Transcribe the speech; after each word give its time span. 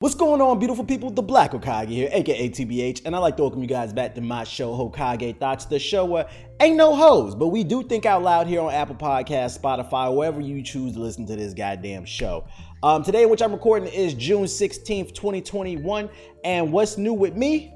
What's 0.00 0.14
going 0.14 0.40
on, 0.40 0.58
beautiful 0.58 0.82
people? 0.82 1.10
The 1.10 1.20
Black 1.20 1.52
Hokage 1.52 1.88
here, 1.88 2.08
aka 2.10 2.48
TBH, 2.48 3.02
and 3.04 3.14
I'd 3.14 3.18
like 3.18 3.36
to 3.36 3.42
welcome 3.42 3.60
you 3.60 3.68
guys 3.68 3.92
back 3.92 4.14
to 4.14 4.22
my 4.22 4.44
show, 4.44 4.72
Hokage 4.72 5.38
Thoughts, 5.38 5.66
the 5.66 5.78
show 5.78 6.06
where 6.06 6.26
ain't 6.58 6.76
no 6.76 6.96
hoes, 6.96 7.34
but 7.34 7.48
we 7.48 7.64
do 7.64 7.82
think 7.82 8.06
out 8.06 8.22
loud 8.22 8.46
here 8.46 8.62
on 8.62 8.72
Apple 8.72 8.94
Podcasts, 8.94 9.60
Spotify, 9.60 10.16
wherever 10.16 10.40
you 10.40 10.62
choose 10.62 10.94
to 10.94 11.00
listen 11.00 11.26
to 11.26 11.36
this 11.36 11.52
goddamn 11.52 12.06
show. 12.06 12.46
Um, 12.82 13.02
today, 13.02 13.26
which 13.26 13.42
I'm 13.42 13.52
recording, 13.52 13.92
is 13.92 14.14
June 14.14 14.44
16th, 14.44 15.12
2021, 15.12 16.08
and 16.44 16.72
what's 16.72 16.96
new 16.96 17.12
with 17.12 17.36
me? 17.36 17.74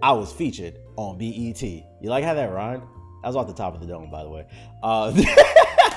I 0.00 0.12
was 0.12 0.32
featured 0.32 0.78
on 0.94 1.18
BET. 1.18 1.60
You 1.60 1.84
like 2.04 2.22
how 2.22 2.34
that 2.34 2.52
rhymed? 2.52 2.84
That 3.22 3.26
was 3.30 3.34
off 3.34 3.48
the 3.48 3.52
top 3.52 3.74
of 3.74 3.80
the 3.80 3.88
dome, 3.88 4.12
by 4.12 4.22
the 4.22 4.30
way. 4.30 4.46
Uh, 4.80 5.10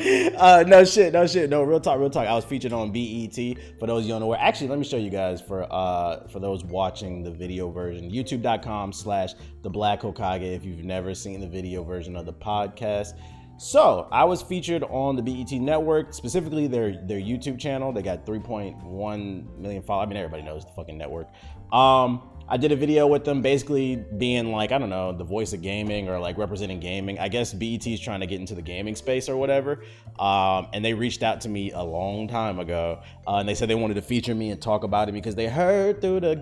uh, 0.36 0.64
no 0.66 0.84
shit, 0.84 1.12
no 1.12 1.26
shit, 1.26 1.50
no 1.50 1.62
real 1.62 1.80
talk, 1.80 1.98
real 1.98 2.10
talk. 2.10 2.26
I 2.26 2.34
was 2.34 2.44
featured 2.44 2.72
on 2.72 2.90
BET. 2.90 3.34
For 3.78 3.86
those 3.86 4.04
you 4.04 4.10
don't 4.10 4.20
know 4.20 4.26
where, 4.26 4.38
actually, 4.38 4.68
let 4.68 4.78
me 4.78 4.84
show 4.84 4.96
you 4.96 5.10
guys 5.10 5.40
for 5.40 5.66
uh 5.72 6.26
for 6.28 6.40
those 6.40 6.64
watching 6.64 7.22
the 7.22 7.30
video 7.30 7.70
version, 7.70 8.10
YouTube.com/slash 8.10 9.34
The 9.62 9.70
Black 9.70 10.00
Hokage. 10.00 10.54
If 10.54 10.64
you've 10.64 10.84
never 10.84 11.14
seen 11.14 11.40
the 11.40 11.48
video 11.48 11.84
version 11.84 12.16
of 12.16 12.26
the 12.26 12.32
podcast. 12.32 13.14
So 13.56 14.08
I 14.10 14.24
was 14.24 14.42
featured 14.42 14.82
on 14.84 15.14
the 15.14 15.22
BET 15.22 15.52
network, 15.52 16.12
specifically 16.12 16.66
their 16.66 17.00
their 17.06 17.20
YouTube 17.20 17.58
channel. 17.58 17.92
They 17.92 18.02
got 18.02 18.26
3.1 18.26 19.58
million 19.58 19.82
followers. 19.82 20.06
I 20.06 20.08
mean, 20.08 20.16
everybody 20.16 20.42
knows 20.42 20.64
the 20.64 20.72
fucking 20.72 20.98
network. 20.98 21.28
Um, 21.72 22.28
I 22.46 22.58
did 22.58 22.72
a 22.72 22.76
video 22.76 23.06
with 23.06 23.24
them 23.24 23.40
basically 23.40 23.96
being 24.18 24.52
like, 24.52 24.70
I 24.70 24.76
don't 24.76 24.90
know, 24.90 25.12
the 25.12 25.24
voice 25.24 25.54
of 25.54 25.62
gaming 25.62 26.10
or 26.10 26.18
like 26.18 26.36
representing 26.36 26.78
gaming. 26.78 27.18
I 27.18 27.28
guess 27.28 27.54
BET 27.54 27.86
is 27.86 27.98
trying 27.98 28.20
to 28.20 28.26
get 28.26 28.38
into 28.38 28.54
the 28.54 28.62
gaming 28.62 28.96
space 28.96 29.30
or 29.30 29.36
whatever. 29.36 29.82
Um, 30.18 30.68
and 30.74 30.84
they 30.84 30.92
reached 30.92 31.22
out 31.22 31.40
to 31.42 31.48
me 31.48 31.72
a 31.72 31.82
long 31.82 32.28
time 32.28 32.58
ago 32.58 33.00
uh, 33.26 33.36
and 33.36 33.48
they 33.48 33.54
said 33.54 33.70
they 33.70 33.74
wanted 33.74 33.94
to 33.94 34.02
feature 34.02 34.34
me 34.34 34.50
and 34.50 34.60
talk 34.60 34.84
about 34.84 35.08
it 35.08 35.12
because 35.12 35.34
they 35.34 35.46
heard 35.46 36.00
through 36.02 36.20
the. 36.20 36.34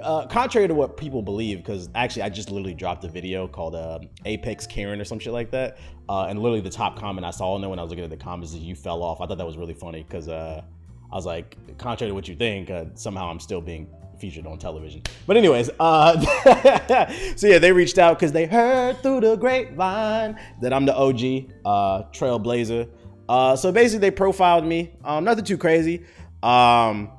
Uh, 0.00 0.26
contrary 0.28 0.68
to 0.68 0.74
what 0.74 0.96
people 0.96 1.20
believe, 1.20 1.58
because 1.58 1.88
actually 1.96 2.22
I 2.22 2.28
just 2.28 2.50
literally 2.50 2.74
dropped 2.74 3.04
a 3.04 3.08
video 3.08 3.48
called 3.48 3.74
uh, 3.74 3.98
Apex 4.24 4.66
Karen 4.66 5.00
or 5.00 5.04
some 5.04 5.18
shit 5.18 5.32
like 5.32 5.50
that. 5.50 5.78
Uh, 6.08 6.26
and 6.26 6.38
literally 6.38 6.60
the 6.60 6.70
top 6.70 6.98
comment 6.98 7.26
I 7.26 7.30
saw 7.30 7.56
in 7.56 7.60
there 7.60 7.70
when 7.70 7.80
I 7.80 7.82
was 7.82 7.90
looking 7.90 8.04
at 8.04 8.10
the 8.10 8.16
comments 8.16 8.54
is 8.54 8.60
you 8.60 8.76
fell 8.76 9.02
off. 9.02 9.20
I 9.20 9.26
thought 9.26 9.38
that 9.38 9.46
was 9.46 9.56
really 9.56 9.74
funny 9.74 10.04
because 10.04 10.28
uh, 10.28 10.62
I 11.10 11.14
was 11.14 11.26
like, 11.26 11.56
contrary 11.78 12.10
to 12.10 12.14
what 12.14 12.28
you 12.28 12.36
think, 12.36 12.70
uh, 12.70 12.84
somehow 12.94 13.28
I'm 13.28 13.40
still 13.40 13.60
being 13.60 13.88
featured 14.20 14.46
on 14.46 14.58
television. 14.58 15.02
But 15.26 15.36
anyways, 15.36 15.70
uh, 15.80 16.20
so 17.36 17.46
yeah, 17.46 17.58
they 17.58 17.72
reached 17.72 17.98
out 17.98 18.18
because 18.18 18.32
they 18.32 18.46
heard 18.46 19.02
through 19.02 19.20
the 19.20 19.36
grapevine 19.36 20.38
that 20.60 20.72
I'm 20.72 20.86
the 20.86 20.94
OG 20.94 21.50
uh, 21.64 22.08
trailblazer. 22.12 22.88
Uh, 23.28 23.56
so 23.56 23.72
basically, 23.72 24.00
they 24.00 24.10
profiled 24.10 24.64
me. 24.64 24.92
Um, 25.04 25.24
nothing 25.24 25.44
too 25.44 25.58
crazy. 25.58 26.04
Um, 26.42 27.10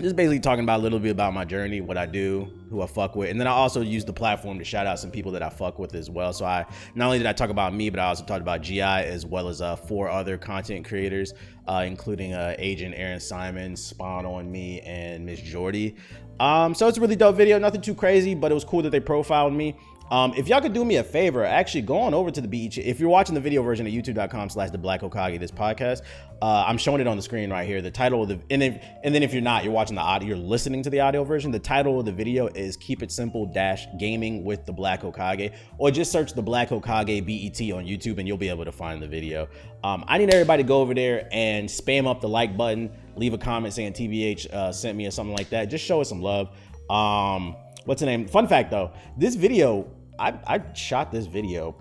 just 0.00 0.14
basically 0.14 0.38
talking 0.38 0.62
about 0.62 0.78
a 0.78 0.82
little 0.82 1.00
bit 1.00 1.10
about 1.10 1.34
my 1.34 1.44
journey, 1.44 1.80
what 1.80 1.98
I 1.98 2.06
do, 2.06 2.48
who 2.70 2.82
I 2.82 2.86
fuck 2.86 3.16
with, 3.16 3.30
and 3.30 3.40
then 3.40 3.48
I 3.48 3.50
also 3.50 3.80
use 3.80 4.04
the 4.04 4.12
platform 4.12 4.58
to 4.58 4.64
shout 4.64 4.86
out 4.86 5.00
some 5.00 5.10
people 5.10 5.32
that 5.32 5.42
I 5.42 5.48
fuck 5.48 5.78
with 5.78 5.94
as 5.94 6.08
well. 6.08 6.32
So 6.32 6.44
I 6.44 6.64
not 6.94 7.06
only 7.06 7.18
did 7.18 7.26
I 7.26 7.32
talk 7.32 7.50
about 7.50 7.74
me, 7.74 7.90
but 7.90 7.98
I 7.98 8.04
also 8.06 8.24
talked 8.24 8.40
about 8.40 8.62
GI 8.62 8.80
as 8.80 9.26
well 9.26 9.48
as 9.48 9.60
uh, 9.60 9.74
four 9.74 10.08
other 10.08 10.38
content 10.38 10.86
creators, 10.86 11.34
uh, 11.66 11.82
including 11.84 12.32
uh, 12.32 12.54
Agent 12.58 12.94
Aaron 12.96 13.18
Simon, 13.18 13.74
Spawn 13.74 14.24
on 14.24 14.50
Me, 14.50 14.80
and 14.82 15.26
Miss 15.26 15.40
Jordy. 15.40 15.96
Um, 16.40 16.74
so 16.74 16.88
it's 16.88 16.98
a 16.98 17.00
really 17.00 17.16
dope 17.16 17.36
video, 17.36 17.58
nothing 17.58 17.80
too 17.80 17.94
crazy, 17.94 18.34
but 18.34 18.50
it 18.50 18.54
was 18.54 18.64
cool 18.64 18.82
that 18.82 18.90
they 18.90 19.00
profiled 19.00 19.52
me. 19.52 19.76
Um, 20.10 20.32
if 20.36 20.48
y'all 20.48 20.60
could 20.60 20.72
do 20.72 20.84
me 20.84 20.96
a 20.96 21.04
favor, 21.04 21.44
actually 21.44 21.82
go 21.82 21.98
on 21.98 22.14
over 22.14 22.30
to 22.30 22.40
the 22.40 22.48
beach. 22.48 22.78
If 22.78 22.98
you're 22.98 23.10
watching 23.10 23.34
the 23.34 23.40
video 23.40 23.62
version 23.62 23.86
of 23.86 23.92
youtube.com 23.92 24.48
slash 24.48 24.70
the 24.70 24.78
black 24.78 25.02
Hokage, 25.02 25.38
this 25.38 25.50
podcast, 25.50 26.00
uh, 26.40 26.64
I'm 26.66 26.78
showing 26.78 27.00
it 27.00 27.06
on 27.06 27.16
the 27.16 27.22
screen 27.22 27.50
right 27.50 27.66
here. 27.66 27.82
The 27.82 27.90
title 27.90 28.22
of 28.22 28.28
the 28.28 28.40
and 28.50 28.62
if 28.62 28.82
and 29.04 29.14
then 29.14 29.22
if 29.22 29.32
you're 29.32 29.42
not, 29.42 29.64
you're 29.64 29.72
watching 29.72 29.96
the 29.96 30.02
audio, 30.02 30.28
you're 30.28 30.38
listening 30.38 30.82
to 30.84 30.90
the 30.90 31.00
audio 31.00 31.24
version. 31.24 31.50
The 31.50 31.58
title 31.58 31.98
of 31.98 32.06
the 32.06 32.12
video 32.12 32.46
is 32.46 32.76
Keep 32.76 33.02
It 33.02 33.12
Simple 33.12 33.44
Dash 33.46 33.86
Gaming 33.98 34.44
with 34.44 34.64
the 34.64 34.72
Black 34.72 35.02
Hokage, 35.02 35.52
or 35.76 35.90
just 35.90 36.10
search 36.10 36.32
the 36.32 36.42
Black 36.42 36.70
Hokage 36.70 37.26
BET 37.26 37.76
on 37.76 37.84
YouTube 37.84 38.18
and 38.18 38.26
you'll 38.26 38.38
be 38.38 38.48
able 38.48 38.64
to 38.64 38.72
find 38.72 39.02
the 39.02 39.08
video. 39.08 39.48
Um, 39.84 40.04
I 40.08 40.18
need 40.18 40.32
everybody 40.32 40.62
to 40.62 40.66
go 40.66 40.80
over 40.80 40.94
there 40.94 41.28
and 41.32 41.68
spam 41.68 42.06
up 42.06 42.20
the 42.20 42.28
like 42.28 42.56
button, 42.56 42.90
leave 43.18 43.34
a 43.34 43.38
comment 43.38 43.74
saying 43.74 43.92
TBH 43.92 44.52
uh, 44.52 44.72
sent 44.72 44.96
me 44.96 45.06
or 45.06 45.10
something 45.10 45.36
like 45.36 45.50
that. 45.50 45.66
Just 45.66 45.84
show 45.84 46.00
us 46.00 46.08
some 46.08 46.22
love. 46.22 46.50
Um, 46.88 47.56
what's 47.84 48.00
the 48.00 48.06
name? 48.06 48.26
Fun 48.26 48.46
fact 48.48 48.70
though, 48.70 48.92
this 49.16 49.34
video 49.34 49.90
I, 50.18 50.34
I 50.46 50.74
shot 50.74 51.12
this 51.12 51.26
video 51.26 51.76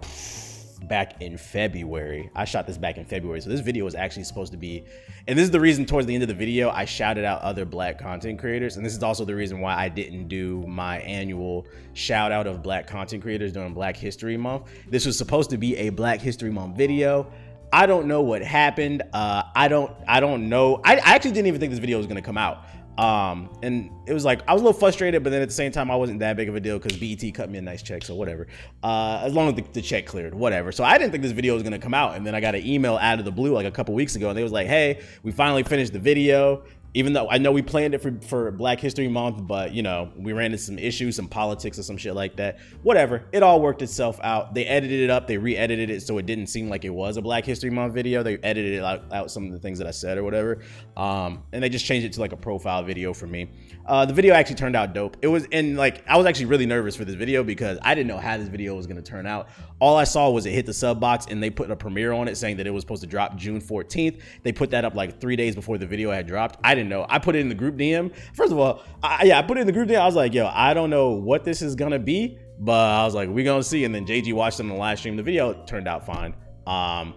back 0.84 1.22
in 1.22 1.38
February. 1.38 2.30
I 2.36 2.46
shot 2.46 2.68
this 2.68 2.78
back 2.78 2.98
in 2.98 3.06
February. 3.06 3.42
So 3.42 3.50
this 3.50 3.62
video 3.62 3.84
was 3.84 3.96
actually 3.96 4.26
supposed 4.26 4.52
to 4.52 4.58
be, 4.58 4.86
and 5.28 5.38
this 5.38 5.44
is 5.44 5.52
the 5.52 5.60
reason 5.60 5.86
towards 5.86 6.06
the 6.06 6.14
end 6.14 6.22
of 6.22 6.30
the 6.30 6.36
video, 6.36 6.70
I 6.70 6.86
shouted 6.86 7.26
out 7.26 7.42
other 7.42 7.66
black 7.66 7.98
content 7.98 8.40
creators. 8.40 8.78
And 8.78 8.86
this 8.86 8.96
is 8.96 9.02
also 9.02 9.26
the 9.26 9.36
reason 9.36 9.60
why 9.60 9.76
I 9.76 9.90
didn't 9.90 10.28
do 10.28 10.64
my 10.68 11.00
annual 11.00 11.66
shout 11.94 12.32
out 12.32 12.46
of 12.46 12.62
black 12.62 12.86
content 12.86 13.24
creators 13.24 13.52
during 13.52 13.74
Black 13.74 13.98
History 13.98 14.38
Month. 14.38 14.68
This 14.88 15.06
was 15.06 15.18
supposed 15.18 15.50
to 15.50 15.58
be 15.58 15.76
a 15.78 15.90
Black 15.90 16.22
History 16.22 16.52
Month 16.52 16.78
video. 16.78 17.32
I 17.72 17.86
don't 17.86 18.08
know 18.08 18.22
what 18.22 18.42
happened. 18.42 19.04
Uh, 19.14 19.44
I 19.56 19.68
don't, 19.68 19.92
I 20.08 20.20
don't 20.20 20.50
know. 20.50 20.82
I, 20.84 20.98
I 20.98 21.16
actually 21.16 21.32
didn't 21.32 21.48
even 21.48 21.60
think 21.60 21.72
this 21.72 21.80
video 21.80 21.98
was 21.98 22.08
gonna 22.08 22.22
come 22.22 22.38
out. 22.38 22.66
Um, 22.98 23.52
and 23.62 23.92
it 24.08 24.14
was 24.14 24.26
like 24.26 24.42
I 24.48 24.54
was 24.54 24.62
a 24.62 24.66
little 24.66 24.80
frustrated, 24.80 25.24
but 25.24 25.30
then 25.30 25.42
at 25.42 25.48
the 25.48 25.54
same 25.54 25.72
time, 25.72 25.92
I 25.92 25.96
wasn't 25.96 26.20
that 26.22 26.36
big 26.36 26.50
of 26.50 26.56
a 26.56 26.60
deal 26.60 26.80
because 26.80 26.98
BET 26.98 27.32
cut 27.34 27.50
me 27.50 27.60
a 27.60 27.62
nice 27.62 27.84
check, 27.84 28.04
so 28.04 28.16
whatever. 28.16 28.48
Uh, 28.82 29.22
as 29.24 29.34
long 29.34 29.50
as 29.50 29.56
the, 29.56 29.62
the, 29.74 29.82
check 29.84 30.08
cleared, 30.08 30.34
whatever. 30.34 30.72
So 30.72 30.84
I 30.84 30.98
didn't 30.98 31.12
think 31.12 31.22
this 31.22 31.32
video 31.32 31.54
was 31.54 31.62
gonna 31.62 31.78
come 31.78 31.94
out, 31.94 32.16
and 32.16 32.26
then 32.26 32.34
I 32.34 32.42
got 32.42 32.56
an 32.56 32.66
email 32.66 32.98
out 32.98 33.20
of 33.20 33.26
the 33.26 33.32
blue 33.32 33.54
like 33.54 33.68
a 33.68 33.72
couple 33.72 33.94
weeks 33.94 34.16
ago, 34.16 34.30
and 34.30 34.38
they 34.38 34.42
was 34.42 34.52
like, 34.52 34.66
"Hey, 34.66 35.00
we 35.22 35.32
finally 35.32 35.62
finished 35.62 35.94
the 35.94 36.00
video 36.00 36.64
even 36.94 37.14
though 37.14 37.30
I 37.30 37.38
know 37.38 37.52
we 37.52 37.62
planned 37.62 37.94
it 37.94 38.02
for, 38.02 38.18
for 38.22 38.52
Black 38.52 38.80
History 38.80 39.08
Month, 39.08 39.46
but 39.46 39.74
you 39.74 39.84
know, 39.84 40.12
we 40.16 40.34
ran 40.34 40.48
into 40.48 40.58
some 40.58 40.80
issues, 40.80 41.16
some 41.16 41.28
politics 41.28 41.78
or 41.78 41.84
some 41.84 41.98
shit 41.98 42.16
like 42.16 42.38
that. 42.38 42.60
Whatever. 42.84 43.26
It 43.32 43.44
all 43.44 43.62
worked 43.62 43.82
itself 43.82 44.20
out. 44.24 44.54
They 44.54 44.66
edited 44.66 45.02
it 45.02 45.10
up, 45.10 45.28
they 45.28 45.38
re-edited 45.38 45.90
it 45.90 46.02
so 46.02 46.18
it 46.18 46.26
didn't 46.26 46.48
seem 46.48 46.70
like 46.70 46.86
it 46.86 46.90
was 46.90 47.18
a 47.18 47.22
Black 47.22 47.46
History 47.46 47.70
Month 47.70 47.94
video. 47.94 48.24
They 48.24 48.38
edited 48.38 48.74
it 48.74 48.84
out, 48.84 49.04
out 49.12 49.32
some 49.32 49.46
of 49.46 49.52
the 49.52 49.60
things 49.60 49.78
that 49.80 49.88
I 49.88 49.92
said 49.92 50.18
or 50.18 50.24
whatever. 50.24 50.60
Um, 50.96 51.44
and 51.52 51.64
they 51.64 51.70
just 51.70 51.86
changed 51.86 52.06
it 52.06 52.14
to 52.14 52.20
like 52.20 52.32
a 52.32 52.38
profile 52.38 52.84
video 52.84 53.14
for 53.14 53.28
me. 53.28 53.50
Uh, 53.86 54.06
the 54.06 54.14
video 54.14 54.34
actually 54.34 54.56
turned 54.56 54.76
out 54.76 54.94
dope. 54.94 55.18
It 55.22 55.28
was 55.28 55.48
and 55.52 55.78
like 55.78 56.04
I 56.08 56.18
was 56.18 56.26
actually 56.26 56.46
really 56.46 56.66
nervous 56.66 56.96
for 56.96 57.06
this 57.06 57.16
video 57.16 57.44
because 57.44 57.78
I 57.82 57.96
didn't 57.96 58.08
know 58.08 58.18
how 58.18 58.38
this 58.38 58.48
video 58.48 58.76
was 58.76 58.88
gonna 58.88 59.02
turn 59.02 59.28
out. 59.28 59.50
All 59.80 59.96
I 59.96 60.06
saw 60.06 60.30
was 60.30 60.46
it 60.46 60.52
hit 60.52 60.66
the 60.66 60.74
sub 60.74 61.00
box 61.00 61.28
and 61.30 61.42
they 61.42 61.50
put 61.50 61.70
a 61.70 61.76
premiere 61.76 62.12
on 62.12 62.28
it 62.28 62.36
saying 62.36 62.58
that 62.58 62.66
it 62.68 62.72
was 62.72 62.82
supposed 62.82 63.02
to 63.02 63.08
drop 63.08 63.36
June 63.36 63.62
14th. 63.62 64.22
They 64.44 64.52
put 64.52 64.72
that 64.72 64.86
up 64.86 64.96
like 64.96 65.22
three 65.22 65.36
days 65.36 65.54
before 65.54 65.78
the 65.78 65.86
video 65.86 66.12
had 66.12 66.26
dropped. 66.26 66.60
I 66.64 66.74
didn't 66.74 66.90
know. 66.90 67.06
I 67.08 67.20
put 67.20 67.36
it 67.36 67.40
in 67.40 67.50
the 67.50 67.56
group 67.56 67.76
DM. 67.76 68.12
First 68.34 68.52
of 68.52 68.58
all, 68.58 68.84
I, 69.04 69.26
yeah, 69.26 69.38
I 69.38 69.44
put 69.44 69.58
it 69.58 69.62
in 69.62 69.68
the 69.68 69.74
group 69.74 69.90
DM. 69.90 70.00
I 70.00 70.06
was 70.06 70.16
like, 70.16 70.34
yo, 70.34 70.48
I 70.52 70.74
don't 70.74 70.90
know 70.90 71.12
what 71.12 71.44
this 71.44 71.62
is 71.62 71.76
gonna 71.76 72.00
be, 72.00 72.40
but 72.58 72.74
I 72.74 73.06
was 73.06 73.14
like, 73.14 73.30
we 73.30 73.44
gonna 73.44 73.62
see. 73.62 73.86
And 73.86 73.94
then 73.94 74.06
JG 74.06 74.34
watched 74.34 74.60
it 74.60 74.64
on 74.64 74.70
the 74.70 74.76
live 74.76 74.98
stream. 74.98 75.16
The 75.16 75.24
video 75.24 75.54
turned 75.66 75.88
out 75.88 76.06
fine. 76.06 76.34
Um, 76.66 77.14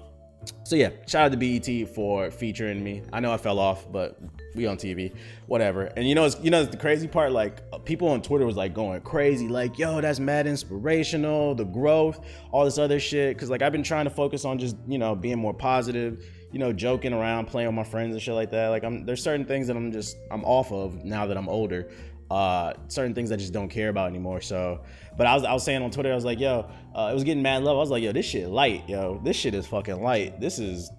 so 0.71 0.77
yeah, 0.77 0.91
shout 1.05 1.25
out 1.25 1.33
to 1.33 1.37
BET 1.37 1.89
for 1.89 2.31
featuring 2.31 2.85
me. 2.85 3.03
I 3.13 3.19
know 3.19 3.33
I 3.33 3.39
fell 3.39 3.59
off, 3.59 3.91
but 3.91 4.21
we 4.55 4.69
on 4.69 4.77
TV, 4.77 5.13
whatever. 5.49 5.87
And 5.97 6.09
you 6.09 6.15
know, 6.15 6.25
it's, 6.27 6.39
you 6.41 6.53
know, 6.53 6.65
the 6.65 6.77
crazy 6.77 7.09
part, 7.09 7.33
like 7.33 7.61
people 7.85 8.07
on 8.07 8.23
Twitter 8.23 8.47
was 8.47 8.55
like 8.55 8.73
going 8.73 9.01
crazy, 9.01 9.49
like, 9.49 9.81
yo, 9.81 10.01
that's 10.01 10.21
mad 10.21 10.47
inspirational, 10.47 11.57
the 11.57 11.65
growth, 11.65 12.25
all 12.53 12.65
this 12.65 12.79
other 12.79 13.01
shit. 13.01 13.37
Cause 13.37 13.51
like 13.51 13.63
I've 13.63 13.73
been 13.73 13.83
trying 13.83 14.05
to 14.05 14.13
focus 14.13 14.45
on 14.45 14.61
just, 14.61 14.77
you 14.87 14.99
know, 14.99 15.17
being 15.17 15.41
more 15.41 15.53
positive, 15.53 16.25
you 16.53 16.61
know, 16.61 16.73
joking 16.73 17.13
around, 17.13 17.47
playing 17.47 17.67
with 17.67 17.75
my 17.75 17.83
friends 17.83 18.13
and 18.13 18.23
shit 18.23 18.35
like 18.35 18.53
that. 18.53 18.69
Like 18.69 18.85
I'm, 18.85 19.05
there's 19.05 19.25
certain 19.25 19.47
things 19.47 19.67
that 19.67 19.77
I'm 19.77 19.91
just, 19.91 20.19
I'm 20.31 20.45
off 20.45 20.71
of 20.71 21.05
now 21.05 21.27
that 21.27 21.37
I'm 21.37 21.49
older. 21.49 21.91
Uh, 22.31 22.75
certain 22.89 23.15
things 23.15 23.33
I 23.33 23.37
just 23.37 23.53
don't 23.53 23.69
care 23.69 23.89
about 23.89 24.09
anymore. 24.09 24.41
So, 24.41 24.83
but 25.17 25.27
I 25.27 25.35
was, 25.35 25.45
I 25.45 25.53
was 25.53 25.65
saying 25.65 25.83
on 25.83 25.91
Twitter, 25.91 26.13
I 26.13 26.15
was 26.15 26.25
like, 26.25 26.39
yo, 26.39 26.71
uh, 26.95 27.09
it 27.11 27.15
was 27.15 27.25
getting 27.25 27.43
mad 27.43 27.65
love. 27.65 27.77
I 27.77 27.81
was 27.81 27.91
like, 27.91 28.03
yo, 28.03 28.13
this 28.13 28.27
shit 28.27 28.49
light, 28.49 28.89
yo, 28.89 29.21
this 29.25 29.37
shit 29.37 29.55
is 29.55 29.67
fucking 29.67 30.01
light. 30.01 30.41
This 30.41 30.59
is 30.59 30.91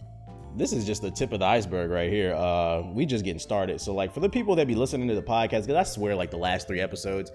this 0.57 0.73
is 0.73 0.85
just 0.85 1.01
the 1.01 1.11
tip 1.11 1.31
of 1.31 1.39
the 1.39 1.45
iceberg 1.45 1.89
right 1.91 2.11
here. 2.11 2.33
Uh, 2.33 2.81
we 2.93 3.05
just 3.05 3.23
getting 3.23 3.39
started. 3.39 3.79
So 3.79 3.93
like 3.93 4.13
for 4.13 4.19
the 4.19 4.29
people 4.29 4.55
that 4.55 4.67
be 4.67 4.75
listening 4.75 5.07
to 5.07 5.15
the 5.15 5.21
podcast, 5.21 5.61
because 5.61 5.75
I 5.75 5.83
swear 5.83 6.15
like 6.15 6.31
the 6.31 6.37
last 6.37 6.67
three 6.67 6.81
episodes, 6.81 7.31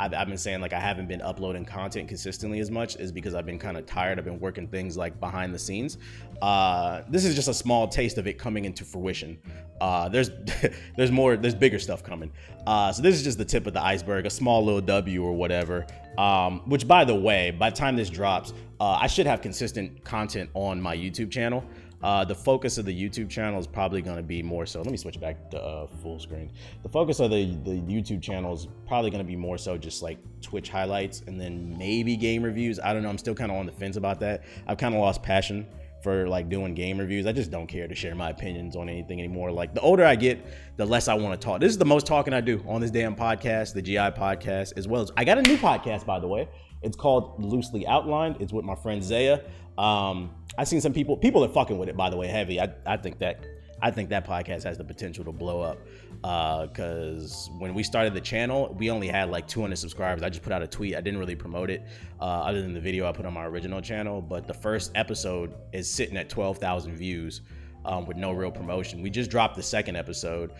I've, 0.00 0.14
I've, 0.14 0.28
been 0.28 0.38
saying 0.38 0.62
like 0.62 0.72
I 0.72 0.80
haven't 0.80 1.08
been 1.08 1.20
uploading 1.20 1.66
content 1.66 2.08
consistently 2.08 2.58
as 2.60 2.70
much 2.70 2.96
is 2.96 3.12
because 3.12 3.34
I've 3.34 3.44
been 3.44 3.58
kind 3.58 3.76
of 3.76 3.84
tired. 3.84 4.18
I've 4.18 4.24
been 4.24 4.40
working 4.40 4.66
things 4.66 4.96
like 4.96 5.20
behind 5.20 5.54
the 5.54 5.58
scenes. 5.58 5.98
Uh, 6.40 7.02
this 7.10 7.26
is 7.26 7.34
just 7.34 7.48
a 7.48 7.54
small 7.54 7.86
taste 7.86 8.16
of 8.16 8.26
it 8.26 8.38
coming 8.38 8.64
into 8.64 8.82
fruition. 8.82 9.38
Uh, 9.80 10.08
there's 10.08 10.30
there's 10.96 11.10
more 11.10 11.36
there's 11.36 11.54
bigger 11.54 11.78
stuff 11.78 12.02
coming. 12.02 12.32
Uh, 12.66 12.90
so 12.90 13.02
this 13.02 13.14
is 13.14 13.22
just 13.22 13.36
the 13.36 13.44
tip 13.44 13.66
of 13.66 13.74
the 13.74 13.82
iceberg, 13.82 14.24
a 14.24 14.30
small 14.30 14.64
little 14.64 14.80
W 14.80 15.22
or 15.22 15.32
whatever. 15.32 15.86
Um, 16.16 16.60
which 16.66 16.88
by 16.88 17.04
the 17.04 17.14
way, 17.14 17.50
by 17.50 17.68
the 17.70 17.76
time 17.76 17.94
this 17.94 18.10
drops, 18.10 18.54
uh, 18.80 18.98
I 19.00 19.06
should 19.06 19.26
have 19.26 19.42
consistent 19.42 20.02
content 20.04 20.48
on 20.54 20.80
my 20.80 20.96
YouTube 20.96 21.30
channel. 21.30 21.62
Uh, 22.02 22.24
the 22.24 22.34
focus 22.34 22.78
of 22.78 22.86
the 22.86 22.94
YouTube 22.94 23.28
channel 23.28 23.60
is 23.60 23.66
probably 23.66 24.00
going 24.00 24.16
to 24.16 24.22
be 24.22 24.42
more 24.42 24.64
so. 24.64 24.80
Let 24.80 24.90
me 24.90 24.96
switch 24.96 25.20
back 25.20 25.50
to 25.50 25.62
uh, 25.62 25.86
full 26.02 26.18
screen. 26.18 26.50
The 26.82 26.88
focus 26.88 27.20
of 27.20 27.30
the, 27.30 27.44
the 27.64 27.80
YouTube 27.82 28.22
channel 28.22 28.54
is 28.54 28.68
probably 28.86 29.10
going 29.10 29.22
to 29.22 29.28
be 29.28 29.36
more 29.36 29.58
so 29.58 29.76
just 29.76 30.02
like 30.02 30.18
Twitch 30.40 30.70
highlights 30.70 31.22
and 31.26 31.38
then 31.40 31.76
maybe 31.76 32.16
game 32.16 32.42
reviews. 32.42 32.80
I 32.80 32.94
don't 32.94 33.02
know. 33.02 33.10
I'm 33.10 33.18
still 33.18 33.34
kind 33.34 33.50
of 33.50 33.58
on 33.58 33.66
the 33.66 33.72
fence 33.72 33.96
about 33.96 34.20
that. 34.20 34.44
I've 34.66 34.78
kind 34.78 34.94
of 34.94 35.00
lost 35.00 35.22
passion 35.22 35.66
for 36.02 36.26
like 36.26 36.48
doing 36.48 36.74
game 36.74 36.98
reviews. 36.98 37.26
I 37.26 37.32
just 37.32 37.50
don't 37.50 37.66
care 37.66 37.86
to 37.86 37.94
share 37.94 38.14
my 38.14 38.30
opinions 38.30 38.76
on 38.76 38.88
anything 38.88 39.18
anymore. 39.18 39.52
Like 39.52 39.74
the 39.74 39.80
older 39.80 40.04
I 40.04 40.16
get, 40.16 40.44
the 40.76 40.86
less 40.86 41.08
I 41.08 41.14
want 41.14 41.38
to 41.38 41.44
talk. 41.44 41.60
This 41.60 41.70
is 41.70 41.78
the 41.78 41.84
most 41.84 42.06
talking 42.06 42.32
I 42.32 42.40
do 42.40 42.64
on 42.66 42.80
this 42.80 42.90
damn 42.90 43.14
podcast, 43.14 43.74
the 43.74 43.82
GI 43.82 43.96
podcast, 43.96 44.72
as 44.76 44.88
well 44.88 45.02
as 45.02 45.10
I 45.16 45.24
got 45.24 45.38
a 45.38 45.42
new 45.42 45.58
podcast 45.58 46.06
by 46.06 46.18
the 46.18 46.28
way. 46.28 46.48
It's 46.82 46.96
called 46.96 47.42
Loosely 47.42 47.86
Outlined. 47.86 48.36
It's 48.40 48.52
with 48.52 48.64
my 48.64 48.74
friend 48.74 49.02
Zaya. 49.02 49.40
Um, 49.78 50.30
I've 50.58 50.68
seen 50.68 50.80
some 50.80 50.92
people 50.92 51.16
people 51.16 51.44
are 51.44 51.48
fucking 51.48 51.78
with 51.78 51.88
it 51.88 51.96
by 51.96 52.10
the 52.10 52.16
way, 52.16 52.26
heavy. 52.26 52.60
I, 52.60 52.72
I 52.86 52.96
think 52.96 53.18
that 53.18 53.44
I 53.82 53.90
think 53.90 54.10
that 54.10 54.26
podcast 54.26 54.64
has 54.64 54.76
the 54.78 54.84
potential 54.84 55.24
to 55.24 55.32
blow 55.32 55.60
up. 55.60 55.78
Because 56.20 57.48
uh, 57.48 57.52
when 57.58 57.72
we 57.72 57.82
started 57.82 58.12
the 58.12 58.20
channel, 58.20 58.74
we 58.78 58.90
only 58.90 59.08
had 59.08 59.30
like 59.30 59.48
200 59.48 59.76
subscribers. 59.76 60.22
I 60.22 60.28
just 60.28 60.42
put 60.42 60.52
out 60.52 60.62
a 60.62 60.66
tweet. 60.66 60.94
I 60.94 61.00
didn't 61.00 61.18
really 61.18 61.34
promote 61.34 61.70
it, 61.70 61.82
uh, 62.20 62.24
other 62.24 62.60
than 62.60 62.74
the 62.74 62.80
video 62.80 63.08
I 63.08 63.12
put 63.12 63.24
on 63.24 63.32
my 63.32 63.46
original 63.46 63.80
channel. 63.80 64.20
But 64.20 64.46
the 64.46 64.52
first 64.52 64.92
episode 64.94 65.54
is 65.72 65.90
sitting 65.90 66.18
at 66.18 66.28
12,000 66.28 66.94
views 66.94 67.40
um, 67.86 68.04
with 68.04 68.18
no 68.18 68.32
real 68.32 68.50
promotion. 68.50 69.00
We 69.00 69.08
just 69.08 69.30
dropped 69.30 69.56
the 69.56 69.62
second 69.62 69.96
episode. 69.96 70.52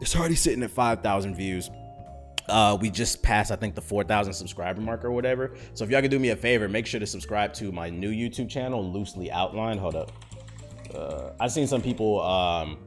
It's 0.00 0.16
already 0.16 0.34
sitting 0.34 0.62
at 0.64 0.70
5,000 0.70 1.36
views. 1.36 1.70
Uh, 2.48 2.76
we 2.80 2.90
just 2.90 3.22
passed, 3.22 3.52
I 3.52 3.56
think, 3.56 3.74
the 3.74 3.80
4,000 3.80 4.32
subscriber 4.32 4.80
mark 4.80 5.04
or 5.04 5.12
whatever. 5.12 5.54
So 5.74 5.84
if 5.84 5.90
y'all 5.90 6.00
could 6.00 6.10
do 6.10 6.18
me 6.18 6.30
a 6.30 6.36
favor, 6.36 6.68
make 6.68 6.86
sure 6.86 7.00
to 7.00 7.06
subscribe 7.06 7.52
to 7.54 7.70
my 7.70 7.90
new 7.90 8.10
YouTube 8.10 8.48
channel, 8.48 8.84
Loosely 8.84 9.30
Outlined. 9.30 9.78
Hold 9.80 9.94
up. 9.94 10.12
Uh, 10.94 11.30
I've 11.38 11.52
seen 11.52 11.66
some 11.66 11.82
people. 11.82 12.20
Um, 12.22 12.78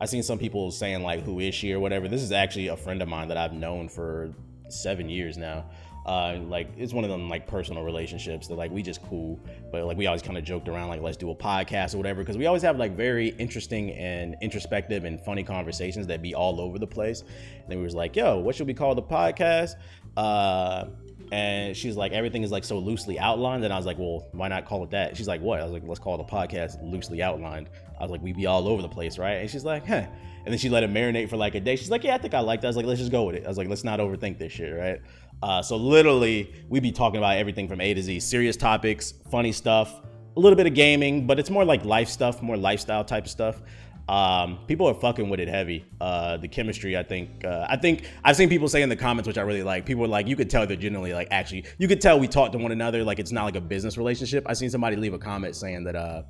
I've 0.00 0.10
seen 0.10 0.22
some 0.22 0.38
people 0.38 0.70
saying 0.70 1.02
like, 1.02 1.24
"Who 1.24 1.40
is 1.40 1.54
she?" 1.54 1.72
or 1.72 1.80
whatever. 1.80 2.06
This 2.08 2.22
is 2.22 2.30
actually 2.30 2.68
a 2.68 2.76
friend 2.76 3.00
of 3.02 3.08
mine 3.08 3.28
that 3.28 3.36
I've 3.36 3.54
known 3.54 3.88
for 3.88 4.34
seven 4.68 5.08
years 5.08 5.38
now. 5.38 5.64
Uh, 6.08 6.38
like 6.48 6.68
it's 6.78 6.94
one 6.94 7.04
of 7.04 7.10
them 7.10 7.28
like 7.28 7.46
personal 7.46 7.82
relationships 7.82 8.48
that 8.48 8.54
like 8.54 8.70
we 8.70 8.82
just 8.82 9.02
cool, 9.02 9.38
but 9.70 9.84
like 9.84 9.98
we 9.98 10.06
always 10.06 10.22
kind 10.22 10.38
of 10.38 10.42
joked 10.42 10.66
around 10.66 10.88
like 10.88 11.02
let's 11.02 11.18
do 11.18 11.30
a 11.30 11.34
podcast 11.34 11.92
or 11.92 11.98
whatever 11.98 12.22
because 12.22 12.38
we 12.38 12.46
always 12.46 12.62
have 12.62 12.78
like 12.78 12.96
very 12.96 13.28
interesting 13.38 13.90
and 13.92 14.34
introspective 14.40 15.04
and 15.04 15.20
funny 15.20 15.44
conversations 15.44 16.06
that 16.06 16.22
be 16.22 16.34
all 16.34 16.62
over 16.62 16.78
the 16.78 16.86
place. 16.86 17.20
And 17.20 17.68
then 17.68 17.76
we 17.76 17.84
was 17.84 17.94
like, 17.94 18.16
"Yo, 18.16 18.38
what 18.38 18.54
should 18.54 18.66
we 18.66 18.72
call 18.72 18.94
the 18.94 19.02
podcast?" 19.02 19.74
Uh, 20.16 20.86
and 21.30 21.76
she's 21.76 21.94
like, 21.94 22.12
everything 22.12 22.42
is 22.42 22.50
like 22.50 22.64
so 22.64 22.78
loosely 22.78 23.18
outlined. 23.18 23.62
And 23.64 23.72
I 23.72 23.76
was 23.76 23.84
like, 23.84 23.98
well, 23.98 24.28
why 24.32 24.48
not 24.48 24.64
call 24.64 24.82
it 24.84 24.90
that? 24.92 25.14
She's 25.14 25.28
like, 25.28 25.42
what? 25.42 25.60
I 25.60 25.64
was 25.64 25.72
like, 25.72 25.82
let's 25.84 26.00
call 26.00 26.16
the 26.16 26.24
podcast 26.24 26.82
loosely 26.82 27.22
outlined. 27.22 27.68
I 27.98 28.02
was 28.02 28.10
like, 28.10 28.22
we 28.22 28.32
be 28.32 28.46
all 28.46 28.66
over 28.66 28.80
the 28.80 28.88
place, 28.88 29.18
right? 29.18 29.34
And 29.34 29.50
she's 29.50 29.64
like, 29.64 29.86
huh. 29.86 30.06
And 30.44 30.52
then 30.54 30.58
she 30.58 30.70
let 30.70 30.82
it 30.82 30.90
marinate 30.90 31.28
for 31.28 31.36
like 31.36 31.54
a 31.54 31.60
day. 31.60 31.76
She's 31.76 31.90
like, 31.90 32.04
yeah, 32.04 32.14
I 32.14 32.18
think 32.18 32.32
I 32.32 32.40
like 32.40 32.62
that. 32.62 32.68
I 32.68 32.70
was 32.70 32.76
like, 32.76 32.86
let's 32.86 33.00
just 33.00 33.12
go 33.12 33.24
with 33.24 33.34
it. 33.34 33.44
I 33.44 33.48
was 33.48 33.58
like, 33.58 33.68
let's 33.68 33.84
not 33.84 34.00
overthink 34.00 34.38
this 34.38 34.52
shit, 34.52 34.74
right? 34.74 35.00
Uh, 35.42 35.62
so 35.62 35.76
literally, 35.76 36.52
we'd 36.68 36.82
be 36.82 36.92
talking 36.92 37.18
about 37.18 37.36
everything 37.36 37.68
from 37.68 37.80
A 37.80 37.94
to 37.94 38.02
Z, 38.02 38.20
serious 38.20 38.56
topics, 38.56 39.14
funny 39.30 39.52
stuff, 39.52 40.00
a 40.36 40.40
little 40.40 40.56
bit 40.56 40.66
of 40.66 40.74
gaming, 40.74 41.26
but 41.26 41.38
it's 41.38 41.50
more 41.50 41.64
like 41.64 41.84
life 41.84 42.08
stuff, 42.08 42.42
more 42.42 42.56
lifestyle 42.56 43.04
type 43.04 43.24
of 43.24 43.30
stuff. 43.30 43.60
Um, 44.08 44.60
people 44.66 44.88
are 44.88 44.94
fucking 44.94 45.28
with 45.28 45.38
it 45.38 45.48
heavy. 45.48 45.84
Uh, 46.00 46.38
the 46.38 46.48
chemistry, 46.48 46.96
I 46.96 47.02
think, 47.02 47.44
uh, 47.44 47.66
I 47.68 47.76
think 47.76 48.04
I've 48.24 48.36
seen 48.36 48.48
people 48.48 48.68
say 48.68 48.82
in 48.82 48.88
the 48.88 48.96
comments, 48.96 49.26
which 49.26 49.36
I 49.36 49.42
really 49.42 49.62
like. 49.62 49.84
People 49.84 50.04
are 50.04 50.08
like, 50.08 50.26
you 50.26 50.34
could 50.34 50.48
tell 50.48 50.66
they're 50.66 50.76
genuinely 50.76 51.12
like, 51.12 51.28
actually, 51.30 51.64
you 51.76 51.88
could 51.88 52.00
tell 52.00 52.18
we 52.18 52.26
talk 52.28 52.52
to 52.52 52.58
one 52.58 52.72
another. 52.72 53.04
Like 53.04 53.18
it's 53.18 53.32
not 53.32 53.44
like 53.44 53.56
a 53.56 53.60
business 53.60 53.98
relationship. 53.98 54.44
I 54.46 54.54
seen 54.54 54.70
somebody 54.70 54.96
leave 54.96 55.12
a 55.12 55.18
comment 55.18 55.56
saying 55.56 55.84
that 55.84 55.96
uh, 55.96 56.22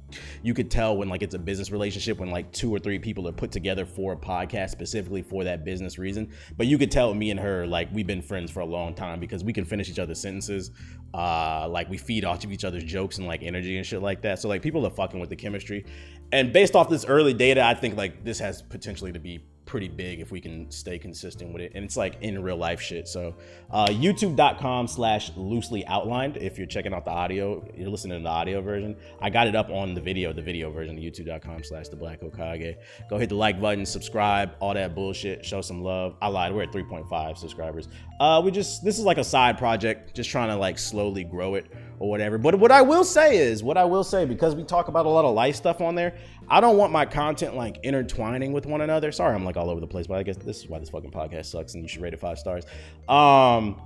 you 0.43 0.55
could 0.55 0.71
tell 0.71 0.97
when 0.97 1.09
like 1.09 1.23
it's 1.23 1.35
a 1.35 1.39
business 1.39 1.71
relationship 1.71 2.19
when 2.19 2.31
like 2.31 2.51
two 2.53 2.75
or 2.75 2.79
three 2.79 2.99
people 2.99 3.29
are 3.29 3.33
put 3.33 3.53
together 3.53 3.87
for 3.87 4.15
a 4.15 4.17
podcast 4.17 4.71
specifically 4.71 5.23
for 5.23 5.45
that 5.45 5.65
business 5.65 5.99
reason. 5.99 6.33
But 6.57 6.67
you 6.67 6.79
could 6.79 6.91
tell 6.91 7.15
me 7.15 7.31
and 7.31 7.39
her 7.39 7.67
like 7.67 7.89
we've 7.93 8.07
been 8.07 8.23
friends 8.23 8.51
for 8.51 8.61
a 8.61 8.67
long 8.67 8.95
time 8.95 9.21
because 9.21 9.45
we 9.45 9.53
can 9.53 9.65
finish 9.65 9.89
each 9.89 9.99
other's 9.99 10.21
sentences. 10.21 10.73
Uh, 11.15 11.67
like 11.71 11.89
we 11.89 11.97
feed 11.97 12.25
off 12.25 12.45
of 12.45 12.53
each 12.53 12.65
other's 12.65 12.85
jokes 12.85 13.17
and 13.17 13.27
like 13.27 13.43
energy 13.43 13.79
and 13.79 13.87
shit 13.87 14.03
like 14.03 14.21
that. 14.23 14.39
So 14.39 14.49
like 14.49 14.61
people 14.61 14.87
are 14.87 14.91
fucking 14.91 15.19
with 15.19 15.31
the 15.31 15.37
chemistry 15.37 15.85
and 16.33 16.53
based 16.53 16.77
off 16.77 16.89
this 16.89 17.05
early 17.07 17.33
data, 17.33 17.65
I 17.65 17.75
think 17.75 17.97
like 17.97 18.25
this 18.25 18.39
has 18.41 18.63
potentially 18.63 19.13
to 19.13 19.19
be 19.19 19.41
pretty 19.69 19.87
big 19.87 20.19
if 20.19 20.33
we 20.33 20.41
can 20.41 20.69
stay 20.71 20.99
consistent 20.99 21.53
with 21.53 21.61
it. 21.61 21.73
And 21.75 21.85
it's 21.85 21.97
like 21.97 22.17
in 22.23 22.43
real 22.43 22.57
life 22.57 22.81
shit. 22.81 23.07
So 23.07 23.35
uh, 23.71 23.87
youtube.com 23.89 24.89
slash 24.89 25.31
loosely 25.37 25.87
outlined. 25.87 26.39
If 26.39 26.57
you're 26.57 26.67
checking 26.67 26.95
out 26.95 27.05
the 27.05 27.11
audio, 27.11 27.63
you're 27.77 27.91
listening 27.91 28.19
to 28.19 28.23
the 28.23 28.31
audio 28.31 28.63
version. 28.63 28.97
I 29.21 29.29
got 29.29 29.47
it 29.47 29.55
up 29.55 29.69
on 29.69 29.95
the 29.95 30.01
video, 30.01 30.33
the 30.33 30.43
video 30.43 30.71
version, 30.71 30.97
youtube.com 30.97 31.63
slash 31.63 31.89
the 31.89 31.97
black 31.97 32.23
Hokage. 32.23 32.77
Go 33.11 33.19
hit 33.19 33.29
the 33.29 33.35
like 33.35 33.61
button, 33.61 33.85
subscribe, 33.85 34.53
all 34.59 34.73
that 34.73 34.95
bullshit. 34.95 35.45
Show 35.45 35.61
some 35.61 35.83
love. 35.83 36.17
I 36.23 36.29
lied. 36.29 36.55
We're 36.55 36.63
at 36.63 36.73
3.5 36.73 37.37
subscribers. 37.37 37.89
Uh, 38.19 38.41
we 38.43 38.51
just, 38.51 38.83
this 38.83 38.99
is 38.99 39.05
like 39.05 39.19
a 39.19 39.25
side 39.25 39.59
project, 39.59 40.17
just 40.17 40.31
trying 40.31 40.49
to 40.49 40.57
like 40.57 40.79
slowly 40.79 41.25
grow 41.25 41.57
it 41.57 41.67
or 41.99 42.09
whatever. 42.09 42.39
But 42.39 42.59
what 42.59 42.71
I 42.71 42.83
will 42.83 43.05
say 43.05 43.39
is, 43.39 43.63
what 43.63 43.77
I 43.77 43.85
will 43.85 44.05
say, 44.05 44.25
because 44.25 44.55
we 44.55 44.65
talk 44.65 44.89
about 44.89 45.07
a 45.07 45.09
lot 45.09 45.25
of 45.25 45.35
life 45.35 45.57
stuff 45.57 45.81
on 45.81 45.95
there, 45.95 46.15
I 46.49 46.61
don't 46.61 46.77
want 46.77 46.93
my 46.93 47.05
content 47.05 47.57
like 47.57 47.79
intertwining 47.83 48.53
with 48.53 48.67
one 48.67 48.81
another. 48.81 49.13
Sorry, 49.13 49.35
I'm 49.35 49.45
like 49.45 49.57
all 49.57 49.71
over 49.71 49.81
the 49.81 49.87
place, 49.87 50.07
but 50.07 50.19
I 50.19 50.23
guess 50.23 50.37
this 50.37 50.59
is 50.59 50.69
why 50.69 50.79
this 50.79 50.91
fucking 50.91 51.11
podcast 51.11 51.47
sucks 51.47 51.75
and 51.75 51.83
you 51.83 51.89
should 51.89 52.03
rate 52.03 52.15
it 52.15 52.21
five 52.21 52.39
stars. 52.39 52.65
Um, 53.09 53.81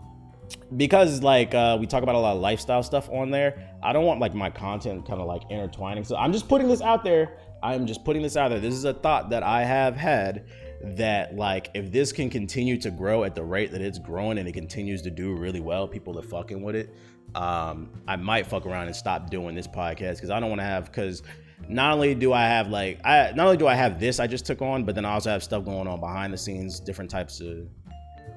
because 0.76 1.23
like 1.23 1.55
uh, 1.55 1.76
we 1.81 1.87
talk 1.87 2.03
about 2.03 2.14
a 2.14 2.19
lot 2.19 2.35
of 2.35 2.41
lifestyle 2.41 2.82
stuff 2.82 3.09
on 3.11 3.31
there, 3.31 3.76
I 3.82 3.93
don't 3.93 4.05
want 4.05 4.20
like 4.20 4.35
my 4.35 4.50
content 4.50 5.06
kind 5.06 5.20
of 5.20 5.26
like 5.26 5.43
intertwining. 5.50 6.05
So 6.05 6.17
I'm 6.17 6.32
just 6.32 6.49
putting 6.49 6.69
this 6.69 6.82
out 6.82 7.05
there. 7.05 7.38
I'm 7.62 7.87
just 7.87 8.05
putting 8.05 8.23
this 8.23 8.37
out 8.37 8.49
there. 8.49 8.61
This 8.61 8.75
is 8.75 8.85
a 8.85 8.94
thought 8.94 9.31
that 9.31 9.43
I 9.43 9.65
have 9.65 9.97
had 9.97 10.47
that 10.82 11.37
like 11.37 11.70
if 11.75 11.93
this 11.93 12.11
can 12.11 12.29
continue 12.29 12.76
to 12.76 12.91
grow 12.91 13.23
at 13.23 13.37
the 13.37 13.43
rate 13.43 13.70
that 13.70 13.81
it's 13.81 13.99
growing 13.99 14.38
and 14.38 14.49
it 14.49 14.53
continues 14.53 15.00
to 15.03 15.11
do 15.11 15.35
really 15.35 15.61
well, 15.61 15.87
people 15.87 16.19
are 16.19 16.23
fucking 16.23 16.61
with 16.61 16.75
it 16.75 16.93
um, 17.34 17.90
I 18.06 18.17
might 18.17 18.46
fuck 18.46 18.67
around 18.67 18.87
and 18.87 18.96
stop 18.96 19.31
doing 19.31 19.55
this 19.55 19.67
podcast 19.67 20.17
because 20.17 20.31
I 20.31 20.40
don't 20.40 20.49
want 20.49 20.61
to 20.61 20.67
have 20.67 20.87
because 20.87 21.23
not 21.69 21.94
only 21.94 22.14
do 22.14 22.32
I 22.32 22.43
have 22.43 22.69
like 22.69 23.00
I 23.05 23.32
not 23.34 23.46
only 23.46 23.56
do 23.56 23.67
I 23.67 23.75
have 23.75 24.00
this 24.00 24.20
I 24.20 24.26
just 24.26 24.44
took 24.44 24.62
on, 24.62 24.84
but 24.84 24.94
then 24.94 25.05
I 25.05 25.12
also 25.12 25.31
have 25.31 25.43
stuff 25.43 25.64
going 25.64 25.87
on 25.87 26.00
behind 26.00 26.32
the 26.32 26.38
scenes, 26.38 26.81
different 26.81 27.11
types 27.11 27.40
of 27.40 27.69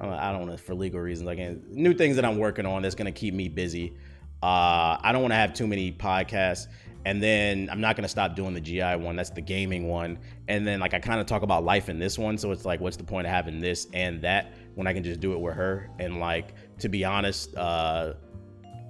I 0.00 0.32
don't 0.32 0.46
know 0.46 0.56
for 0.56 0.74
legal 0.74 1.00
reasons, 1.00 1.26
like 1.26 1.38
new 1.70 1.94
things 1.94 2.16
that 2.16 2.24
I'm 2.24 2.38
working 2.38 2.66
on 2.66 2.82
that's 2.82 2.94
gonna 2.94 3.12
keep 3.12 3.34
me 3.34 3.48
busy. 3.48 3.94
Uh, 4.42 4.98
I 5.00 5.10
don't 5.12 5.22
want 5.22 5.32
to 5.32 5.36
have 5.36 5.54
too 5.54 5.66
many 5.66 5.90
podcasts, 5.90 6.68
and 7.06 7.22
then 7.22 7.68
I'm 7.70 7.80
not 7.80 7.96
gonna 7.96 8.08
stop 8.08 8.36
doing 8.36 8.52
the 8.52 8.60
GI 8.60 8.96
one. 8.96 9.16
That's 9.16 9.30
the 9.30 9.40
gaming 9.40 9.88
one, 9.88 10.18
and 10.48 10.66
then 10.66 10.80
like 10.80 10.92
I 10.92 10.98
kind 10.98 11.20
of 11.20 11.26
talk 11.26 11.42
about 11.42 11.64
life 11.64 11.88
in 11.88 11.98
this 11.98 12.18
one, 12.18 12.36
so 12.36 12.52
it's 12.52 12.66
like, 12.66 12.80
what's 12.80 12.98
the 12.98 13.04
point 13.04 13.26
of 13.26 13.32
having 13.32 13.58
this 13.58 13.86
and 13.94 14.20
that 14.22 14.52
when 14.74 14.86
I 14.86 14.92
can 14.92 15.02
just 15.02 15.20
do 15.20 15.32
it 15.32 15.40
with 15.40 15.54
her? 15.54 15.88
And 15.98 16.20
like 16.20 16.54
to 16.80 16.90
be 16.90 17.04
honest, 17.04 17.56
uh, 17.56 18.14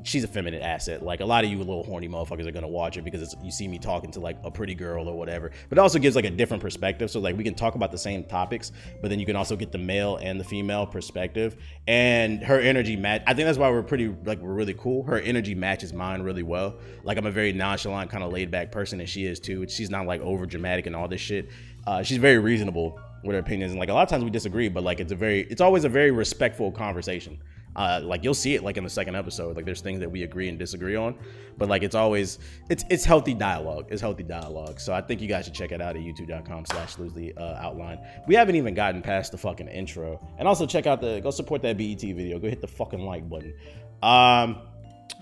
she's 0.06 0.24
a 0.24 0.28
feminine 0.28 0.62
asset. 0.62 1.02
Like 1.02 1.20
a 1.20 1.24
lot 1.24 1.44
of 1.44 1.50
you 1.50 1.58
little 1.58 1.82
horny 1.82 2.08
motherfuckers 2.08 2.46
are 2.46 2.52
gonna 2.52 2.68
watch 2.68 2.96
it 2.96 3.04
because 3.04 3.34
you 3.42 3.50
see 3.50 3.66
me 3.68 3.78
talking 3.78 4.10
to 4.12 4.20
like 4.20 4.38
a 4.44 4.50
pretty 4.50 4.74
girl 4.74 5.08
or 5.08 5.16
whatever. 5.16 5.50
But 5.68 5.78
it 5.78 5.80
also 5.80 5.98
gives 5.98 6.16
like 6.16 6.24
a 6.24 6.30
different 6.30 6.62
perspective. 6.62 7.10
So 7.10 7.20
like 7.20 7.36
we 7.36 7.44
can 7.44 7.54
talk 7.54 7.74
about 7.74 7.90
the 7.90 7.98
same 7.98 8.24
topics, 8.24 8.72
but 9.02 9.10
then 9.10 9.18
you 9.18 9.26
can 9.26 9.36
also 9.36 9.56
get 9.56 9.72
the 9.72 9.78
male 9.78 10.16
and 10.16 10.38
the 10.38 10.44
female 10.44 10.86
perspective. 10.86 11.56
And 11.88 12.42
her 12.42 12.60
energy 12.60 12.96
match. 12.96 13.22
I 13.26 13.34
think 13.34 13.46
that's 13.46 13.58
why 13.58 13.70
we're 13.70 13.82
pretty 13.82 14.14
like 14.24 14.40
we're 14.40 14.54
really 14.54 14.74
cool. 14.74 15.02
Her 15.02 15.18
energy 15.18 15.54
matches 15.54 15.92
mine 15.92 16.22
really 16.22 16.44
well. 16.44 16.76
Like 17.02 17.18
I'm 17.18 17.26
a 17.26 17.30
very 17.30 17.52
nonchalant, 17.52 18.10
kind 18.10 18.22
of 18.22 18.32
laid 18.32 18.50
back 18.50 18.70
person, 18.70 19.00
and 19.00 19.08
she 19.08 19.26
is 19.26 19.40
too. 19.40 19.66
She's 19.68 19.90
not 19.90 20.06
like 20.06 20.20
over 20.20 20.46
dramatic 20.46 20.86
and 20.86 20.94
all 20.94 21.08
this 21.08 21.20
shit. 21.20 21.50
Uh, 21.86 22.02
she's 22.02 22.18
very 22.18 22.38
reasonable 22.38 22.98
with 23.22 23.34
her 23.34 23.40
opinions, 23.40 23.72
and 23.72 23.80
like 23.80 23.88
a 23.88 23.92
lot 23.92 24.02
of 24.02 24.08
times 24.08 24.24
we 24.24 24.30
disagree, 24.30 24.68
but 24.68 24.82
like 24.82 25.00
it's 25.00 25.12
a 25.12 25.16
very, 25.16 25.40
it's 25.42 25.60
always 25.60 25.84
a 25.84 25.88
very 25.88 26.10
respectful 26.10 26.70
conversation. 26.70 27.38
Uh, 27.76 28.00
like 28.02 28.24
you'll 28.24 28.34
see 28.34 28.54
it 28.54 28.64
like 28.64 28.78
in 28.78 28.84
the 28.84 28.90
second 28.90 29.14
episode. 29.14 29.54
Like 29.54 29.66
there's 29.66 29.82
things 29.82 30.00
that 30.00 30.10
we 30.10 30.22
agree 30.22 30.48
and 30.48 30.58
disagree 30.58 30.96
on, 30.96 31.14
but 31.58 31.68
like 31.68 31.82
it's 31.82 31.94
always 31.94 32.38
it's 32.70 32.84
it's 32.88 33.04
healthy 33.04 33.34
dialogue. 33.34 33.88
It's 33.90 34.00
healthy 34.00 34.22
dialogue. 34.22 34.80
So 34.80 34.94
I 34.94 35.02
think 35.02 35.20
you 35.20 35.28
guys 35.28 35.44
should 35.44 35.54
check 35.54 35.72
it 35.72 35.82
out 35.82 35.94
at 35.94 36.02
youtube.com/slash 36.02 36.98
loosely 36.98 37.36
uh, 37.36 37.56
outline. 37.56 37.98
We 38.26 38.34
haven't 38.34 38.56
even 38.56 38.72
gotten 38.72 39.02
past 39.02 39.30
the 39.30 39.38
fucking 39.38 39.68
intro, 39.68 40.26
and 40.38 40.48
also 40.48 40.66
check 40.66 40.86
out 40.86 41.02
the 41.02 41.20
go 41.20 41.30
support 41.30 41.60
that 41.62 41.76
BET 41.76 42.00
video. 42.00 42.38
Go 42.38 42.48
hit 42.48 42.62
the 42.62 42.66
fucking 42.66 43.00
like 43.00 43.28
button. 43.28 43.54
Um, 44.02 44.62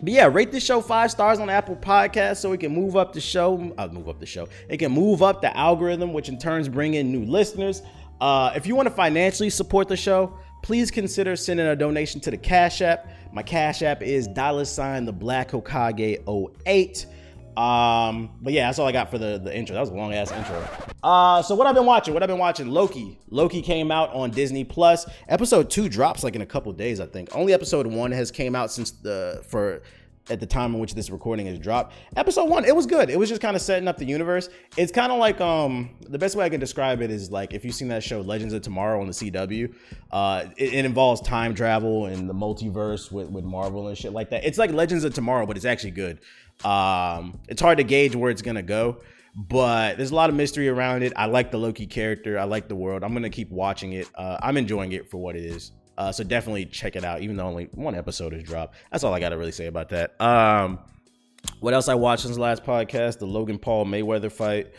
but 0.00 0.12
yeah, 0.12 0.26
rate 0.26 0.52
this 0.52 0.64
show 0.64 0.80
five 0.80 1.10
stars 1.10 1.40
on 1.40 1.50
Apple 1.50 1.76
Podcast 1.76 2.36
so 2.36 2.52
it 2.52 2.60
can 2.60 2.72
move 2.72 2.96
up 2.96 3.12
the 3.12 3.20
show. 3.20 3.74
Uh, 3.76 3.88
move 3.88 4.08
up 4.08 4.20
the 4.20 4.26
show. 4.26 4.48
It 4.68 4.76
can 4.76 4.92
move 4.92 5.22
up 5.22 5.40
the 5.40 5.56
algorithm, 5.56 6.12
which 6.12 6.28
in 6.28 6.38
turns 6.38 6.68
bring 6.68 6.94
in 6.94 7.10
new 7.10 7.24
listeners. 7.24 7.82
Uh, 8.20 8.52
if 8.54 8.66
you 8.66 8.76
want 8.76 8.88
to 8.88 8.94
financially 8.94 9.50
support 9.50 9.88
the 9.88 9.96
show, 9.96 10.38
please 10.64 10.90
consider 10.90 11.36
sending 11.36 11.66
a 11.66 11.76
donation 11.76 12.22
to 12.22 12.30
the 12.30 12.38
Cash 12.38 12.80
App. 12.80 13.06
My 13.34 13.42
Cash 13.42 13.82
App 13.82 14.00
is 14.00 14.26
dollar 14.26 14.64
sign 14.64 15.04
the 15.04 15.12
Black 15.12 15.50
Hokage 15.50 16.22
08. 16.66 17.06
Um, 17.54 18.30
but 18.40 18.54
yeah, 18.54 18.68
that's 18.68 18.78
all 18.78 18.86
I 18.86 18.92
got 18.92 19.10
for 19.10 19.18
the, 19.18 19.38
the 19.38 19.54
intro. 19.54 19.74
That 19.74 19.80
was 19.80 19.90
a 19.90 19.94
long 19.94 20.14
ass 20.14 20.32
intro. 20.32 20.66
Uh, 21.02 21.42
so 21.42 21.54
what 21.54 21.66
I've 21.66 21.74
been 21.74 21.84
watching, 21.84 22.14
what 22.14 22.22
I've 22.22 22.30
been 22.30 22.38
watching, 22.38 22.70
Loki. 22.70 23.18
Loki 23.28 23.60
came 23.60 23.92
out 23.92 24.10
on 24.14 24.30
Disney 24.30 24.64
Plus. 24.64 25.04
Episode 25.28 25.68
two 25.68 25.90
drops 25.90 26.24
like 26.24 26.34
in 26.34 26.40
a 26.40 26.46
couple 26.46 26.72
days, 26.72 26.98
I 26.98 27.06
think. 27.06 27.36
Only 27.36 27.52
episode 27.52 27.86
one 27.86 28.10
has 28.12 28.30
came 28.30 28.56
out 28.56 28.72
since 28.72 28.90
the 28.90 29.44
for 29.46 29.82
at 30.30 30.40
the 30.40 30.46
time 30.46 30.74
in 30.74 30.80
which 30.80 30.94
this 30.94 31.10
recording 31.10 31.46
is 31.46 31.58
dropped. 31.58 31.94
Episode 32.16 32.48
one, 32.48 32.64
it 32.64 32.74
was 32.74 32.86
good. 32.86 33.10
It 33.10 33.18
was 33.18 33.28
just 33.28 33.40
kind 33.42 33.54
of 33.54 33.62
setting 33.62 33.88
up 33.88 33.98
the 33.98 34.04
universe. 34.04 34.48
It's 34.76 34.90
kind 34.90 35.12
of 35.12 35.18
like 35.18 35.40
um 35.40 35.90
the 36.08 36.18
best 36.18 36.36
way 36.36 36.44
I 36.44 36.48
can 36.48 36.60
describe 36.60 37.02
it 37.02 37.10
is 37.10 37.30
like 37.30 37.52
if 37.52 37.64
you've 37.64 37.74
seen 37.74 37.88
that 37.88 38.02
show 38.02 38.20
Legends 38.20 38.54
of 38.54 38.62
Tomorrow 38.62 39.00
on 39.00 39.06
the 39.06 39.12
CW. 39.12 39.74
Uh, 40.10 40.46
it, 40.56 40.74
it 40.74 40.84
involves 40.84 41.20
time 41.20 41.54
travel 41.54 42.06
and 42.06 42.28
the 42.28 42.34
multiverse 42.34 43.12
with 43.12 43.28
with 43.30 43.44
Marvel 43.44 43.88
and 43.88 43.98
shit 43.98 44.12
like 44.12 44.30
that. 44.30 44.44
It's 44.44 44.58
like 44.58 44.72
Legends 44.72 45.04
of 45.04 45.14
Tomorrow, 45.14 45.46
but 45.46 45.56
it's 45.56 45.66
actually 45.66 45.92
good. 45.92 46.20
Um, 46.64 47.38
it's 47.48 47.60
hard 47.60 47.78
to 47.78 47.84
gauge 47.84 48.16
where 48.16 48.30
it's 48.30 48.42
gonna 48.42 48.62
go 48.62 49.00
but 49.36 49.96
there's 49.96 50.12
a 50.12 50.14
lot 50.14 50.30
of 50.30 50.36
mystery 50.36 50.68
around 50.68 51.02
it. 51.02 51.12
I 51.16 51.26
like 51.26 51.50
the 51.50 51.58
Loki 51.58 51.86
character. 51.86 52.38
I 52.38 52.44
like 52.44 52.68
the 52.68 52.76
world. 52.76 53.02
I'm 53.02 53.12
gonna 53.12 53.30
keep 53.30 53.50
watching 53.50 53.92
it. 53.92 54.08
Uh, 54.14 54.38
I'm 54.40 54.56
enjoying 54.56 54.92
it 54.92 55.10
for 55.10 55.18
what 55.18 55.34
it 55.34 55.44
is. 55.44 55.72
Uh, 55.96 56.10
so 56.10 56.24
definitely 56.24 56.66
check 56.66 56.96
it 56.96 57.04
out, 57.04 57.22
even 57.22 57.36
though 57.36 57.46
only 57.46 57.68
one 57.74 57.94
episode 57.94 58.32
has 58.32 58.42
dropped. 58.42 58.76
That's 58.90 59.04
all 59.04 59.14
I 59.14 59.20
got 59.20 59.30
to 59.30 59.38
really 59.38 59.52
say 59.52 59.66
about 59.66 59.90
that. 59.90 60.20
Um, 60.20 60.78
what 61.60 61.74
else 61.74 61.88
I 61.88 61.94
watched 61.94 62.22
since 62.22 62.36
the 62.36 62.42
last 62.42 62.64
podcast? 62.64 63.18
The 63.18 63.26
Logan 63.26 63.58
Paul 63.58 63.84
Mayweather 63.86 64.32
fight. 64.32 64.72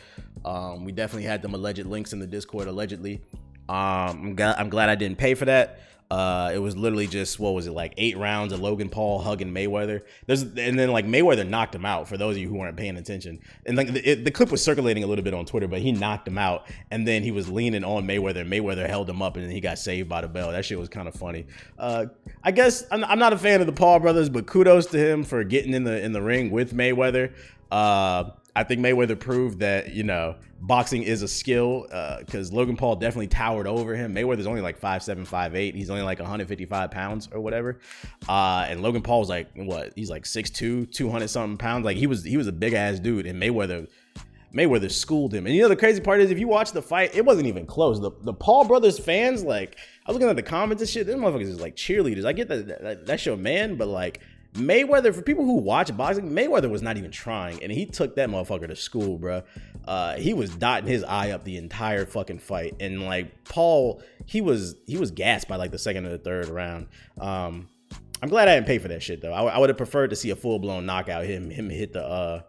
Um, 0.43 0.83
we 0.83 0.91
definitely 0.91 1.23
had 1.23 1.41
them 1.41 1.53
alleged 1.53 1.85
links 1.85 2.13
in 2.13 2.19
the 2.19 2.27
Discord, 2.27 2.67
allegedly. 2.67 3.21
Um, 3.69 3.75
I'm, 3.77 4.35
glad, 4.35 4.55
I'm 4.59 4.69
glad 4.69 4.89
I 4.89 4.95
didn't 4.95 5.17
pay 5.17 5.33
for 5.35 5.45
that. 5.45 5.79
Uh, 6.11 6.51
it 6.53 6.59
was 6.59 6.77
literally 6.77 7.07
just 7.07 7.39
what 7.39 7.55
was 7.55 7.65
it 7.65 7.71
like 7.71 7.93
eight 7.97 8.15
rounds 8.15 8.53
of 8.53 8.59
Logan 8.59 8.89
Paul 8.89 9.19
hugging 9.19 9.51
Mayweather. 9.51 10.03
There's 10.27 10.43
and 10.43 10.77
then 10.77 10.91
like 10.91 11.05
Mayweather 11.07 11.47
knocked 11.47 11.73
him 11.73 11.83
out. 11.83 12.07
For 12.07 12.15
those 12.15 12.35
of 12.35 12.41
you 12.41 12.47
who 12.47 12.55
weren't 12.55 12.77
paying 12.77 12.97
attention, 12.97 13.39
and 13.65 13.75
like 13.75 13.91
the, 13.91 14.07
it, 14.07 14.23
the 14.23 14.29
clip 14.29 14.51
was 14.51 14.63
circulating 14.63 15.03
a 15.03 15.07
little 15.07 15.23
bit 15.23 15.33
on 15.33 15.45
Twitter, 15.45 15.67
but 15.67 15.79
he 15.79 15.91
knocked 15.91 16.27
him 16.27 16.37
out, 16.37 16.67
and 16.91 17.07
then 17.07 17.23
he 17.23 17.31
was 17.31 17.49
leaning 17.49 17.83
on 17.83 18.05
Mayweather. 18.05 18.41
and 18.41 18.51
Mayweather 18.51 18.87
held 18.87 19.09
him 19.09 19.23
up, 19.23 19.35
and 19.35 19.45
then 19.45 19.51
he 19.51 19.59
got 19.59 19.79
saved 19.79 20.07
by 20.07 20.21
the 20.21 20.27
bell. 20.27 20.51
That 20.51 20.63
shit 20.63 20.77
was 20.77 20.89
kind 20.89 21.07
of 21.07 21.15
funny. 21.15 21.47
Uh, 21.79 22.05
I 22.43 22.51
guess 22.51 22.85
I'm, 22.91 23.03
I'm, 23.03 23.17
not 23.17 23.33
a 23.33 23.37
fan 23.37 23.61
of 23.61 23.65
the 23.65 23.73
Paul 23.73 23.99
brothers, 23.99 24.29
but 24.29 24.45
kudos 24.45 24.85
to 24.87 24.99
him 24.99 25.23
for 25.23 25.43
getting 25.43 25.73
in 25.73 25.85
the 25.85 25.99
in 26.03 26.11
the 26.11 26.21
ring 26.21 26.51
with 26.51 26.73
Mayweather. 26.73 27.33
Uh, 27.71 28.29
I 28.55 28.63
think 28.63 28.79
Mayweather 28.79 29.19
proved 29.19 29.59
that 29.59 29.93
you 29.93 30.03
know 30.03 30.35
boxing 30.61 31.03
is 31.03 31.21
a 31.21 31.27
skill 31.27 31.83
because 32.19 32.51
uh, 32.51 32.55
Logan 32.55 32.77
Paul 32.77 32.95
definitely 32.95 33.27
towered 33.27 33.67
over 33.67 33.95
him. 33.95 34.15
Mayweather's 34.15 34.47
only 34.47 34.61
like 34.61 34.77
five 34.77 35.03
seven, 35.03 35.25
five 35.25 35.55
eight. 35.55 35.75
He's 35.75 35.89
only 35.89 36.03
like 36.03 36.19
155 36.19 36.91
pounds 36.91 37.29
or 37.33 37.41
whatever. 37.41 37.79
Uh, 38.29 38.65
and 38.69 38.81
Logan 38.81 39.01
Paul 39.01 39.25
like 39.25 39.49
what? 39.55 39.93
He's 39.95 40.09
like 40.09 40.23
6'2", 40.23 40.91
200 40.91 41.27
something 41.27 41.57
pounds. 41.57 41.85
Like 41.85 41.97
he 41.97 42.07
was 42.07 42.23
he 42.23 42.37
was 42.37 42.47
a 42.47 42.51
big 42.51 42.73
ass 42.73 42.99
dude. 42.99 43.25
And 43.25 43.41
Mayweather 43.41 43.87
Mayweather 44.53 44.89
schooled 44.89 45.33
him. 45.33 45.45
And 45.45 45.53
you 45.53 45.61
know 45.61 45.67
the 45.67 45.75
crazy 45.75 45.99
part 45.99 46.21
is 46.21 46.31
if 46.31 46.39
you 46.39 46.47
watch 46.47 46.71
the 46.71 46.81
fight, 46.81 47.13
it 47.13 47.25
wasn't 47.25 47.47
even 47.47 47.65
close. 47.65 47.99
The 47.99 48.11
the 48.21 48.33
Paul 48.33 48.65
brothers 48.65 48.97
fans 48.97 49.43
like 49.43 49.77
I 50.05 50.11
was 50.11 50.15
looking 50.15 50.29
at 50.29 50.37
the 50.37 50.43
comments 50.43 50.81
and 50.81 50.89
shit. 50.89 51.07
These 51.07 51.15
motherfuckers 51.15 51.41
is 51.41 51.59
like 51.59 51.75
cheerleaders. 51.75 52.25
I 52.25 52.31
get 52.31 52.47
that, 52.47 52.81
that 52.81 53.05
that's 53.05 53.25
your 53.25 53.37
man, 53.37 53.75
but 53.75 53.89
like 53.89 54.21
Mayweather, 54.55 55.13
for 55.13 55.21
people 55.21 55.45
who 55.45 55.55
watch 55.55 55.95
boxing, 55.95 56.31
Mayweather 56.31 56.69
was 56.69 56.81
not 56.81 56.97
even 56.97 57.11
trying, 57.11 57.61
and 57.61 57.71
he 57.71 57.85
took 57.85 58.15
that 58.15 58.29
motherfucker 58.29 58.67
to 58.67 58.75
school, 58.75 59.17
bro. 59.17 59.43
Uh, 59.85 60.15
he 60.15 60.33
was 60.33 60.49
dotting 60.55 60.87
his 60.87 61.03
eye 61.03 61.31
up 61.31 61.43
the 61.43 61.57
entire 61.57 62.05
fucking 62.05 62.39
fight, 62.39 62.75
and 62.79 63.05
like 63.05 63.43
Paul, 63.45 64.01
he 64.25 64.41
was 64.41 64.75
he 64.87 64.97
was 64.97 65.11
gassed 65.11 65.47
by 65.47 65.57
like 65.57 65.71
the 65.71 65.77
second 65.77 66.05
or 66.05 66.09
the 66.09 66.17
third 66.17 66.47
round. 66.47 66.87
Um, 67.19 67.69
I'm 68.21 68.29
glad 68.29 68.47
I 68.47 68.55
didn't 68.55 68.67
pay 68.67 68.79
for 68.79 68.87
that 68.87 69.03
shit 69.03 69.21
though. 69.21 69.33
I, 69.33 69.57
would 69.57 69.69
have 69.69 69.77
preferred 69.77 70.09
to 70.09 70.15
see 70.15 70.29
a 70.29 70.35
full 70.35 70.59
blown 70.59 70.85
knockout, 70.85 71.25
him 71.25 71.49
him 71.49 71.69
hit 71.69 71.93
the 71.93 72.03
uh 72.03 72.41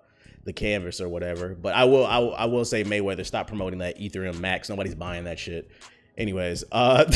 the 0.44 0.52
canvas 0.52 1.00
or 1.00 1.08
whatever. 1.08 1.54
But 1.54 1.74
I 1.74 1.84
will 1.84 2.06
I, 2.06 2.18
will, 2.18 2.34
I 2.34 2.44
will 2.46 2.64
say 2.64 2.84
Mayweather 2.84 3.26
stop 3.26 3.48
promoting 3.48 3.80
that 3.80 3.98
Ethereum 3.98 4.38
Max. 4.38 4.68
Nobody's 4.68 4.94
buying 4.94 5.24
that 5.24 5.38
shit. 5.38 5.70
Anyways, 6.18 6.64
uh, 6.72 7.04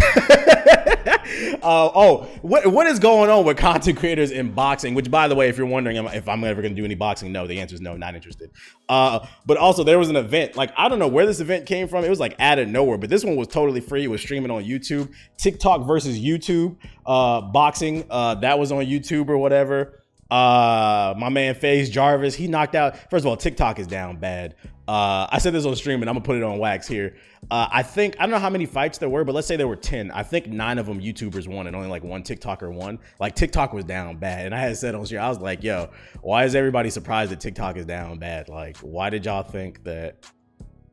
uh, 1.63 1.91
oh, 1.95 2.29
what 2.43 2.67
what 2.67 2.87
is 2.87 2.99
going 2.99 3.31
on 3.31 3.47
with 3.47 3.57
content 3.57 3.99
creators 3.99 4.31
in 4.31 4.53
boxing? 4.53 4.93
Which, 4.95 5.11
by 5.11 5.27
the 5.27 5.35
way, 5.35 5.49
if 5.49 5.57
you're 5.57 5.67
wondering 5.67 5.97
if 5.97 6.29
I'm 6.29 6.45
ever 6.45 6.61
going 6.61 6.75
to 6.75 6.81
do 6.81 6.85
any 6.85 6.97
boxing, 6.97 7.33
no, 7.33 7.47
the 7.47 7.61
answer 7.61 7.75
is 7.75 7.81
no, 7.81 7.97
not 7.97 8.15
interested. 8.15 8.51
Uh, 8.91 9.27
but 9.47 9.57
also 9.57 9.85
there 9.85 9.99
was 9.99 10.11
an 10.11 10.17
event, 10.17 10.55
like 10.55 10.71
I 10.77 10.89
don't 10.89 10.99
know 10.99 11.09
where 11.09 11.25
this 11.25 11.41
event 11.41 11.65
came 11.65 11.89
from. 11.89 12.05
It 12.05 12.11
was 12.11 12.21
like 12.21 12.37
out 12.39 12.59
of 12.59 12.69
nowhere, 12.69 12.99
but 12.99 13.09
this 13.09 13.25
one 13.25 13.37
was 13.37 13.49
totally 13.49 13.81
free. 13.81 14.05
It 14.05 14.09
was 14.09 14.21
streaming 14.21 14.51
on 14.51 14.65
YouTube. 14.65 15.11
TikTok 15.39 15.87
versus 15.87 16.19
YouTube, 16.19 16.77
uh, 17.07 17.41
boxing. 17.41 18.05
Uh, 18.11 18.35
that 18.37 18.59
was 18.59 18.71
on 18.71 18.85
YouTube 18.85 19.31
or 19.31 19.39
whatever. 19.39 20.00
Uh, 20.31 21.15
my 21.17 21.29
man 21.29 21.55
FaZe 21.55 21.91
Jarvis, 21.91 22.35
he 22.35 22.47
knocked 22.47 22.75
out. 22.75 22.97
First 23.11 23.25
of 23.25 23.27
all, 23.27 23.37
TikTok 23.37 23.79
is 23.79 23.87
down 23.87 24.17
bad. 24.17 24.55
Uh, 24.87 25.27
I 25.31 25.39
said 25.39 25.53
this 25.53 25.65
on 25.65 25.77
stream, 25.77 26.03
and 26.03 26.09
I'm 26.11 26.15
gonna 26.15 26.25
put 26.25 26.37
it 26.37 26.43
on 26.43 26.59
wax 26.59 26.87
here. 26.87 27.15
Uh, 27.51 27.69
I 27.71 27.83
think 27.83 28.17
I 28.19 28.23
don't 28.23 28.31
know 28.31 28.39
how 28.39 28.51
many 28.51 28.67
fights 28.67 28.99
there 28.99 29.09
were, 29.09 29.25
but 29.25 29.35
let's 29.35 29.47
say 29.47 29.57
there 29.57 29.69
were 29.69 29.77
ten. 29.77 30.11
I 30.11 30.23
think 30.23 30.49
nine 30.49 30.79
of 30.79 30.87
them 30.87 31.01
YouTubers 31.01 31.47
won, 31.47 31.67
and 31.67 31.77
only 31.77 31.89
like 31.89 32.03
one 32.03 32.23
TikToker 32.23 32.73
won. 32.73 32.99
Like 33.21 33.37
TikTok 33.37 33.73
was 33.73 33.85
down 33.85 34.17
bad, 34.17 34.47
and 34.47 34.55
I 34.55 34.59
had 34.59 34.77
said 34.77 34.95
on 34.95 35.07
stream, 35.07 35.21
I 35.21 35.29
was 35.29 35.39
like, 35.39 35.63
"Yo, 35.63 35.91
why 36.23 36.45
is 36.45 36.55
everybody 36.55 36.91
surprised 36.91 37.31
that 37.31 37.41
TikTok 37.41 37.77
is 37.77 37.87
down 37.87 38.19
bad? 38.19 38.49
Like, 38.49 38.79
why 38.79 39.11
did 39.11 39.27
y'all 39.27 39.43
think 39.43 39.85
that 39.85 40.25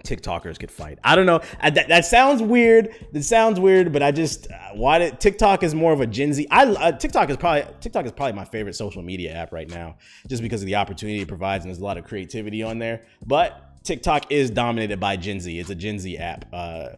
TikTokers 0.08 0.58
could 0.60 0.72
fight. 0.72 1.00
I 1.04 1.16
don't 1.16 1.26
know. 1.26 1.42
I, 1.60 1.70
that, 1.70 1.90
that, 1.90 2.06
sounds 2.06 2.42
weird. 2.42 2.96
That 3.12 3.24
sounds 3.24 3.60
weird, 3.60 3.92
but 3.92 4.02
I 4.02 4.12
just 4.12 4.50
uh, 4.50 4.56
why 4.74 5.00
did 5.00 5.20
TikTok 5.20 5.64
is 5.64 5.76
more 5.76 5.92
of 5.92 6.02
a 6.02 6.08
Gen 6.08 6.34
Z. 6.34 6.48
I 6.50 6.66
uh, 6.66 6.92
TikTok 6.94 7.30
is 7.30 7.38
probably 7.38 7.66
TikTok 7.82 8.06
is 8.06 8.12
probably 8.12 8.34
my 8.34 8.46
favorite 8.46 8.76
social 8.76 9.02
media 9.02 9.34
app 9.34 9.52
right 9.52 9.70
now, 9.70 9.98
just 10.28 10.42
because 10.42 10.62
of 10.62 10.66
the 10.66 10.76
opportunity 10.76 11.22
it 11.22 11.28
provides 11.28 11.66
and 11.66 11.70
there's 11.70 11.82
a 11.82 11.84
lot 11.84 11.98
of 11.98 12.06
creativity 12.06 12.64
on 12.64 12.80
there. 12.80 13.02
But 13.26 13.84
TikTok 13.84 14.32
is 14.32 14.50
dominated 14.50 15.00
by 15.00 15.18
Gen 15.18 15.40
Z. 15.40 15.60
It's 15.60 15.70
a 15.70 15.76
Gen 15.76 16.00
Z 16.00 16.18
app. 16.18 16.46
Uh, 16.54 16.90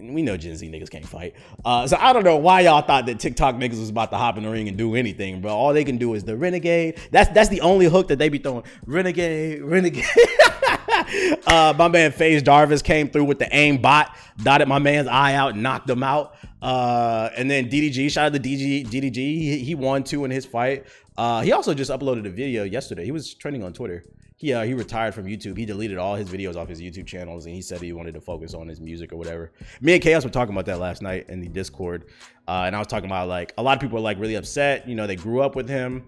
we 0.00 0.22
know 0.22 0.36
Gen 0.36 0.56
Z 0.56 0.68
niggas 0.68 0.90
can't 0.90 1.06
fight. 1.06 1.34
Uh, 1.64 1.86
so 1.86 1.96
I 1.98 2.12
don't 2.12 2.24
know 2.24 2.36
why 2.36 2.60
y'all 2.62 2.82
thought 2.82 3.06
that 3.06 3.20
TikTok 3.20 3.56
niggas 3.56 3.78
was 3.78 3.90
about 3.90 4.10
to 4.10 4.16
hop 4.16 4.36
in 4.36 4.44
the 4.44 4.50
ring 4.50 4.68
and 4.68 4.76
do 4.76 4.94
anything, 4.94 5.40
bro. 5.40 5.54
All 5.54 5.72
they 5.72 5.84
can 5.84 5.98
do 5.98 6.14
is 6.14 6.24
the 6.24 6.36
renegade. 6.36 6.98
That's 7.10 7.30
that's 7.30 7.48
the 7.48 7.60
only 7.60 7.86
hook 7.86 8.08
that 8.08 8.18
they 8.18 8.28
be 8.28 8.38
throwing. 8.38 8.64
Renegade, 8.86 9.62
renegade. 9.62 10.04
uh, 11.46 11.74
my 11.76 11.88
man 11.88 12.12
FaZe 12.12 12.42
Jarvis 12.42 12.82
came 12.82 13.08
through 13.08 13.24
with 13.24 13.38
the 13.38 13.54
aim 13.54 13.78
bot, 13.78 14.16
dotted 14.42 14.68
my 14.68 14.78
man's 14.78 15.08
eye 15.08 15.34
out, 15.34 15.56
knocked 15.56 15.88
him 15.88 16.02
out. 16.02 16.34
Uh, 16.62 17.30
and 17.36 17.50
then 17.50 17.68
DDG, 17.68 18.10
shout 18.10 18.26
out 18.26 18.32
to 18.34 18.40
DDG, 18.40 18.86
DDG. 18.86 19.16
He, 19.16 19.58
he 19.58 19.74
won 19.74 20.04
two 20.04 20.24
in 20.24 20.30
his 20.30 20.44
fight. 20.44 20.86
Uh, 21.16 21.42
he 21.42 21.52
also 21.52 21.74
just 21.74 21.90
uploaded 21.90 22.26
a 22.26 22.30
video 22.30 22.64
yesterday. 22.64 23.04
He 23.04 23.12
was 23.12 23.34
trending 23.34 23.62
on 23.62 23.72
Twitter 23.72 24.04
he 24.40 24.54
uh, 24.54 24.62
he 24.62 24.72
retired 24.72 25.12
from 25.12 25.26
YouTube. 25.26 25.58
He 25.58 25.66
deleted 25.66 25.98
all 25.98 26.14
his 26.14 26.26
videos 26.26 26.56
off 26.56 26.66
his 26.66 26.80
YouTube 26.80 27.06
channels, 27.06 27.44
and 27.44 27.54
he 27.54 27.60
said 27.60 27.78
he 27.82 27.92
wanted 27.92 28.14
to 28.14 28.22
focus 28.22 28.54
on 28.54 28.66
his 28.68 28.80
music 28.80 29.12
or 29.12 29.16
whatever. 29.16 29.52
Me 29.82 29.92
and 29.92 30.02
Chaos 30.02 30.24
were 30.24 30.30
talking 30.30 30.54
about 30.54 30.64
that 30.64 30.78
last 30.78 31.02
night 31.02 31.26
in 31.28 31.42
the 31.42 31.48
Discord, 31.48 32.06
uh, 32.48 32.62
and 32.64 32.74
I 32.74 32.78
was 32.78 32.86
talking 32.86 33.04
about 33.04 33.28
like 33.28 33.52
a 33.58 33.62
lot 33.62 33.76
of 33.76 33.82
people 33.82 33.98
are 33.98 34.00
like 34.00 34.18
really 34.18 34.36
upset. 34.36 34.88
You 34.88 34.94
know, 34.94 35.06
they 35.06 35.14
grew 35.14 35.42
up 35.42 35.56
with 35.56 35.68
him. 35.68 36.06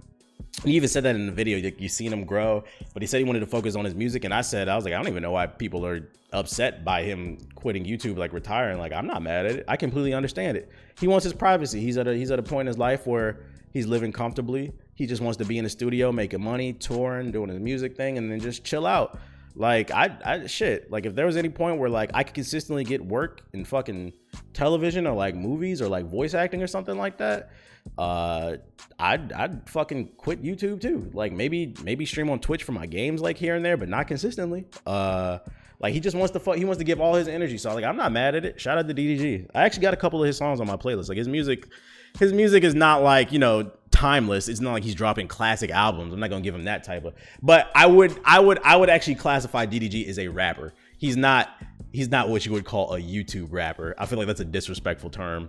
He 0.64 0.72
even 0.72 0.88
said 0.88 1.02
that 1.02 1.14
in 1.14 1.26
the 1.26 1.32
video, 1.32 1.62
like 1.62 1.78
you 1.78 1.90
seen 1.90 2.10
him 2.10 2.24
grow, 2.24 2.64
but 2.94 3.02
he 3.02 3.06
said 3.06 3.18
he 3.18 3.24
wanted 3.24 3.40
to 3.40 3.46
focus 3.46 3.76
on 3.76 3.84
his 3.84 3.94
music. 3.94 4.24
And 4.24 4.32
I 4.32 4.40
said, 4.40 4.66
I 4.66 4.76
was 4.76 4.86
like, 4.86 4.94
I 4.94 4.96
don't 4.96 5.08
even 5.08 5.22
know 5.22 5.32
why 5.32 5.46
people 5.46 5.84
are 5.84 6.08
upset 6.32 6.86
by 6.86 7.02
him 7.02 7.36
quitting 7.54 7.84
YouTube, 7.84 8.16
like 8.16 8.32
retiring. 8.32 8.78
Like, 8.78 8.94
I'm 8.94 9.06
not 9.06 9.20
mad 9.20 9.44
at 9.44 9.56
it. 9.56 9.64
I 9.68 9.76
completely 9.76 10.14
understand 10.14 10.56
it. 10.56 10.70
He 10.98 11.06
wants 11.06 11.24
his 11.24 11.34
privacy. 11.34 11.82
He's 11.82 11.98
at 11.98 12.08
a 12.08 12.14
he's 12.14 12.30
at 12.30 12.38
a 12.38 12.42
point 12.42 12.62
in 12.62 12.66
his 12.68 12.78
life 12.78 13.06
where 13.06 13.40
he's 13.72 13.86
living 13.86 14.10
comfortably. 14.10 14.72
He 14.94 15.06
just 15.06 15.22
wants 15.22 15.38
to 15.38 15.44
be 15.44 15.58
in 15.58 15.64
the 15.64 15.70
studio, 15.70 16.12
making 16.12 16.42
money, 16.42 16.72
touring, 16.72 17.30
doing 17.30 17.49
his 17.49 17.58
music 17.61 17.96
thing, 17.96 18.18
and 18.18 18.30
then 18.30 18.40
just 18.40 18.64
chill 18.64 18.87
out. 18.87 19.18
Like 19.54 19.90
I, 19.90 20.16
I 20.25 20.46
shit. 20.46 20.90
Like 20.90 21.06
if 21.06 21.14
there 21.14 21.26
was 21.26 21.37
any 21.37 21.49
point 21.49 21.78
where 21.78 21.90
like 21.90 22.11
I 22.14 22.22
could 22.22 22.34
consistently 22.34 22.84
get 22.84 23.04
work 23.04 23.42
in 23.52 23.64
fucking 23.64 24.12
television 24.54 25.06
or 25.06 25.14
like 25.14 25.34
movies 25.34 25.82
or 25.82 25.88
like 25.88 26.06
voice 26.06 26.34
acting 26.34 26.62
or 26.62 26.66
something 26.66 26.96
like 26.96 27.18
that, 27.18 27.50
uh, 27.99 28.56
I'd 28.99 29.32
I'd 29.32 29.68
fucking 29.68 30.12
quit 30.16 30.42
YouTube 30.42 30.80
too. 30.80 31.11
Like 31.12 31.32
maybe 31.32 31.75
maybe 31.82 32.06
stream 32.06 32.30
on 32.30 32.38
Twitch 32.38 32.64
for 32.64 32.72
my 32.72 32.87
games 32.87 33.20
like 33.20 33.37
here 33.37 33.54
and 33.54 33.64
there, 33.64 33.76
but 33.76 33.88
not 33.88 34.06
consistently. 34.06 34.64
Uh, 34.87 35.38
like 35.80 35.92
he 35.92 36.00
just 36.00 36.16
wants 36.16 36.32
to 36.32 36.40
fuck. 36.40 36.56
He 36.56 36.64
wants 36.64 36.78
to 36.78 36.84
give 36.84 37.00
all 37.00 37.14
his 37.14 37.28
energy. 37.28 37.58
So 37.58 37.75
like 37.75 37.84
I'm 37.84 37.96
not 37.96 38.12
mad 38.12 38.34
at 38.34 38.44
it. 38.44 38.61
Shout 38.61 38.78
out 38.78 38.88
to 38.88 38.94
DDG. 38.94 39.49
I 39.54 39.64
actually 39.64 39.82
got 39.82 39.92
a 39.92 39.99
couple 39.99 40.22
of 40.22 40.26
his 40.26 40.37
songs 40.37 40.61
on 40.61 40.66
my 40.66 40.76
playlist. 40.76 41.08
Like 41.08 41.18
his 41.18 41.28
music, 41.28 41.68
his 42.18 42.32
music 42.32 42.64
is 42.64 42.75
not 42.75 43.02
like 43.02 43.32
you 43.32 43.38
know 43.38 43.70
timeless. 43.92 44.49
It's 44.49 44.61
not 44.61 44.72
like 44.72 44.82
he's 44.82 44.94
dropping 44.96 45.28
classic 45.28 45.70
albums. 45.70 46.12
I'm 46.12 46.18
not 46.18 46.30
gonna 46.30 46.42
give 46.42 46.54
him 46.54 46.64
that 46.64 46.82
type 46.82 47.04
of. 47.04 47.14
But 47.40 47.70
I 47.75 47.87
would, 47.87 48.18
I 48.25 48.40
would, 48.40 48.58
I 48.64 48.76
would 48.76 48.90
actually 48.90 49.14
classify 49.14 49.66
DDG 49.66 50.08
as 50.08 50.18
a 50.18 50.28
rapper. 50.28 50.75
He's 50.99 51.16
not, 51.16 51.50
he's 51.92 52.08
not 52.08 52.28
what 52.28 52.44
you 52.44 52.52
would 52.52 52.64
call 52.64 52.94
a 52.94 53.00
YouTube 53.00 53.49
rapper. 53.50 53.94
I 53.99 54.06
feel 54.06 54.18
like 54.18 54.26
that's 54.26 54.40
a 54.40 54.44
disrespectful 54.44 55.11
term 55.11 55.49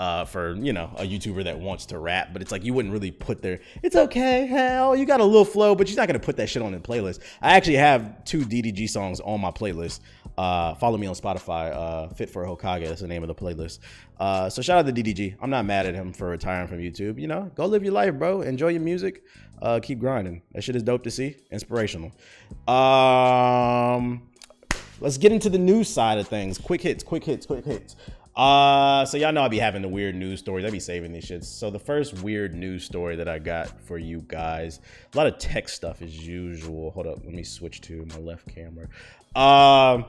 uh, 0.00 0.24
for 0.24 0.54
you 0.54 0.72
know 0.72 0.90
a 0.96 1.02
YouTuber 1.02 1.44
that 1.44 1.60
wants 1.60 1.84
to 1.86 1.98
rap, 1.98 2.30
but 2.32 2.40
it's 2.40 2.50
like 2.50 2.64
you 2.64 2.72
wouldn't 2.72 2.92
really 2.92 3.10
put 3.10 3.42
there. 3.42 3.60
It's 3.82 3.94
okay, 3.94 4.46
hell, 4.46 4.96
you 4.96 5.04
got 5.04 5.20
a 5.20 5.24
little 5.24 5.44
flow, 5.44 5.74
but 5.74 5.88
you're 5.88 5.96
not 5.98 6.06
gonna 6.06 6.18
put 6.18 6.38
that 6.38 6.48
shit 6.48 6.62
on 6.62 6.72
the 6.72 6.78
playlist. 6.78 7.20
I 7.42 7.54
actually 7.54 7.76
have 7.76 8.24
two 8.24 8.40
DDG 8.40 8.88
songs 8.88 9.20
on 9.20 9.42
my 9.42 9.50
playlist. 9.50 10.00
Uh, 10.38 10.74
follow 10.76 10.96
me 10.96 11.06
on 11.06 11.14
Spotify. 11.14 11.70
Uh, 11.70 12.08
Fit 12.14 12.30
for 12.30 12.46
Hokage. 12.46 12.86
That's 12.86 13.02
the 13.02 13.08
name 13.08 13.22
of 13.22 13.28
the 13.28 13.34
playlist. 13.34 13.80
Uh, 14.18 14.48
so 14.48 14.62
shout 14.62 14.78
out 14.78 14.94
to 14.94 15.02
DDG. 15.02 15.36
I'm 15.38 15.50
not 15.50 15.66
mad 15.66 15.84
at 15.84 15.94
him 15.94 16.14
for 16.14 16.28
retiring 16.28 16.66
from 16.66 16.78
YouTube. 16.78 17.20
You 17.20 17.26
know, 17.26 17.50
go 17.54 17.66
live 17.66 17.84
your 17.84 17.92
life, 17.92 18.14
bro. 18.14 18.40
Enjoy 18.40 18.68
your 18.68 18.80
music. 18.80 19.22
Uh, 19.60 19.80
keep 19.82 19.98
grinding. 19.98 20.40
That 20.52 20.64
shit 20.64 20.76
is 20.76 20.82
dope 20.82 21.02
to 21.02 21.10
see. 21.10 21.36
Inspirational. 21.50 22.12
Um, 22.66 24.22
let's 25.00 25.18
get 25.18 25.30
into 25.30 25.50
the 25.50 25.58
news 25.58 25.90
side 25.90 26.16
of 26.16 26.26
things. 26.26 26.56
Quick 26.56 26.80
hits. 26.80 27.04
Quick 27.04 27.24
hits. 27.24 27.44
Quick 27.44 27.66
hits. 27.66 27.96
Uh, 28.36 29.04
so 29.04 29.16
y'all 29.16 29.32
know 29.32 29.42
I'll 29.42 29.48
be 29.48 29.58
having 29.58 29.82
the 29.82 29.88
weird 29.88 30.14
news 30.14 30.38
stories. 30.38 30.64
I 30.64 30.70
be 30.70 30.80
saving 30.80 31.12
these 31.12 31.26
shits. 31.26 31.44
So 31.44 31.70
the 31.70 31.78
first 31.78 32.22
weird 32.22 32.54
news 32.54 32.84
story 32.84 33.16
that 33.16 33.28
I 33.28 33.38
got 33.38 33.80
for 33.82 33.98
you 33.98 34.24
guys, 34.28 34.80
a 35.12 35.16
lot 35.16 35.26
of 35.26 35.38
tech 35.38 35.68
stuff 35.68 36.00
as 36.02 36.26
usual. 36.26 36.90
Hold 36.92 37.06
up, 37.06 37.18
let 37.24 37.34
me 37.34 37.42
switch 37.42 37.80
to 37.82 38.06
my 38.06 38.18
left 38.18 38.46
camera. 38.46 38.88
Um, 39.34 40.06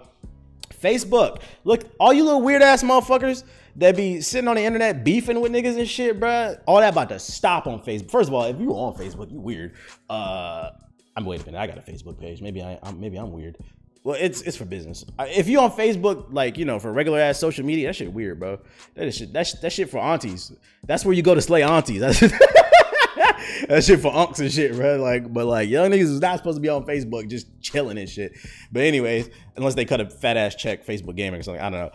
Facebook. 0.71 1.41
Look, 1.63 1.83
all 1.99 2.13
you 2.13 2.23
little 2.23 2.41
weird 2.41 2.61
ass 2.61 2.83
motherfuckers 2.83 3.43
that 3.77 3.95
be 3.95 4.21
sitting 4.21 4.47
on 4.47 4.55
the 4.55 4.63
internet 4.63 5.03
beefing 5.03 5.39
with 5.41 5.51
niggas 5.51 5.77
and 5.77 5.87
shit, 5.87 6.19
bruh. 6.19 6.59
All 6.65 6.79
that 6.79 6.93
about 6.93 7.09
to 7.09 7.19
stop 7.19 7.67
on 7.67 7.81
Facebook. 7.81 8.11
First 8.11 8.29
of 8.29 8.33
all, 8.33 8.43
if 8.45 8.59
you 8.59 8.71
on 8.71 8.93
Facebook, 8.95 9.31
you 9.31 9.39
weird. 9.39 9.73
Uh, 10.09 10.71
I'm 11.15 11.25
wait 11.25 11.41
a 11.41 11.45
minute. 11.45 11.59
I 11.59 11.67
got 11.67 11.77
a 11.77 11.81
Facebook 11.81 12.19
page. 12.19 12.41
Maybe 12.41 12.61
I, 12.61 12.79
I'm, 12.83 12.99
maybe 12.99 13.17
I'm 13.17 13.31
weird. 13.31 13.57
Well, 14.03 14.17
it's 14.19 14.41
it's 14.41 14.57
for 14.57 14.65
business. 14.65 15.05
If 15.19 15.47
you 15.47 15.59
on 15.59 15.71
Facebook, 15.71 16.25
like 16.31 16.57
you 16.57 16.65
know, 16.65 16.79
for 16.79 16.91
regular 16.91 17.19
ass 17.19 17.37
social 17.37 17.63
media, 17.63 17.87
that 17.87 17.95
shit 17.95 18.11
weird, 18.11 18.39
bro. 18.39 18.59
That 18.95 19.07
is 19.07 19.15
shit. 19.15 19.31
That's 19.31 19.53
that 19.53 19.71
shit 19.71 19.91
for 19.91 19.99
aunties. 19.99 20.51
That's 20.83 21.05
where 21.05 21.13
you 21.13 21.21
go 21.21 21.35
to 21.35 21.41
slay 21.41 21.61
aunties. 21.61 21.99
That's 21.99 22.19
that 23.67 23.83
shit 23.83 23.99
for 23.99 24.11
unks 24.11 24.39
and 24.39 24.51
shit, 24.51 24.75
bro. 24.75 24.97
Like, 24.97 25.31
but 25.31 25.45
like 25.45 25.69
young 25.69 25.91
niggas 25.91 26.01
is 26.01 26.19
not 26.19 26.37
supposed 26.39 26.57
to 26.57 26.61
be 26.61 26.69
on 26.69 26.83
Facebook 26.85 27.29
just 27.29 27.47
chilling 27.61 27.99
and 27.99 28.09
shit. 28.09 28.33
But 28.71 28.83
anyways, 28.83 29.29
unless 29.55 29.75
they 29.75 29.85
cut 29.85 30.01
a 30.01 30.09
fat 30.09 30.35
ass 30.35 30.55
check, 30.55 30.83
Facebook 30.83 31.15
gaming 31.15 31.39
or 31.39 31.43
something. 31.43 31.61
I 31.61 31.69
don't 31.69 31.79
know. 31.79 31.91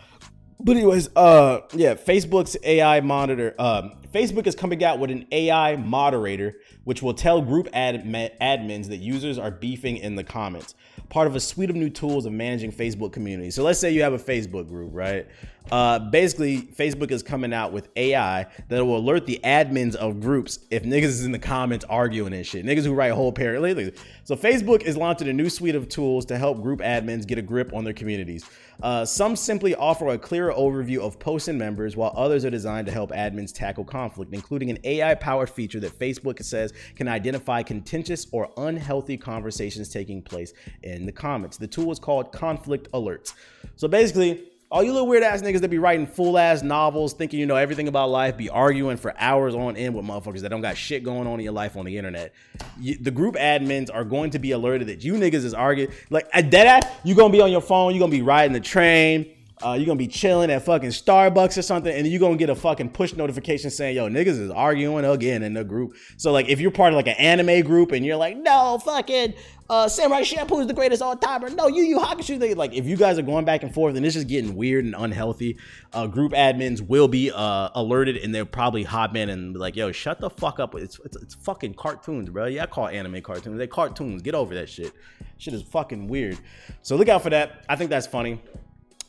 But 0.59 0.75
anyways, 0.75 1.09
uh, 1.15 1.61
yeah, 1.73 1.93
Facebook's 1.93 2.57
AI 2.63 2.99
monitor. 3.01 3.53
Um, 3.59 3.91
Facebook 4.11 4.47
is 4.47 4.55
coming 4.55 4.83
out 4.83 4.97
with 4.97 5.11
an 5.11 5.27
AI 5.31 5.75
moderator, 5.75 6.55
which 6.83 7.03
will 7.03 7.13
tell 7.13 7.41
group 7.41 7.69
ad- 7.73 8.03
admins 8.41 8.87
that 8.87 8.97
users 8.97 9.37
are 9.37 9.51
beefing 9.51 9.97
in 9.97 10.15
the 10.15 10.23
comments. 10.23 10.73
Part 11.09 11.27
of 11.27 11.35
a 11.35 11.39
suite 11.39 11.69
of 11.69 11.75
new 11.75 11.89
tools 11.89 12.25
of 12.25 12.33
managing 12.33 12.71
Facebook 12.71 13.11
communities. 13.13 13.53
So 13.53 13.63
let's 13.63 13.79
say 13.79 13.91
you 13.91 14.01
have 14.01 14.13
a 14.13 14.17
Facebook 14.17 14.67
group, 14.67 14.89
right? 14.93 15.27
Uh, 15.71 15.99
basically, 15.99 16.61
Facebook 16.61 17.11
is 17.11 17.21
coming 17.21 17.53
out 17.53 17.71
with 17.71 17.89
AI 17.95 18.47
that 18.69 18.85
will 18.85 18.97
alert 18.97 19.25
the 19.25 19.39
admins 19.43 19.95
of 19.95 20.21
groups 20.21 20.59
if 20.71 20.83
niggas 20.83 21.03
is 21.03 21.25
in 21.25 21.31
the 21.31 21.39
comments 21.39 21.85
arguing 21.89 22.33
and 22.33 22.45
shit. 22.45 22.65
Niggas 22.65 22.83
who 22.83 22.93
write 22.93 23.11
whole 23.11 23.31
paragraphs. 23.31 23.99
So 24.23 24.35
Facebook 24.35 24.81
is 24.83 24.97
launching 24.97 25.27
a 25.27 25.33
new 25.33 25.49
suite 25.49 25.75
of 25.75 25.89
tools 25.89 26.25
to 26.25 26.37
help 26.37 26.61
group 26.61 26.79
admins 26.79 27.27
get 27.27 27.37
a 27.37 27.41
grip 27.41 27.73
on 27.73 27.83
their 27.83 27.93
communities. 27.93 28.45
Uh, 28.81 29.05
some 29.05 29.35
simply 29.35 29.75
offer 29.75 30.09
a 30.09 30.17
clearer 30.17 30.53
overview 30.53 30.99
of 30.99 31.19
posts 31.19 31.47
and 31.47 31.57
members, 31.57 31.95
while 31.95 32.13
others 32.15 32.45
are 32.45 32.49
designed 32.49 32.85
to 32.87 32.93
help 32.93 33.11
admins 33.11 33.53
tackle 33.53 33.83
conflict, 33.83 34.33
including 34.33 34.69
an 34.69 34.77
AI 34.83 35.15
powered 35.15 35.49
feature 35.49 35.79
that 35.79 35.97
Facebook 35.97 36.43
says 36.43 36.73
can 36.95 37.07
identify 37.07 37.63
contentious 37.63 38.27
or 38.31 38.51
unhealthy 38.57 39.17
conversations 39.17 39.89
taking 39.89 40.21
place 40.21 40.53
in 40.83 41.05
the 41.05 41.11
comments. 41.11 41.57
The 41.57 41.67
tool 41.67 41.91
is 41.91 41.99
called 41.99 42.31
Conflict 42.31 42.91
Alerts. 42.91 43.33
So 43.75 43.87
basically, 43.87 44.43
all 44.69 44.83
you 44.83 44.91
little 44.91 45.07
weird 45.07 45.23
ass 45.23 45.41
niggas 45.41 45.61
that 45.61 45.69
be 45.69 45.77
writing 45.77 46.05
full 46.05 46.37
ass 46.37 46.61
novels, 46.61 47.13
thinking 47.13 47.39
you 47.39 47.45
know 47.45 47.55
everything 47.55 47.87
about 47.87 48.09
life, 48.09 48.35
be 48.35 48.49
arguing 48.49 48.97
for 48.97 49.13
hours 49.17 49.55
on 49.55 49.77
end 49.77 49.95
with 49.95 50.05
motherfuckers 50.05 50.41
that 50.41 50.49
don't 50.49 50.61
got 50.61 50.75
shit 50.75 51.03
going 51.03 51.25
on 51.25 51.39
in 51.39 51.45
your 51.45 51.53
life 51.53 51.77
on 51.77 51.85
the 51.85 51.97
internet. 51.97 52.33
You, 52.77 52.97
the 52.97 53.11
group 53.11 53.35
admins 53.35 53.89
are 53.93 54.03
going 54.03 54.31
to 54.31 54.39
be 54.39 54.51
alerted 54.51 54.87
that 54.87 55.03
you 55.03 55.13
niggas 55.13 55.45
is 55.45 55.53
arguing. 55.53 55.91
Like 56.09 56.27
at 56.33 56.49
dead 56.49 56.67
ass, 56.67 56.91
you 57.05 57.15
gonna 57.15 57.31
be 57.31 57.41
on 57.41 57.51
your 57.51 57.61
phone, 57.61 57.93
you 57.93 57.99
gonna 57.99 58.11
be 58.11 58.21
riding 58.21 58.51
the 58.51 58.59
train, 58.59 59.31
uh, 59.65 59.73
you're 59.73 59.87
gonna 59.87 59.97
be 59.97 60.07
chilling 60.07 60.51
at 60.51 60.63
fucking 60.63 60.89
Starbucks 60.89 61.57
or 61.57 61.61
something, 61.61 61.91
and 61.91 62.05
you're 62.05 62.19
gonna 62.19 62.35
get 62.35 62.49
a 62.49 62.55
fucking 62.55 62.89
push 62.89 63.13
notification 63.13 63.71
saying, 63.71 63.95
yo, 63.95 64.09
niggas 64.09 64.39
is 64.39 64.51
arguing 64.51 65.05
again 65.05 65.43
in 65.43 65.53
the 65.53 65.63
group. 65.63 65.95
So, 66.17 66.31
like, 66.31 66.49
if 66.49 66.59
you're 66.59 66.71
part 66.71 66.93
of 66.93 66.97
like 66.97 67.07
an 67.07 67.15
anime 67.15 67.65
group 67.65 67.91
and 67.91 68.05
you're 68.05 68.17
like, 68.17 68.37
no, 68.37 68.79
fucking 68.83 69.33
uh, 69.69 69.87
Samurai 69.87 70.21
Champloo 70.21 70.61
is 70.61 70.67
the 70.67 70.73
greatest 70.73 71.01
all 71.01 71.15
timer. 71.15 71.49
No, 71.49 71.67
Yu 71.67 71.83
Yu 71.83 71.99
Hakusho. 71.99 72.39
They, 72.39 72.53
like, 72.53 72.73
if 72.73 72.85
you 72.85 72.95
guys 72.95 73.17
are 73.17 73.23
going 73.23 73.45
back 73.45 73.63
and 73.63 73.73
forth 73.73 73.95
and 73.95 74.05
it's 74.05 74.15
just 74.15 74.27
getting 74.27 74.55
weird 74.55 74.85
and 74.85 74.95
unhealthy, 74.97 75.57
uh, 75.93 76.07
group 76.07 76.31
admins 76.31 76.81
will 76.81 77.07
be 77.07 77.31
uh, 77.31 77.69
alerted 77.75 78.17
and 78.17 78.33
they'll 78.33 78.45
probably 78.45 78.83
hop 78.83 79.15
in 79.15 79.29
and 79.29 79.53
be 79.53 79.59
like, 79.59 79.75
yo, 79.75 79.91
shut 79.91 80.19
the 80.19 80.29
fuck 80.29 80.59
up. 80.59 80.75
It's, 80.75 80.99
it's, 81.03 81.17
it's 81.17 81.35
fucking 81.35 81.73
cartoons, 81.73 82.29
bro. 82.29 82.45
Yeah, 82.45 82.63
I 82.63 82.67
call 82.67 82.87
anime 82.87 83.21
cartoons. 83.21 83.57
They 83.57 83.67
cartoons. 83.67 84.21
Get 84.21 84.35
over 84.35 84.53
that 84.55 84.69
shit. 84.69 84.93
Shit 85.37 85.53
is 85.53 85.63
fucking 85.63 86.07
weird. 86.07 86.37
So 86.81 86.95
look 86.95 87.09
out 87.09 87.21
for 87.21 87.29
that. 87.29 87.65
I 87.67 87.75
think 87.75 87.89
that's 87.89 88.07
funny. 88.07 88.41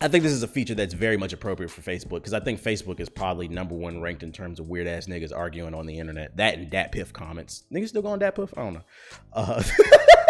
I 0.01 0.07
think 0.07 0.23
this 0.23 0.33
is 0.33 0.45
a 0.45 0.49
feature 0.49 0.77
that's 0.77 0.95
very 0.95 1.17
much 1.17 1.33
appropriate 1.33 1.71
for 1.71 1.83
Facebook 1.83 2.11
because 2.11 2.33
I 2.33 2.39
think 2.39 2.63
Facebook 2.63 3.01
is 3.01 3.09
probably 3.09 3.49
number 3.49 3.75
one 3.75 4.01
ranked 4.01 4.23
in 4.23 4.31
terms 4.31 4.61
of 4.61 4.69
weird 4.69 4.87
ass 4.87 5.07
niggas 5.07 5.37
arguing 5.37 5.75
on 5.75 5.87
the 5.87 5.99
internet. 5.99 6.37
That 6.37 6.55
and 6.55 6.71
Dat 6.71 6.93
Piff 6.93 7.13
comments. 7.13 7.65
Niggas 7.73 7.89
still 7.89 8.03
going 8.03 8.21
Dat 8.21 8.37
Piff? 8.37 8.57
I 8.57 8.63
don't 8.63 8.75
know. 8.75 8.85
Uh, 9.33 9.63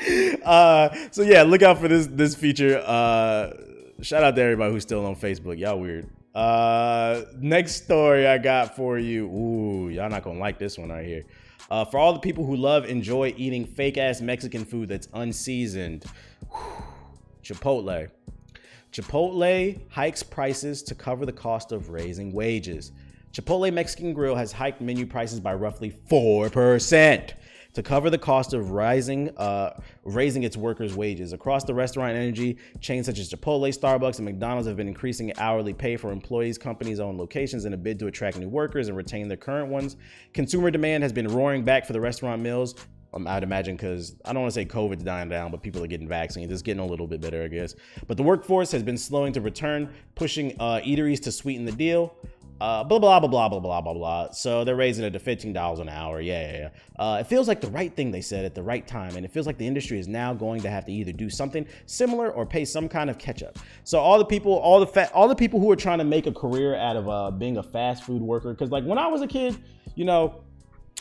uh, 0.44 0.88
so 1.10 1.22
yeah, 1.22 1.42
look 1.42 1.62
out 1.62 1.78
for 1.78 1.88
this 1.88 2.06
this 2.06 2.34
feature. 2.34 2.78
Uh, 2.78 3.52
shout 4.02 4.22
out 4.22 4.34
to 4.36 4.42
everybody 4.42 4.72
who's 4.72 4.82
still 4.82 5.04
on 5.06 5.16
Facebook. 5.16 5.58
Y'all 5.58 5.78
weird. 5.78 6.08
Uh, 6.34 7.22
next 7.38 7.82
story 7.84 8.26
I 8.26 8.38
got 8.38 8.76
for 8.76 8.98
you. 8.98 9.26
Ooh, 9.26 9.88
y'all 9.88 10.08
not 10.08 10.22
gonna 10.22 10.38
like 10.38 10.58
this 10.58 10.78
one 10.78 10.90
right 10.90 11.06
here. 11.06 11.24
Uh, 11.70 11.84
for 11.84 11.98
all 11.98 12.12
the 12.12 12.20
people 12.20 12.44
who 12.44 12.56
love 12.56 12.84
enjoy 12.84 13.34
eating 13.36 13.64
fake 13.64 13.98
ass 13.98 14.20
Mexican 14.20 14.64
food 14.64 14.88
that's 14.88 15.08
unseasoned, 15.12 16.04
whew, 16.50 16.84
Chipotle 17.44 18.10
Chipotle 18.92 19.80
hikes 19.88 20.22
prices 20.22 20.82
to 20.82 20.94
cover 20.96 21.24
the 21.24 21.32
cost 21.32 21.70
of 21.70 21.90
raising 21.90 22.32
wages. 22.32 22.90
Chipotle 23.32 23.72
Mexican 23.72 24.12
Grill 24.12 24.34
has 24.34 24.50
hiked 24.50 24.80
menu 24.80 25.06
prices 25.06 25.38
by 25.38 25.54
roughly 25.54 25.94
4% 26.10 27.32
to 27.74 27.82
cover 27.82 28.10
the 28.10 28.18
cost 28.18 28.52
of 28.52 28.70
rising, 28.70 29.30
uh, 29.36 29.78
raising 30.04 30.42
its 30.42 30.56
workers' 30.56 30.94
wages. 30.94 31.32
Across 31.32 31.64
the 31.64 31.74
restaurant 31.74 32.16
energy, 32.16 32.58
chains 32.80 33.06
such 33.06 33.18
as 33.18 33.30
Chipotle, 33.30 33.68
Starbucks, 33.68 34.18
and 34.18 34.24
McDonald's 34.24 34.66
have 34.66 34.76
been 34.76 34.88
increasing 34.88 35.32
hourly 35.38 35.72
pay 35.72 35.96
for 35.96 36.10
employees, 36.12 36.58
companies' 36.58 37.00
own 37.00 37.16
locations 37.16 37.64
in 37.64 37.72
a 37.72 37.76
bid 37.76 37.98
to 37.98 38.06
attract 38.06 38.38
new 38.38 38.48
workers 38.48 38.88
and 38.88 38.96
retain 38.96 39.28
their 39.28 39.36
current 39.36 39.68
ones. 39.68 39.96
Consumer 40.32 40.70
demand 40.70 41.02
has 41.02 41.12
been 41.12 41.28
roaring 41.28 41.64
back 41.64 41.86
for 41.86 41.92
the 41.92 42.00
restaurant 42.00 42.42
meals, 42.42 42.74
um, 43.12 43.26
I'd 43.26 43.42
imagine 43.42 43.76
because 43.76 44.14
I 44.24 44.32
don't 44.32 44.42
want 44.42 44.54
to 44.54 44.60
say 44.60 44.64
COVID's 44.64 45.02
dying 45.02 45.28
down, 45.28 45.50
but 45.50 45.62
people 45.62 45.82
are 45.82 45.86
getting 45.86 46.08
vaccinated. 46.08 46.52
It's 46.52 46.62
getting 46.62 46.82
a 46.82 46.86
little 46.86 47.06
bit 47.06 47.20
better, 47.20 47.42
I 47.42 47.48
guess. 47.48 47.74
But 48.06 48.16
the 48.16 48.22
workforce 48.22 48.70
has 48.72 48.82
been 48.82 48.98
slowing 48.98 49.32
to 49.32 49.40
return, 49.40 49.92
pushing 50.14 50.54
uh, 50.60 50.80
eateries 50.84 51.20
to 51.22 51.32
sweeten 51.32 51.64
the 51.64 51.72
deal. 51.72 52.14
Uh, 52.60 52.84
blah 52.84 52.98
blah 52.98 53.18
blah 53.18 53.28
blah 53.28 53.48
blah 53.48 53.60
blah 53.60 53.80
blah 53.80 53.94
blah. 53.94 54.30
So 54.32 54.64
they're 54.64 54.76
raising 54.76 55.04
it 55.04 55.12
to 55.12 55.18
fifteen 55.18 55.52
dollars 55.54 55.78
an 55.78 55.88
hour. 55.88 56.20
Yeah, 56.20 56.52
yeah, 56.52 56.58
yeah. 56.58 56.68
Uh, 56.98 57.18
it 57.20 57.26
feels 57.26 57.48
like 57.48 57.62
the 57.62 57.70
right 57.70 57.94
thing 57.94 58.10
they 58.10 58.20
said 58.20 58.44
at 58.44 58.54
the 58.54 58.62
right 58.62 58.86
time, 58.86 59.16
and 59.16 59.24
it 59.24 59.30
feels 59.30 59.46
like 59.46 59.56
the 59.56 59.66
industry 59.66 59.98
is 59.98 60.06
now 60.06 60.34
going 60.34 60.60
to 60.60 60.68
have 60.68 60.84
to 60.84 60.92
either 60.92 61.12
do 61.12 61.30
something 61.30 61.66
similar 61.86 62.30
or 62.30 62.44
pay 62.44 62.66
some 62.66 62.88
kind 62.88 63.08
of 63.08 63.16
catch 63.16 63.42
up. 63.42 63.58
So 63.84 63.98
all 63.98 64.18
the 64.18 64.26
people, 64.26 64.52
all 64.52 64.78
the 64.78 64.86
fa- 64.86 65.10
all 65.14 65.26
the 65.26 65.34
people 65.34 65.58
who 65.58 65.70
are 65.70 65.76
trying 65.76 65.98
to 65.98 66.04
make 66.04 66.26
a 66.26 66.32
career 66.32 66.76
out 66.76 66.96
of 66.96 67.08
uh, 67.08 67.30
being 67.30 67.56
a 67.56 67.62
fast 67.62 68.04
food 68.04 68.20
worker, 68.20 68.50
because 68.52 68.70
like 68.70 68.84
when 68.84 68.98
I 68.98 69.06
was 69.06 69.22
a 69.22 69.26
kid, 69.26 69.56
you 69.94 70.04
know, 70.04 70.42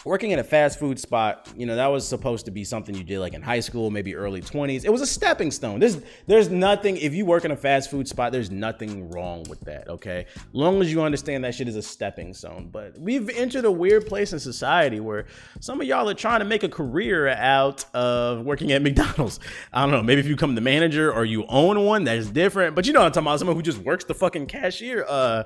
working 0.06 0.32
in 0.32 0.40
a 0.40 0.44
fast 0.44 0.80
food 0.80 1.00
spot, 1.00 1.50
you 1.56 1.66
know, 1.66 1.76
that 1.76 1.88
was 1.88 2.08
supposed 2.08 2.46
to 2.46 2.52
be 2.52 2.64
something 2.64 2.96
you 2.96 3.04
did 3.04 3.20
like 3.20 3.34
in 3.34 3.42
high 3.42 3.60
school, 3.60 3.92
maybe 3.92 4.16
early 4.16 4.42
20s. 4.42 4.86
It 4.86 4.92
was 4.92 5.02
a 5.02 5.06
stepping 5.06 5.52
stone. 5.52 5.80
There's 5.80 6.02
there's 6.28 6.50
nothing 6.50 6.98
if 6.98 7.14
you 7.14 7.26
work 7.26 7.46
in 7.46 7.52
a 7.52 7.56
fast 7.56 7.92
food 7.92 8.08
spot, 8.08 8.32
there's 8.32 8.52
nothing 8.52 9.10
wrong 9.10 9.46
with 9.50 9.60
that, 9.62 9.88
okay? 9.88 10.26
Long 10.54 10.82
as 10.82 10.92
you 10.92 11.02
understand 11.02 11.44
that 11.44 11.56
shit 11.56 11.68
is 11.68 11.76
a 11.76 11.82
stepping 11.82 12.34
stone. 12.34 12.70
But 12.72 12.98
we've 12.98 13.30
entered 13.30 13.66
a 13.66 13.72
weird 13.72 14.06
place 14.06 14.34
in 14.34 14.40
society 14.40 15.00
where 15.00 15.26
some 15.60 15.82
of 15.82 15.88
y'all 15.88 16.10
are 16.10 16.14
trying 16.14 16.40
to 16.40 16.46
make 16.46 16.64
a 16.64 16.70
career 16.70 17.28
out 17.28 17.86
of 17.94 18.46
working 18.46 18.72
at 18.72 18.82
McDonald's. 18.90 19.40
I 19.74 19.82
don't 19.82 19.92
know, 19.92 20.04
maybe 20.04 20.22
if 20.22 20.28
you 20.28 20.36
become 20.36 20.56
the 20.56 20.62
manager 20.62 21.12
or 21.14 21.26
you 21.26 21.46
own 21.48 21.84
one, 21.86 22.04
that's 22.04 22.28
different. 22.28 22.76
But 22.76 22.88
you 22.88 22.94
know 22.94 23.00
what 23.00 23.08
I'm 23.08 23.12
talking 23.12 23.28
about 23.28 23.40
someone 23.40 23.56
who 23.56 23.62
just 23.62 23.80
works 23.80 24.06
the 24.06 24.14
fucking 24.14 24.48
cashier. 24.48 25.06
Uh 25.08 25.44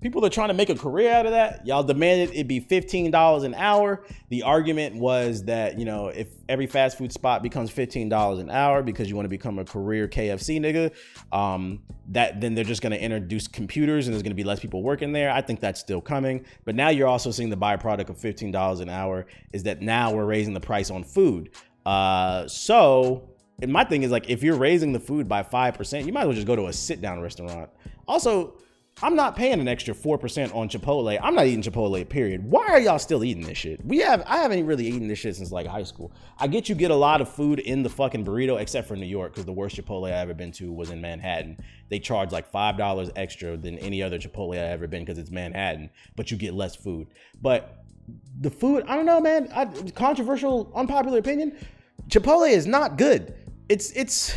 people 0.00 0.24
are 0.24 0.30
trying 0.30 0.48
to 0.48 0.54
make 0.54 0.70
a 0.70 0.74
career 0.74 1.12
out 1.12 1.26
of 1.26 1.32
that. 1.32 1.66
Y'all 1.66 1.82
demanded 1.82 2.30
it 2.34 2.46
be 2.46 2.60
$15 2.60 3.44
an 3.44 3.54
hour 3.54 3.95
the 4.28 4.42
argument 4.42 4.96
was 4.96 5.44
that, 5.44 5.78
you 5.78 5.84
know, 5.84 6.08
if 6.08 6.28
every 6.48 6.66
fast 6.66 6.98
food 6.98 7.12
spot 7.12 7.42
becomes 7.42 7.70
$15 7.70 8.40
an 8.40 8.50
hour 8.50 8.82
because 8.82 9.08
you 9.08 9.16
want 9.16 9.24
to 9.24 9.30
become 9.30 9.58
a 9.58 9.64
career 9.64 10.08
KFC 10.08 10.60
nigga, 10.60 10.92
um, 11.36 11.82
that 12.08 12.40
then 12.40 12.54
they're 12.54 12.64
just 12.64 12.82
going 12.82 12.92
to 12.92 13.00
introduce 13.00 13.48
computers 13.48 14.06
and 14.06 14.14
there's 14.14 14.22
going 14.22 14.30
to 14.30 14.36
be 14.36 14.44
less 14.44 14.60
people 14.60 14.82
working 14.82 15.12
there. 15.12 15.30
I 15.30 15.40
think 15.40 15.60
that's 15.60 15.80
still 15.80 16.00
coming. 16.00 16.44
But 16.64 16.74
now 16.74 16.88
you're 16.88 17.08
also 17.08 17.30
seeing 17.30 17.50
the 17.50 17.56
byproduct 17.56 18.08
of 18.08 18.18
$15 18.18 18.80
an 18.80 18.88
hour 18.88 19.26
is 19.52 19.62
that 19.64 19.82
now 19.82 20.12
we're 20.12 20.26
raising 20.26 20.54
the 20.54 20.60
price 20.60 20.90
on 20.90 21.04
food. 21.04 21.50
Uh, 21.84 22.46
so 22.48 23.30
and 23.60 23.72
my 23.72 23.84
thing 23.84 24.02
is 24.02 24.10
like 24.10 24.28
if 24.28 24.42
you're 24.42 24.56
raising 24.56 24.92
the 24.92 25.00
food 25.00 25.28
by 25.28 25.42
5%, 25.42 26.04
you 26.04 26.12
might 26.12 26.22
as 26.22 26.26
well 26.26 26.34
just 26.34 26.46
go 26.46 26.56
to 26.56 26.66
a 26.66 26.72
sit 26.72 27.00
down 27.00 27.20
restaurant. 27.20 27.70
Also, 28.06 28.54
I'm 29.02 29.14
not 29.14 29.36
paying 29.36 29.60
an 29.60 29.68
extra 29.68 29.94
4% 29.94 30.54
on 30.54 30.70
Chipotle. 30.70 31.18
I'm 31.22 31.34
not 31.34 31.44
eating 31.44 31.60
Chipotle, 31.60 32.08
period. 32.08 32.50
Why 32.50 32.66
are 32.68 32.80
y'all 32.80 32.98
still 32.98 33.24
eating 33.24 33.44
this 33.44 33.58
shit? 33.58 33.84
We 33.84 33.98
have 33.98 34.22
I 34.26 34.38
haven't 34.38 34.64
really 34.64 34.86
eaten 34.86 35.06
this 35.06 35.18
shit 35.18 35.36
since 35.36 35.52
like 35.52 35.66
high 35.66 35.82
school. 35.82 36.12
I 36.38 36.46
get 36.46 36.70
you 36.70 36.74
get 36.74 36.90
a 36.90 36.94
lot 36.94 37.20
of 37.20 37.28
food 37.28 37.58
in 37.58 37.82
the 37.82 37.90
fucking 37.90 38.24
burrito, 38.24 38.58
except 38.58 38.88
for 38.88 38.96
New 38.96 39.04
York, 39.04 39.32
because 39.32 39.44
the 39.44 39.52
worst 39.52 39.76
Chipotle 39.76 40.10
I 40.10 40.12
ever 40.12 40.32
been 40.32 40.50
to 40.52 40.72
was 40.72 40.88
in 40.88 41.02
Manhattan. 41.02 41.58
They 41.90 41.98
charge 41.98 42.32
like 42.32 42.50
five 42.50 42.78
dollars 42.78 43.10
extra 43.16 43.58
than 43.58 43.76
any 43.80 44.02
other 44.02 44.18
Chipotle 44.18 44.54
I 44.54 44.70
ever 44.70 44.86
been 44.86 45.04
because 45.04 45.18
it's 45.18 45.30
Manhattan, 45.30 45.90
but 46.16 46.30
you 46.30 46.38
get 46.38 46.54
less 46.54 46.74
food. 46.74 47.08
But 47.42 47.84
the 48.40 48.50
food, 48.50 48.84
I 48.88 48.96
don't 48.96 49.04
know, 49.04 49.20
man. 49.20 49.50
I, 49.54 49.66
controversial, 49.94 50.72
unpopular 50.74 51.18
opinion. 51.18 51.54
Chipotle 52.08 52.50
is 52.50 52.66
not 52.66 52.96
good. 52.96 53.34
It's 53.68 53.90
it's 53.90 54.34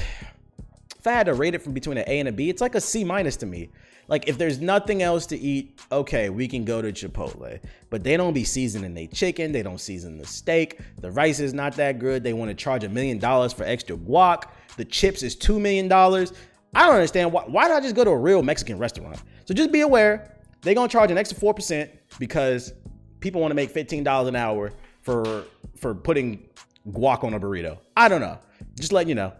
if 0.97 1.07
I 1.07 1.13
had 1.13 1.27
to 1.27 1.33
rate 1.33 1.55
it 1.55 1.61
from 1.61 1.71
between 1.71 1.97
an 1.97 2.03
A 2.07 2.19
and 2.19 2.27
a 2.27 2.33
B, 2.33 2.49
it's 2.49 2.61
like 2.61 2.75
a 2.75 2.81
C 2.81 3.05
minus 3.05 3.37
to 3.37 3.45
me. 3.45 3.69
Like 4.09 4.27
if 4.27 4.37
there's 4.37 4.59
nothing 4.59 5.01
else 5.03 5.25
to 5.27 5.37
eat, 5.37 5.79
okay, 5.91 6.29
we 6.29 6.47
can 6.47 6.65
go 6.65 6.81
to 6.81 6.91
Chipotle. 6.91 7.59
But 7.89 8.03
they 8.03 8.17
don't 8.17 8.33
be 8.33 8.43
seasoning 8.43 8.93
their 8.93 9.07
chicken, 9.07 9.51
they 9.51 9.63
don't 9.63 9.79
season 9.79 10.17
the 10.17 10.25
steak, 10.25 10.79
the 10.99 11.11
rice 11.11 11.39
is 11.39 11.53
not 11.53 11.75
that 11.75 11.99
good. 11.99 12.23
They 12.23 12.33
want 12.33 12.49
to 12.49 12.55
charge 12.55 12.83
a 12.83 12.89
million 12.89 13.19
dollars 13.19 13.53
for 13.53 13.63
extra 13.63 13.95
guac. 13.95 14.43
The 14.77 14.85
chips 14.85 15.23
is 15.23 15.35
two 15.35 15.59
million 15.59 15.87
dollars. 15.87 16.33
I 16.73 16.85
don't 16.85 16.95
understand 16.95 17.31
why 17.31 17.43
why 17.43 17.67
not 17.67 17.83
just 17.83 17.95
go 17.95 18.03
to 18.03 18.11
a 18.11 18.17
real 18.17 18.41
Mexican 18.41 18.77
restaurant? 18.77 19.21
So 19.45 19.53
just 19.53 19.71
be 19.71 19.81
aware, 19.81 20.35
they're 20.61 20.75
gonna 20.75 20.89
charge 20.89 21.11
an 21.11 21.17
extra 21.17 21.37
four 21.37 21.53
percent 21.53 21.91
because 22.17 22.73
people 23.19 23.41
want 23.41 23.51
to 23.51 23.55
make 23.55 23.73
$15 23.73 24.27
an 24.27 24.35
hour 24.35 24.71
for 25.01 25.45
for 25.77 25.93
putting 25.93 26.47
guac 26.91 27.23
on 27.23 27.33
a 27.33 27.39
burrito. 27.39 27.77
I 27.95 28.07
don't 28.07 28.21
know. 28.21 28.39
Just 28.75 28.91
letting 28.91 29.09
you 29.09 29.15
know. 29.15 29.33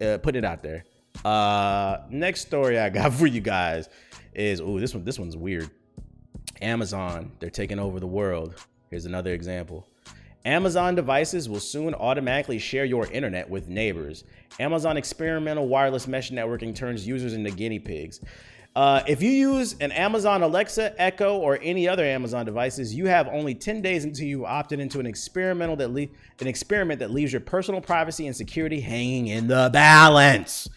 Uh, 0.00 0.18
put 0.18 0.36
it 0.36 0.44
out 0.44 0.62
there. 0.62 0.84
Uh, 1.24 1.98
next 2.10 2.42
story 2.42 2.78
I 2.78 2.88
got 2.88 3.12
for 3.14 3.26
you 3.26 3.40
guys 3.40 3.88
is 4.34 4.60
oh 4.60 4.78
this 4.78 4.94
one 4.94 5.04
this 5.04 5.18
one's 5.18 5.36
weird. 5.36 5.70
Amazon 6.60 7.32
they're 7.40 7.50
taking 7.50 7.78
over 7.78 8.00
the 8.00 8.06
world. 8.06 8.54
Here's 8.90 9.06
another 9.06 9.32
example. 9.32 9.86
Amazon 10.44 10.94
devices 10.94 11.48
will 11.48 11.60
soon 11.60 11.94
automatically 11.94 12.58
share 12.58 12.84
your 12.84 13.06
internet 13.06 13.48
with 13.48 13.68
neighbors. 13.68 14.24
Amazon 14.58 14.96
experimental 14.96 15.68
wireless 15.68 16.08
mesh 16.08 16.30
networking 16.30 16.74
turns 16.74 17.06
users 17.06 17.32
into 17.32 17.50
guinea 17.50 17.78
pigs. 17.78 18.20
Uh, 18.74 19.02
if 19.06 19.22
you 19.22 19.30
use 19.30 19.76
an 19.80 19.92
Amazon 19.92 20.42
Alexa, 20.42 20.98
Echo, 21.00 21.36
or 21.36 21.58
any 21.62 21.86
other 21.86 22.04
Amazon 22.04 22.46
devices, 22.46 22.94
you 22.94 23.06
have 23.06 23.28
only 23.28 23.54
10 23.54 23.82
days 23.82 24.04
until 24.04 24.26
you 24.26 24.46
opted 24.46 24.80
into 24.80 24.98
an 24.98 25.04
experimental 25.04 25.76
that 25.76 25.90
le- 25.90 26.08
an 26.40 26.46
experiment 26.46 26.98
that 26.98 27.10
leaves 27.10 27.32
your 27.32 27.40
personal 27.40 27.82
privacy 27.82 28.26
and 28.26 28.34
security 28.34 28.80
hanging 28.80 29.26
in 29.26 29.46
the 29.46 29.68
balance. 29.74 30.70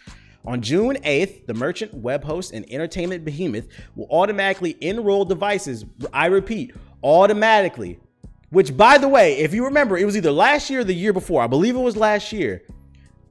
On 0.48 0.62
June 0.62 0.96
8th, 1.04 1.48
the 1.48 1.54
merchant, 1.54 1.94
web 1.94 2.24
host, 2.24 2.54
and 2.54 2.72
entertainment 2.72 3.26
behemoth 3.26 3.68
will 3.96 4.08
automatically 4.12 4.78
enroll 4.80 5.26
devices. 5.26 5.86
I 6.14 6.28
repeat, 6.28 6.76
automatically. 7.04 8.00
Which, 8.52 8.78
by 8.78 9.00
the 9.00 9.08
way, 9.08 9.40
if 9.40 9.54
you 9.54 9.66
remember, 9.66 9.98
it 9.98 10.06
was 10.06 10.16
either 10.16 10.32
last 10.32 10.70
year 10.70 10.82
or 10.82 10.84
the 10.84 10.94
year 10.94 11.14
before. 11.14 11.42
I 11.42 11.48
believe 11.48 11.76
it 11.76 11.80
was 11.80 11.98
last 11.98 12.32
year. 12.32 12.64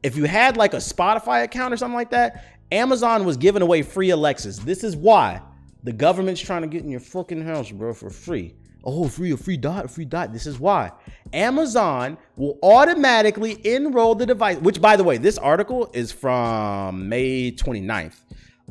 If 0.02 0.16
you 0.16 0.24
had 0.24 0.56
like 0.56 0.74
a 0.74 0.78
Spotify 0.78 1.44
account 1.44 1.72
or 1.72 1.76
something 1.76 1.94
like 1.94 2.10
that, 2.10 2.44
Amazon 2.72 3.24
was 3.24 3.36
giving 3.36 3.62
away 3.62 3.82
free 3.82 4.10
Alexas. 4.10 4.58
This 4.58 4.82
is 4.82 4.96
why 4.96 5.40
the 5.84 5.92
government's 5.92 6.40
trying 6.40 6.62
to 6.62 6.68
get 6.68 6.82
in 6.82 6.90
your 6.90 7.00
fucking 7.00 7.42
house, 7.42 7.70
bro, 7.70 7.94
for 7.94 8.10
free. 8.10 8.54
Oh, 8.84 9.08
free, 9.08 9.34
free 9.36 9.56
dot, 9.56 9.90
free 9.90 10.04
dot. 10.04 10.32
This 10.32 10.46
is 10.46 10.58
why 10.58 10.92
Amazon 11.32 12.18
will 12.36 12.58
automatically 12.62 13.66
enroll 13.66 14.14
the 14.14 14.26
device. 14.26 14.58
Which, 14.58 14.80
by 14.80 14.96
the 14.96 15.04
way, 15.04 15.16
this 15.16 15.38
article 15.38 15.90
is 15.94 16.12
from 16.12 17.08
May 17.08 17.50
29th. 17.50 18.14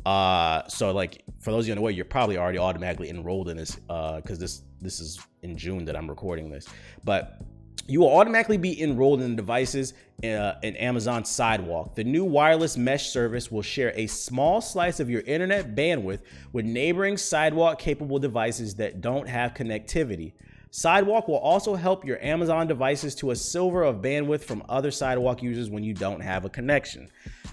Uh, 0.06 0.66
so 0.68 0.92
like 0.92 1.24
for 1.40 1.50
those 1.50 1.64
of 1.64 1.68
you 1.68 1.72
in 1.72 1.78
the 1.78 1.82
way, 1.82 1.92
you're 1.92 2.04
probably 2.04 2.36
already 2.36 2.58
automatically 2.58 3.08
enrolled 3.08 3.48
in 3.48 3.56
this 3.56 3.78
uh, 3.88 4.16
because 4.16 4.38
this 4.38 4.62
this 4.80 5.00
is 5.00 5.18
in 5.42 5.56
June 5.56 5.84
that 5.86 5.96
I'm 5.96 6.08
recording 6.08 6.50
this. 6.50 6.66
But 7.04 7.40
you 7.86 8.00
will 8.00 8.16
automatically 8.16 8.56
be 8.56 8.80
enrolled 8.82 9.20
in 9.20 9.30
the 9.30 9.36
devices 9.36 9.94
uh, 10.22 10.54
in 10.62 10.76
Amazon 10.76 11.24
Sidewalk. 11.24 11.94
The 11.94 12.04
new 12.04 12.24
wireless 12.24 12.76
mesh 12.76 13.10
service 13.10 13.50
will 13.50 13.62
share 13.62 13.92
a 13.94 14.06
small 14.06 14.60
slice 14.60 15.00
of 15.00 15.10
your 15.10 15.20
internet 15.22 15.74
bandwidth 15.74 16.20
with 16.52 16.64
neighboring 16.64 17.16
Sidewalk 17.16 17.78
capable 17.78 18.18
devices 18.18 18.74
that 18.76 19.00
don't 19.00 19.28
have 19.28 19.54
connectivity. 19.54 20.32
Sidewalk 20.70 21.28
will 21.28 21.38
also 21.38 21.74
help 21.74 22.04
your 22.04 22.20
Amazon 22.20 22.66
devices 22.66 23.14
to 23.16 23.30
a 23.30 23.36
silver 23.36 23.84
of 23.84 23.96
bandwidth 23.96 24.42
from 24.42 24.62
other 24.68 24.90
Sidewalk 24.90 25.42
users 25.42 25.70
when 25.70 25.84
you 25.84 25.94
don't 25.94 26.20
have 26.20 26.44
a 26.44 26.50
connection. 26.50 27.08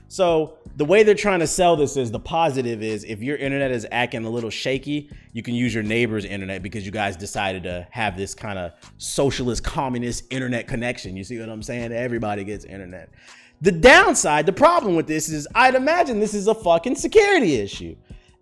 So 0.07 0.57
the 0.75 0.85
way 0.85 1.03
they're 1.03 1.15
trying 1.15 1.39
to 1.39 1.47
sell 1.47 1.75
this 1.75 1.97
is 1.97 2.11
the 2.11 2.19
positive 2.19 2.81
is 2.81 3.03
if 3.03 3.21
your 3.21 3.37
internet 3.37 3.71
is 3.71 3.85
acting 3.91 4.25
a 4.25 4.29
little 4.29 4.49
shaky, 4.49 5.09
you 5.33 5.43
can 5.43 5.53
use 5.53 5.73
your 5.73 5.83
neighbor's 5.83 6.25
internet 6.25 6.63
because 6.63 6.85
you 6.85 6.91
guys 6.91 7.15
decided 7.15 7.63
to 7.63 7.87
have 7.91 8.15
this 8.15 8.33
kind 8.33 8.57
of 8.57 8.73
socialist 8.97 9.63
communist 9.63 10.31
internet 10.31 10.67
connection. 10.67 11.17
You 11.17 11.23
see 11.23 11.39
what 11.39 11.49
I'm 11.49 11.63
saying? 11.63 11.91
Everybody 11.91 12.43
gets 12.43 12.65
internet. 12.65 13.09
The 13.61 13.71
downside, 13.71 14.45
the 14.45 14.53
problem 14.53 14.95
with 14.95 15.07
this 15.07 15.29
is 15.29 15.47
I'd 15.53 15.75
imagine 15.75 16.19
this 16.19 16.33
is 16.33 16.47
a 16.47 16.55
fucking 16.55 16.95
security 16.95 17.55
issue. 17.55 17.95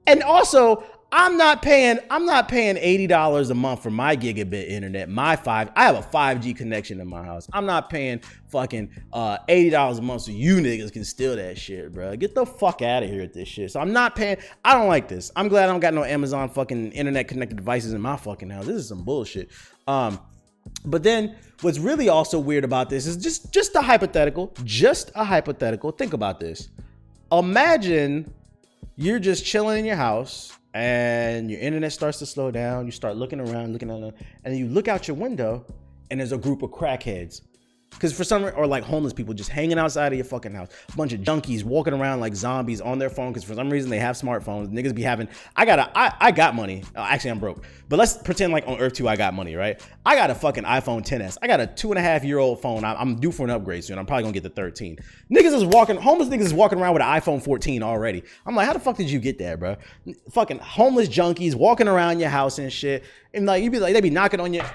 And 0.08 0.24
also, 0.24 0.84
I'm 1.12 1.38
not 1.38 1.64
paying. 1.64 1.98
I'm 2.12 2.26
not 2.26 2.48
paying 2.48 2.78
eighty 2.78 3.08
dollars 3.08 3.50
a 3.50 3.56
month 3.56 3.82
for 3.82 3.90
my 3.90 4.16
gigabit 4.16 4.70
internet. 4.70 5.10
My 5.10 5.36
five. 5.36 5.72
I 5.76 5.86
have 5.86 5.96
a 5.96 6.04
five 6.04 6.40
G 6.40 6.54
connection 6.54 7.00
in 7.00 7.08
my 7.08 7.24
house. 7.24 7.48
I'm 7.52 7.66
not 7.66 7.90
paying 7.90 8.22
fucking 8.50 8.92
uh, 9.12 9.40
eighty 9.48 9.72
dollars 9.72 9.98
a 9.98 10.04
month 10.04 10.24
so 10.24 10.32
you 10.32 10.58
niggas 10.58 10.94
can 10.94 11.04
steal 11.04 11.36
that 11.36 11.58
shit, 11.58 11.92
bro. 11.92 12.16
Get 12.16 12.36
the 12.36 12.46
fuck 12.46 12.84
out 12.84 13.02
of 13.02 13.10
here 13.10 13.22
with 13.22 13.34
this 13.34 13.48
shit. 13.48 13.72
So 13.72 13.80
I'm 13.80 13.92
not 13.92 14.16
paying. 14.16 14.38
I 14.64 14.76
don't 14.76 14.88
like 14.88 15.08
this. 15.08 15.32
I'm 15.36 15.48
glad 15.48 15.64
I 15.64 15.72
don't 15.72 15.80
got 15.80 15.96
no 15.96 16.04
Amazon 16.04 16.48
fucking 16.50 16.92
internet 16.92 17.28
connected 17.28 17.58
devices 17.58 17.94
in 17.94 18.02
my 18.02 18.16
fucking 18.16 18.52
house. 18.52 18.68
This 18.68 18.76
is 18.76 18.88
some 18.88 19.04
bullshit. 19.04 19.50
Um, 19.88 20.20
but 20.86 21.02
then 21.02 21.36
what's 21.62 21.80
really 21.80 22.10
also 22.10 22.38
weird 22.38 22.64
about 22.64 22.92
this 22.92 23.08
is 23.08 23.18
just 23.18 23.52
just 23.52 23.74
a 23.76 23.82
hypothetical. 23.82 24.54
Just 24.64 25.12
a 25.16 25.24
hypothetical. 25.24 25.90
Think 25.90 26.14
about 26.14 26.40
this. 26.40 26.70
Imagine 27.32 28.32
you're 28.96 29.20
just 29.20 29.44
chilling 29.44 29.80
in 29.80 29.86
your 29.86 29.96
house 29.96 30.56
and 30.74 31.50
your 31.50 31.60
internet 31.60 31.92
starts 31.92 32.20
to 32.20 32.26
slow 32.26 32.52
down. 32.52 32.86
You 32.86 32.92
start 32.92 33.16
looking 33.16 33.40
around, 33.40 33.74
looking 33.74 33.90
at 33.90 34.14
and 34.44 34.58
you 34.58 34.68
look 34.68 34.88
out 34.88 35.08
your 35.08 35.18
window, 35.18 35.66
and 36.12 36.20
there's 36.20 36.32
a 36.32 36.38
group 36.38 36.62
of 36.62 36.72
crackheads 36.72 37.42
because 37.92 38.16
for 38.16 38.24
some 38.24 38.46
or 38.56 38.66
like 38.66 38.84
homeless 38.84 39.14
people 39.14 39.34
just 39.34 39.50
hanging 39.50 39.78
outside 39.78 40.14
of 40.14 40.18
your 40.18 40.26
fucking 40.26 40.54
house, 40.54 40.70
a 40.92 40.96
bunch 40.96 41.14
of 41.14 41.22
junkies 41.22 41.64
walking 41.64 41.94
around 41.94 42.20
like 42.20 42.36
zombies 42.36 42.82
on 42.82 43.00
their 43.00 43.10
phone 43.10 43.32
because 43.32 43.44
for 43.44 43.56
some 43.56 43.70
reason 43.70 43.90
they 43.90 44.00
have 44.00 44.16
smartphones. 44.16 44.70
Niggas 44.70 44.96
be 44.96 45.02
having. 45.02 45.28
I 45.56 45.66
got 45.66 45.80
a. 45.80 45.98
I, 45.98 46.14
I 46.20 46.32
got 46.32 46.56
money. 46.56 46.84
Uh, 46.96 47.02
actually, 47.02 47.32
I'm 47.32 47.40
broke. 47.40 47.64
But 47.90 48.00
let's 48.00 48.18
pretend 48.18 48.54
like 48.54 48.68
on 48.68 48.80
Earth 48.80 48.94
Two 48.94 49.08
I 49.08 49.16
got 49.16 49.34
money, 49.34 49.56
right? 49.56 49.82
I 50.06 50.16
got 50.16 50.30
a 50.30 50.36
fucking 50.36 50.64
iPhone 50.64 51.06
10s. 51.06 51.38
I 51.42 51.48
got 51.48 51.60
a 51.60 51.68
two 51.68 51.92
and 51.92 52.00
a 52.00 52.02
half 52.02 52.24
year 52.24 52.38
old 52.38 52.62
phone. 52.62 52.84
I, 52.84 52.94
I'm 52.96 53.20
due 53.20 53.32
for 53.32 53.44
an 53.44 53.50
upgrade 53.50 53.84
soon. 53.84 53.98
I'm 53.98 54.06
probably 54.06 54.24
gonna 54.24 54.34
get 54.34 54.44
the 54.44 54.50
13. 54.50 54.98
Niggas 55.32 55.54
is 55.54 55.66
walking. 55.66 55.98
Homeless 55.98 56.30
niggas 56.30 56.42
is 56.42 56.54
walking 56.54 56.80
around 56.80 56.94
with 56.94 57.02
an 57.02 57.10
iPhone 57.10 57.44
14 57.44 57.84
already. 57.84 58.24
I'm 58.46 58.56
like, 58.56 58.68
how 58.68 58.74
the 58.74 58.80
fuck 58.80 58.98
did 58.98 59.10
you 59.10 59.20
get 59.20 59.38
that, 59.40 59.60
bro? 59.60 59.76
Fucking 60.32 60.60
homeless 60.60 61.10
junkies 61.10 61.56
walking 61.56 61.88
around 61.88 62.20
your 62.20 62.30
house 62.30 62.60
and 62.60 62.72
shit. 62.72 63.04
And 63.34 63.46
like 63.46 63.64
you'd 63.64 63.72
be 63.72 63.80
like, 63.80 63.94
they 63.94 64.02
be 64.02 64.10
knocking 64.10 64.40
on 64.40 64.54
your 64.54 64.66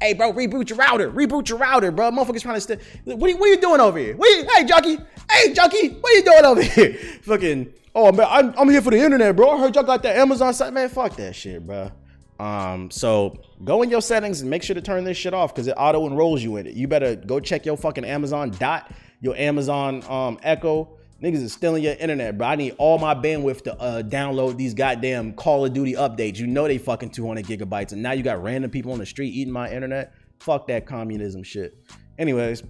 Hey, 0.00 0.14
bro, 0.14 0.32
reboot 0.32 0.68
your 0.68 0.78
router. 0.78 1.10
Reboot 1.10 1.48
your 1.48 1.58
router, 1.58 1.90
bro. 1.90 2.10
Motherfuckers 2.10 2.42
trying 2.42 2.54
to 2.54 2.60
stay. 2.60 2.78
What, 3.04 3.18
what, 3.18 3.40
are 3.40 3.46
you 3.48 3.60
doing 3.60 3.80
over 3.80 3.98
here? 3.98 4.16
You, 4.16 4.48
hey, 4.54 4.64
junkie. 4.64 4.98
Hey, 5.30 5.52
junkie. 5.52 5.88
What 5.88 6.12
are 6.12 6.16
you 6.16 6.24
doing 6.24 6.44
over 6.44 6.62
here? 6.62 6.94
Fucking. 7.22 7.72
Oh 7.94 8.12
man, 8.12 8.26
I'm, 8.30 8.54
I'm 8.56 8.68
here 8.70 8.82
for 8.82 8.90
the 8.90 8.98
internet, 8.98 9.34
bro. 9.34 9.50
I 9.50 9.58
heard 9.58 9.74
y'all 9.74 9.82
got 9.82 10.02
that 10.04 10.16
Amazon 10.16 10.54
site, 10.54 10.72
man. 10.72 10.88
Fuck 10.88 11.16
that 11.16 11.34
shit, 11.34 11.66
bro. 11.66 11.90
Um, 12.38 12.90
so 12.90 13.42
go 13.64 13.82
in 13.82 13.90
your 13.90 14.00
settings 14.02 14.40
and 14.40 14.48
make 14.48 14.62
sure 14.62 14.74
to 14.74 14.80
turn 14.80 15.02
this 15.02 15.16
shit 15.16 15.34
off 15.34 15.52
because 15.52 15.66
it 15.66 15.74
auto 15.76 16.06
enrolls 16.06 16.42
you 16.42 16.56
in 16.56 16.66
it. 16.66 16.74
You 16.74 16.86
better 16.86 17.16
go 17.16 17.40
check 17.40 17.66
your 17.66 17.76
fucking 17.76 18.04
Amazon 18.04 18.50
dot, 18.50 18.92
your 19.20 19.34
Amazon 19.36 20.04
um 20.08 20.38
Echo, 20.42 20.97
Niggas 21.22 21.42
is 21.42 21.52
stealing 21.52 21.82
your 21.82 21.94
internet, 21.94 22.38
bro. 22.38 22.46
I 22.46 22.54
need 22.54 22.76
all 22.78 22.96
my 22.96 23.12
bandwidth 23.12 23.62
to 23.62 23.76
uh, 23.80 24.02
download 24.02 24.56
these 24.56 24.72
goddamn 24.72 25.32
Call 25.32 25.64
of 25.64 25.72
Duty 25.72 25.94
updates. 25.94 26.38
You 26.38 26.46
know 26.46 26.68
they 26.68 26.78
fucking 26.78 27.10
200 27.10 27.44
gigabytes, 27.44 27.90
and 27.90 28.00
now 28.00 28.12
you 28.12 28.22
got 28.22 28.40
random 28.40 28.70
people 28.70 28.92
on 28.92 28.98
the 28.98 29.06
street 29.06 29.30
eating 29.34 29.52
my 29.52 29.68
internet. 29.68 30.14
Fuck 30.38 30.68
that 30.68 30.86
communism 30.86 31.42
shit. 31.42 31.76
Anyways, 32.20 32.62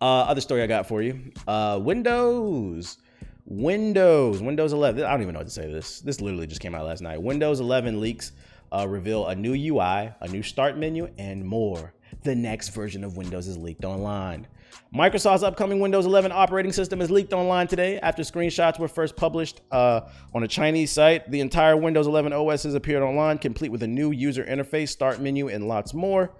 uh, 0.00 0.04
other 0.04 0.40
story 0.40 0.62
I 0.62 0.66
got 0.66 0.88
for 0.88 1.02
you. 1.02 1.20
Uh, 1.46 1.78
Windows. 1.82 2.96
Windows. 3.44 4.40
Windows 4.40 4.72
11. 4.72 5.04
I 5.04 5.10
don't 5.10 5.20
even 5.20 5.34
know 5.34 5.40
what 5.40 5.48
to 5.48 5.52
say 5.52 5.70
this. 5.70 6.00
This 6.00 6.22
literally 6.22 6.46
just 6.46 6.62
came 6.62 6.74
out 6.74 6.86
last 6.86 7.02
night. 7.02 7.20
Windows 7.20 7.60
11 7.60 8.00
leaks 8.00 8.32
uh, 8.72 8.86
reveal 8.88 9.26
a 9.26 9.34
new 9.34 9.52
UI, 9.52 10.10
a 10.20 10.28
new 10.28 10.42
start 10.42 10.78
menu, 10.78 11.10
and 11.18 11.44
more. 11.44 11.92
The 12.22 12.34
next 12.34 12.70
version 12.70 13.04
of 13.04 13.18
Windows 13.18 13.46
is 13.46 13.58
leaked 13.58 13.84
online. 13.84 14.46
Microsoft's 14.94 15.42
upcoming 15.42 15.80
Windows 15.80 16.06
11 16.06 16.32
operating 16.32 16.72
system 16.72 17.00
is 17.00 17.10
leaked 17.10 17.32
online 17.32 17.66
today 17.66 17.98
after 18.00 18.22
screenshots 18.22 18.78
were 18.78 18.88
first 18.88 19.16
published 19.16 19.60
uh, 19.70 20.00
on 20.34 20.42
a 20.42 20.48
Chinese 20.48 20.90
site. 20.90 21.30
The 21.30 21.40
entire 21.40 21.76
Windows 21.76 22.06
11 22.06 22.32
OS 22.32 22.62
has 22.62 22.74
appeared 22.74 23.02
online, 23.02 23.38
complete 23.38 23.70
with 23.70 23.82
a 23.82 23.86
new 23.86 24.10
user 24.10 24.44
interface, 24.44 24.88
start 24.88 25.20
menu, 25.20 25.48
and 25.48 25.68
lots 25.68 25.92
more. 25.92 26.30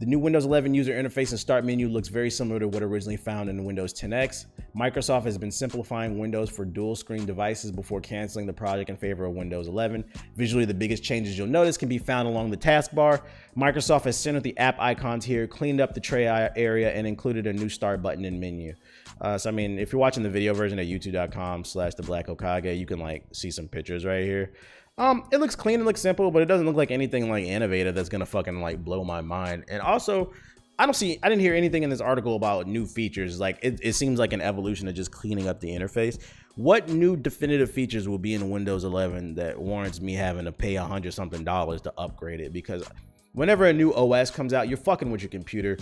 The 0.00 0.06
new 0.06 0.18
Windows 0.18 0.44
11 0.44 0.74
user 0.74 0.92
interface 0.92 1.30
and 1.30 1.38
start 1.38 1.64
menu 1.64 1.88
looks 1.88 2.08
very 2.08 2.30
similar 2.30 2.58
to 2.58 2.68
what 2.68 2.82
originally 2.82 3.16
found 3.16 3.48
in 3.48 3.64
Windows 3.64 3.94
10X. 3.94 4.46
Microsoft 4.76 5.22
has 5.24 5.38
been 5.38 5.52
simplifying 5.52 6.18
Windows 6.18 6.50
for 6.50 6.64
dual 6.64 6.96
screen 6.96 7.24
devices 7.24 7.70
before 7.70 8.00
canceling 8.00 8.44
the 8.44 8.52
project 8.52 8.90
in 8.90 8.96
favor 8.96 9.24
of 9.24 9.34
Windows 9.34 9.68
11. 9.68 10.04
Visually, 10.36 10.64
the 10.64 10.74
biggest 10.74 11.04
changes 11.04 11.38
you'll 11.38 11.46
notice 11.46 11.76
can 11.76 11.88
be 11.88 11.98
found 11.98 12.26
along 12.26 12.50
the 12.50 12.56
taskbar. 12.56 13.22
Microsoft 13.56 14.02
has 14.02 14.18
centered 14.18 14.42
the 14.42 14.58
app 14.58 14.78
icons 14.80 15.24
here, 15.24 15.46
cleaned 15.46 15.80
up 15.80 15.94
the 15.94 16.00
tray 16.00 16.26
area, 16.26 16.90
and 16.92 17.06
included 17.06 17.46
a 17.46 17.52
new 17.52 17.68
start 17.68 18.02
button 18.02 18.24
and 18.24 18.40
menu. 18.40 18.74
Uh, 19.20 19.38
so 19.38 19.48
I 19.48 19.52
mean, 19.52 19.78
if 19.78 19.92
you're 19.92 20.00
watching 20.00 20.24
the 20.24 20.30
video 20.30 20.54
version 20.54 20.78
at 20.78 20.86
youtube.com 20.86 21.64
slash 21.64 21.94
the 21.94 22.02
black 22.02 22.26
Hokage, 22.26 22.76
you 22.76 22.86
can 22.86 22.98
like 22.98 23.24
see 23.32 23.50
some 23.50 23.68
pictures 23.68 24.04
right 24.04 24.24
here. 24.24 24.52
Um, 24.96 25.26
it 25.32 25.38
looks 25.38 25.56
clean, 25.56 25.80
it 25.80 25.84
looks 25.84 26.00
simple, 26.00 26.30
but 26.30 26.42
it 26.42 26.46
doesn't 26.46 26.66
look 26.66 26.76
like 26.76 26.90
anything 26.90 27.28
like 27.28 27.44
innovative 27.44 27.94
that's 27.94 28.08
gonna 28.08 28.26
fucking 28.26 28.60
like 28.60 28.84
blow 28.84 29.02
my 29.02 29.20
mind. 29.20 29.64
And 29.68 29.82
also, 29.82 30.32
I 30.78 30.86
don't 30.86 30.94
see, 30.94 31.18
I 31.22 31.28
didn't 31.28 31.40
hear 31.40 31.54
anything 31.54 31.82
in 31.82 31.90
this 31.90 32.00
article 32.00 32.36
about 32.36 32.66
new 32.66 32.86
features. 32.86 33.40
Like, 33.40 33.58
it, 33.62 33.80
it 33.82 33.92
seems 33.94 34.18
like 34.18 34.32
an 34.32 34.40
evolution 34.40 34.86
of 34.88 34.94
just 34.94 35.10
cleaning 35.10 35.48
up 35.48 35.60
the 35.60 35.68
interface, 35.68 36.20
what 36.56 36.88
new 36.88 37.16
definitive 37.16 37.70
features 37.70 38.08
will 38.08 38.18
be 38.18 38.34
in 38.34 38.50
Windows 38.50 38.84
11 38.84 39.34
that 39.34 39.58
warrants 39.58 40.00
me 40.00 40.14
having 40.14 40.44
to 40.44 40.52
pay 40.52 40.76
a 40.76 40.84
hundred 40.84 41.12
something 41.12 41.42
dollars 41.42 41.80
to 41.82 41.92
upgrade 41.98 42.40
it? 42.40 42.52
Because 42.52 42.84
whenever 43.32 43.66
a 43.66 43.72
new 43.72 43.92
OS 43.92 44.30
comes 44.30 44.52
out, 44.52 44.68
you're 44.68 44.78
fucking 44.78 45.10
with 45.10 45.22
your 45.22 45.30
computer. 45.30 45.76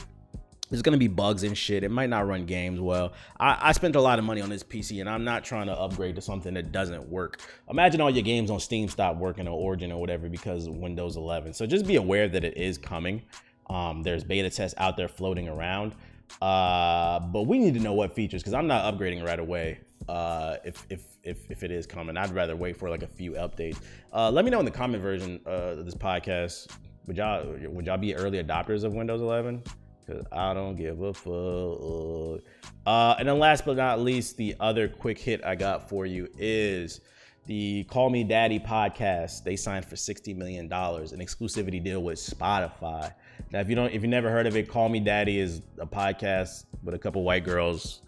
There's 0.72 0.80
gonna 0.80 0.96
be 0.96 1.06
bugs 1.06 1.42
and 1.42 1.56
shit. 1.56 1.85
It 1.85 1.90
might 1.90 2.08
not 2.08 2.26
run 2.26 2.46
games 2.46 2.80
well. 2.80 3.12
I, 3.38 3.58
I, 3.61 3.72
spent 3.72 3.94
a 3.94 4.00
lot 4.00 4.18
of 4.18 4.24
money 4.24 4.40
on 4.40 4.48
this 4.48 4.62
PC, 4.62 5.00
and 5.00 5.08
I'm 5.08 5.22
not 5.22 5.44
trying 5.44 5.66
to 5.66 5.78
upgrade 5.78 6.14
to 6.14 6.22
something 6.22 6.54
that 6.54 6.72
doesn't 6.72 7.11
work. 7.11 7.42
Imagine 7.68 8.00
all 8.00 8.08
your 8.08 8.22
games 8.22 8.50
on 8.50 8.58
Steam 8.58 8.88
stop 8.88 9.18
working 9.18 9.46
or 9.46 9.50
Origin 9.50 9.92
or 9.92 10.00
whatever 10.00 10.30
because 10.30 10.70
Windows 10.70 11.18
11. 11.18 11.52
So 11.52 11.66
just 11.66 11.87
be 11.87 11.96
aware 11.96 12.26
that 12.26 12.42
it 12.42 12.56
is 12.56 12.78
coming. 12.78 13.20
Um, 13.68 14.02
there's 14.02 14.24
beta 14.24 14.48
tests 14.48 14.74
out 14.78 14.96
there 14.96 15.08
floating 15.08 15.46
around. 15.46 15.94
Uh, 16.40 17.20
but 17.20 17.42
we 17.42 17.58
need 17.58 17.74
to 17.74 17.80
know 17.80 17.92
what 17.92 18.14
features 18.14 18.42
because 18.42 18.54
I'm 18.54 18.66
not 18.66 18.94
upgrading 18.94 19.22
right 19.26 19.38
away. 19.38 19.78
Uh, 20.08 20.56
if 20.64 20.87
if 20.88 21.04
if 21.22 21.50
if 21.50 21.62
it 21.62 21.70
is 21.70 21.87
coming, 21.87 22.16
I'd 22.16 22.30
rather 22.30 22.56
wait 22.56 22.78
for 22.78 22.88
like 22.88 23.02
a 23.02 23.08
few 23.08 23.32
updates. 23.32 23.76
Uh, 24.11 24.30
let 24.30 24.46
me 24.46 24.50
know 24.50 24.58
in 24.58 24.64
the 24.64 24.70
comment 24.70 25.02
version 25.02 25.38
uh, 25.46 25.76
of 25.76 25.85
this 25.85 25.94
podcast. 25.94 26.68
Would 27.06 27.18
y'all 27.18 27.44
would 27.68 27.85
y'all 27.85 27.98
be 27.98 28.14
early 28.14 28.42
adopters 28.42 28.85
of 28.85 28.94
Windows 28.94 29.20
11? 29.20 29.62
Cause 30.06 30.24
I 30.32 30.52
don't 30.54 30.76
give 30.76 31.00
a 31.00 31.14
fuck. 31.14 32.42
Uh, 32.84 33.14
and 33.18 33.28
then 33.28 33.38
last 33.38 33.64
but 33.64 33.76
not 33.76 34.00
least, 34.00 34.36
the 34.36 34.56
other 34.58 34.88
quick 34.88 35.18
hit 35.18 35.44
I 35.44 35.54
got 35.54 35.88
for 35.88 36.06
you 36.06 36.28
is 36.38 37.00
the 37.46 37.84
Call 37.84 38.10
Me 38.10 38.24
Daddy 38.24 38.58
podcast. 38.58 39.44
They 39.44 39.56
signed 39.56 39.84
for 39.84 39.96
$60 39.96 40.36
million, 40.36 40.64
an 40.64 40.70
exclusivity 40.70 41.82
deal 41.82 42.02
with 42.02 42.18
Spotify. 42.18 43.12
Now, 43.52 43.60
if 43.60 43.68
you 43.68 43.74
don't, 43.74 43.92
if 43.92 44.02
you 44.02 44.08
never 44.08 44.30
heard 44.30 44.46
of 44.46 44.56
it, 44.56 44.68
Call 44.68 44.88
Me 44.88 45.00
Daddy 45.00 45.38
is 45.38 45.62
a 45.78 45.86
podcast 45.86 46.64
with 46.82 46.94
a 46.94 46.98
couple 46.98 47.22
white 47.22 47.44
girls 47.44 48.00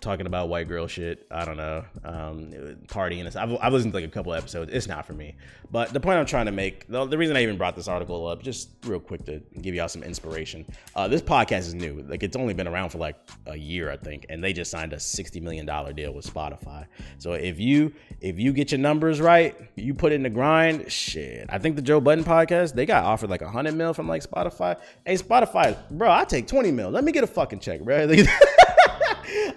talking 0.00 0.26
about 0.26 0.48
white 0.48 0.68
girl 0.68 0.86
shit. 0.86 1.26
I 1.30 1.44
don't 1.44 1.56
know, 1.56 1.84
um, 2.04 2.50
partying. 2.86 3.24
I've, 3.36 3.58
I've 3.60 3.72
listened 3.72 3.92
to 3.92 3.98
like 3.98 4.08
a 4.08 4.12
couple 4.12 4.32
episodes. 4.32 4.70
It's 4.72 4.86
not 4.86 5.06
for 5.06 5.12
me. 5.12 5.36
But 5.70 5.92
the 5.92 6.00
point 6.00 6.18
I'm 6.18 6.26
trying 6.26 6.46
to 6.46 6.52
make, 6.52 6.86
the, 6.88 7.04
the, 7.04 7.18
reason 7.18 7.36
I 7.36 7.42
even 7.42 7.58
brought 7.58 7.76
this 7.76 7.88
article 7.88 8.26
up, 8.26 8.42
just 8.42 8.70
real 8.84 9.00
quick 9.00 9.24
to 9.26 9.42
give 9.60 9.74
y'all 9.74 9.88
some 9.88 10.02
inspiration. 10.02 10.64
Uh, 10.94 11.08
this 11.08 11.20
podcast 11.20 11.60
is 11.60 11.74
new. 11.74 12.02
Like 12.08 12.22
it's 12.22 12.36
only 12.36 12.54
been 12.54 12.68
around 12.68 12.90
for 12.90 12.98
like 12.98 13.16
a 13.46 13.56
year, 13.56 13.90
I 13.90 13.96
think, 13.96 14.26
and 14.28 14.42
they 14.42 14.52
just 14.52 14.70
signed 14.70 14.92
a 14.92 15.00
sixty 15.00 15.40
million 15.40 15.66
dollar 15.66 15.92
deal 15.92 16.12
with 16.12 16.32
Spotify. 16.32 16.86
So 17.18 17.32
if 17.32 17.58
you 17.58 17.92
if 18.20 18.38
you 18.38 18.52
get 18.52 18.72
your 18.72 18.78
numbers 18.78 19.20
right, 19.20 19.56
you 19.76 19.94
put 19.94 20.12
in 20.12 20.22
the 20.22 20.30
grind. 20.30 20.90
Shit, 20.90 21.46
I 21.48 21.58
think 21.58 21.76
the 21.76 21.82
Joe 21.82 22.00
Budden 22.00 22.24
podcast 22.24 22.74
they 22.74 22.86
got 22.86 23.04
offered 23.04 23.30
like 23.30 23.42
a 23.42 23.50
hundred 23.50 23.74
mil 23.74 23.92
from 23.92 24.08
like 24.08 24.22
Spotify. 24.22 24.78
Hey 25.04 25.16
Spotify, 25.16 25.76
bro, 25.90 26.10
I 26.10 26.24
take 26.24 26.46
twenty 26.46 26.70
mil. 26.70 26.90
Let 26.90 27.04
me 27.04 27.12
get 27.12 27.24
a 27.24 27.28
fucking 27.28 27.60
check, 27.60 27.82
bro. 27.82 28.08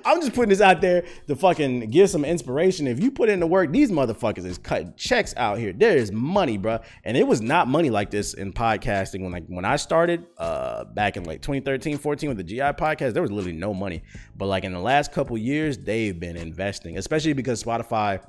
I'm 0.06 0.20
just 0.22 0.34
putting 0.34 0.50
this 0.50 0.62
out 0.62 0.82
there 0.82 1.04
to 1.28 1.36
fucking 1.36 1.90
give 1.90 2.10
some 2.10 2.26
inspiration. 2.26 2.88
If 2.88 3.02
you 3.02 3.12
put 3.12 3.30
in 3.30 3.40
the 3.40 3.48
work, 3.48 3.72
these 3.72 3.92
motherfuckers 3.92 4.46
is 4.46 4.58
cutting 4.58 4.94
checks 4.98 5.34
out 5.38 5.58
here. 5.58 5.74
There 5.74 5.96
is 5.96 6.12
money, 6.12 6.58
bro. 6.58 6.80
And 7.04 7.16
it 7.16 7.28
was 7.28 7.42
not 7.42 7.68
money 7.68 7.90
like 7.90 8.12
this 8.12 8.34
in 8.34 8.54
podcasting 8.54 9.22
when 9.22 9.32
like 9.32 9.46
when 9.48 9.66
I 9.66 9.76
started 9.76 10.26
uh 10.38 10.86
back 10.86 11.18
in 11.18 11.24
like 11.24 11.42
2013, 11.42 11.98
14 11.98 12.30
with 12.30 12.38
the 12.38 12.44
GI 12.44 12.60
podcast, 12.60 13.14
there 13.14 13.22
was 13.22 13.32
literally 13.32 13.58
no 13.58 13.74
money. 13.74 14.04
But 14.36 14.48
like 14.48 14.64
in 14.64 14.74
the 14.74 14.80
last 14.80 15.12
couple 15.12 15.38
years, 15.38 15.78
they've 15.78 16.20
been 16.20 16.38
investing, 16.38 16.98
especially 16.98 17.34
because 17.34 17.64
Spotify 17.64 18.22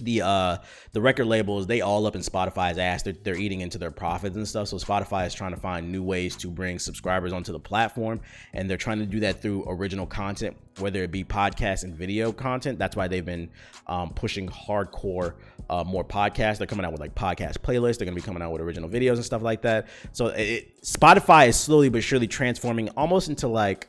the 0.00 0.22
uh 0.22 0.56
the 0.92 1.00
record 1.00 1.26
labels 1.26 1.66
they 1.66 1.80
all 1.80 2.06
up 2.06 2.16
in 2.16 2.22
spotify's 2.22 2.78
ass. 2.78 3.02
They're, 3.02 3.14
they're 3.22 3.36
eating 3.36 3.60
into 3.60 3.78
their 3.78 3.90
profits 3.90 4.36
and 4.36 4.46
stuff. 4.46 4.68
So 4.68 4.76
spotify 4.76 5.26
is 5.26 5.34
trying 5.34 5.52
to 5.52 5.60
find 5.60 5.90
new 5.90 6.02
ways 6.02 6.36
to 6.36 6.48
bring 6.48 6.78
subscribers 6.78 7.32
onto 7.32 7.52
the 7.52 7.60
platform 7.60 8.20
and 8.52 8.68
they're 8.68 8.76
trying 8.76 8.98
to 8.98 9.06
do 9.06 9.20
that 9.20 9.40
through 9.40 9.64
original 9.68 10.06
content 10.06 10.56
whether 10.78 11.02
it 11.02 11.10
be 11.10 11.24
podcast 11.24 11.84
and 11.84 11.94
video 11.94 12.32
content. 12.32 12.78
That's 12.78 12.96
why 12.96 13.08
they've 13.08 13.24
been 13.24 13.50
um, 13.86 14.10
pushing 14.10 14.48
hardcore 14.48 15.34
uh, 15.70 15.84
more 15.84 16.04
podcasts. 16.04 16.58
They're 16.58 16.66
coming 16.66 16.84
out 16.84 16.92
with 16.92 17.00
like 17.00 17.14
podcast 17.14 17.58
playlists. 17.58 17.98
They're 17.98 18.06
going 18.06 18.16
to 18.16 18.20
be 18.20 18.22
coming 18.22 18.42
out 18.42 18.52
with 18.52 18.60
original 18.60 18.88
videos 18.88 19.14
and 19.14 19.24
stuff 19.24 19.42
like 19.42 19.62
that. 19.62 19.88
So 20.12 20.26
it, 20.28 20.82
spotify 20.82 21.48
is 21.48 21.56
slowly 21.56 21.88
but 21.88 22.02
surely 22.02 22.26
transforming 22.26 22.88
almost 22.90 23.28
into 23.28 23.48
like 23.48 23.88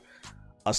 a 0.65 0.73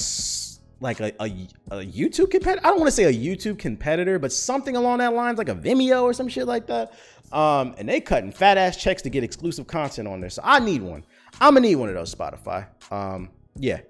like 0.80 1.00
a, 1.00 1.12
a, 1.22 1.26
a 1.70 1.86
YouTube 1.86 2.30
competitor. 2.30 2.66
I 2.66 2.70
don't 2.70 2.78
want 2.78 2.88
to 2.88 2.92
say 2.92 3.04
a 3.04 3.12
YouTube 3.12 3.58
competitor, 3.58 4.18
but 4.18 4.32
something 4.32 4.76
along 4.76 4.98
that 4.98 5.14
lines, 5.14 5.38
like 5.38 5.48
a 5.48 5.54
Vimeo 5.54 6.02
or 6.02 6.12
some 6.12 6.28
shit 6.28 6.46
like 6.46 6.66
that. 6.66 6.92
Um, 7.32 7.74
and 7.78 7.88
they 7.88 8.00
cutting 8.00 8.30
fat 8.30 8.56
ass 8.56 8.76
checks 8.76 9.02
to 9.02 9.10
get 9.10 9.24
exclusive 9.24 9.66
content 9.66 10.06
on 10.06 10.20
there. 10.20 10.30
So 10.30 10.42
I 10.44 10.60
need 10.60 10.82
one. 10.82 11.04
I'm 11.40 11.54
gonna 11.54 11.66
need 11.66 11.76
one 11.76 11.88
of 11.88 11.94
those 11.94 12.14
Spotify. 12.14 12.66
Um, 12.90 13.30
yeah. 13.56 13.80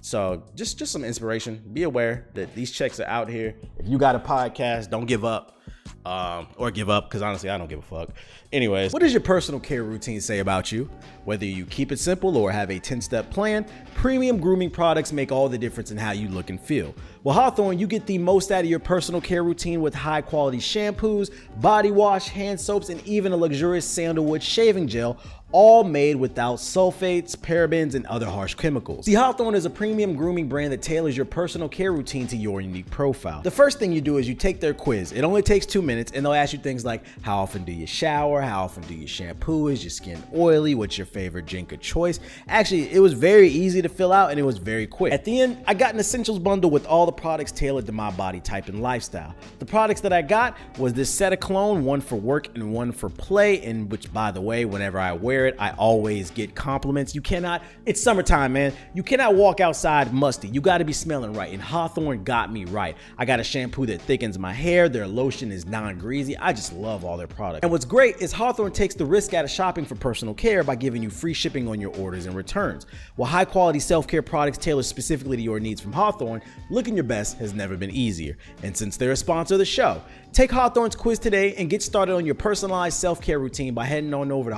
So 0.00 0.44
just 0.54 0.78
just 0.78 0.92
some 0.92 1.04
inspiration. 1.04 1.62
Be 1.72 1.82
aware 1.82 2.28
that 2.34 2.54
these 2.54 2.70
checks 2.70 2.98
are 3.00 3.06
out 3.06 3.28
here. 3.28 3.54
If 3.78 3.88
you 3.88 3.98
got 3.98 4.14
a 4.14 4.18
podcast, 4.18 4.90
don't 4.90 5.06
give 5.06 5.24
up 5.24 5.57
um, 6.04 6.48
or 6.56 6.70
give 6.70 6.88
up 6.88 7.08
because 7.08 7.22
honestly, 7.22 7.50
I 7.50 7.58
don't 7.58 7.68
give 7.68 7.78
a 7.78 7.82
fuck. 7.82 8.10
Anyways, 8.52 8.92
what 8.92 9.00
does 9.00 9.12
your 9.12 9.20
personal 9.20 9.60
care 9.60 9.82
routine 9.82 10.20
say 10.20 10.38
about 10.38 10.72
you? 10.72 10.88
Whether 11.24 11.44
you 11.44 11.66
keep 11.66 11.92
it 11.92 11.98
simple 11.98 12.36
or 12.36 12.50
have 12.50 12.70
a 12.70 12.78
10 12.78 13.00
step 13.00 13.30
plan, 13.30 13.66
premium 13.94 14.38
grooming 14.38 14.70
products 14.70 15.12
make 15.12 15.30
all 15.30 15.48
the 15.48 15.58
difference 15.58 15.90
in 15.90 15.98
how 15.98 16.12
you 16.12 16.28
look 16.28 16.48
and 16.48 16.58
feel. 16.58 16.94
Well, 17.24 17.34
Hawthorne, 17.34 17.78
you 17.78 17.86
get 17.86 18.06
the 18.06 18.16
most 18.16 18.50
out 18.50 18.60
of 18.60 18.70
your 18.70 18.78
personal 18.78 19.20
care 19.20 19.42
routine 19.42 19.82
with 19.82 19.94
high 19.94 20.22
quality 20.22 20.58
shampoos, 20.58 21.30
body 21.60 21.90
wash, 21.90 22.28
hand 22.28 22.58
soaps, 22.58 22.88
and 22.88 23.06
even 23.06 23.32
a 23.32 23.36
luxurious 23.36 23.84
sandalwood 23.84 24.42
shaving 24.42 24.88
gel 24.88 25.18
all 25.50 25.82
made 25.82 26.16
without 26.16 26.58
sulfates, 26.58 27.34
parabens, 27.34 27.94
and 27.94 28.04
other 28.06 28.26
harsh 28.26 28.54
chemicals. 28.54 29.06
The 29.06 29.14
Hawthorne 29.14 29.54
is 29.54 29.64
a 29.64 29.70
premium 29.70 30.14
grooming 30.14 30.48
brand 30.48 30.72
that 30.72 30.82
tailors 30.82 31.16
your 31.16 31.24
personal 31.24 31.68
care 31.68 31.92
routine 31.92 32.26
to 32.28 32.36
your 32.36 32.60
unique 32.60 32.90
profile. 32.90 33.40
The 33.40 33.50
first 33.50 33.78
thing 33.78 33.90
you 33.90 34.02
do 34.02 34.18
is 34.18 34.28
you 34.28 34.34
take 34.34 34.60
their 34.60 34.74
quiz. 34.74 35.12
It 35.12 35.22
only 35.22 35.40
takes 35.40 35.64
two 35.64 35.80
minutes, 35.80 36.12
and 36.12 36.24
they'll 36.24 36.34
ask 36.34 36.52
you 36.52 36.58
things 36.58 36.84
like 36.84 37.02
how 37.22 37.38
often 37.38 37.64
do 37.64 37.72
you 37.72 37.86
shower, 37.86 38.42
how 38.42 38.64
often 38.64 38.82
do 38.84 38.94
you 38.94 39.06
shampoo, 39.06 39.68
is 39.68 39.82
your 39.82 39.90
skin 39.90 40.22
oily, 40.36 40.74
what's 40.74 40.98
your 40.98 41.06
favorite 41.06 41.46
drink 41.46 41.72
of 41.72 41.80
choice. 41.80 42.20
Actually, 42.48 42.90
it 42.90 43.00
was 43.00 43.14
very 43.14 43.48
easy 43.48 43.80
to 43.80 43.88
fill 43.88 44.12
out 44.12 44.30
and 44.30 44.38
it 44.38 44.42
was 44.42 44.58
very 44.58 44.86
quick. 44.86 45.12
At 45.12 45.24
the 45.24 45.40
end, 45.40 45.62
I 45.66 45.72
got 45.72 45.94
an 45.94 46.00
essentials 46.00 46.38
bundle 46.38 46.70
with 46.70 46.86
all 46.86 47.06
the 47.06 47.12
products 47.12 47.52
tailored 47.52 47.86
to 47.86 47.92
my 47.92 48.10
body 48.10 48.40
type 48.40 48.68
and 48.68 48.82
lifestyle. 48.82 49.34
The 49.60 49.66
products 49.66 50.02
that 50.02 50.12
I 50.12 50.20
got 50.20 50.58
was 50.78 50.92
this 50.92 51.08
set 51.08 51.32
of 51.32 51.40
cologne, 51.40 51.84
one 51.84 52.00
for 52.02 52.16
work 52.16 52.54
and 52.54 52.72
one 52.72 52.92
for 52.92 53.08
play, 53.08 53.64
and 53.64 53.90
which 53.90 54.12
by 54.12 54.30
the 54.30 54.40
way, 54.40 54.66
whenever 54.66 54.98
I 54.98 55.12
wear 55.12 55.37
wear 55.38 55.46
it, 55.46 55.56
I 55.58 55.70
always 55.72 56.30
get 56.30 56.54
compliments. 56.54 57.14
You 57.14 57.20
cannot, 57.20 57.62
it's 57.86 58.02
summertime, 58.02 58.52
man. 58.52 58.72
You 58.94 59.02
cannot 59.02 59.34
walk 59.34 59.60
outside 59.60 60.12
musty. 60.12 60.48
You 60.48 60.60
got 60.60 60.78
to 60.78 60.84
be 60.84 60.92
smelling 60.92 61.32
right. 61.32 61.52
And 61.52 61.62
Hawthorne 61.62 62.24
got 62.24 62.52
me 62.52 62.64
right. 62.64 62.96
I 63.16 63.24
got 63.24 63.38
a 63.38 63.44
shampoo 63.44 63.86
that 63.86 64.00
thickens 64.02 64.38
my 64.38 64.52
hair. 64.52 64.88
Their 64.88 65.06
lotion 65.06 65.52
is 65.52 65.66
non 65.66 65.98
greasy. 65.98 66.36
I 66.36 66.52
just 66.52 66.72
love 66.72 67.04
all 67.04 67.16
their 67.16 67.28
products. 67.28 67.62
And 67.62 67.70
what's 67.70 67.84
great 67.84 68.16
is 68.16 68.32
Hawthorne 68.32 68.72
takes 68.72 68.94
the 68.94 69.06
risk 69.06 69.34
out 69.34 69.44
of 69.44 69.50
shopping 69.50 69.84
for 69.84 69.94
personal 69.94 70.34
care 70.34 70.64
by 70.64 70.74
giving 70.74 71.02
you 71.02 71.10
free 71.10 71.34
shipping 71.34 71.68
on 71.68 71.80
your 71.80 71.94
orders 71.96 72.26
and 72.26 72.34
returns. 72.34 72.86
While 73.16 73.30
high 73.30 73.44
quality 73.44 73.80
self 73.80 74.06
care 74.08 74.22
products 74.22 74.58
tailored 74.58 74.84
specifically 74.84 75.36
to 75.36 75.42
your 75.42 75.60
needs 75.60 75.80
from 75.80 75.92
Hawthorne, 75.92 76.42
looking 76.70 76.94
your 76.94 77.04
best 77.04 77.38
has 77.38 77.54
never 77.54 77.76
been 77.76 77.90
easier. 77.90 78.36
And 78.62 78.76
since 78.76 78.96
they're 78.96 79.12
a 79.12 79.16
sponsor 79.16 79.54
of 79.54 79.58
the 79.58 79.64
show, 79.64 80.02
Take 80.32 80.52
Hawthorne's 80.52 80.94
quiz 80.94 81.18
today 81.18 81.54
and 81.56 81.70
get 81.70 81.82
started 81.82 82.14
on 82.14 82.26
your 82.26 82.34
personalized 82.34 82.98
self 82.98 83.20
care 83.20 83.38
routine 83.38 83.74
by 83.74 83.86
heading 83.86 84.12
on 84.14 84.30
over 84.30 84.50
to 84.50 84.56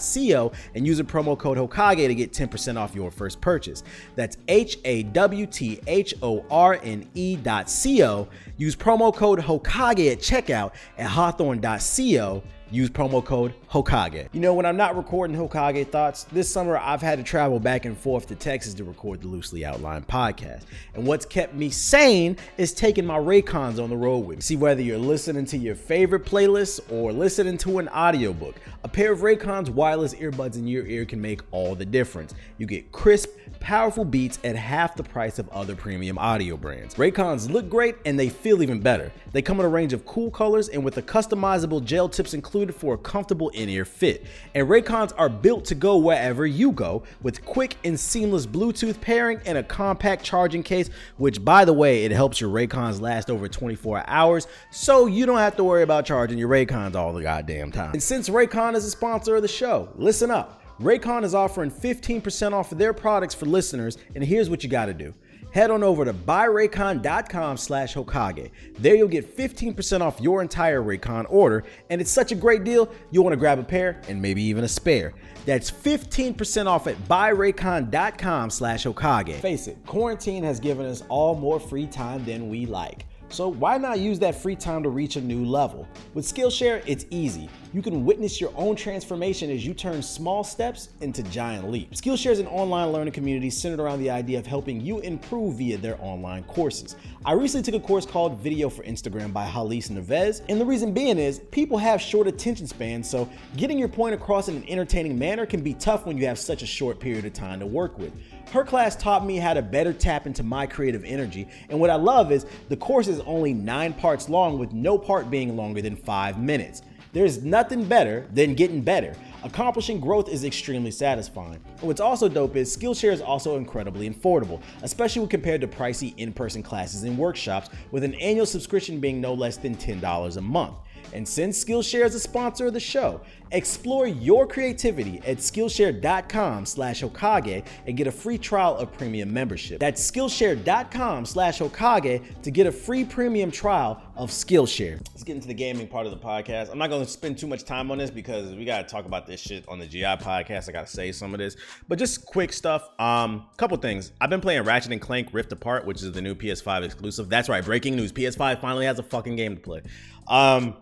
hawthorne.co 0.00 0.52
and 0.74 0.86
use 0.86 1.00
a 1.00 1.04
promo 1.04 1.38
code 1.38 1.58
Hokage 1.58 2.06
to 2.06 2.14
get 2.14 2.32
10% 2.32 2.76
off 2.76 2.94
your 2.94 3.10
first 3.10 3.40
purchase. 3.40 3.82
That's 4.14 4.38
H 4.48 4.78
A 4.84 5.02
W 5.04 5.46
T 5.46 5.80
H 5.86 6.14
O 6.22 6.44
R 6.50 6.78
N 6.82 7.08
E.co. 7.14 8.28
Use 8.56 8.76
promo 8.76 9.14
code 9.14 9.40
Hokage 9.40 10.12
at 10.12 10.18
checkout 10.18 10.72
at 10.98 11.08
hawthorne.co 11.08 12.42
Use 12.70 12.90
promo 12.90 13.24
code 13.24 13.54
Hokage. 13.70 14.28
You 14.32 14.40
know, 14.40 14.52
when 14.52 14.66
I'm 14.66 14.76
not 14.76 14.96
recording 14.96 15.36
Hokage 15.36 15.88
Thoughts, 15.88 16.24
this 16.24 16.50
summer 16.50 16.76
I've 16.76 17.00
had 17.00 17.16
to 17.18 17.22
travel 17.22 17.60
back 17.60 17.84
and 17.84 17.96
forth 17.96 18.26
to 18.26 18.34
Texas 18.34 18.74
to 18.74 18.82
record 18.82 19.20
the 19.20 19.28
Loosely 19.28 19.64
Outlined 19.64 20.08
podcast. 20.08 20.64
And 20.94 21.06
what's 21.06 21.24
kept 21.24 21.54
me 21.54 21.70
sane 21.70 22.36
is 22.56 22.72
taking 22.72 23.06
my 23.06 23.18
Raycons 23.18 23.80
on 23.80 23.88
the 23.88 23.96
road 23.96 24.26
with 24.26 24.38
me. 24.38 24.42
See, 24.42 24.56
whether 24.56 24.82
you're 24.82 24.98
listening 24.98 25.44
to 25.46 25.56
your 25.56 25.76
favorite 25.76 26.24
playlist 26.24 26.80
or 26.90 27.12
listening 27.12 27.56
to 27.58 27.78
an 27.78 27.88
audiobook, 27.88 28.56
a 28.82 28.88
pair 28.88 29.12
of 29.12 29.20
Raycons 29.20 29.68
wireless 29.68 30.14
earbuds 30.14 30.56
in 30.56 30.66
your 30.66 30.86
ear 30.86 31.04
can 31.04 31.20
make 31.20 31.42
all 31.52 31.76
the 31.76 31.86
difference. 31.86 32.34
You 32.58 32.66
get 32.66 32.90
crisp, 32.90 33.30
powerful 33.60 34.04
beats 34.04 34.40
at 34.42 34.56
half 34.56 34.96
the 34.96 35.04
price 35.04 35.38
of 35.38 35.48
other 35.50 35.76
premium 35.76 36.18
audio 36.18 36.56
brands. 36.56 36.96
Raycons 36.96 37.48
look 37.48 37.68
great 37.68 37.94
and 38.04 38.18
they 38.18 38.28
feel 38.28 38.60
even 38.60 38.80
better. 38.80 39.12
They 39.30 39.42
come 39.42 39.60
in 39.60 39.66
a 39.66 39.68
range 39.68 39.92
of 39.92 40.04
cool 40.04 40.32
colors 40.32 40.68
and 40.68 40.84
with 40.84 40.94
the 40.94 41.02
customizable 41.02 41.84
gel 41.84 42.08
tips 42.08 42.34
included 42.34 42.55
for 42.74 42.94
a 42.94 42.98
comfortable 42.98 43.48
in-ear 43.50 43.84
fit. 43.84 44.24
And 44.54 44.68
Raycons 44.68 45.12
are 45.18 45.28
built 45.28 45.64
to 45.66 45.74
go 45.74 45.96
wherever 45.98 46.46
you 46.46 46.72
go 46.72 47.02
with 47.22 47.44
quick 47.44 47.76
and 47.84 47.98
seamless 47.98 48.46
Bluetooth 48.46 49.00
pairing 49.00 49.40
and 49.44 49.58
a 49.58 49.62
compact 49.62 50.24
charging 50.24 50.62
case, 50.62 50.88
which 51.18 51.44
by 51.44 51.64
the 51.64 51.72
way, 51.72 52.04
it 52.04 52.12
helps 52.12 52.40
your 52.40 52.50
Raycons 52.50 53.00
last 53.00 53.30
over 53.30 53.48
24 53.48 54.04
hours, 54.06 54.46
so 54.70 55.06
you 55.06 55.26
don't 55.26 55.38
have 55.38 55.56
to 55.56 55.64
worry 55.64 55.82
about 55.82 56.06
charging 56.06 56.38
your 56.38 56.48
Raycons 56.48 56.94
all 56.94 57.12
the 57.12 57.22
goddamn 57.22 57.72
time. 57.72 57.92
And 57.92 58.02
since 58.02 58.28
Raycon 58.28 58.74
is 58.74 58.84
a 58.84 58.90
sponsor 58.90 59.36
of 59.36 59.42
the 59.42 59.48
show, 59.48 59.90
listen 59.96 60.30
up. 60.30 60.62
Raycon 60.80 61.24
is 61.24 61.34
offering 61.34 61.70
15% 61.70 62.52
off 62.52 62.70
of 62.70 62.78
their 62.78 62.92
products 62.92 63.34
for 63.34 63.46
listeners, 63.46 63.96
and 64.14 64.22
here's 64.22 64.50
what 64.50 64.62
you 64.62 64.68
got 64.68 64.86
to 64.86 64.94
do. 64.94 65.14
Head 65.52 65.70
on 65.70 65.82
over 65.82 66.04
to 66.04 66.12
buyraycon.com 66.12 67.56
slash 67.56 67.94
Hokage. 67.94 68.50
There 68.78 68.94
you'll 68.94 69.08
get 69.08 69.36
15% 69.36 70.00
off 70.00 70.20
your 70.20 70.42
entire 70.42 70.82
Raycon 70.82 71.26
order, 71.28 71.64
and 71.90 72.00
it's 72.00 72.10
such 72.10 72.32
a 72.32 72.34
great 72.34 72.64
deal, 72.64 72.90
you'll 73.10 73.24
want 73.24 73.32
to 73.32 73.38
grab 73.38 73.58
a 73.58 73.64
pair 73.64 74.00
and 74.08 74.20
maybe 74.20 74.42
even 74.42 74.64
a 74.64 74.68
spare. 74.68 75.14
That's 75.44 75.70
15% 75.70 76.66
off 76.66 76.86
at 76.86 76.96
buyraycon.com 77.08 78.50
slash 78.50 78.84
Hokage. 78.84 79.40
Face 79.40 79.66
it, 79.68 79.78
quarantine 79.86 80.42
has 80.42 80.60
given 80.60 80.86
us 80.86 81.02
all 81.08 81.34
more 81.34 81.60
free 81.60 81.86
time 81.86 82.24
than 82.24 82.48
we 82.48 82.66
like. 82.66 83.06
So 83.28 83.48
why 83.48 83.76
not 83.76 83.98
use 83.98 84.18
that 84.20 84.40
free 84.40 84.54
time 84.54 84.82
to 84.84 84.88
reach 84.88 85.16
a 85.16 85.20
new 85.20 85.44
level? 85.44 85.86
With 86.14 86.24
Skillshare, 86.24 86.82
it's 86.86 87.06
easy. 87.10 87.48
You 87.74 87.82
can 87.82 88.04
witness 88.04 88.40
your 88.40 88.52
own 88.56 88.76
transformation 88.76 89.50
as 89.50 89.66
you 89.66 89.74
turn 89.74 90.00
small 90.02 90.44
steps 90.44 90.90
into 91.00 91.22
giant 91.24 91.70
leaps. 91.70 92.00
Skillshare 92.00 92.30
is 92.30 92.38
an 92.38 92.46
online 92.46 92.92
learning 92.92 93.12
community 93.12 93.50
centered 93.50 93.80
around 93.80 93.98
the 93.98 94.08
idea 94.08 94.38
of 94.38 94.46
helping 94.46 94.80
you 94.80 95.00
improve 95.00 95.56
via 95.56 95.76
their 95.76 95.98
online 96.00 96.44
courses. 96.44 96.96
I 97.24 97.32
recently 97.32 97.70
took 97.70 97.82
a 97.82 97.86
course 97.86 98.06
called 98.06 98.38
Video 98.38 98.70
for 98.70 98.84
Instagram 98.84 99.32
by 99.32 99.46
Hallease 99.46 99.90
Narvaez, 99.90 100.42
and 100.48 100.60
the 100.60 100.64
reason 100.64 100.94
being 100.94 101.18
is 101.18 101.40
people 101.50 101.76
have 101.78 102.00
short 102.00 102.28
attention 102.28 102.66
spans, 102.66 103.10
so 103.10 103.28
getting 103.56 103.78
your 103.78 103.88
point 103.88 104.14
across 104.14 104.48
in 104.48 104.56
an 104.56 104.64
entertaining 104.68 105.18
manner 105.18 105.44
can 105.44 105.60
be 105.60 105.74
tough 105.74 106.06
when 106.06 106.16
you 106.16 106.26
have 106.26 106.38
such 106.38 106.62
a 106.62 106.66
short 106.66 107.00
period 107.00 107.24
of 107.24 107.32
time 107.32 107.60
to 107.60 107.66
work 107.66 107.98
with. 107.98 108.12
Her 108.52 108.64
class 108.64 108.94
taught 108.94 109.26
me 109.26 109.36
how 109.36 109.54
to 109.54 109.62
better 109.62 109.92
tap 109.92 110.26
into 110.26 110.42
my 110.42 110.66
creative 110.66 111.04
energy, 111.04 111.48
and 111.68 111.80
what 111.80 111.90
I 111.90 111.96
love 111.96 112.30
is 112.30 112.46
the 112.68 112.76
course 112.76 113.08
is 113.08 113.20
only 113.20 113.52
nine 113.52 113.92
parts 113.92 114.28
long, 114.28 114.58
with 114.58 114.72
no 114.72 114.96
part 114.96 115.30
being 115.30 115.56
longer 115.56 115.82
than 115.82 115.96
five 115.96 116.38
minutes. 116.38 116.82
There's 117.12 117.42
nothing 117.42 117.84
better 117.84 118.26
than 118.32 118.54
getting 118.54 118.82
better. 118.82 119.14
Accomplishing 119.42 120.00
growth 120.00 120.28
is 120.28 120.44
extremely 120.44 120.90
satisfying. 120.90 121.60
And 121.78 121.82
what's 121.82 122.00
also 122.00 122.28
dope 122.28 122.56
is 122.56 122.76
Skillshare 122.76 123.12
is 123.12 123.20
also 123.20 123.56
incredibly 123.56 124.08
affordable, 124.10 124.60
especially 124.82 125.20
when 125.20 125.28
compared 125.28 125.60
to 125.62 125.66
pricey 125.66 126.14
in 126.18 126.32
person 126.32 126.62
classes 126.62 127.04
and 127.04 127.16
workshops, 127.16 127.70
with 127.90 128.04
an 128.04 128.14
annual 128.14 128.46
subscription 128.46 129.00
being 129.00 129.20
no 129.20 129.34
less 129.34 129.56
than 129.56 129.74
$10 129.76 130.36
a 130.36 130.40
month. 130.40 130.74
And 131.12 131.26
since 131.26 131.64
Skillshare 131.64 132.04
is 132.04 132.14
a 132.14 132.20
sponsor 132.20 132.66
of 132.66 132.72
the 132.72 132.80
show, 132.80 133.20
explore 133.52 134.06
your 134.06 134.46
creativity 134.46 135.18
at 135.26 135.38
Skillshare.com 135.38 136.66
slash 136.66 137.02
Hokage 137.02 137.64
and 137.86 137.96
get 137.96 138.06
a 138.06 138.12
free 138.12 138.38
trial 138.38 138.76
of 138.76 138.92
premium 138.92 139.32
membership. 139.32 139.80
That's 139.80 140.10
Skillshare.com 140.10 141.26
slash 141.26 141.60
Hokage 141.60 142.42
to 142.42 142.50
get 142.50 142.66
a 142.66 142.72
free 142.72 143.04
premium 143.04 143.50
trial 143.50 144.02
of 144.16 144.30
Skillshare. 144.30 144.98
Let's 145.10 145.24
get 145.24 145.36
into 145.36 145.48
the 145.48 145.54
gaming 145.54 145.86
part 145.86 146.06
of 146.06 146.12
the 146.12 146.18
podcast. 146.18 146.70
I'm 146.70 146.78
not 146.78 146.90
going 146.90 147.04
to 147.04 147.10
spend 147.10 147.38
too 147.38 147.46
much 147.46 147.64
time 147.64 147.90
on 147.90 147.98
this 147.98 148.10
because 148.10 148.54
we 148.54 148.64
got 148.64 148.86
to 148.86 148.92
talk 148.92 149.06
about 149.06 149.26
this 149.26 149.40
shit 149.40 149.64
on 149.68 149.78
the 149.78 149.86
GI 149.86 150.02
podcast. 150.02 150.68
I 150.68 150.72
got 150.72 150.86
to 150.86 150.92
say 150.92 151.12
some 151.12 151.34
of 151.34 151.38
this, 151.38 151.56
but 151.88 151.98
just 151.98 152.26
quick 152.26 152.52
stuff. 152.52 152.88
Um, 152.98 153.46
couple 153.56 153.76
things. 153.76 154.12
I've 154.20 154.30
been 154.30 154.40
playing 154.40 154.62
Ratchet 154.64 154.92
and 154.92 155.00
Clank 155.00 155.28
Rift 155.32 155.52
Apart, 155.52 155.86
which 155.86 156.02
is 156.02 156.12
the 156.12 156.22
new 156.22 156.34
PS5 156.34 156.82
exclusive. 156.82 157.28
That's 157.28 157.48
right. 157.48 157.64
Breaking 157.64 157.96
news. 157.96 158.12
PS5 158.12 158.60
finally 158.60 158.86
has 158.86 158.98
a 158.98 159.02
fucking 159.02 159.36
game 159.36 159.56
to 159.56 159.60
play. 159.60 159.82
Um, 160.28 160.76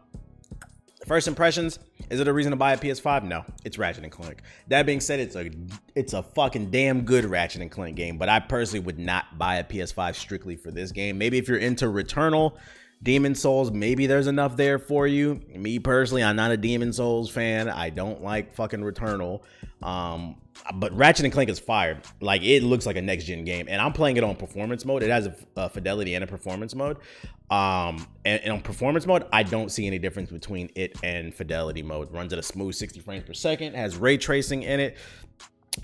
First 1.06 1.28
impressions, 1.28 1.78
is 2.08 2.20
it 2.20 2.28
a 2.28 2.32
reason 2.32 2.50
to 2.50 2.56
buy 2.56 2.72
a 2.72 2.78
PS5? 2.78 3.24
No, 3.24 3.44
it's 3.64 3.78
Ratchet 3.78 4.04
and 4.04 4.12
Clank. 4.12 4.40
That 4.68 4.86
being 4.86 5.00
said, 5.00 5.20
it's 5.20 5.36
a 5.36 5.50
it's 5.94 6.14
a 6.14 6.22
fucking 6.22 6.70
damn 6.70 7.02
good 7.02 7.26
Ratchet 7.26 7.60
and 7.60 7.70
Clank 7.70 7.96
game, 7.96 8.16
but 8.16 8.28
I 8.28 8.40
personally 8.40 8.84
would 8.84 8.98
not 8.98 9.38
buy 9.38 9.56
a 9.56 9.64
PS5 9.64 10.14
strictly 10.14 10.56
for 10.56 10.70
this 10.70 10.92
game. 10.92 11.18
Maybe 11.18 11.36
if 11.36 11.46
you're 11.46 11.58
into 11.58 11.86
Returnal, 11.86 12.56
Demon 13.02 13.34
Souls, 13.34 13.70
maybe 13.70 14.06
there's 14.06 14.26
enough 14.26 14.56
there 14.56 14.78
for 14.78 15.06
you. 15.06 15.42
Me 15.54 15.78
personally, 15.78 16.22
I'm 16.22 16.36
not 16.36 16.52
a 16.52 16.56
Demon 16.56 16.92
Souls 16.92 17.28
fan. 17.30 17.68
I 17.68 17.90
don't 17.90 18.22
like 18.22 18.54
fucking 18.54 18.80
Returnal. 18.80 19.42
Um, 19.82 20.36
but 20.74 20.96
Ratchet 20.96 21.24
and 21.24 21.32
Clank 21.32 21.50
is 21.50 21.58
fired. 21.58 22.02
Like 22.20 22.42
it 22.42 22.62
looks 22.62 22.86
like 22.86 22.96
a 22.96 23.02
next 23.02 23.24
gen 23.24 23.44
game, 23.44 23.66
and 23.68 23.80
I'm 23.80 23.92
playing 23.92 24.16
it 24.16 24.24
on 24.24 24.36
performance 24.36 24.84
mode. 24.84 25.02
It 25.02 25.10
has 25.10 25.26
a, 25.26 25.34
a 25.56 25.68
fidelity 25.68 26.14
and 26.14 26.24
a 26.24 26.26
performance 26.26 26.74
mode. 26.74 26.98
Um, 27.50 28.06
and, 28.24 28.40
and, 28.42 28.52
on 28.52 28.60
performance 28.62 29.06
mode, 29.06 29.26
I 29.32 29.42
don't 29.42 29.70
see 29.70 29.86
any 29.86 29.98
difference 29.98 30.30
between 30.30 30.70
it 30.74 30.98
and 31.02 31.34
fidelity 31.34 31.82
mode. 31.82 32.10
Runs 32.10 32.32
at 32.32 32.38
a 32.38 32.42
smooth 32.42 32.74
60 32.74 33.00
frames 33.00 33.24
per 33.24 33.34
second. 33.34 33.74
Has 33.74 33.96
ray 33.96 34.16
tracing 34.16 34.62
in 34.62 34.80
it. 34.80 34.96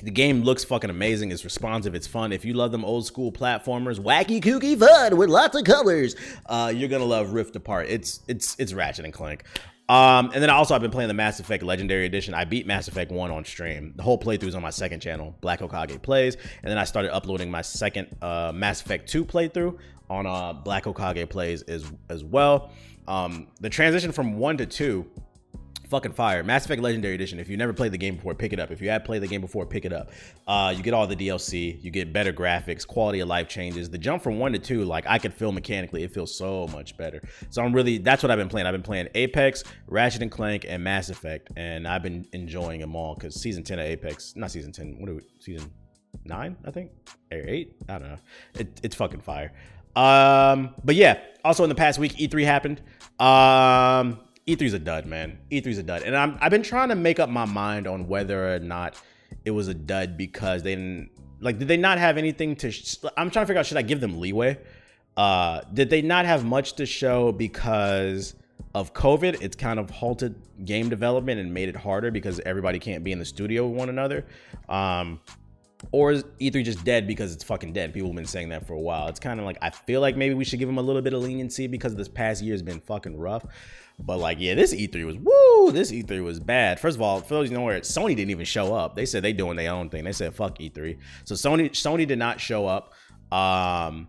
The 0.03 0.11
game 0.11 0.43
looks 0.43 0.65
fucking 0.65 0.89
amazing. 0.89 1.33
It's 1.33 1.45
responsive. 1.45 1.95
It's 1.95 2.07
fun. 2.07 2.33
If 2.33 2.45
you 2.45 2.55
love 2.55 2.73
them 2.73 2.85
old 2.85 3.07
school 3.07 3.31
platformers, 3.31 3.99
wacky, 3.99 4.41
kooky 4.41 4.79
fun 4.79 5.17
with 5.17 5.29
lots 5.29 5.57
of 5.57 5.65
colors, 5.65 6.17
uh, 6.47 6.73
you're 6.75 6.89
gonna 6.89 7.05
love 7.05 7.33
Rift 7.33 7.57
Apart. 7.57 7.89
It's 7.89 8.21
it's 8.27 8.57
it's 8.59 8.73
Ratchet 8.73 9.05
and 9.05 9.13
Clank. 9.13 9.45
Um, 9.90 10.31
and 10.33 10.40
then 10.40 10.50
also 10.50 10.76
I've 10.76 10.81
been 10.81 10.92
playing 10.92 11.09
the 11.09 11.14
Mass 11.14 11.40
Effect 11.40 11.64
Legendary 11.64 12.07
Edition. 12.07 12.33
I 12.33 12.44
beat 12.44 12.64
Mass 12.64 12.87
Effect 12.87 13.11
1 13.11 13.31
on 13.33 13.44
stream. 13.44 13.92
The 13.96 14.05
whole 14.05 14.16
playthrough 14.16 14.44
is 14.44 14.55
on 14.55 14.62
my 14.62 14.70
second 14.70 15.00
channel, 15.00 15.35
Black 15.40 15.59
Hokage 15.59 16.00
Plays. 16.00 16.37
And 16.62 16.70
then 16.70 16.79
I 16.79 16.85
started 16.85 17.12
uploading 17.12 17.50
my 17.50 17.62
second 17.62 18.16
uh, 18.22 18.53
Mass 18.55 18.81
Effect 18.83 19.09
2 19.09 19.24
playthrough 19.24 19.76
on 20.09 20.29
uh, 20.29 20.53
Black 20.53 20.85
Hokage 20.85 21.29
Plays 21.29 21.62
as, 21.62 21.90
as 22.09 22.22
well. 22.22 22.70
Um, 23.09 23.48
the 23.61 23.68
transition 23.68 24.12
from 24.12 24.38
1 24.38 24.59
to 24.59 24.66
2 24.66 25.11
fucking 25.90 26.12
fire. 26.12 26.42
Mass 26.44 26.64
Effect 26.64 26.81
Legendary 26.81 27.14
Edition. 27.14 27.40
If 27.40 27.48
you 27.48 27.57
never 27.57 27.72
played 27.72 27.92
the 27.92 27.98
game 27.98 28.14
before, 28.14 28.35
pick 28.35 28.53
it 28.53 28.61
up. 28.61 28.70
If 28.70 28.81
you 28.81 28.88
have 28.90 29.05
played 29.05 29.22
the 29.22 29.26
game 29.26 29.40
before, 29.40 29.66
pick 29.66 29.85
it 29.85 29.92
up. 29.92 30.11
Uh, 30.46 30.72
you 30.74 30.83
get 30.83 30.94
all 30.94 31.07
the 31.07 31.16
DLC. 31.16 31.83
You 31.83 31.90
get 31.90 32.12
better 32.12 32.33
graphics, 32.33 32.87
quality 32.87 33.20
of 33.20 33.29
life 33.29 33.48
changes. 33.48 33.90
The 33.90 33.98
jump 33.98 34.22
from 34.22 34.38
one 34.38 34.53
to 34.53 34.59
two, 34.59 34.85
like 34.85 35.05
I 35.07 35.18
could 35.18 35.35
feel 35.35 35.53
mechanically, 35.53 36.05
it 36.05 36.14
feels 36.14 36.35
so 36.35 36.68
much 36.68 36.96
better. 36.96 37.20
So 37.50 37.62
I'm 37.62 37.72
really 37.72 37.98
that's 37.98 38.22
what 38.22 38.31
I've 38.31 38.38
been 38.38 38.48
playing. 38.48 38.66
I've 38.66 38.72
been 38.72 38.83
playing 38.83 39.09
Apex, 39.14 39.64
Ratchet 39.88 40.22
and 40.22 40.31
Clank, 40.31 40.64
and 40.68 40.83
Mass 40.83 41.11
Effect, 41.11 41.50
and 41.57 41.87
I've 41.87 42.03
been 42.03 42.26
enjoying 42.33 42.81
them 42.81 42.94
all 42.94 43.14
because 43.14 43.35
season 43.35 43.64
ten 43.64 43.79
of 43.81 43.85
Apex, 43.85 44.35
not 44.37 44.53
season 44.53 44.72
ten. 44.72 44.96
What 45.00 45.11
are 45.11 45.14
we? 45.14 45.22
Season 45.40 45.70
nine, 46.24 46.57
I 46.64 46.70
think, 46.70 46.92
or 47.33 47.38
eight. 47.38 47.74
I 47.88 47.98
don't 47.98 48.09
know. 48.09 48.18
It, 48.55 48.81
it's 48.83 48.94
fucking 48.94 49.20
fire. 49.20 49.53
Um, 49.96 50.74
but 50.85 50.94
yeah. 50.94 51.20
Also 51.44 51.64
in 51.64 51.68
the 51.68 51.74
past 51.74 51.98
week, 51.98 52.12
E3 52.16 52.44
happened. 52.44 52.83
Um, 53.18 54.20
E3's 54.46 54.72
a 54.72 54.79
dud, 54.79 55.07
man. 55.07 55.38
E3's 55.50 55.79
a 55.79 55.83
dud. 55.83 56.03
And 56.03 56.16
I'm, 56.16 56.38
I've 56.40 56.50
been 56.50 56.62
trying 56.62 56.88
to 56.88 56.94
make 56.94 57.20
up 57.20 57.29
my 57.29 57.44
mind 57.44 57.87
on 57.87 58.09
whether 58.09 58.55
or 58.55 58.59
not 58.59 59.00
it 59.44 59.50
was 59.50 59.68
a 59.68 59.74
dud 59.74 60.16
because 60.16 60.62
they 60.62 60.74
didn't 60.74 61.11
like 61.40 61.59
did 61.59 61.68
they 61.68 61.76
not 61.76 61.98
have 61.98 62.18
anything 62.18 62.57
to 62.57 62.70
sh- 62.70 62.96
I'm 63.16 63.31
trying 63.31 63.44
to 63.44 63.46
figure 63.46 63.61
out 63.61 63.66
should 63.66 63.76
I 63.76 63.83
give 63.83 64.00
them 64.00 64.20
leeway? 64.20 64.59
Uh 65.16 65.62
did 65.72 65.90
they 65.90 66.03
not 66.03 66.24
have 66.26 66.44
much 66.44 66.74
to 66.74 66.87
show 66.87 67.33
because 67.33 68.35
of 68.74 68.92
COVID? 68.92 69.40
It's 69.40 69.57
kind 69.57 69.79
of 69.79 69.90
halted 69.90 70.35
game 70.64 70.88
development 70.88 71.40
and 71.40 71.55
made 71.55 71.68
it 71.68 71.76
harder 71.76 72.11
because 72.11 72.40
everybody 72.40 72.79
can't 72.79 73.03
be 73.03 73.12
in 73.12 73.18
the 73.18 73.24
studio 73.24 73.66
with 73.66 73.79
one 73.79 73.88
another. 73.88 74.26
Um 74.68 75.20
or 75.93 76.12
is 76.12 76.25
E3 76.40 76.64
just 76.64 76.85
dead 76.85 77.07
because 77.07 77.33
it's 77.33 77.45
fucking 77.45 77.73
dead? 77.73 77.93
People 77.93 78.11
have 78.11 78.16
been 78.16 78.27
saying 78.27 78.51
that 78.51 78.66
for 78.66 78.75
a 78.75 78.81
while. 78.81 79.09
It's 79.09 79.21
kind 79.21 79.40
of 79.40 79.47
like 79.47 79.59
I 79.62 79.71
feel 79.71 80.01
like 80.01 80.16
maybe 80.16 80.35
we 80.35 80.45
should 80.45 80.59
give 80.59 80.69
them 80.69 80.79
a 80.79 80.83
little 80.83 81.03
bit 81.03 81.12
of 81.12 81.23
leniency 81.23 81.66
because 81.66 81.95
this 81.95 82.09
past 82.09 82.43
year 82.43 82.55
has 82.55 82.62
been 82.62 82.81
fucking 82.81 83.16
rough. 83.16 83.45
But 83.99 84.19
like, 84.19 84.38
yeah, 84.40 84.55
this 84.55 84.75
E3 84.75 85.05
was 85.05 85.16
woo. 85.16 85.73
This 85.73 85.90
E3 85.90 86.23
was 86.23 86.40
bad. 86.40 86.81
First 86.81 86.97
of 86.97 87.03
all, 87.03 87.21
for 87.21 87.35
those 87.35 87.51
you 87.51 87.57
know 87.57 87.64
where 87.64 87.81
Sony 87.81 88.16
didn't 88.16 88.31
even 88.31 88.47
show 88.47 88.75
up. 88.75 88.95
They 88.95 89.07
said 89.07 89.23
they 89.23 89.33
doing 89.33 89.57
their 89.57 89.73
own 89.73 89.90
thing. 89.90 90.05
They 90.05 90.12
said 90.12 90.35
fuck 90.35 90.59
E3. 90.59 90.99
So 91.25 91.35
Sony 91.35 91.71
Sony 91.71 92.07
did 92.07 92.19
not 92.19 92.40
show 92.40 92.66
up. 92.66 92.95
Um, 93.33 94.09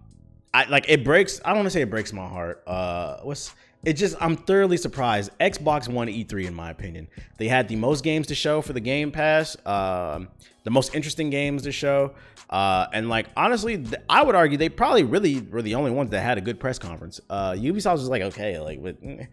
I 0.54 0.66
like 0.70 0.86
it 0.88 1.04
breaks. 1.04 1.40
I 1.44 1.50
don't 1.50 1.58
want 1.58 1.68
to 1.68 1.72
say 1.72 1.82
it 1.82 1.90
breaks 1.90 2.12
my 2.12 2.28
heart. 2.28 2.64
Uh, 2.68 3.18
what's 3.24 3.54
it 3.84 3.94
just 3.94 4.16
I'm 4.20 4.36
thoroughly 4.36 4.78
surprised. 4.78 5.32
Xbox 5.40 5.88
won 5.88 6.08
E3 6.08 6.46
in 6.46 6.54
my 6.54 6.70
opinion. 6.70 7.08
They 7.38 7.48
had 7.48 7.68
the 7.68 7.76
most 7.76 8.04
games 8.04 8.28
to 8.28 8.36
show 8.36 8.62
for 8.62 8.74
the 8.74 8.80
Game 8.80 9.12
Pass, 9.12 9.58
um, 9.66 10.28
the 10.64 10.70
most 10.70 10.94
interesting 10.94 11.30
games 11.30 11.64
to 11.64 11.72
show, 11.72 12.14
uh, 12.50 12.88
and 12.94 13.10
like 13.10 13.28
honestly, 13.36 13.84
I 14.10 14.24
would 14.24 14.36
argue 14.36 14.58
they 14.58 14.70
probably 14.70 15.04
really 15.04 15.42
were 15.42 15.62
the 15.62 15.76
only 15.76 15.92
ones 15.92 16.12
that 16.12 16.22
had 16.22 16.38
a 16.38 16.42
good 16.42 16.60
press 16.60 16.78
conference. 16.78 17.20
Uh, 17.30 17.54
Ubisoft 17.54 17.94
was 17.94 18.10
like 18.10 18.22
okay, 18.22 18.60
like 18.60 18.80
mm, 18.80 19.28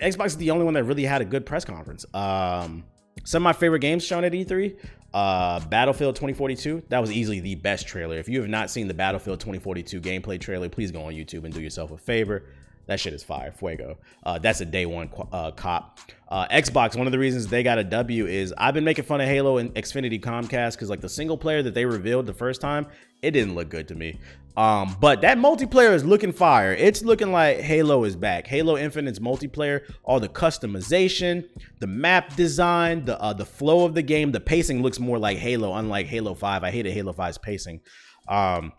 Xbox 0.00 0.26
is 0.26 0.36
the 0.36 0.50
only 0.50 0.64
one 0.64 0.74
that 0.74 0.84
really 0.84 1.04
had 1.04 1.20
a 1.20 1.24
good 1.24 1.44
press 1.44 1.64
conference. 1.64 2.04
Um, 2.14 2.84
some 3.24 3.42
of 3.42 3.44
my 3.44 3.52
favorite 3.52 3.80
games 3.80 4.04
shown 4.04 4.22
at 4.22 4.32
E3, 4.32 4.76
uh, 5.12 5.58
Battlefield 5.66 6.14
2042. 6.14 6.84
That 6.90 7.00
was 7.00 7.10
easily 7.10 7.40
the 7.40 7.56
best 7.56 7.88
trailer. 7.88 8.16
If 8.16 8.28
you 8.28 8.40
have 8.40 8.50
not 8.50 8.70
seen 8.70 8.86
the 8.86 8.94
Battlefield 8.94 9.40
2042 9.40 10.00
gameplay 10.00 10.40
trailer, 10.40 10.68
please 10.68 10.92
go 10.92 11.02
on 11.02 11.14
YouTube 11.14 11.44
and 11.44 11.52
do 11.52 11.60
yourself 11.60 11.90
a 11.90 11.98
favor. 11.98 12.44
That 12.86 13.00
shit 13.00 13.12
is 13.12 13.24
fire, 13.24 13.52
fuego. 13.52 13.98
Uh, 14.22 14.38
that's 14.38 14.60
a 14.60 14.64
day 14.64 14.86
one 14.86 15.10
uh, 15.32 15.50
cop. 15.50 15.98
Uh, 16.28 16.46
Xbox. 16.48 16.96
One 16.96 17.06
of 17.06 17.12
the 17.12 17.18
reasons 17.18 17.46
they 17.48 17.62
got 17.62 17.78
a 17.78 17.84
W 17.84 18.26
is 18.26 18.54
I've 18.56 18.74
been 18.74 18.84
making 18.84 19.04
fun 19.04 19.20
of 19.20 19.28
Halo 19.28 19.58
and 19.58 19.74
Xfinity 19.74 20.20
Comcast 20.20 20.72
because 20.72 20.90
like 20.90 21.00
the 21.00 21.08
single 21.08 21.36
player 21.36 21.62
that 21.62 21.74
they 21.74 21.84
revealed 21.84 22.26
the 22.26 22.34
first 22.34 22.60
time, 22.60 22.86
it 23.22 23.32
didn't 23.32 23.54
look 23.54 23.68
good 23.68 23.88
to 23.88 23.94
me. 23.94 24.18
Um, 24.56 24.96
but 25.00 25.20
that 25.20 25.36
multiplayer 25.36 25.92
is 25.92 26.04
looking 26.04 26.32
fire. 26.32 26.72
It's 26.72 27.02
looking 27.02 27.30
like 27.30 27.58
Halo 27.58 28.04
is 28.04 28.16
back. 28.16 28.46
Halo 28.46 28.76
Infinite's 28.76 29.18
multiplayer, 29.18 29.82
all 30.02 30.18
the 30.18 30.28
customization, 30.28 31.46
the 31.78 31.86
map 31.86 32.34
design, 32.36 33.04
the 33.04 33.20
uh, 33.20 33.34
the 33.34 33.44
flow 33.44 33.84
of 33.84 33.94
the 33.94 34.02
game, 34.02 34.32
the 34.32 34.40
pacing 34.40 34.82
looks 34.82 34.98
more 34.98 35.18
like 35.18 35.36
Halo, 35.38 35.74
unlike 35.74 36.06
Halo 36.06 36.34
Five. 36.34 36.64
I 36.64 36.70
hated 36.70 36.92
Halo 36.94 37.12
5's 37.12 37.38
pacing. 37.38 37.80
Um, 38.28 38.72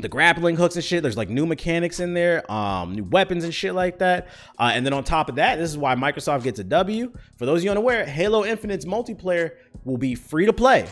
the 0.00 0.08
grappling 0.08 0.56
hooks 0.56 0.76
and 0.76 0.84
shit. 0.84 1.02
There's 1.02 1.16
like 1.16 1.28
new 1.28 1.46
mechanics 1.46 2.00
in 2.00 2.14
there, 2.14 2.50
um, 2.50 2.94
new 2.94 3.04
weapons 3.04 3.44
and 3.44 3.54
shit 3.54 3.74
like 3.74 3.98
that. 3.98 4.28
Uh, 4.58 4.70
and 4.74 4.84
then 4.84 4.92
on 4.92 5.04
top 5.04 5.28
of 5.28 5.36
that, 5.36 5.56
this 5.56 5.70
is 5.70 5.78
why 5.78 5.94
Microsoft 5.94 6.42
gets 6.42 6.58
a 6.58 6.64
W. 6.64 7.12
For 7.36 7.46
those 7.46 7.60
of 7.60 7.64
you 7.64 7.70
unaware, 7.70 8.04
Halo 8.04 8.44
Infinite's 8.44 8.84
multiplayer 8.84 9.52
will 9.84 9.98
be 9.98 10.14
free 10.14 10.46
to 10.46 10.52
play, 10.52 10.88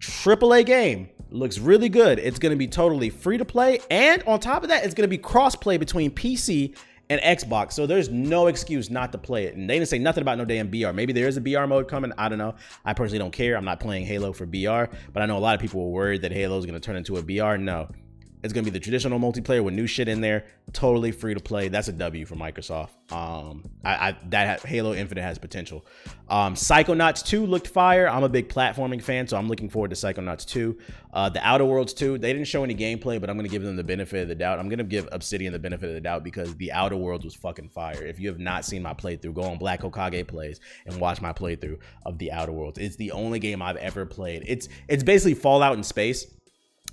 AAA 0.00 0.66
game 0.66 1.08
looks 1.30 1.58
really 1.58 1.88
good. 1.88 2.18
It's 2.18 2.38
going 2.38 2.52
to 2.52 2.56
be 2.56 2.68
totally 2.68 3.10
free 3.10 3.38
to 3.38 3.44
play, 3.44 3.80
and 3.90 4.22
on 4.24 4.40
top 4.40 4.62
of 4.62 4.70
that, 4.70 4.84
it's 4.84 4.94
going 4.94 5.04
to 5.04 5.08
be 5.08 5.18
cross 5.18 5.54
play 5.54 5.76
between 5.76 6.10
PC 6.10 6.76
and 7.10 7.20
Xbox. 7.20 7.72
So 7.72 7.86
there's 7.86 8.10
no 8.10 8.48
excuse 8.48 8.90
not 8.90 9.12
to 9.12 9.18
play 9.18 9.44
it. 9.46 9.56
And 9.56 9.68
they 9.68 9.78
didn't 9.78 9.88
say 9.88 9.98
nothing 9.98 10.22
about 10.22 10.36
no 10.36 10.44
damn 10.44 10.68
BR. 10.68 10.92
Maybe 10.92 11.12
there 11.12 11.26
is 11.26 11.38
a 11.38 11.40
BR 11.40 11.64
mode 11.64 11.88
coming. 11.88 12.12
I 12.18 12.28
don't 12.28 12.38
know. 12.38 12.54
I 12.84 12.92
personally 12.92 13.18
don't 13.18 13.30
care. 13.30 13.56
I'm 13.56 13.64
not 13.64 13.80
playing 13.80 14.04
Halo 14.04 14.32
for 14.32 14.44
BR, 14.44 14.94
but 15.12 15.22
I 15.22 15.26
know 15.26 15.38
a 15.38 15.40
lot 15.40 15.54
of 15.54 15.60
people 15.60 15.84
were 15.84 15.90
worried 15.90 16.22
that 16.22 16.32
Halo 16.32 16.58
is 16.58 16.66
going 16.66 16.78
to 16.78 16.84
turn 16.84 16.96
into 16.96 17.16
a 17.16 17.22
BR. 17.22 17.56
No, 17.56 17.88
it's 18.42 18.52
gonna 18.52 18.64
be 18.64 18.70
the 18.70 18.80
traditional 18.80 19.18
multiplayer 19.18 19.62
with 19.62 19.74
new 19.74 19.86
shit 19.86 20.08
in 20.08 20.20
there, 20.20 20.44
totally 20.72 21.12
free 21.12 21.34
to 21.34 21.40
play. 21.40 21.68
That's 21.68 21.88
a 21.88 21.92
W 21.92 22.24
for 22.24 22.36
Microsoft. 22.36 22.90
Um, 23.12 23.64
I, 23.84 24.10
I 24.10 24.16
that 24.28 24.60
Halo 24.60 24.94
Infinite 24.94 25.22
has 25.22 25.38
potential. 25.38 25.84
Um, 26.28 26.54
Psychonauts 26.54 27.24
2 27.24 27.46
looked 27.46 27.68
fire. 27.68 28.08
I'm 28.08 28.22
a 28.22 28.28
big 28.28 28.48
platforming 28.48 29.02
fan, 29.02 29.26
so 29.26 29.36
I'm 29.36 29.48
looking 29.48 29.68
forward 29.68 29.90
to 29.90 29.96
Psychonauts 29.96 30.46
2. 30.46 30.78
Uh, 31.12 31.28
the 31.30 31.40
Outer 31.46 31.64
Worlds 31.64 31.94
2, 31.94 32.18
they 32.18 32.32
didn't 32.32 32.46
show 32.46 32.62
any 32.62 32.74
gameplay, 32.74 33.20
but 33.20 33.30
I'm 33.30 33.36
gonna 33.36 33.48
give 33.48 33.62
them 33.62 33.76
the 33.76 33.84
benefit 33.84 34.22
of 34.22 34.28
the 34.28 34.34
doubt. 34.34 34.58
I'm 34.58 34.68
gonna 34.68 34.84
give 34.84 35.08
Obsidian 35.10 35.52
the 35.52 35.58
benefit 35.58 35.88
of 35.88 35.94
the 35.94 36.00
doubt 36.00 36.22
because 36.22 36.54
the 36.56 36.70
Outer 36.72 36.96
Worlds 36.96 37.24
was 37.24 37.34
fucking 37.34 37.70
fire. 37.70 38.04
If 38.04 38.20
you 38.20 38.28
have 38.28 38.38
not 38.38 38.64
seen 38.64 38.82
my 38.82 38.94
playthrough, 38.94 39.34
go 39.34 39.42
on 39.42 39.58
Black 39.58 39.82
Hokage 39.82 40.26
plays 40.26 40.60
and 40.86 41.00
watch 41.00 41.20
my 41.20 41.32
playthrough 41.32 41.78
of 42.04 42.18
the 42.18 42.30
Outer 42.30 42.52
Worlds. 42.52 42.78
It's 42.78 42.96
the 42.96 43.12
only 43.12 43.38
game 43.38 43.62
I've 43.62 43.76
ever 43.76 44.06
played. 44.06 44.44
It's 44.46 44.68
it's 44.86 45.02
basically 45.02 45.34
Fallout 45.34 45.76
in 45.76 45.82
space 45.82 46.26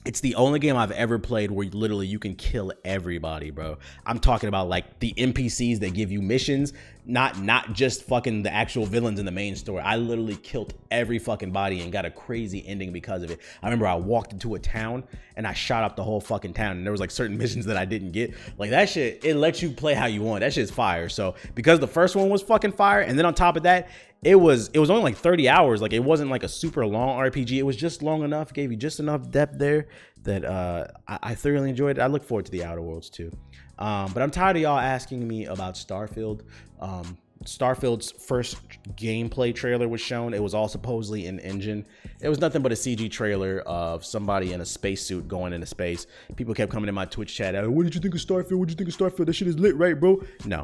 it's 0.06 0.20
the 0.20 0.36
only 0.36 0.60
game 0.60 0.78
I've 0.78 0.92
ever 0.92 1.18
played 1.18 1.50
where 1.50 1.68
literally 1.68 2.06
you 2.06 2.20
can 2.20 2.36
kill 2.36 2.72
everybody, 2.86 3.50
bro. 3.50 3.80
I'm 4.06 4.20
talking 4.20 4.48
about 4.48 4.70
like 4.70 5.00
the 5.00 5.14
NPCs 5.18 5.80
that 5.80 5.96
give 5.96 6.12
you 6.12 6.22
missions, 6.22 6.74
not 7.06 7.40
not 7.42 7.74
just 7.74 8.04
fucking 8.04 8.44
the 8.44 8.54
actual 8.54 8.86
villains 8.86 9.20
in 9.20 9.26
the 9.26 9.32
main 9.32 9.56
story. 9.56 9.82
I 9.82 9.96
literally 9.96 10.36
killed 10.36 10.76
every 10.92 11.18
fucking 11.18 11.52
body 11.52 11.82
and 11.82 11.92
got 11.92 12.06
a 12.06 12.12
crazy 12.12 12.66
ending 12.68 12.94
because 12.94 13.24
of 13.24 13.32
it. 13.32 13.40
I 13.64 13.66
remember 13.66 13.88
I 13.88 13.96
walked 13.96 14.32
into 14.32 14.54
a 14.54 14.60
town 14.60 15.04
and 15.36 15.48
I 15.48 15.54
shot 15.54 15.84
up 15.84 15.96
the 15.96 16.04
whole 16.04 16.22
fucking 16.22 16.54
town 16.54 16.78
and 16.78 16.86
there 16.86 16.92
was 16.92 17.02
like 17.02 17.12
certain 17.12 17.38
missions 17.40 17.66
that 17.66 17.78
I 17.78 17.86
didn't 17.86 18.12
get. 18.12 18.36
Like 18.60 18.70
that 18.70 18.90
shit, 18.90 19.26
it 19.26 19.36
lets 19.36 19.64
you 19.64 19.72
play 19.72 19.96
how 19.96 20.06
you 20.06 20.22
want. 20.22 20.42
That 20.42 20.54
shit's 20.54 20.72
fire. 20.72 21.10
So 21.10 21.34
because 21.56 21.80
the 21.80 21.88
first 21.88 22.16
one 22.16 22.30
was 22.30 22.44
fucking 22.44 22.74
fire, 22.74 23.02
and 23.02 23.18
then 23.18 23.26
on 23.26 23.34
top 23.34 23.58
of 23.58 23.64
that, 23.64 23.90
it 24.26 24.36
was 24.36 24.70
it 24.74 24.80
was 24.80 24.90
only 24.90 25.04
like 25.04 25.18
30 25.18 25.48
hours. 25.48 25.82
Like 25.82 25.94
it 25.94 26.04
wasn't 26.04 26.32
like 26.32 26.44
a 26.44 26.50
super 26.50 26.86
long 26.86 27.20
rpg 27.20 27.52
it 27.52 27.64
was 27.64 27.78
just 27.78 28.02
long 28.02 28.24
enough 28.24 28.52
gave 28.52 28.72
you 28.72 28.78
just 28.78 29.00
enough 29.00 29.30
depth 29.30 29.58
there 29.60 29.88
that 30.24 30.44
uh 30.44 30.88
i, 31.08 31.20
I 31.22 31.36
thoroughly 31.36 31.70
enjoyed 31.70 32.00
it. 32.00 32.02
I 32.02 32.08
look 32.08 32.24
forward 32.24 32.46
to 32.46 32.52
the 32.52 32.64
outer 32.64 32.82
worlds 32.82 33.10
too. 33.10 33.32
Um 33.78 34.12
but 34.14 34.24
i'm 34.24 34.32
tired 34.32 34.56
of 34.56 34.64
y'all 34.64 34.80
asking 34.80 35.26
me 35.26 35.46
about 35.46 35.76
starfield. 35.76 36.42
Um 36.80 37.18
starfield's 37.44 38.12
first 38.14 38.58
gameplay 38.96 39.54
trailer 39.54 39.88
was 39.88 40.02
shown. 40.02 40.34
It 40.34 40.42
was 40.42 40.56
all 40.56 40.68
supposedly 40.68 41.28
an 41.28 41.40
engine. 41.42 41.86
It 42.20 42.30
was 42.30 42.40
nothing 42.40 42.64
but 42.64 42.72
a 42.72 42.76
cg 42.76 43.12
trailer 43.12 43.60
of 43.68 44.04
somebody 44.04 44.54
in 44.54 44.62
a 44.62 44.66
spacesuit 44.66 45.28
going 45.28 45.54
into 45.54 45.68
space. 45.68 46.08
People 46.36 46.56
kept 46.56 46.72
coming 46.72 46.90
in 46.90 46.96
my 46.96 47.06
twitch 47.06 47.36
chat 47.36 47.54
what 47.70 47.84
did 47.84 47.94
you 47.94 48.02
think 48.02 48.16
of 48.16 48.22
starfield? 48.22 48.58
What 48.58 48.70
did 48.70 48.80
you 48.80 48.86
think 48.86 48.90
of 48.90 49.00
starfield? 49.00 49.28
That 49.28 49.34
shit 49.34 49.48
is 49.48 49.60
lit 49.60 49.76
right 49.76 50.00
bro? 50.00 50.24
No. 50.46 50.62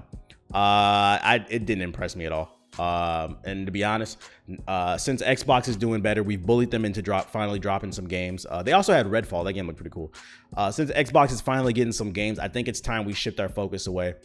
Uh 0.52 1.22
i 1.22 1.46
it 1.50 1.68
didn't 1.68 1.84
impress 1.84 2.16
me 2.16 2.26
at 2.26 2.32
all 2.32 2.61
um, 2.80 3.38
and 3.44 3.66
to 3.66 3.72
be 3.72 3.84
honest, 3.84 4.18
uh, 4.68 4.98
since 4.98 5.22
Xbox 5.22 5.68
is 5.68 5.76
doing 5.76 6.02
better, 6.02 6.24
we've 6.24 6.46
bullied 6.46 6.72
them 6.72 6.86
into 6.86 7.02
drop 7.02 7.30
finally 7.30 7.60
dropping 7.60 7.92
some 7.92 8.08
games. 8.08 8.46
Uh, 8.50 8.64
they 8.64 8.74
also 8.74 8.94
had 8.94 9.06
Redfall. 9.08 9.44
That 9.44 9.54
game 9.54 9.68
looked 9.68 9.78
pretty 9.78 9.92
cool. 9.92 10.14
Uh, 10.56 10.72
since 10.72 10.92
Xbox 10.92 11.32
is 11.32 11.42
finally 11.42 11.74
getting 11.74 11.94
some 11.94 12.12
games, 12.12 12.40
I 12.40 12.48
think 12.48 12.68
it's 12.68 12.82
time 12.82 13.06
we 13.06 13.14
shift 13.14 13.40
our 13.40 13.50
focus 13.50 13.88
away. 13.88 14.16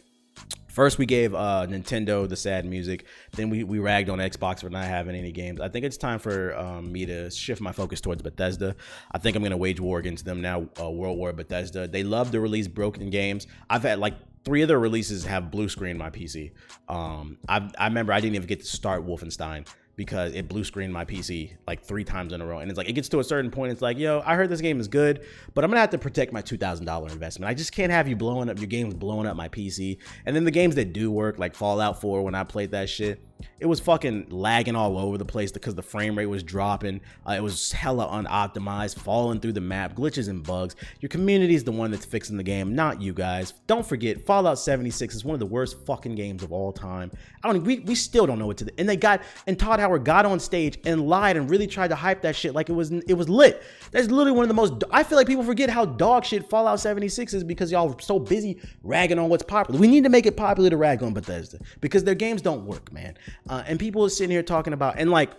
First, 0.77 0.99
we 0.99 1.07
gave 1.07 1.33
uh, 1.33 1.65
Nintendo 1.67 2.29
the 2.29 2.35
sad 2.35 2.63
music. 2.63 3.05
Then 3.31 3.49
we, 3.49 3.63
we 3.63 3.79
ragged 3.79 4.11
on 4.11 4.19
Xbox 4.19 4.61
for 4.61 4.69
not 4.69 4.83
having 4.85 5.15
any 5.15 5.31
games. 5.31 5.59
I 5.59 5.69
think 5.69 5.85
it's 5.85 5.97
time 5.97 6.19
for 6.19 6.55
um, 6.55 6.91
me 6.91 7.03
to 7.07 7.31
shift 7.31 7.61
my 7.61 7.71
focus 7.71 7.99
towards 7.99 8.21
Bethesda. 8.21 8.75
I 9.11 9.17
think 9.17 9.35
I'm 9.35 9.41
going 9.41 9.49
to 9.49 9.57
wage 9.57 9.79
war 9.79 9.97
against 9.97 10.23
them 10.23 10.39
now. 10.39 10.67
Uh, 10.79 10.91
World 10.91 11.17
War 11.17 11.33
Bethesda. 11.33 11.87
They 11.87 12.03
love 12.03 12.29
to 12.29 12.39
release 12.39 12.67
broken 12.67 13.09
games. 13.09 13.47
I've 13.67 13.81
had 13.81 13.97
like 13.97 14.13
three 14.45 14.61
of 14.61 14.67
their 14.67 14.77
releases 14.77 15.25
have 15.25 15.49
blue 15.49 15.67
screen 15.67 15.97
my 15.97 16.11
PC. 16.11 16.51
Um, 16.87 17.39
I, 17.49 17.67
I 17.79 17.87
remember 17.87 18.13
I 18.13 18.19
didn't 18.19 18.35
even 18.35 18.47
get 18.47 18.59
to 18.59 18.67
start 18.67 19.03
Wolfenstein 19.03 19.67
because 19.97 20.33
it 20.35 20.47
blue 20.47 20.63
screened 20.63 20.93
my 20.93 21.03
PC 21.03 21.53
like 21.65 21.83
three 21.83 22.03
times 22.03 22.31
in 22.31 22.39
a 22.39 22.45
row. 22.45 22.59
And 22.59 22.69
it's 22.69 22.77
like, 22.77 22.87
it 22.87 22.93
gets 22.93 23.09
to 23.09 23.19
a 23.19 23.23
certain 23.23 23.49
point. 23.49 23.71
It's 23.71 23.81
like, 23.81 23.97
yo, 23.97 24.21
I 24.25 24.35
heard 24.35 24.47
this 24.47 24.61
game 24.61 24.79
is 24.79 24.87
good, 24.87 25.25
but 25.55 25.63
I'm 25.63 25.71
gonna 25.71 25.81
have 25.81 25.89
to 25.89 25.97
protect 25.97 26.31
my 26.31 26.41
$2,000 26.41 27.11
investment. 27.11 27.49
I 27.49 27.55
just 27.55 27.71
can't 27.71 27.91
have 27.91 28.07
you 28.07 28.15
blowing 28.15 28.47
up 28.47 28.59
your 28.59 28.67
games, 28.67 28.93
blowing 28.93 29.25
up 29.25 29.35
my 29.35 29.49
PC. 29.49 29.97
And 30.25 30.35
then 30.35 30.45
the 30.45 30.51
games 30.51 30.75
that 30.75 30.93
do 30.93 31.11
work, 31.11 31.39
like 31.39 31.55
Fallout 31.55 31.99
4, 31.99 32.21
when 32.21 32.35
I 32.35 32.43
played 32.43 32.71
that 32.71 32.89
shit, 32.89 33.21
it 33.59 33.65
was 33.65 33.79
fucking 33.79 34.27
lagging 34.29 34.75
all 34.75 34.97
over 34.97 35.17
the 35.17 35.25
place 35.25 35.51
because 35.51 35.75
the 35.75 35.81
frame 35.81 36.17
rate 36.17 36.27
was 36.27 36.43
dropping. 36.43 37.01
Uh, 37.27 37.33
it 37.33 37.43
was 37.43 37.71
hella 37.71 38.07
unoptimized, 38.07 38.99
falling 38.99 39.39
through 39.39 39.53
the 39.53 39.61
map, 39.61 39.95
glitches 39.95 40.29
and 40.29 40.43
bugs. 40.43 40.75
Your 40.99 41.09
community 41.09 41.55
is 41.55 41.63
the 41.63 41.71
one 41.71 41.91
that's 41.91 42.05
fixing 42.05 42.37
the 42.37 42.43
game, 42.43 42.75
not 42.75 43.01
you 43.01 43.13
guys. 43.13 43.53
Don't 43.65 43.85
forget, 43.85 44.25
Fallout 44.25 44.59
76 44.59 45.15
is 45.15 45.25
one 45.25 45.33
of 45.33 45.39
the 45.39 45.45
worst 45.45 45.85
fucking 45.85 46.15
games 46.15 46.43
of 46.43 46.51
all 46.51 46.71
time. 46.71 47.11
I 47.43 47.51
don't. 47.51 47.63
We, 47.63 47.79
we 47.79 47.95
still 47.95 48.27
don't 48.27 48.39
know 48.39 48.47
what 48.47 48.57
to. 48.57 48.65
do. 48.65 48.71
And 48.77 48.87
they 48.87 48.97
got 48.97 49.21
and 49.47 49.57
Todd 49.57 49.79
Howard 49.79 50.03
got 50.03 50.25
on 50.25 50.39
stage 50.39 50.79
and 50.85 51.07
lied 51.07 51.37
and 51.37 51.49
really 51.49 51.67
tried 51.67 51.89
to 51.89 51.95
hype 51.95 52.21
that 52.21 52.35
shit 52.35 52.53
like 52.53 52.69
it 52.69 52.73
was 52.73 52.91
it 52.91 53.13
was 53.13 53.29
lit. 53.29 53.63
That's 53.91 54.07
literally 54.07 54.31
one 54.31 54.43
of 54.43 54.49
the 54.49 54.53
most. 54.53 54.83
I 54.91 55.03
feel 55.03 55.17
like 55.17 55.27
people 55.27 55.43
forget 55.43 55.69
how 55.69 55.85
dog 55.85 56.25
shit 56.25 56.49
Fallout 56.49 56.79
76 56.79 57.33
is 57.33 57.43
because 57.43 57.71
y'all 57.71 57.91
are 57.91 58.01
so 58.01 58.19
busy 58.19 58.59
ragging 58.83 59.19
on 59.19 59.29
what's 59.29 59.43
popular. 59.43 59.79
We 59.79 59.87
need 59.87 60.03
to 60.03 60.09
make 60.09 60.25
it 60.25 60.37
popular 60.37 60.69
to 60.69 60.77
rag 60.77 61.01
on 61.03 61.13
Bethesda 61.13 61.59
because 61.81 62.03
their 62.03 62.15
games 62.15 62.41
don't 62.41 62.65
work, 62.65 62.91
man. 62.91 63.17
Uh, 63.49 63.63
and 63.67 63.79
people 63.79 64.03
are 64.05 64.09
sitting 64.09 64.31
here 64.31 64.43
talking 64.43 64.73
about, 64.73 64.95
and 64.97 65.11
like, 65.11 65.31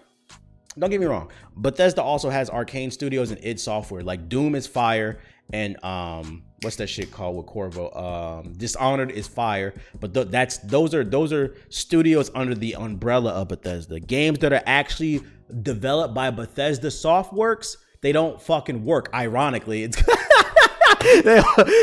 don't 0.79 0.91
get 0.91 1.01
me 1.01 1.07
wrong, 1.07 1.31
Bethesda 1.57 2.03
also 2.03 2.31
has 2.31 2.51
Arkane 2.51 2.93
Studios 2.93 3.31
and 3.31 3.45
id 3.45 3.59
Software. 3.59 4.03
Like 4.03 4.29
Doom 4.29 4.55
is 4.55 4.67
fire, 4.67 5.19
and 5.53 5.83
um, 5.85 6.45
what's 6.63 6.77
that 6.77 6.89
shit 6.89 7.11
called 7.11 7.37
with 7.37 7.47
Corvo? 7.47 7.91
Um, 7.93 8.53
Dishonored 8.53 9.11
is 9.11 9.27
fire, 9.27 9.75
but 10.01 10.15
th- 10.15 10.29
that's 10.29 10.59
those 10.59 10.95
are 10.95 11.05
those 11.05 11.33
are 11.33 11.57
studios 11.69 12.31
under 12.35 12.55
the 12.55 12.75
umbrella 12.75 13.33
of 13.33 13.49
Bethesda. 13.49 14.01
Games 14.01 14.39
that 14.41 14.53
are 14.53 14.63
actually 14.67 15.23
developed 15.63 16.15
by 16.15 16.31
Bethesda 16.31 16.89
Softworks, 16.89 17.77
they 18.03 18.13
don't 18.13 18.41
fucking 18.41 18.85
work. 18.85 19.09
Ironically, 19.15 19.83
it's 19.83 19.97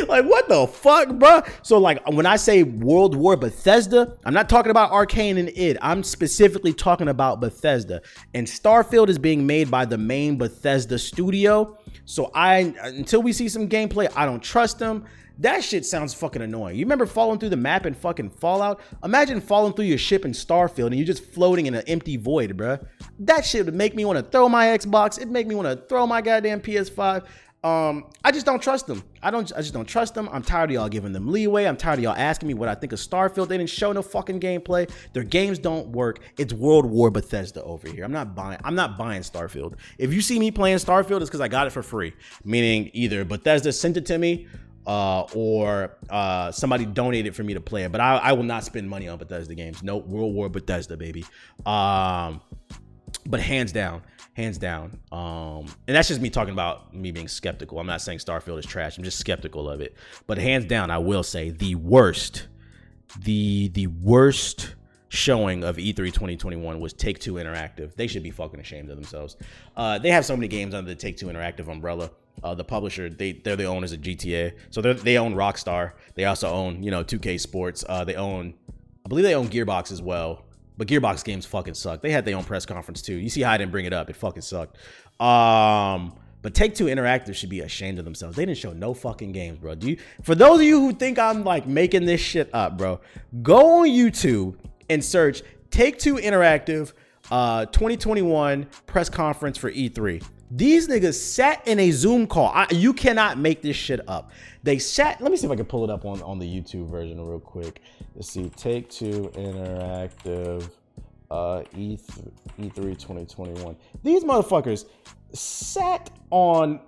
like 0.07 0.25
what 0.25 0.49
the 0.49 0.67
fuck, 0.67 1.09
bro? 1.17 1.41
So 1.61 1.77
like 1.77 2.05
when 2.09 2.25
I 2.25 2.35
say 2.35 2.63
World 2.63 3.15
War 3.15 3.37
Bethesda, 3.37 4.17
I'm 4.25 4.33
not 4.33 4.49
talking 4.49 4.71
about 4.71 4.91
Arkane 4.91 5.39
and 5.39 5.49
id. 5.49 5.77
I'm 5.81 6.03
specifically 6.03 6.73
talking 6.73 7.07
about 7.07 7.39
Bethesda. 7.39 8.01
And 8.33 8.45
Starfield 8.45 9.07
is 9.07 9.17
being 9.17 9.47
made 9.47 9.71
by 9.71 9.85
the 9.85 9.97
main 9.97 10.37
Bethesda 10.37 10.99
studio. 10.99 11.77
So 12.03 12.29
I 12.35 12.73
until 12.83 13.21
we 13.21 13.31
see 13.31 13.47
some 13.47 13.69
gameplay, 13.69 14.11
I 14.15 14.25
don't 14.25 14.43
trust 14.43 14.79
them. 14.79 15.05
That 15.39 15.63
shit 15.63 15.85
sounds 15.85 16.13
fucking 16.13 16.41
annoying. 16.41 16.77
You 16.77 16.85
remember 16.85 17.05
falling 17.05 17.39
through 17.39 17.49
the 17.49 17.57
map 17.57 17.85
in 17.85 17.93
fucking 17.93 18.29
Fallout? 18.29 18.79
Imagine 19.03 19.41
falling 19.41 19.73
through 19.73 19.85
your 19.85 19.97
ship 19.97 20.23
in 20.23 20.31
Starfield 20.31 20.87
and 20.87 20.95
you're 20.95 21.05
just 21.05 21.25
floating 21.25 21.65
in 21.65 21.75
an 21.75 21.83
empty 21.87 22.15
void, 22.15 22.55
bruh. 22.55 22.85
That 23.19 23.45
shit 23.45 23.65
would 23.65 23.75
make 23.75 23.95
me 23.95 24.05
want 24.05 24.17
to 24.17 24.23
throw 24.23 24.47
my 24.47 24.67
Xbox. 24.67 25.17
It'd 25.17 25.29
make 25.29 25.47
me 25.47 25.55
want 25.55 25.67
to 25.67 25.85
throw 25.87 26.07
my 26.07 26.21
goddamn 26.21 26.61
PS5. 26.61 27.25
Um, 27.65 28.05
I 28.23 28.31
just 28.31 28.45
don't 28.45 28.61
trust 28.61 28.85
them. 28.85 29.03
I 29.23 29.31
don't. 29.31 29.51
I 29.55 29.61
just 29.61 29.73
don't 29.73 29.87
trust 29.87 30.13
them. 30.13 30.29
I'm 30.31 30.43
tired 30.43 30.69
of 30.69 30.75
y'all 30.75 30.87
giving 30.87 31.13
them 31.13 31.31
leeway. 31.31 31.65
I'm 31.65 31.75
tired 31.75 31.97
of 31.97 32.03
y'all 32.03 32.15
asking 32.15 32.47
me 32.47 32.53
what 32.53 32.69
I 32.69 32.75
think 32.75 32.93
of 32.93 32.99
Starfield. 32.99 33.47
They 33.47 33.57
didn't 33.57 33.71
show 33.71 33.91
no 33.91 34.03
fucking 34.03 34.39
gameplay. 34.39 34.87
Their 35.13 35.23
games 35.23 35.57
don't 35.57 35.87
work. 35.87 36.19
It's 36.37 36.53
World 36.53 36.85
War 36.85 37.09
Bethesda 37.09 37.63
over 37.63 37.89
here. 37.89 38.05
I'm 38.05 38.11
not 38.11 38.35
buying. 38.35 38.59
I'm 38.63 38.75
not 38.75 38.99
buying 38.99 39.23
Starfield. 39.23 39.79
If 39.97 40.13
you 40.13 40.21
see 40.21 40.37
me 40.37 40.51
playing 40.51 40.77
Starfield, 40.77 41.21
it's 41.21 41.29
because 41.31 41.41
I 41.41 41.47
got 41.47 41.65
it 41.65 41.71
for 41.71 41.81
free. 41.81 42.13
Meaning 42.43 42.91
either 42.93 43.25
Bethesda 43.25 43.73
sent 43.73 43.97
it 43.97 44.05
to 44.05 44.19
me, 44.19 44.45
uh, 44.85 45.21
or 45.33 45.97
uh, 46.11 46.51
somebody 46.51 46.85
donated 46.85 47.35
for 47.35 47.43
me 47.43 47.55
to 47.55 47.61
play 47.61 47.81
it. 47.81 47.91
But 47.91 47.99
I, 47.99 48.17
I 48.17 48.33
will 48.33 48.43
not 48.43 48.63
spend 48.63 48.87
money 48.87 49.07
on 49.07 49.17
Bethesda 49.17 49.55
games. 49.55 49.81
No 49.81 49.97
World 49.97 50.35
War 50.35 50.49
Bethesda, 50.49 50.97
baby. 50.97 51.25
Um, 51.65 52.41
but 53.25 53.39
hands 53.39 53.71
down, 53.71 54.03
hands 54.35 54.57
down. 54.57 54.99
Um, 55.11 55.65
and 55.87 55.95
that's 55.95 56.09
just 56.09 56.21
me 56.21 56.29
talking 56.29 56.53
about 56.53 56.93
me 56.93 57.11
being 57.11 57.27
skeptical. 57.27 57.79
I'm 57.79 57.87
not 57.87 58.01
saying 58.01 58.19
Starfield 58.19 58.59
is 58.59 58.65
trash. 58.65 58.97
I'm 58.97 59.03
just 59.03 59.17
skeptical 59.17 59.69
of 59.69 59.81
it. 59.81 59.95
But 60.27 60.37
hands 60.37 60.65
down, 60.65 60.91
I 60.91 60.97
will 60.97 61.23
say 61.23 61.49
the 61.49 61.75
worst, 61.75 62.47
the 63.19 63.69
the 63.69 63.87
worst 63.87 64.75
showing 65.07 65.63
of 65.63 65.77
E3 65.77 65.95
2021 65.95 66.79
was 66.79 66.93
Take 66.93 67.19
Two 67.19 67.35
Interactive. 67.35 67.95
They 67.95 68.07
should 68.07 68.23
be 68.23 68.31
fucking 68.31 68.59
ashamed 68.59 68.89
of 68.89 68.97
themselves. 68.97 69.37
Uh, 69.75 69.97
they 69.99 70.09
have 70.09 70.25
so 70.25 70.35
many 70.35 70.49
games 70.49 70.73
under 70.73 70.89
the 70.89 70.95
Take 70.95 71.17
Two 71.17 71.27
Interactive 71.27 71.69
umbrella. 71.69 72.11
Uh, 72.43 72.53
the 72.53 72.65
publisher, 72.65 73.09
they 73.09 73.31
they're 73.31 73.55
the 73.55 73.63
owners 73.63 73.93
of 73.93 74.01
GTA, 74.01 74.53
so 74.69 74.81
they 74.81 74.91
they 74.93 75.17
own 75.17 75.33
Rockstar. 75.33 75.93
They 76.15 76.25
also 76.25 76.49
own 76.49 76.83
you 76.83 76.91
know 76.91 77.03
2K 77.05 77.39
Sports. 77.39 77.85
Uh, 77.87 78.03
they 78.03 78.15
own, 78.15 78.53
I 79.05 79.07
believe 79.07 79.23
they 79.23 79.35
own 79.35 79.47
Gearbox 79.47 79.93
as 79.93 80.01
well. 80.01 80.43
But 80.77 80.87
Gearbox 80.87 81.23
games 81.23 81.45
fucking 81.45 81.73
suck. 81.75 82.01
They 82.01 82.11
had 82.11 82.25
their 82.25 82.35
own 82.35 82.43
press 82.43 82.65
conference 82.65 83.01
too. 83.01 83.15
You 83.15 83.29
see 83.29 83.41
how 83.41 83.51
I 83.51 83.57
didn't 83.57 83.71
bring 83.71 83.85
it 83.85 83.93
up? 83.93 84.09
It 84.09 84.15
fucking 84.15 84.41
sucked. 84.41 84.77
Um, 85.19 86.13
but 86.41 86.53
Take 86.53 86.75
Two 86.75 86.85
Interactive 86.85 87.33
should 87.33 87.49
be 87.49 87.61
ashamed 87.61 87.97
of 87.97 88.05
themselves. 88.05 88.35
They 88.35 88.45
didn't 88.45 88.57
show 88.59 88.73
no 88.73 88.93
fucking 88.93 89.31
games, 89.31 89.57
bro. 89.57 89.75
Do 89.75 89.89
you? 89.89 89.97
For 90.21 90.35
those 90.35 90.59
of 90.59 90.65
you 90.65 90.79
who 90.79 90.93
think 90.93 91.17
I'm 91.17 91.43
like 91.43 91.65
making 91.65 92.05
this 92.05 92.21
shit 92.21 92.49
up, 92.53 92.77
bro, 92.77 92.99
go 93.41 93.79
on 93.79 93.87
YouTube 93.87 94.55
and 94.89 95.03
search 95.03 95.41
Take 95.71 95.97
Two 95.97 96.15
Interactive 96.15 96.93
uh, 97.31 97.65
2021 97.65 98.67
press 98.85 99.09
conference 99.09 99.57
for 99.57 99.71
E3. 99.71 100.23
These 100.51 100.87
niggas 100.87 101.15
sat 101.15 101.67
in 101.67 101.79
a 101.79 101.91
Zoom 101.91 102.27
call. 102.27 102.51
I, 102.53 102.67
you 102.71 102.93
cannot 102.93 103.37
make 103.37 103.61
this 103.61 103.75
shit 103.75 104.07
up. 104.07 104.31
They 104.63 104.77
sat. 104.77 105.19
Let 105.21 105.31
me 105.31 105.37
see 105.37 105.47
if 105.47 105.51
I 105.51 105.55
can 105.55 105.65
pull 105.65 105.83
it 105.83 105.89
up 105.89 106.05
on, 106.05 106.21
on 106.21 106.39
the 106.39 106.45
YouTube 106.45 106.89
version 106.89 107.19
real 107.19 107.39
quick. 107.39 107.81
Let's 108.15 108.29
see. 108.29 108.49
Take 108.55 108.89
Two 108.89 109.31
Interactive 109.33 110.69
uh, 111.31 111.63
E3, 111.75 112.31
E3 112.59 112.73
2021. 112.75 113.75
These 114.03 114.23
motherfuckers 114.23 114.85
sat 115.33 116.11
on 116.29 116.79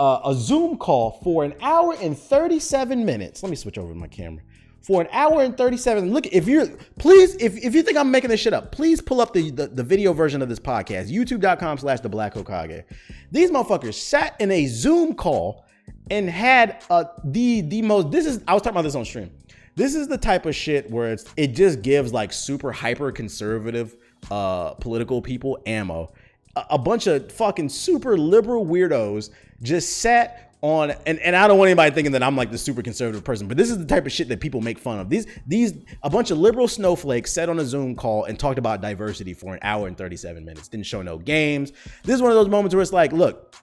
uh, 0.00 0.20
a 0.24 0.34
Zoom 0.34 0.76
call 0.76 1.20
for 1.22 1.44
an 1.44 1.54
hour 1.62 1.94
and 2.00 2.18
37 2.18 3.04
minutes. 3.04 3.42
Let 3.42 3.50
me 3.50 3.56
switch 3.56 3.78
over 3.78 3.92
to 3.92 3.98
my 3.98 4.08
camera 4.08 4.42
for 4.82 5.02
an 5.02 5.08
hour 5.12 5.42
and 5.42 5.56
37. 5.56 6.12
Look, 6.12 6.26
if 6.26 6.46
you're 6.46 6.66
please, 6.98 7.36
if, 7.36 7.56
if 7.56 7.74
you 7.74 7.82
think 7.82 7.96
I'm 7.96 8.10
making 8.10 8.30
this 8.30 8.40
shit 8.40 8.52
up, 8.52 8.72
please 8.72 9.00
pull 9.00 9.20
up 9.20 9.32
the, 9.32 9.50
the, 9.50 9.66
the 9.68 9.82
video 9.82 10.12
version 10.12 10.42
of 10.42 10.48
this 10.48 10.58
podcast, 10.58 11.10
youtube.com 11.10 11.78
slash 11.78 12.00
the 12.00 12.08
black 12.08 12.34
Hokage. 12.34 12.84
These 13.30 13.50
motherfuckers 13.50 13.94
sat 13.94 14.40
in 14.40 14.50
a 14.50 14.66
Zoom 14.66 15.14
call 15.14 15.64
and 16.10 16.28
had 16.28 16.82
uh 16.90 17.04
the 17.24 17.60
the 17.62 17.82
most 17.82 18.10
this 18.10 18.26
is 18.26 18.42
I 18.48 18.54
was 18.54 18.62
talking 18.62 18.74
about 18.74 18.82
this 18.82 18.94
on 18.94 19.04
stream. 19.04 19.30
This 19.76 19.94
is 19.94 20.08
the 20.08 20.18
type 20.18 20.46
of 20.46 20.54
shit 20.54 20.90
where 20.90 21.12
it's 21.12 21.24
it 21.36 21.48
just 21.48 21.82
gives 21.82 22.12
like 22.12 22.32
super 22.32 22.72
hyper 22.72 23.12
conservative 23.12 23.96
uh 24.30 24.74
political 24.74 25.22
people 25.22 25.58
ammo. 25.66 26.12
A, 26.56 26.64
a 26.70 26.78
bunch 26.78 27.06
of 27.06 27.30
fucking 27.30 27.68
super 27.68 28.16
liberal 28.16 28.66
weirdos 28.66 29.30
just 29.62 29.98
sat 29.98 30.49
on 30.62 30.92
and, 31.06 31.18
and 31.20 31.34
I 31.34 31.48
don't 31.48 31.58
want 31.58 31.68
anybody 31.68 31.94
thinking 31.94 32.12
that 32.12 32.22
I'm 32.22 32.36
like 32.36 32.50
the 32.50 32.58
super 32.58 32.82
conservative 32.82 33.24
person, 33.24 33.48
but 33.48 33.56
this 33.56 33.70
is 33.70 33.78
the 33.78 33.86
type 33.86 34.04
of 34.06 34.12
shit 34.12 34.28
that 34.28 34.40
people 34.40 34.60
make 34.60 34.78
fun 34.78 34.98
of. 34.98 35.08
These 35.08 35.26
these 35.46 35.74
a 36.02 36.10
bunch 36.10 36.30
of 36.30 36.38
liberal 36.38 36.68
snowflakes 36.68 37.32
sat 37.32 37.48
on 37.48 37.58
a 37.58 37.64
Zoom 37.64 37.94
call 37.96 38.24
and 38.24 38.38
talked 38.38 38.58
about 38.58 38.80
diversity 38.80 39.32
for 39.32 39.54
an 39.54 39.60
hour 39.62 39.86
and 39.86 39.96
37 39.96 40.44
minutes. 40.44 40.68
Didn't 40.68 40.86
show 40.86 41.02
no 41.02 41.18
games. 41.18 41.72
This 42.04 42.16
is 42.16 42.22
one 42.22 42.30
of 42.30 42.36
those 42.36 42.48
moments 42.48 42.74
where 42.74 42.82
it's 42.82 42.92
like, 42.92 43.12
look, 43.12 43.56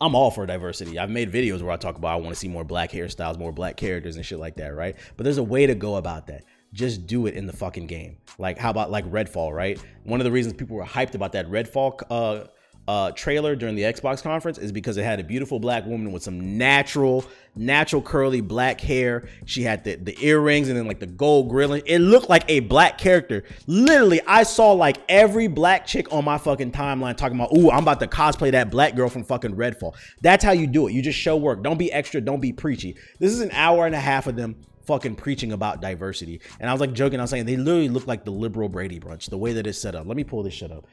I'm 0.00 0.14
all 0.14 0.30
for 0.30 0.44
diversity. 0.44 0.98
I've 0.98 1.10
made 1.10 1.32
videos 1.32 1.62
where 1.62 1.72
I 1.72 1.76
talk 1.76 1.96
about 1.96 2.12
I 2.12 2.16
want 2.16 2.30
to 2.30 2.34
see 2.34 2.48
more 2.48 2.64
black 2.64 2.90
hairstyles, 2.90 3.38
more 3.38 3.52
black 3.52 3.76
characters 3.76 4.16
and 4.16 4.26
shit 4.26 4.38
like 4.38 4.56
that, 4.56 4.74
right? 4.74 4.96
But 5.16 5.24
there's 5.24 5.38
a 5.38 5.42
way 5.42 5.66
to 5.66 5.74
go 5.74 5.96
about 5.96 6.26
that. 6.26 6.44
Just 6.72 7.06
do 7.06 7.26
it 7.26 7.34
in 7.34 7.46
the 7.46 7.52
fucking 7.52 7.86
game. 7.86 8.18
Like 8.36 8.58
how 8.58 8.70
about 8.70 8.90
like 8.90 9.10
Redfall, 9.10 9.54
right? 9.54 9.80
One 10.02 10.20
of 10.20 10.24
the 10.24 10.32
reasons 10.32 10.54
people 10.54 10.76
were 10.76 10.84
hyped 10.84 11.14
about 11.14 11.32
that 11.32 11.48
Redfall 11.48 12.02
uh 12.10 12.48
uh, 12.86 13.10
trailer 13.12 13.56
during 13.56 13.74
the 13.74 13.82
Xbox 13.82 14.22
conference 14.22 14.58
is 14.58 14.70
because 14.70 14.96
it 14.96 15.04
had 15.04 15.18
a 15.18 15.24
beautiful 15.24 15.58
black 15.58 15.86
woman 15.86 16.12
with 16.12 16.22
some 16.22 16.58
natural, 16.58 17.24
natural 17.56 18.02
curly 18.02 18.42
black 18.42 18.80
hair. 18.80 19.26
She 19.46 19.62
had 19.62 19.84
the, 19.84 19.96
the 19.96 20.16
earrings 20.24 20.68
and 20.68 20.76
then 20.76 20.86
like 20.86 21.00
the 21.00 21.06
gold 21.06 21.48
grilling. 21.48 21.82
It 21.86 22.00
looked 22.00 22.28
like 22.28 22.44
a 22.48 22.60
black 22.60 22.98
character. 22.98 23.44
Literally, 23.66 24.20
I 24.26 24.42
saw 24.42 24.72
like 24.72 24.98
every 25.08 25.46
black 25.46 25.86
chick 25.86 26.12
on 26.12 26.24
my 26.24 26.36
fucking 26.36 26.72
timeline 26.72 27.16
talking 27.16 27.38
about, 27.38 27.56
ooh, 27.56 27.70
I'm 27.70 27.82
about 27.84 28.00
to 28.00 28.06
cosplay 28.06 28.50
that 28.52 28.70
black 28.70 28.94
girl 28.94 29.08
from 29.08 29.24
fucking 29.24 29.56
Redfall. 29.56 29.94
That's 30.20 30.44
how 30.44 30.52
you 30.52 30.66
do 30.66 30.86
it. 30.86 30.92
You 30.92 31.00
just 31.00 31.18
show 31.18 31.36
work. 31.36 31.62
Don't 31.62 31.78
be 31.78 31.90
extra. 31.90 32.20
Don't 32.20 32.40
be 32.40 32.52
preachy. 32.52 32.96
This 33.18 33.32
is 33.32 33.40
an 33.40 33.50
hour 33.52 33.86
and 33.86 33.94
a 33.94 34.00
half 34.00 34.26
of 34.26 34.36
them 34.36 34.56
fucking 34.84 35.16
preaching 35.16 35.52
about 35.52 35.80
diversity. 35.80 36.42
And 36.60 36.68
I 36.68 36.72
was 36.72 36.80
like 36.80 36.92
joking, 36.92 37.18
I 37.18 37.22
was 37.22 37.30
saying 37.30 37.46
they 37.46 37.56
literally 37.56 37.88
look 37.88 38.06
like 38.06 38.24
the 38.24 38.30
liberal 38.30 38.68
Brady 38.68 38.98
Bunch, 38.98 39.28
the 39.28 39.38
way 39.38 39.54
that 39.54 39.66
it's 39.66 39.78
set 39.78 39.94
up. 39.94 40.06
Let 40.06 40.18
me 40.18 40.24
pull 40.24 40.42
this 40.42 40.52
shit 40.52 40.70
up. 40.70 40.86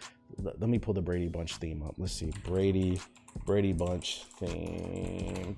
Let 0.44 0.70
me 0.70 0.80
pull 0.80 0.94
the 0.94 1.02
Brady 1.02 1.28
Bunch 1.28 1.56
theme 1.58 1.84
up. 1.84 1.96
Let's 1.98 2.14
see. 2.14 2.34
Brady 2.46 3.00
Brady 3.46 3.74
Bunch 3.74 4.24
theme. 4.38 5.56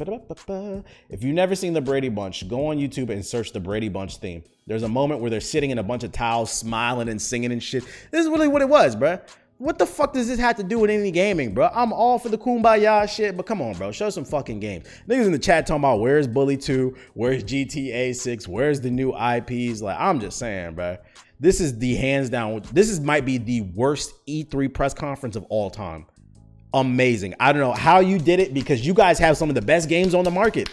If 1.09 1.23
you've 1.23 1.35
never 1.35 1.55
seen 1.55 1.73
the 1.73 1.81
Brady 1.81 2.09
Bunch, 2.09 2.47
go 2.47 2.67
on 2.67 2.77
YouTube 2.77 3.09
and 3.09 3.25
search 3.25 3.51
the 3.51 3.59
Brady 3.59 3.89
Bunch 3.89 4.17
theme. 4.17 4.43
There's 4.67 4.83
a 4.83 4.89
moment 4.89 5.21
where 5.21 5.29
they're 5.29 5.41
sitting 5.41 5.71
in 5.71 5.79
a 5.79 5.83
bunch 5.83 6.03
of 6.03 6.11
towels, 6.11 6.51
smiling 6.51 7.09
and 7.09 7.21
singing 7.21 7.51
and 7.51 7.61
shit. 7.61 7.83
This 8.11 8.25
is 8.25 8.29
really 8.29 8.47
what 8.47 8.61
it 8.61 8.69
was, 8.69 8.95
bruh. 8.95 9.21
What 9.57 9.77
the 9.77 9.85
fuck 9.85 10.13
does 10.13 10.27
this 10.27 10.39
have 10.39 10.55
to 10.57 10.63
do 10.63 10.79
with 10.79 10.89
any 10.89 11.11
gaming, 11.11 11.53
bro? 11.53 11.69
I'm 11.73 11.93
all 11.93 12.17
for 12.19 12.29
the 12.29 12.37
kumbaya 12.37 13.07
shit, 13.07 13.37
but 13.37 13.45
come 13.45 13.61
on, 13.61 13.73
bro. 13.75 13.91
Show 13.91 14.09
some 14.09 14.25
fucking 14.25 14.59
games. 14.59 14.87
Niggas 15.07 15.25
in 15.25 15.31
the 15.31 15.39
chat 15.39 15.67
talking 15.67 15.81
about 15.81 15.99
where's 15.99 16.27
Bully 16.27 16.57
2, 16.57 16.95
where's 17.13 17.43
GTA 17.43 18.15
6, 18.15 18.47
where's 18.47 18.81
the 18.81 18.89
new 18.91 19.15
IPs. 19.15 19.81
Like, 19.81 19.97
I'm 19.99 20.19
just 20.19 20.37
saying, 20.39 20.75
bro. 20.75 20.97
This 21.39 21.59
is 21.59 21.77
the 21.77 21.95
hands 21.95 22.29
down. 22.29 22.63
This 22.71 22.89
is 22.89 22.99
might 22.99 23.25
be 23.25 23.37
the 23.37 23.61
worst 23.61 24.13
E3 24.27 24.73
press 24.73 24.93
conference 24.93 25.35
of 25.35 25.43
all 25.45 25.69
time. 25.69 26.05
Amazing. 26.73 27.35
I 27.39 27.51
don't 27.51 27.61
know 27.61 27.73
how 27.73 27.99
you 27.99 28.17
did 28.17 28.39
it 28.39 28.53
because 28.53 28.85
you 28.85 28.93
guys 28.93 29.19
have 29.19 29.37
some 29.37 29.49
of 29.49 29.55
the 29.55 29.61
best 29.61 29.89
games 29.89 30.15
on 30.15 30.23
the 30.23 30.31
market. 30.31 30.69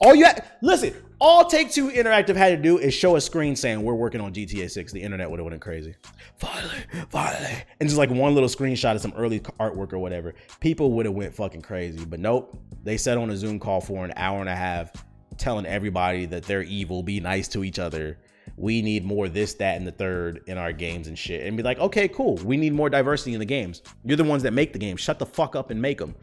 All 0.00 0.14
you 0.14 0.24
had, 0.24 0.44
listen, 0.62 0.94
all 1.20 1.44
Take 1.44 1.72
Two 1.72 1.90
Interactive 1.90 2.36
had 2.36 2.50
to 2.50 2.56
do 2.56 2.78
is 2.78 2.94
show 2.94 3.16
a 3.16 3.20
screen 3.20 3.56
saying 3.56 3.82
we're 3.82 3.94
working 3.94 4.20
on 4.20 4.32
GTA 4.32 4.70
6. 4.70 4.92
The 4.92 5.02
internet 5.02 5.28
would 5.28 5.40
have 5.40 5.46
went 5.46 5.60
crazy. 5.60 5.96
Finally, 6.38 6.76
finally. 7.10 7.52
And 7.80 7.88
just 7.88 7.98
like 7.98 8.10
one 8.10 8.34
little 8.34 8.48
screenshot 8.48 8.94
of 8.94 9.00
some 9.00 9.12
early 9.16 9.40
artwork 9.40 9.92
or 9.92 9.98
whatever. 9.98 10.34
People 10.60 10.92
would 10.92 11.06
have 11.06 11.14
went 11.16 11.34
fucking 11.34 11.62
crazy. 11.62 12.04
But 12.04 12.20
nope. 12.20 12.56
They 12.84 12.96
sat 12.96 13.18
on 13.18 13.30
a 13.30 13.36
Zoom 13.36 13.58
call 13.58 13.80
for 13.80 14.04
an 14.04 14.12
hour 14.14 14.40
and 14.40 14.48
a 14.48 14.54
half 14.54 14.92
telling 15.36 15.66
everybody 15.66 16.26
that 16.26 16.44
they're 16.44 16.62
evil, 16.62 17.02
be 17.02 17.20
nice 17.20 17.48
to 17.48 17.64
each 17.64 17.78
other. 17.78 18.18
We 18.58 18.82
need 18.82 19.04
more 19.04 19.28
this, 19.28 19.54
that, 19.54 19.76
and 19.76 19.86
the 19.86 19.92
third 19.92 20.42
in 20.46 20.58
our 20.58 20.72
games 20.72 21.08
and 21.08 21.18
shit. 21.18 21.46
And 21.46 21.56
be 21.56 21.62
like, 21.62 21.78
okay, 21.78 22.08
cool. 22.08 22.36
We 22.36 22.56
need 22.56 22.72
more 22.72 22.90
diversity 22.90 23.34
in 23.34 23.38
the 23.38 23.46
games. 23.46 23.82
You're 24.04 24.16
the 24.16 24.24
ones 24.24 24.42
that 24.42 24.52
make 24.52 24.72
the 24.72 24.78
games. 24.78 25.00
Shut 25.00 25.18
the 25.18 25.26
fuck 25.26 25.54
up 25.54 25.70
and 25.70 25.80
make 25.80 25.98
them. 25.98 26.14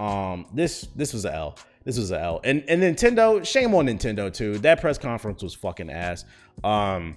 Um, 0.00 0.46
this 0.52 0.88
this 0.96 1.12
was 1.12 1.24
a 1.24 1.34
L. 1.34 1.58
This 1.84 1.98
was 1.98 2.10
a 2.10 2.20
L. 2.20 2.40
And 2.42 2.64
and 2.68 2.82
Nintendo, 2.82 3.46
shame 3.46 3.74
on 3.74 3.86
Nintendo 3.86 4.32
too. 4.32 4.58
That 4.58 4.80
press 4.80 4.98
conference 4.98 5.42
was 5.42 5.54
fucking 5.54 5.90
ass. 5.90 6.24
Um, 6.64 7.16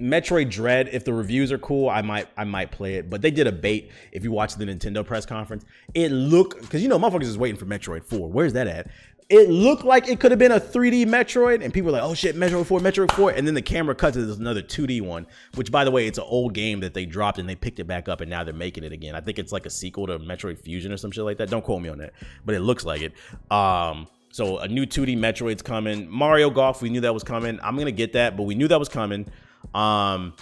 Metroid 0.00 0.50
Dread, 0.50 0.88
if 0.92 1.04
the 1.04 1.12
reviews 1.12 1.52
are 1.52 1.58
cool, 1.58 1.88
I 1.88 2.02
might 2.02 2.26
I 2.36 2.44
might 2.44 2.72
play 2.72 2.96
it. 2.96 3.08
But 3.08 3.22
they 3.22 3.30
did 3.30 3.46
a 3.46 3.52
bait. 3.52 3.92
If 4.10 4.24
you 4.24 4.32
watch 4.32 4.56
the 4.56 4.64
Nintendo 4.64 5.06
press 5.06 5.24
conference, 5.24 5.64
it 5.94 6.10
looked 6.10 6.60
because 6.60 6.82
you 6.82 6.88
know 6.88 6.98
motherfuckers 6.98 7.22
is 7.22 7.38
waiting 7.38 7.58
for 7.58 7.66
Metroid 7.66 8.04
4. 8.04 8.28
Where's 8.28 8.52
that 8.54 8.66
at? 8.66 8.90
It 9.28 9.48
looked 9.48 9.84
like 9.84 10.08
it 10.08 10.20
could 10.20 10.30
have 10.32 10.38
been 10.38 10.52
a 10.52 10.60
3D 10.60 11.06
Metroid, 11.06 11.62
and 11.64 11.72
people 11.72 11.86
were 11.86 11.98
like, 11.98 12.02
"Oh 12.02 12.14
shit, 12.14 12.36
Metroid 12.36 12.66
4, 12.66 12.80
Metroid 12.80 13.12
4," 13.12 13.30
and 13.30 13.46
then 13.46 13.54
the 13.54 13.62
camera 13.62 13.94
cuts 13.94 14.16
to 14.16 14.32
another 14.32 14.62
2D 14.62 15.00
one. 15.00 15.26
Which, 15.54 15.70
by 15.70 15.84
the 15.84 15.90
way, 15.90 16.06
it's 16.06 16.18
an 16.18 16.24
old 16.26 16.54
game 16.54 16.80
that 16.80 16.94
they 16.94 17.06
dropped 17.06 17.38
and 17.38 17.48
they 17.48 17.54
picked 17.54 17.80
it 17.80 17.84
back 17.84 18.08
up, 18.08 18.20
and 18.20 18.30
now 18.30 18.44
they're 18.44 18.54
making 18.54 18.84
it 18.84 18.92
again. 18.92 19.14
I 19.14 19.20
think 19.20 19.38
it's 19.38 19.52
like 19.52 19.66
a 19.66 19.70
sequel 19.70 20.06
to 20.08 20.18
Metroid 20.18 20.58
Fusion 20.58 20.92
or 20.92 20.96
some 20.96 21.10
shit 21.10 21.24
like 21.24 21.38
that. 21.38 21.50
Don't 21.50 21.64
quote 21.64 21.82
me 21.82 21.88
on 21.88 21.98
that, 21.98 22.12
but 22.44 22.54
it 22.54 22.60
looks 22.60 22.84
like 22.84 23.02
it. 23.02 23.12
Um, 23.50 24.08
so 24.30 24.58
a 24.58 24.68
new 24.68 24.84
2D 24.84 25.16
Metroid's 25.16 25.62
coming. 25.62 26.10
Mario 26.10 26.50
Golf, 26.50 26.82
we 26.82 26.90
knew 26.90 27.00
that 27.00 27.14
was 27.14 27.24
coming. 27.24 27.58
I'm 27.62 27.76
gonna 27.76 27.92
get 27.92 28.12
that, 28.14 28.36
but 28.36 28.42
we 28.44 28.54
knew 28.54 28.68
that 28.68 28.78
was 28.78 28.88
coming. 28.88 29.26
Um, 29.74 30.34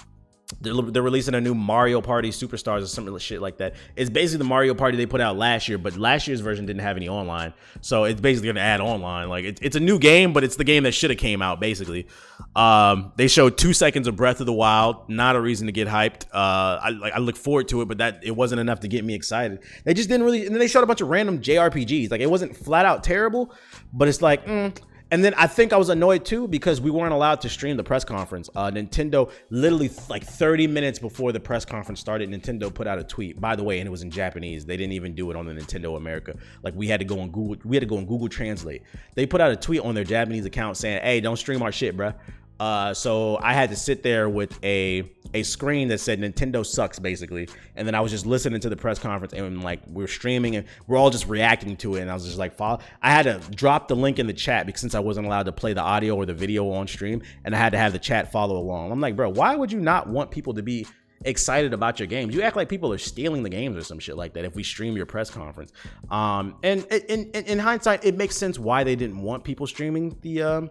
they're, 0.61 0.75
they're, 0.75 1.03
releasing 1.03 1.35
a 1.35 1.41
new 1.41 1.55
Mario 1.55 2.01
Party 2.01 2.31
Superstars 2.31 2.83
or 2.83 2.87
some 2.87 3.19
shit 3.19 3.41
like 3.41 3.59
that. 3.59 3.75
It's 3.97 4.11
basically 4.11 4.39
the 4.39 4.45
Mario 4.45 4.75
Party 4.75 4.97
they 4.97 5.07
put 5.07 5.21
out 5.21 5.37
last 5.37 5.69
year, 5.69 5.79
but 5.79 5.97
last 5.97 6.27
year's 6.27 6.41
version 6.41 6.67
didn't 6.67 6.83
have 6.83 6.97
any 6.97 7.09
online, 7.09 7.53
so 7.81 8.05
it's 8.05 8.21
basically 8.21 8.49
gonna 8.49 8.61
add 8.61 8.81
online. 8.81 9.29
Like 9.29 9.45
it, 9.45 9.59
it's 9.63 9.77
a 9.77 9.81
new 9.81 9.99
game, 9.99 10.33
but 10.33 10.45
it's 10.45 10.57
the 10.57 10.65
game 10.65 10.85
that 10.85 10.93
should 10.93 11.11
have 11.11 11.19
came 11.19 11.43
out 11.43 11.61
basically. 11.61 12.07
Um, 12.55 13.13
they 13.17 13.29
showed 13.29 13.57
two 13.57 13.73
seconds 13.73 14.07
of 14.07 14.17
Breath 14.17 14.41
of 14.41 14.47
the 14.47 14.53
Wild, 14.53 15.09
not 15.09 15.37
a 15.37 15.41
reason 15.41 15.67
to 15.67 15.73
get 15.73 15.89
hyped. 15.89 16.25
Uh, 16.33 16.79
I, 16.83 17.13
I 17.15 17.19
look 17.19 17.37
forward 17.37 17.69
to 17.69 17.83
it, 17.83 17.89
but 17.89 17.99
that 17.99 18.21
it 18.23 18.33
wasn't 18.33 18.61
enough 18.61 18.81
to 18.81 18.89
get 18.89 19.05
me 19.05 19.15
excited. 19.15 19.61
They 19.85 19.95
just 19.95 20.09
didn't 20.09 20.25
really, 20.25 20.47
and 20.47 20.55
then 20.55 20.61
they 20.61 20.69
showed 20.69 20.85
a 20.85 20.87
bunch 20.87 21.01
of 21.01 21.09
random 21.09 21.41
JRPGs. 21.41 22.11
Like 22.11 22.21
it 22.21 22.31
wasn't 22.31 22.57
flat 22.57 22.87
out 22.87 23.05
terrible, 23.05 23.55
but 23.93 24.09
it's 24.09 24.23
like. 24.23 24.47
Mm, 24.47 24.77
and 25.13 25.23
then 25.23 25.35
I 25.35 25.47
think 25.47 25.75
I 25.75 25.77
was 25.77 25.91
annoyed 25.91 26.25
too 26.25 26.49
because 26.49 26.81
we 26.81 26.91
weren't 26.91 27.13
allowed 27.13 27.43
to 27.43 27.51
stream 27.51 27.77
the 27.77 27.85
press 27.85 28.03
conference. 28.03 28.49
Uh, 28.57 28.71
Nintendo 28.71 29.31
literally 29.51 29.91
like 30.09 30.25
30 30.25 30.67
minutes 30.67 30.99
before 30.99 31.33
the 31.33 31.39
press 31.39 31.67
conference 31.67 32.01
started, 32.01 32.31
Nintendo 32.31 32.73
put 32.73 32.87
out 32.87 32.99
a 32.99 33.05
tweet. 33.05 33.39
By 33.39 33.55
the 33.55 33.63
way, 33.63 33.79
and 33.79 33.87
it 33.87 33.91
was 33.91 34.01
in 34.01 34.11
Japanese. 34.11 34.65
They 34.65 34.79
didn't 34.79 34.95
even 34.95 35.15
do 35.15 35.31
it 35.31 35.37
on 35.37 35.45
the 35.45 35.53
Nintendo 35.53 35.99
America. 35.99 36.35
Like 36.63 36.75
we 36.75 36.89
had 36.89 36.99
to 37.01 37.05
go 37.05 37.21
on 37.21 37.31
Google. 37.31 37.57
We 37.63 37.77
had 37.77 37.83
to 37.83 37.87
go 37.87 37.99
on 37.99 38.07
Google 38.07 38.31
Translate. 38.31 38.85
They 39.15 39.27
put 39.27 39.43
out 39.43 39.53
a 39.53 39.57
tweet 39.57 39.83
on 39.83 39.95
their 39.95 40.05
Japanese 40.05 40.47
account 40.47 40.79
saying, 40.79 41.03
"Hey, 41.03 41.21
don't 41.21 41.37
stream 41.37 41.61
our 41.61 41.73
shit, 41.73 41.95
bruh." 41.95 42.15
Uh, 42.63 42.95
so 42.95 43.41
I 43.43 43.55
had 43.55 43.71
to 43.71 43.77
sit 43.77 44.05
there 44.05 44.29
with 44.29 44.57
a 44.63 45.11
a 45.35 45.43
screen 45.43 45.89
that 45.89 45.99
said 45.99 46.21
Nintendo 46.21 46.65
sucks 46.65 47.01
basically, 47.01 47.49
and 47.75 47.89
then 47.89 47.97
I 47.97 48.01
was 48.01 48.13
just 48.13 48.25
listening 48.25 48.61
to 48.61 48.69
the 48.69 48.77
press 48.77 49.01
conference 49.01 49.33
and 49.33 49.65
like 49.65 49.81
we're 49.89 50.07
streaming 50.07 50.55
and 50.55 50.69
we're 50.87 50.97
all 50.97 51.11
just 51.11 51.27
reacting 51.27 51.77
to 51.79 51.97
it, 51.97 52.03
and 52.03 52.11
I 52.11 52.15
was 52.15 52.25
just 52.25 52.39
like, 52.39 52.55
follow. 52.55 52.79
I 53.03 53.11
had 53.11 53.25
to 53.25 53.41
drop 53.51 53.89
the 53.89 53.97
link 53.97 54.21
in 54.21 54.29
the 54.29 54.33
chat 54.33 54.67
because 54.67 54.81
since 54.81 54.95
I 54.95 55.01
wasn't 55.01 55.27
allowed 55.27 55.47
to 55.47 55.53
play 55.53 55.73
the 55.73 55.81
audio 55.81 56.15
or 56.15 56.25
the 56.25 56.35
video 56.35 56.71
on 56.71 56.87
stream, 56.87 57.23
and 57.45 57.53
I 57.53 57.59
had 57.59 57.73
to 57.73 57.79
have 57.79 57.93
the 57.93 57.99
chat 57.99 58.31
follow 58.31 58.57
along. 58.57 58.93
I'm 58.93 59.01
like, 59.01 59.17
bro, 59.17 59.31
why 59.31 59.57
would 59.57 59.73
you 59.73 59.81
not 59.81 60.07
want 60.07 60.31
people 60.31 60.55
to 60.55 60.63
be 60.63 60.87
excited 61.25 61.73
about 61.73 62.01
your 62.01 62.09
games. 62.09 62.35
You 62.35 62.43
act 62.43 62.57
like 62.57 62.69
people 62.69 62.93
are 62.93 62.99
stealing 62.99 63.45
the 63.45 63.49
games 63.49 63.77
or 63.77 63.85
some 63.85 64.01
shit 64.01 64.17
like 64.17 64.33
that 64.35 64.45
if 64.45 64.57
we 64.57 64.65
stream 64.65 64.97
your 64.97 65.07
press 65.07 65.31
conference. 65.31 65.73
Um, 66.11 66.57
and 66.65 66.85
in, 66.87 67.31
in, 67.31 67.45
in 67.45 67.59
hindsight, 67.61 68.05
it 68.05 68.17
makes 68.17 68.37
sense 68.37 68.59
why 68.59 68.83
they 68.83 68.97
didn't 68.97 69.23
want 69.23 69.45
people 69.45 69.69
streaming 69.69 70.17
the 70.23 70.43
um, 70.43 70.71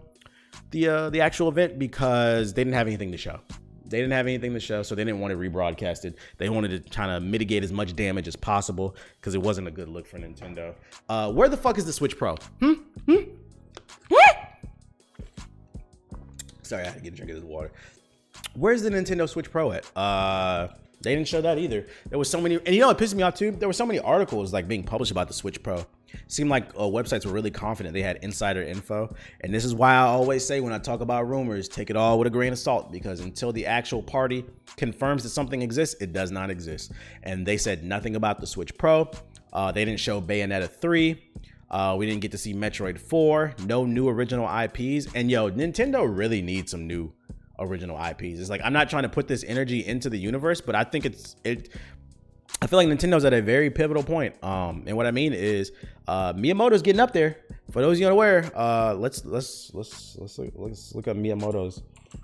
the 0.72 0.88
uh, 0.88 1.10
the 1.10 1.20
actual 1.20 1.48
event 1.48 1.78
because 1.78 2.52
they 2.54 2.62
didn't 2.64 2.74
have 2.74 2.86
anything 2.88 3.12
to 3.12 3.18
show. 3.18 3.38
They 3.84 3.98
didn't 3.98 4.12
have 4.14 4.26
anything 4.26 4.54
to 4.54 4.60
show, 4.60 4.82
so 4.82 4.94
they 4.94 5.04
didn't 5.04 5.20
want 5.20 5.32
it 5.34 5.38
rebroadcasted. 5.38 6.14
They 6.38 6.48
wanted 6.48 6.82
to 6.82 6.90
kind 6.90 7.10
of 7.12 7.22
mitigate 7.22 7.62
as 7.62 7.72
much 7.72 7.94
damage 7.94 8.26
as 8.26 8.36
possible 8.36 8.96
because 9.20 9.34
it 9.34 9.42
wasn't 9.42 9.68
a 9.68 9.70
good 9.70 9.88
look 9.88 10.06
for 10.06 10.18
Nintendo. 10.18 10.74
Uh, 11.10 11.30
where 11.30 11.48
the 11.50 11.58
fuck 11.58 11.76
is 11.76 11.84
the 11.84 11.92
Switch 11.92 12.16
Pro? 12.16 12.36
Hmm? 12.60 12.72
Hmm? 13.06 13.16
Sorry, 16.62 16.82
I 16.84 16.86
had 16.86 16.94
to 16.94 17.00
get 17.00 17.12
a 17.12 17.16
drink 17.16 17.30
of 17.32 17.36
this 17.36 17.44
water. 17.44 17.70
Where's 18.54 18.82
the 18.82 18.88
Nintendo 18.90 19.28
Switch 19.28 19.50
Pro 19.50 19.72
at? 19.72 19.84
Uh, 19.96 20.68
They 21.02 21.14
didn't 21.14 21.28
show 21.28 21.40
that 21.42 21.58
either. 21.58 21.84
There 22.08 22.18
was 22.18 22.30
so 22.30 22.40
many, 22.40 22.54
and 22.64 22.68
you 22.74 22.80
know, 22.80 22.88
it 22.90 22.96
pissed 22.96 23.14
me 23.14 23.22
off 23.22 23.34
too. 23.34 23.50
There 23.50 23.68
were 23.68 23.72
so 23.74 23.84
many 23.84 23.98
articles 23.98 24.52
like 24.52 24.68
being 24.68 24.84
published 24.84 25.10
about 25.12 25.28
the 25.28 25.34
Switch 25.34 25.62
Pro. 25.62 25.84
Seemed 26.26 26.50
like 26.50 26.70
uh, 26.70 26.82
websites 26.82 27.26
were 27.26 27.32
really 27.32 27.50
confident 27.50 27.94
they 27.94 28.02
had 28.02 28.18
insider 28.22 28.62
info, 28.62 29.14
and 29.40 29.52
this 29.52 29.64
is 29.64 29.74
why 29.74 29.92
I 29.94 30.02
always 30.02 30.46
say 30.46 30.60
when 30.60 30.72
I 30.72 30.78
talk 30.78 31.00
about 31.00 31.28
rumors, 31.28 31.68
take 31.68 31.90
it 31.90 31.96
all 31.96 32.18
with 32.18 32.26
a 32.26 32.30
grain 32.30 32.52
of 32.52 32.58
salt 32.58 32.92
because 32.92 33.20
until 33.20 33.52
the 33.52 33.66
actual 33.66 34.02
party 34.02 34.44
confirms 34.76 35.22
that 35.22 35.30
something 35.30 35.62
exists, 35.62 36.00
it 36.00 36.12
does 36.12 36.30
not 36.30 36.50
exist. 36.50 36.92
And 37.22 37.46
they 37.46 37.56
said 37.56 37.84
nothing 37.84 38.16
about 38.16 38.40
the 38.40 38.46
Switch 38.46 38.76
Pro. 38.76 39.10
Uh, 39.52 39.72
they 39.72 39.84
didn't 39.84 40.00
show 40.00 40.20
Bayonetta 40.20 40.68
three. 40.68 41.22
Uh, 41.70 41.96
we 41.98 42.04
didn't 42.04 42.20
get 42.20 42.30
to 42.30 42.38
see 42.38 42.52
Metroid 42.52 42.98
4, 42.98 43.54
no 43.64 43.86
new 43.86 44.06
original 44.06 44.46
IPs. 44.46 45.06
And 45.14 45.30
yo, 45.30 45.50
Nintendo 45.50 46.04
really 46.06 46.42
needs 46.42 46.70
some 46.70 46.86
new 46.86 47.12
original 47.58 47.96
IPs. 47.96 48.38
It's 48.40 48.50
like 48.50 48.60
I'm 48.62 48.72
not 48.72 48.90
trying 48.90 49.04
to 49.04 49.08
put 49.08 49.26
this 49.26 49.44
energy 49.44 49.86
into 49.86 50.10
the 50.10 50.18
universe, 50.18 50.60
but 50.60 50.74
I 50.74 50.84
think 50.84 51.06
it's 51.06 51.36
it. 51.44 51.70
I 52.62 52.68
feel 52.68 52.76
like 52.76 52.86
Nintendo's 52.86 53.24
at 53.24 53.32
a 53.32 53.42
very 53.42 53.70
pivotal 53.70 54.04
point. 54.04 54.36
Um, 54.44 54.84
and 54.86 54.96
what 54.96 55.04
I 55.04 55.10
mean 55.10 55.32
is, 55.32 55.72
uh, 56.06 56.32
Miyamoto's 56.34 56.80
getting 56.80 57.00
up 57.00 57.12
there. 57.12 57.38
For 57.72 57.82
those 57.82 57.98
you 57.98 58.06
unaware, 58.06 58.52
uh, 58.54 58.94
let's 58.94 59.24
let's 59.24 59.74
let's 59.74 60.16
let's 60.16 60.38
look, 60.38 60.52
let's 60.54 60.94
look 60.94 61.08
up 61.08 61.16
Miyamoto's 61.16 61.82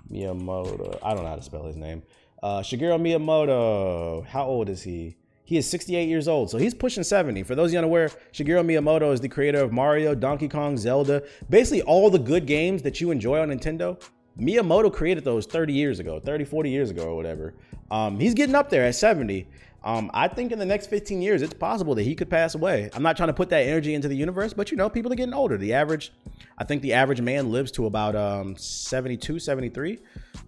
Miyamoto. 0.09 0.97
I 1.03 1.13
don't 1.13 1.23
know 1.23 1.29
how 1.29 1.35
to 1.35 1.41
spell 1.41 1.65
his 1.65 1.75
name. 1.75 2.03
Uh, 2.41 2.61
Shigeru 2.61 2.97
Miyamoto. 3.01 4.25
How 4.27 4.45
old 4.45 4.69
is 4.69 4.81
he? 4.81 5.17
He 5.43 5.57
is 5.57 5.69
68 5.69 6.07
years 6.07 6.29
old, 6.29 6.49
so 6.49 6.57
he's 6.57 6.73
pushing 6.73 7.03
70. 7.03 7.43
For 7.43 7.55
those 7.55 7.73
you 7.73 7.77
unaware, 7.79 8.07
Shigeru 8.31 8.63
Miyamoto 8.63 9.11
is 9.11 9.19
the 9.19 9.27
creator 9.27 9.59
of 9.59 9.73
Mario, 9.73 10.15
Donkey 10.15 10.47
Kong, 10.47 10.77
Zelda, 10.77 11.21
basically 11.49 11.81
all 11.81 12.09
the 12.09 12.19
good 12.19 12.45
games 12.45 12.81
that 12.83 13.01
you 13.01 13.11
enjoy 13.11 13.41
on 13.41 13.49
Nintendo. 13.49 14.01
Miyamoto 14.39 14.93
created 14.93 15.25
those 15.25 15.45
30 15.45 15.73
years 15.73 15.99
ago, 15.99 16.17
30, 16.17 16.45
40 16.45 16.69
years 16.69 16.91
ago, 16.91 17.07
or 17.09 17.15
whatever. 17.17 17.55
Um, 17.91 18.19
he's 18.19 18.33
getting 18.33 18.55
up 18.55 18.69
there 18.69 18.85
at 18.85 18.95
70. 18.95 19.47
Um, 19.83 20.11
I 20.13 20.27
think 20.27 20.51
in 20.51 20.59
the 20.59 20.65
next 20.65 20.87
15 20.87 21.21
years, 21.21 21.41
it's 21.41 21.53
possible 21.53 21.95
that 21.95 22.03
he 22.03 22.15
could 22.15 22.29
pass 22.29 22.55
away. 22.55 22.89
I'm 22.93 23.03
not 23.03 23.15
trying 23.15 23.27
to 23.27 23.33
put 23.33 23.49
that 23.49 23.61
energy 23.61 23.93
into 23.93 24.07
the 24.07 24.15
universe, 24.15 24.53
but 24.53 24.71
you 24.71 24.77
know, 24.77 24.89
people 24.89 25.11
are 25.11 25.15
getting 25.15 25.33
older. 25.33 25.57
The 25.57 25.73
average, 25.73 26.11
I 26.57 26.65
think 26.65 26.81
the 26.81 26.93
average 26.93 27.21
man 27.21 27.51
lives 27.51 27.71
to 27.73 27.85
about 27.85 28.15
um, 28.15 28.57
72, 28.57 29.39
73, 29.39 29.99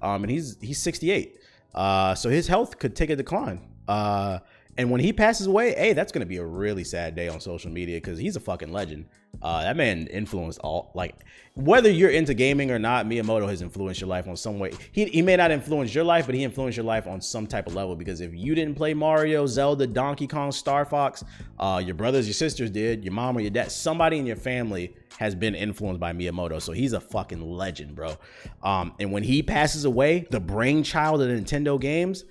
um, 0.02 0.24
and 0.24 0.32
he's 0.32 0.58
he's 0.60 0.80
68. 0.80 1.40
Uh, 1.74 2.14
so 2.16 2.30
his 2.30 2.48
health 2.48 2.78
could 2.78 2.96
take 2.96 3.10
a 3.10 3.16
decline. 3.16 3.62
Uh, 3.88 4.40
and 4.78 4.90
when 4.90 5.02
he 5.02 5.14
passes 5.14 5.48
away, 5.48 5.74
hey, 5.74 5.94
that's 5.94 6.12
gonna 6.12 6.26
be 6.26 6.38
a 6.38 6.46
really 6.46 6.84
sad 6.84 7.16
day 7.16 7.28
on 7.28 7.40
social 7.40 7.72
media 7.72 7.98
because 7.98 8.20
he's 8.20 8.36
a 8.36 8.40
fucking 8.40 8.72
legend. 8.72 9.06
Uh, 9.42 9.64
that 9.64 9.78
man 9.78 10.08
influenced 10.08 10.60
all 10.60 10.92
like 10.94 11.16
whether 11.56 11.90
you're 11.90 12.10
into 12.10 12.34
gaming 12.34 12.72
or 12.72 12.80
not, 12.80 13.06
Miyamoto 13.06 13.48
has 13.48 13.62
influenced 13.62 14.00
your 14.00 14.08
life 14.08 14.28
on 14.28 14.38
some 14.38 14.58
way. 14.58 14.72
He, 14.94 15.06
he 15.06 15.22
may 15.22 15.36
not 15.36 15.52
influence 15.52 15.94
your 15.94 16.06
life, 16.06 16.26
but 16.26 16.34
he 16.34 16.46
influenced 16.46 16.78
your 16.78 16.86
life 16.86 17.08
on 17.08 17.20
some 17.20 17.46
type 17.46 17.68
of 17.68 17.76
level. 17.76 17.96
Because 17.96 18.22
if 18.22 18.34
you 18.34 18.56
didn't 18.56 18.76
play 18.76 18.94
Mario, 18.94 19.46
Zelda, 19.46 19.86
Donkey 19.86 20.28
Kong, 20.28 20.54
Star 20.54 20.86
Fox, 20.86 21.26
uh, 21.60 21.82
your 21.84 21.96
brothers, 21.96 22.26
your 22.26 22.34
sisters 22.34 22.72
did, 22.72 23.04
your 23.04 23.14
mom 23.14 23.36
or 23.36 23.42
your 23.42 23.52
dad, 23.52 23.70
somebody 23.70 24.18
in 24.18 24.26
your 24.26 24.38
family 24.38 24.96
has 25.18 25.36
been 25.36 25.54
influenced 25.54 26.00
by 26.00 26.14
Miyamoto. 26.14 26.62
So 26.62 26.72
he's 26.72 26.94
a 26.94 27.02
fucking 27.02 27.42
legend, 27.42 27.96
bro. 27.96 28.16
Um, 28.64 28.94
and 29.00 29.12
when 29.12 29.24
he 29.24 29.44
passes 29.44 29.84
away, 29.84 30.28
the 30.32 30.40
brainchild 30.40 31.22
of 31.22 31.28
Nintendo 31.28 31.80
games, 31.80 32.24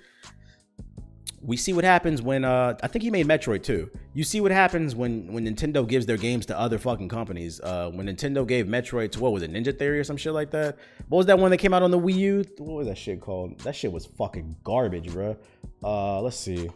we 1.43 1.57
see 1.57 1.73
what 1.73 1.83
happens 1.83 2.21
when 2.21 2.45
uh 2.45 2.77
I 2.83 2.87
think 2.87 3.03
he 3.03 3.09
made 3.09 3.25
Metroid 3.27 3.63
too. 3.63 3.89
You 4.13 4.23
see 4.23 4.41
what 4.41 4.51
happens 4.51 4.95
when 4.95 5.33
when 5.33 5.45
Nintendo 5.45 5.87
gives 5.87 6.05
their 6.05 6.17
games 6.17 6.45
to 6.47 6.59
other 6.59 6.77
fucking 6.77 7.09
companies. 7.09 7.59
Uh 7.59 7.89
when 7.91 8.05
Nintendo 8.07 8.45
gave 8.47 8.67
Metroid 8.67 9.11
to 9.13 9.19
what 9.19 9.31
was 9.31 9.41
it, 9.41 9.51
Ninja 9.51 9.77
Theory 9.77 9.99
or 9.99 10.03
some 10.03 10.17
shit 10.17 10.33
like 10.33 10.51
that? 10.51 10.77
What 11.09 11.17
was 11.17 11.25
that 11.27 11.39
one 11.39 11.49
that 11.51 11.57
came 11.57 11.73
out 11.73 11.81
on 11.83 11.91
the 11.91 11.99
Wii 11.99 12.15
U? 12.15 12.45
What 12.59 12.75
was 12.77 12.87
that 12.87 12.97
shit 12.97 13.21
called? 13.21 13.59
That 13.61 13.75
shit 13.75 13.91
was 13.91 14.05
fucking 14.05 14.55
garbage, 14.63 15.11
bro. 15.11 15.35
Uh 15.83 16.21
let's 16.21 16.37
see. 16.37 16.69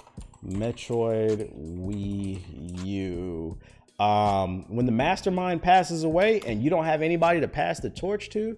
Metroid 0.44 1.54
Wii 1.86 2.86
U. 2.86 3.58
Um 4.04 4.66
when 4.68 4.86
the 4.88 4.92
mastermind 4.92 5.62
passes 5.62 6.04
away 6.04 6.42
and 6.46 6.64
you 6.64 6.70
don't 6.70 6.86
have 6.86 7.02
anybody 7.04 7.40
to 7.40 7.48
pass 7.48 7.80
the 7.80 7.90
torch 7.92 8.30
to, 8.32 8.58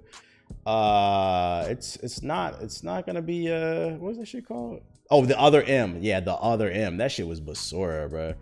uh 0.66 1.66
it's 1.68 1.98
it's 1.98 2.22
not 2.22 2.62
it's 2.62 2.82
not 2.82 3.06
gonna 3.06 3.22
be 3.22 3.52
uh 3.52 3.90
what's 3.96 4.18
that 4.18 4.28
shit 4.28 4.48
called? 4.48 4.82
Oh, 5.10 5.26
the 5.26 5.40
other 5.40 5.64
M. 5.64 6.00
Yeah, 6.02 6.20
the 6.20 6.34
other 6.34 6.70
M. 6.70 6.98
That 6.98 7.12
shit 7.12 7.28
was 7.28 7.40
Basura, 7.40 8.10
bro. 8.10 8.34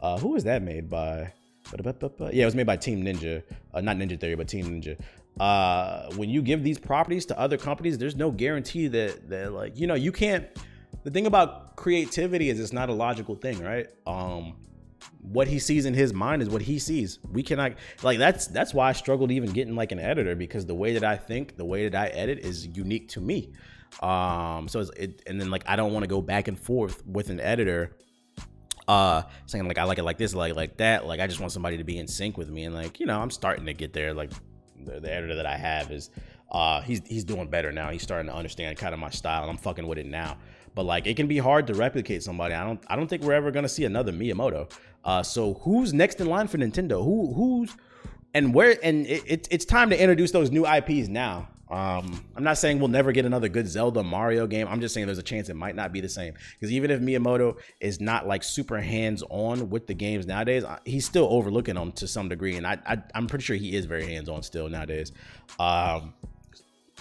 Uh, 0.00 0.18
who 0.18 0.28
was 0.28 0.44
that 0.44 0.62
made 0.62 0.88
by? 0.88 1.32
Yeah, 2.32 2.42
it 2.42 2.44
was 2.46 2.54
made 2.54 2.66
by 2.66 2.76
Team 2.76 3.04
Ninja. 3.04 3.42
Uh, 3.72 3.80
not 3.80 3.96
Ninja 3.96 4.18
Theory, 4.18 4.34
but 4.34 4.48
Team 4.48 4.66
Ninja. 4.66 4.98
Uh, 5.38 6.10
when 6.16 6.28
you 6.28 6.42
give 6.42 6.62
these 6.64 6.78
properties 6.78 7.26
to 7.26 7.38
other 7.38 7.56
companies, 7.56 7.96
there's 7.98 8.16
no 8.16 8.30
guarantee 8.30 8.88
that 8.88 9.28
that 9.30 9.52
like 9.52 9.78
you 9.78 9.86
know 9.86 9.94
you 9.94 10.12
can't. 10.12 10.46
The 11.04 11.10
thing 11.10 11.26
about 11.26 11.76
creativity 11.76 12.50
is 12.50 12.60
it's 12.60 12.72
not 12.72 12.90
a 12.90 12.92
logical 12.92 13.34
thing, 13.36 13.62
right? 13.62 13.86
Um, 14.06 14.56
what 15.20 15.48
he 15.48 15.58
sees 15.58 15.84
in 15.84 15.94
his 15.94 16.12
mind 16.12 16.42
is 16.42 16.48
what 16.48 16.62
he 16.62 16.78
sees. 16.78 17.18
We 17.30 17.42
cannot 17.42 17.72
like 18.02 18.18
that's 18.18 18.46
that's 18.46 18.74
why 18.74 18.88
I 18.88 18.92
struggled 18.92 19.30
even 19.30 19.50
getting 19.52 19.74
like 19.74 19.92
an 19.92 19.98
editor 19.98 20.34
because 20.34 20.66
the 20.66 20.74
way 20.74 20.94
that 20.94 21.04
I 21.04 21.16
think, 21.16 21.56
the 21.56 21.64
way 21.64 21.88
that 21.88 22.00
I 22.00 22.08
edit 22.08 22.40
is 22.40 22.66
unique 22.66 23.08
to 23.10 23.20
me. 23.20 23.52
Um, 24.00 24.68
so 24.68 24.80
it, 24.96 25.22
and 25.26 25.40
then 25.40 25.50
like 25.50 25.64
I 25.66 25.76
don't 25.76 25.92
want 25.92 26.04
to 26.04 26.08
go 26.08 26.22
back 26.22 26.48
and 26.48 26.58
forth 26.58 27.04
with 27.06 27.30
an 27.30 27.40
editor, 27.40 27.96
uh, 28.88 29.22
saying 29.46 29.66
like 29.66 29.78
I 29.78 29.84
like 29.84 29.98
it 29.98 30.04
like 30.04 30.18
this, 30.18 30.34
like 30.34 30.54
like 30.54 30.76
that. 30.78 31.06
Like 31.06 31.20
I 31.20 31.26
just 31.26 31.40
want 31.40 31.52
somebody 31.52 31.76
to 31.78 31.84
be 31.84 31.98
in 31.98 32.06
sync 32.06 32.36
with 32.38 32.50
me, 32.50 32.64
and 32.64 32.74
like 32.74 33.00
you 33.00 33.06
know 33.06 33.20
I'm 33.20 33.30
starting 33.30 33.66
to 33.66 33.74
get 33.74 33.92
there. 33.92 34.14
Like 34.14 34.30
the, 34.84 35.00
the 35.00 35.12
editor 35.12 35.34
that 35.36 35.46
I 35.46 35.56
have 35.56 35.90
is, 35.90 36.10
uh, 36.50 36.80
he's 36.82 37.02
he's 37.06 37.24
doing 37.24 37.48
better 37.48 37.72
now. 37.72 37.90
He's 37.90 38.02
starting 38.02 38.30
to 38.30 38.34
understand 38.34 38.76
kind 38.78 38.94
of 38.94 39.00
my 39.00 39.10
style, 39.10 39.42
and 39.42 39.50
I'm 39.50 39.58
fucking 39.58 39.86
with 39.86 39.98
it 39.98 40.06
now. 40.06 40.38
But 40.74 40.84
like 40.84 41.06
it 41.06 41.16
can 41.16 41.26
be 41.26 41.38
hard 41.38 41.66
to 41.68 41.74
replicate 41.74 42.22
somebody. 42.22 42.54
I 42.54 42.64
don't 42.64 42.80
I 42.88 42.96
don't 42.96 43.08
think 43.08 43.22
we're 43.22 43.32
ever 43.32 43.50
gonna 43.50 43.68
see 43.68 43.84
another 43.84 44.12
Miyamoto. 44.12 44.70
Uh, 45.04 45.22
so 45.22 45.54
who's 45.54 45.92
next 45.92 46.20
in 46.20 46.26
line 46.26 46.48
for 46.48 46.58
Nintendo? 46.58 47.02
Who 47.04 47.32
who's 47.34 47.74
and 48.34 48.54
where 48.54 48.76
and 48.82 49.06
it, 49.06 49.22
it, 49.26 49.48
it's 49.50 49.64
time 49.64 49.90
to 49.90 50.00
introduce 50.00 50.30
those 50.30 50.50
new 50.50 50.66
IPs 50.66 51.08
now. 51.08 51.48
Um, 51.70 52.24
I'm 52.34 52.42
not 52.42 52.58
saying 52.58 52.80
we'll 52.80 52.88
never 52.88 53.12
get 53.12 53.24
another 53.24 53.48
good 53.48 53.68
Zelda 53.68 54.02
Mario 54.02 54.48
game. 54.48 54.66
I'm 54.66 54.80
just 54.80 54.92
saying 54.92 55.06
there's 55.06 55.18
a 55.18 55.22
chance 55.22 55.48
it 55.48 55.54
might 55.54 55.76
not 55.76 55.92
be 55.92 56.00
the 56.00 56.08
same. 56.08 56.34
Because 56.54 56.72
even 56.72 56.90
if 56.90 57.00
Miyamoto 57.00 57.58
is 57.78 58.00
not 58.00 58.26
like 58.26 58.42
super 58.42 58.80
hands 58.80 59.22
on 59.30 59.70
with 59.70 59.86
the 59.86 59.94
games 59.94 60.26
nowadays, 60.26 60.64
he's 60.84 61.06
still 61.06 61.28
overlooking 61.30 61.76
them 61.76 61.92
to 61.92 62.08
some 62.08 62.28
degree. 62.28 62.56
And 62.56 62.66
I, 62.66 62.78
I 62.84 62.98
am 63.14 63.28
pretty 63.28 63.44
sure 63.44 63.54
he 63.54 63.76
is 63.76 63.84
very 63.86 64.04
hands 64.04 64.28
on 64.28 64.42
still 64.42 64.68
nowadays. 64.68 65.12
Um, 65.60 66.12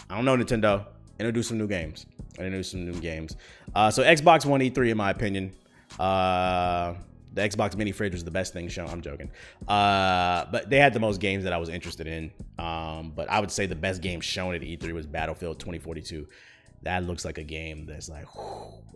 I 0.07 0.15
don't 0.15 0.26
know 0.26 0.38
Nintendo. 0.38 0.86
Introduce 1.20 1.47
some 1.47 1.57
new 1.57 1.67
games. 1.67 2.05
Introduce 2.39 2.71
some 2.71 2.85
new 2.85 2.99
games. 2.99 3.35
Uh, 3.75 3.91
so 3.91 4.03
Xbox 4.03 4.45
won 4.45 4.61
E3, 4.61 4.91
in 4.91 4.97
my 4.97 5.11
opinion. 5.11 5.53
Uh, 5.99 6.93
the 7.33 7.41
Xbox 7.41 7.75
Mini 7.75 7.91
Fridge 7.91 8.13
was 8.13 8.23
the 8.23 8.31
best 8.31 8.53
thing 8.53 8.67
shown. 8.69 8.89
I'm 8.89 9.01
joking. 9.01 9.29
Uh, 9.67 10.45
but 10.51 10.69
they 10.69 10.77
had 10.77 10.93
the 10.93 10.99
most 10.99 11.19
games 11.19 11.43
that 11.43 11.53
I 11.53 11.57
was 11.57 11.69
interested 11.69 12.07
in. 12.07 12.31
Um, 12.57 13.11
but 13.15 13.29
I 13.29 13.39
would 13.39 13.51
say 13.51 13.65
the 13.65 13.75
best 13.75 14.01
game 14.01 14.19
shown 14.19 14.55
at 14.55 14.61
E3 14.61 14.93
was 14.93 15.05
Battlefield 15.05 15.59
2042. 15.59 16.27
That 16.84 17.03
looks 17.03 17.25
like 17.25 17.38
a 17.38 17.43
game 17.43 17.86
that's 17.86 18.07
like, 18.09 18.25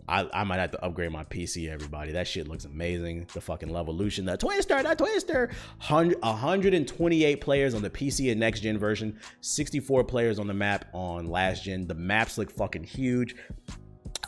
I, 0.08 0.28
I 0.32 0.44
might 0.44 0.58
have 0.58 0.70
to 0.72 0.84
upgrade 0.84 1.10
my 1.10 1.24
PC, 1.24 1.68
everybody. 1.68 2.12
That 2.12 2.26
shit 2.26 2.48
looks 2.48 2.64
amazing. 2.64 3.28
The 3.34 3.40
fucking 3.40 3.68
Levolution, 3.68 4.24
the 4.24 4.36
Twister, 4.36 4.82
that 4.82 4.98
Twister. 4.98 5.50
100, 5.78 6.20
128 6.20 7.40
players 7.40 7.74
on 7.74 7.82
the 7.82 7.90
PC 7.90 8.30
and 8.30 8.40
next 8.40 8.60
gen 8.60 8.78
version, 8.78 9.18
64 9.40 10.04
players 10.04 10.38
on 10.38 10.46
the 10.46 10.54
map 10.54 10.86
on 10.94 11.26
last 11.26 11.64
gen. 11.64 11.86
The 11.86 11.94
maps 11.94 12.38
look 12.38 12.50
fucking 12.50 12.84
huge. 12.84 13.36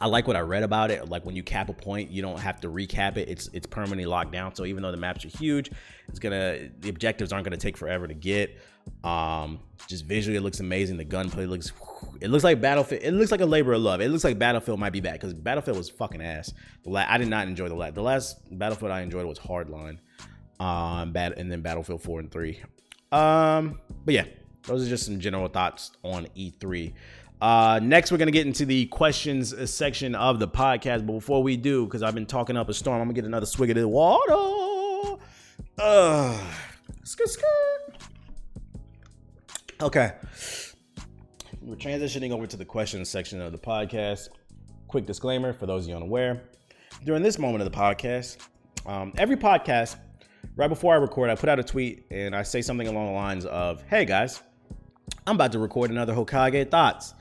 I 0.00 0.07
like 0.07 0.26
what 0.26 0.36
I 0.36 0.40
read 0.40 0.62
about 0.62 0.90
it. 0.90 1.09
Like 1.09 1.24
when 1.24 1.36
you 1.36 1.42
cap 1.42 1.68
a 1.68 1.72
point, 1.72 2.11
you 2.11 2.20
don't 2.20 2.38
have 2.38 2.61
to 2.61 2.68
recap 2.68 3.16
it. 3.16 3.28
It's 3.28 3.48
it's 3.52 3.66
permanently 3.66 4.04
locked 4.04 4.32
down. 4.32 4.54
So 4.54 4.66
even 4.66 4.82
though 4.82 4.90
the 4.90 4.98
maps 4.98 5.24
are 5.24 5.28
huge, 5.28 5.70
it's 6.09 6.18
gonna 6.18 6.68
the 6.80 6.88
objectives 6.88 7.32
aren't 7.32 7.44
gonna 7.44 7.57
take 7.57 7.76
forever 7.76 8.07
to 8.07 8.14
get. 8.14 8.59
Um, 9.05 9.61
just 9.89 10.05
visually, 10.05 10.37
it 10.37 10.41
looks 10.41 10.61
amazing. 10.61 10.97
The 10.97 11.05
gunplay 11.05 11.47
looks 11.47 11.72
it 12.20 12.28
looks 12.28 12.45
like 12.45 12.61
Battlefield. 12.61 13.03
It 13.03 13.12
looks 13.12 13.30
like 13.30 13.41
a 13.41 13.47
labor 13.47 13.72
of 13.72 13.82
love. 13.82 14.01
It 14.01 14.09
looks 14.09 14.24
like 14.24 14.39
Battlefield 14.39 14.80
might 14.80 14.93
be 14.93 15.01
back 15.01 15.14
because 15.14 15.34
Battlefield 15.34 15.76
was 15.76 15.91
fucking 15.91 16.22
ass. 16.22 16.53
The 16.82 16.91
la- 16.91 17.07
I 17.09 17.18
did 17.18 17.28
not 17.28 17.47
enjoy 17.47 17.68
the 17.68 17.74
last. 17.74 17.95
The 17.95 18.03
last 18.03 18.59
Battlefield 18.59 18.91
I 18.91 19.03
enjoyed 19.03 19.26
was 19.26 19.39
Hardline, 19.39 19.99
um, 20.61 21.12
bad, 21.12 21.32
and 21.32 21.51
then 21.51 21.61
Battlefield 21.61 22.03
Four 22.03 22.20
and 22.20 22.30
Three. 22.30 22.61
Um, 23.12 23.78
but 24.05 24.14
yeah, 24.14 24.24
those 24.64 24.84
are 24.87 24.89
just 24.89 25.05
some 25.05 25.20
general 25.20 25.49
thoughts 25.49 25.93
on 26.03 26.26
E3. 26.37 26.93
Uh, 27.41 27.78
next, 27.82 28.11
we're 28.11 28.18
gonna 28.18 28.30
get 28.30 28.47
into 28.47 28.64
the 28.64 28.87
questions 28.87 29.70
section 29.70 30.14
of 30.14 30.39
the 30.39 30.49
podcast. 30.49 31.07
But 31.07 31.12
before 31.12 31.43
we 31.43 31.57
do, 31.57 31.84
because 31.84 32.03
I've 32.03 32.14
been 32.14 32.26
talking 32.26 32.57
up 32.57 32.68
a 32.68 32.74
storm, 32.74 33.01
I'm 33.01 33.07
gonna 33.09 33.14
get 33.14 33.24
another 33.24 33.47
swig 33.47 33.70
of 33.70 33.76
the 33.76 33.87
water. 33.87 35.20
Uh, 35.78 36.41
skirt, 37.05 37.28
skirt. 37.28 37.95
Okay, 39.83 40.12
we're 41.61 41.77
transitioning 41.77 42.31
over 42.31 42.47
to 42.47 42.57
the 42.57 42.64
questions 42.64 43.11
section 43.11 43.43
of 43.43 43.53
the 43.53 43.59
podcast. 43.59 44.31
Quick 44.89 45.05
disclaimer 45.05 45.53
for 45.53 45.66
those 45.66 45.85
of 45.85 45.91
you 45.91 45.97
unaware: 45.97 46.45
during 47.05 47.22
this 47.22 47.39
moment 47.39 47.62
of 47.62 47.70
the 47.70 47.77
podcast, 47.77 48.39
um, 48.87 49.12
every 49.18 49.37
podcast, 49.37 49.97
right 50.57 50.68
before 50.68 50.95
I 50.95 50.97
record, 50.97 51.29
I 51.29 51.35
put 51.35 51.51
out 51.51 51.59
a 51.59 51.62
tweet 51.62 52.07
and 52.11 52.35
I 52.35 52.43
say 52.43 52.62
something 52.62 52.89
along 52.89 53.09
the 53.09 53.12
lines 53.12 53.45
of, 53.45 53.83
"Hey 53.83 54.07
guys." 54.07 54.41
I'm 55.27 55.35
about 55.35 55.53
to 55.53 55.59
record 55.59 55.91
another 55.91 56.14
Hokage 56.14 56.70
Thoughts. 56.70 57.12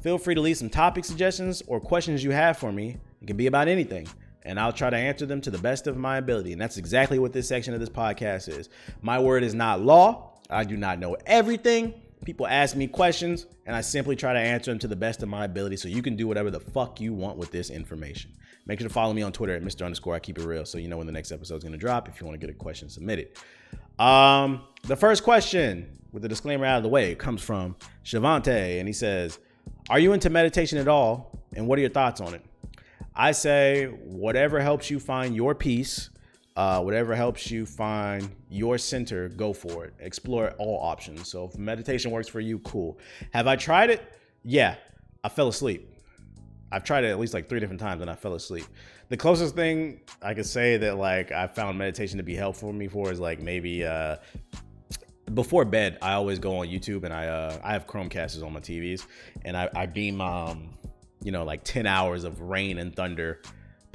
Feel 0.00 0.18
free 0.18 0.36
to 0.36 0.40
leave 0.40 0.58
some 0.58 0.70
topic 0.70 1.04
suggestions 1.04 1.62
or 1.66 1.80
questions 1.80 2.22
you 2.22 2.30
have 2.30 2.56
for 2.56 2.70
me 2.70 2.98
It 3.20 3.26
can 3.26 3.36
be 3.36 3.46
about 3.46 3.66
anything. 3.66 4.06
And 4.42 4.60
I'll 4.60 4.72
try 4.72 4.90
to 4.90 4.96
answer 4.96 5.26
them 5.26 5.40
to 5.40 5.50
the 5.50 5.58
best 5.58 5.86
of 5.86 5.96
my 5.96 6.18
ability. 6.18 6.52
And 6.52 6.60
that's 6.60 6.76
exactly 6.76 7.18
what 7.18 7.32
this 7.32 7.48
section 7.48 7.74
of 7.74 7.80
this 7.80 7.88
podcast 7.88 8.48
is. 8.48 8.68
My 9.02 9.18
word 9.18 9.42
is 9.42 9.54
not 9.54 9.80
law. 9.80 10.35
I 10.50 10.64
do 10.64 10.76
not 10.76 10.98
know 10.98 11.16
everything. 11.26 11.94
People 12.24 12.46
ask 12.46 12.74
me 12.74 12.86
questions, 12.86 13.46
and 13.66 13.76
I 13.76 13.80
simply 13.80 14.16
try 14.16 14.32
to 14.32 14.38
answer 14.38 14.70
them 14.70 14.78
to 14.80 14.88
the 14.88 14.96
best 14.96 15.22
of 15.22 15.28
my 15.28 15.44
ability 15.44 15.76
so 15.76 15.88
you 15.88 16.02
can 16.02 16.16
do 16.16 16.26
whatever 16.26 16.50
the 16.50 16.60
fuck 16.60 17.00
you 17.00 17.12
want 17.12 17.36
with 17.36 17.50
this 17.50 17.70
information. 17.70 18.32
Make 18.66 18.80
sure 18.80 18.88
to 18.88 18.92
follow 18.92 19.12
me 19.12 19.22
on 19.22 19.32
Twitter 19.32 19.54
at 19.54 19.62
Mr. 19.62 19.84
Underscore 19.84 20.14
I 20.14 20.18
Keep 20.18 20.38
It 20.38 20.44
Real 20.44 20.64
so 20.64 20.78
you 20.78 20.88
know 20.88 20.96
when 20.96 21.06
the 21.06 21.12
next 21.12 21.30
episode 21.30 21.56
is 21.56 21.62
going 21.62 21.72
to 21.72 21.78
drop 21.78 22.08
if 22.08 22.20
you 22.20 22.26
want 22.26 22.40
to 22.40 22.44
get 22.44 22.54
a 22.54 22.58
question 22.58 22.88
submitted. 22.88 23.28
Um, 23.98 24.64
the 24.82 24.96
first 24.96 25.22
question, 25.22 26.00
with 26.10 26.22
the 26.22 26.28
disclaimer 26.28 26.66
out 26.66 26.78
of 26.78 26.82
the 26.82 26.88
way, 26.88 27.14
comes 27.14 27.42
from 27.42 27.76
Shavante, 28.04 28.78
and 28.78 28.88
he 28.88 28.92
says, 28.92 29.38
Are 29.88 29.98
you 29.98 30.12
into 30.12 30.30
meditation 30.30 30.78
at 30.78 30.88
all? 30.88 31.38
And 31.54 31.68
what 31.68 31.78
are 31.78 31.82
your 31.82 31.90
thoughts 31.90 32.20
on 32.20 32.34
it? 32.34 32.42
I 33.14 33.32
say, 33.32 33.86
whatever 33.86 34.60
helps 34.60 34.90
you 34.90 34.98
find 35.00 35.34
your 35.34 35.54
peace 35.54 36.10
uh, 36.56 36.80
whatever 36.80 37.14
helps 37.14 37.50
you 37.50 37.66
find 37.66 38.30
your 38.48 38.78
center, 38.78 39.28
go 39.28 39.52
for 39.52 39.84
it. 39.84 39.94
Explore 40.00 40.52
all 40.58 40.80
options. 40.82 41.28
So 41.28 41.44
if 41.44 41.58
meditation 41.58 42.10
works 42.10 42.28
for 42.28 42.40
you, 42.40 42.58
cool. 42.60 42.98
Have 43.32 43.46
I 43.46 43.56
tried 43.56 43.90
it? 43.90 44.02
Yeah, 44.42 44.76
I 45.22 45.28
fell 45.28 45.48
asleep. 45.48 45.92
I've 46.72 46.82
tried 46.82 47.04
it 47.04 47.08
at 47.08 47.18
least 47.18 47.34
like 47.34 47.48
three 47.48 47.60
different 47.60 47.80
times 47.80 48.00
and 48.00 48.10
I 48.10 48.14
fell 48.14 48.34
asleep. 48.34 48.64
The 49.08 49.16
closest 49.16 49.54
thing 49.54 50.00
I 50.22 50.34
could 50.34 50.46
say 50.46 50.78
that 50.78 50.96
like 50.96 51.30
I 51.30 51.46
found 51.46 51.78
meditation 51.78 52.16
to 52.16 52.24
be 52.24 52.34
helpful 52.34 52.70
for 52.70 52.74
me 52.74 52.88
for 52.88 53.12
is 53.12 53.20
like 53.20 53.40
maybe 53.40 53.84
uh, 53.84 54.16
before 55.34 55.64
bed. 55.64 55.98
I 56.02 56.14
always 56.14 56.38
go 56.38 56.58
on 56.58 56.66
YouTube 56.66 57.04
and 57.04 57.12
I 57.12 57.26
uh, 57.26 57.58
I 57.62 57.72
have 57.72 57.86
Chromecasters 57.86 58.44
on 58.44 58.52
my 58.52 58.60
TVs 58.60 59.06
and 59.44 59.56
I, 59.56 59.68
I 59.76 59.86
beam 59.86 60.20
um 60.20 60.70
you 61.22 61.32
know 61.32 61.44
like 61.44 61.62
10 61.64 61.86
hours 61.86 62.24
of 62.24 62.40
rain 62.40 62.78
and 62.78 62.94
thunder 62.94 63.42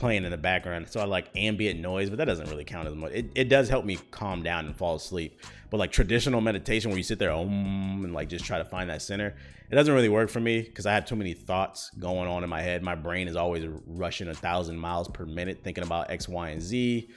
playing 0.02 0.26
in 0.26 0.32
the 0.32 0.38
background. 0.38 0.90
So 0.90 1.00
I 1.00 1.06
like 1.06 1.30
ambient 1.36 1.80
noise, 1.80 2.10
but 2.10 2.18
that 2.18 2.26
doesn't 2.26 2.50
really 2.50 2.66
count 2.66 2.88
as 2.88 2.96
much. 2.96 3.12
It, 3.14 3.32
it 3.36 3.50
does 3.50 3.70
help 3.70 3.86
me 3.86 4.00
calm 4.10 4.42
down 4.42 4.66
and 4.66 4.76
fall 4.76 4.96
asleep. 4.96 5.40
But 5.70 5.78
like 5.78 5.92
traditional 5.92 6.42
meditation 6.42 6.90
where 6.90 6.98
you 6.98 7.04
sit 7.04 7.20
there 7.20 7.32
and 7.32 8.12
like 8.12 8.28
just 8.28 8.44
try 8.44 8.58
to 8.58 8.66
find 8.66 8.90
that 8.90 9.04
center, 9.04 9.36
it 9.70 9.76
doesn't 9.76 9.94
really 9.94 10.10
work 10.10 10.32
for 10.32 10.40
me 10.40 10.64
because 10.64 10.88
I 10.88 10.94
have 10.94 11.06
too 11.06 11.16
many 11.16 11.34
thoughts 11.34 11.92
going 12.00 12.28
on 12.28 12.44
in 12.44 12.50
my 12.50 12.62
head. 12.62 12.82
My 12.82 12.96
brain 12.96 13.28
is 13.28 13.36
always 13.36 13.66
rushing 13.86 14.28
a 14.28 14.34
thousand 14.34 14.80
miles 14.80 15.08
per 15.08 15.26
minute 15.26 15.60
thinking 15.64 15.84
about 15.84 16.10
X, 16.10 16.28
Y, 16.28 16.50
and 16.50 16.62
Z 16.62 17.08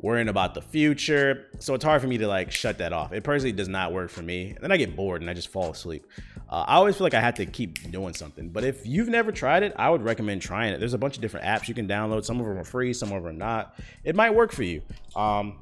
worrying 0.00 0.28
about 0.28 0.54
the 0.54 0.62
future. 0.62 1.46
So 1.58 1.74
it's 1.74 1.84
hard 1.84 2.00
for 2.00 2.06
me 2.06 2.18
to 2.18 2.28
like 2.28 2.52
shut 2.52 2.78
that 2.78 2.92
off. 2.92 3.12
It 3.12 3.24
personally 3.24 3.52
does 3.52 3.68
not 3.68 3.92
work 3.92 4.10
for 4.10 4.22
me. 4.22 4.50
And 4.50 4.58
then 4.60 4.72
I 4.72 4.76
get 4.76 4.94
bored 4.94 5.20
and 5.20 5.30
I 5.30 5.34
just 5.34 5.48
fall 5.48 5.70
asleep. 5.70 6.06
Uh, 6.48 6.64
I 6.66 6.76
always 6.76 6.96
feel 6.96 7.04
like 7.04 7.14
I 7.14 7.20
have 7.20 7.34
to 7.34 7.46
keep 7.46 7.90
doing 7.90 8.14
something. 8.14 8.48
But 8.48 8.64
if 8.64 8.86
you've 8.86 9.08
never 9.08 9.32
tried 9.32 9.62
it, 9.62 9.74
I 9.76 9.90
would 9.90 10.02
recommend 10.02 10.40
trying 10.40 10.72
it. 10.72 10.78
There's 10.78 10.94
a 10.94 10.98
bunch 10.98 11.16
of 11.16 11.22
different 11.22 11.46
apps 11.46 11.68
you 11.68 11.74
can 11.74 11.86
download. 11.86 12.24
Some 12.24 12.40
of 12.40 12.46
them 12.46 12.56
are 12.58 12.64
free, 12.64 12.92
some 12.92 13.12
of 13.12 13.22
them 13.22 13.26
are 13.26 13.36
not. 13.36 13.78
It 14.04 14.14
might 14.14 14.30
work 14.30 14.52
for 14.52 14.62
you. 14.62 14.82
Um, 15.14 15.58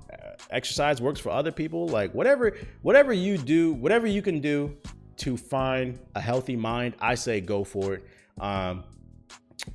exercise 0.51 1.01
works 1.01 1.19
for 1.19 1.31
other 1.31 1.51
people. 1.51 1.89
Like 1.89 2.13
whatever, 2.15 2.57
whatever 2.83 3.13
you 3.13 3.39
do, 3.39 3.73
whatever 3.73 4.07
you 4.07 4.23
can 4.23 4.41
do 4.41 4.77
to 5.19 5.37
find 5.37 5.99
a 6.15 6.21
healthy 6.21 6.57
mind, 6.57 6.95
I 7.01 7.15
say 7.15 7.41
go 7.41 7.65
for 7.65 7.95
it. 7.95 8.05
Um, 8.39 8.85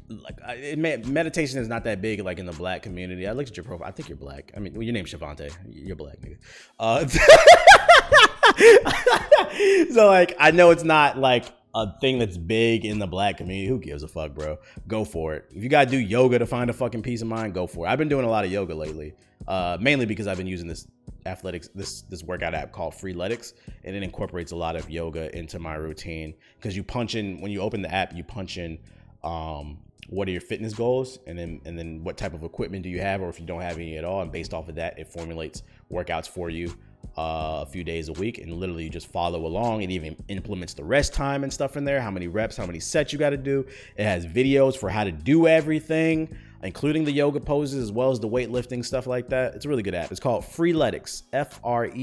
like 0.08 0.38
it 0.48 1.08
meditation 1.08 1.60
is 1.60 1.68
not 1.68 1.84
that 1.84 2.02
big 2.02 2.22
like 2.22 2.40
in 2.40 2.46
the 2.46 2.52
black 2.52 2.84
community. 2.84 3.28
I 3.28 3.32
looked 3.32 3.50
at 3.50 3.58
your 3.58 3.64
profile. 3.64 3.88
I 3.88 3.92
think 3.92 4.10
you're 4.10 4.18
black. 4.18 4.52
I 4.56 4.60
mean, 4.60 4.74
well, 4.74 4.84
your 4.84 4.94
name's 4.94 5.12
Shavante. 5.12 5.52
You're 5.70 5.96
black, 5.96 6.18
nigga. 6.22 6.38
Uh, 6.80 7.08
so 9.94 10.08
like, 10.08 10.36
I 10.40 10.52
know 10.52 10.72
it's 10.72 10.84
not 10.84 11.18
like 11.18 11.46
a 11.74 11.98
thing 12.00 12.20
that's 12.20 12.38
big 12.38 12.86
in 12.86 13.00
the 13.00 13.08
black 13.08 13.38
community. 13.38 13.68
Who 13.68 13.80
gives 13.80 14.04
a 14.04 14.08
fuck, 14.08 14.34
bro? 14.34 14.58
Go 14.88 15.06
for 15.06 15.34
it. 15.34 15.46
If 15.52 15.64
you 15.64 15.70
gotta 15.70 15.90
do 15.90 15.98
yoga 15.98 16.40
to 16.40 16.46
find 16.46 16.70
a 16.70 16.74
fucking 16.74 17.02
peace 17.02 17.22
of 17.22 17.28
mind, 17.28 17.54
go 17.54 17.68
for 17.68 17.86
it. 17.86 17.90
I've 17.90 18.00
been 18.00 18.10
doing 18.10 18.26
a 18.26 18.30
lot 18.30 18.46
of 18.46 18.52
yoga 18.52 18.76
lately, 18.76 19.14
uh, 19.48 19.78
mainly 19.80 20.06
because 20.06 20.28
I've 20.28 20.38
been 20.38 20.48
using 20.48 20.68
this 20.68 20.88
athletics 21.26 21.70
this 21.76 22.02
this 22.04 22.24
workout 22.24 22.54
app 22.54 22.72
called 22.72 22.94
Freeletics, 22.94 23.54
and 23.84 23.96
it 23.96 24.04
incorporates 24.04 24.52
a 24.52 24.56
lot 24.56 24.76
of 24.76 24.90
yoga 24.90 25.36
into 25.38 25.60
my 25.60 25.76
routine. 25.76 26.34
Because 26.58 26.76
you 26.76 26.84
punch 26.84 27.16
in 27.16 27.42
when 27.42 27.52
you 27.52 27.62
open 27.62 27.82
the 27.82 27.94
app, 27.94 28.16
you 28.16 28.24
punch 28.24 28.58
in 28.58 28.78
um, 29.24 29.78
what 30.08 30.28
are 30.28 30.32
your 30.32 30.42
fitness 30.42 30.74
goals? 30.74 31.20
And 31.26 31.38
then 31.38 31.62
and 31.66 31.78
then 31.78 32.04
what 32.04 32.18
type 32.18 32.34
of 32.34 32.44
equipment 32.44 32.84
do 32.84 32.90
you 32.90 33.00
have 33.00 33.22
or 33.22 33.30
if 33.30 33.40
you 33.40 33.46
don't 33.46 33.62
have 33.62 33.78
any 33.78 33.98
at 33.98 34.04
all? 34.04 34.22
And 34.22 34.32
based 34.32 34.54
off 34.54 34.68
of 34.70 34.76
that 34.76 35.00
it 35.00 35.08
formulates 35.08 35.64
workouts 35.92 36.28
for 36.28 36.50
you 36.50 36.74
uh, 37.18 37.64
a 37.64 37.66
few 37.66 37.84
days 37.84 38.10
a 38.10 38.14
week. 38.14 38.38
And 38.38 38.54
literally 38.54 38.84
you 38.84 38.90
just 38.90 39.08
follow 39.08 39.46
along. 39.46 39.84
It 39.84 39.92
even 39.92 40.16
implements 40.28 40.74
the 40.74 40.84
rest 40.84 41.14
time 41.14 41.44
and 41.44 41.54
stuff 41.54 41.78
in 41.78 41.86
there. 41.86 42.02
How 42.02 42.12
many 42.12 42.28
reps 42.28 42.58
how 42.58 42.66
many 42.66 42.80
sets 42.80 43.14
you 43.14 43.20
got 43.20 43.30
to 43.30 43.38
do. 43.38 43.66
It 43.96 44.04
has 44.04 44.26
videos 44.26 44.76
for 44.76 44.90
how 44.90 45.04
to 45.04 45.12
do 45.12 45.48
everything 45.48 46.38
including 46.64 47.04
the 47.04 47.12
yoga 47.12 47.40
poses 47.40 47.82
as 47.82 47.92
well 47.92 48.12
as 48.12 48.20
the 48.20 48.30
weightlifting 48.30 48.86
stuff 48.86 49.08
like 49.08 49.30
that. 49.30 49.56
It's 49.56 49.66
a 49.66 49.70
really 49.70 49.82
good 49.82 49.96
app. 49.96 50.12
It's 50.12 50.20
called 50.20 50.44
freeletics 50.44 51.24
f-r-e-e-l-e-t-i-c-s 51.34 51.98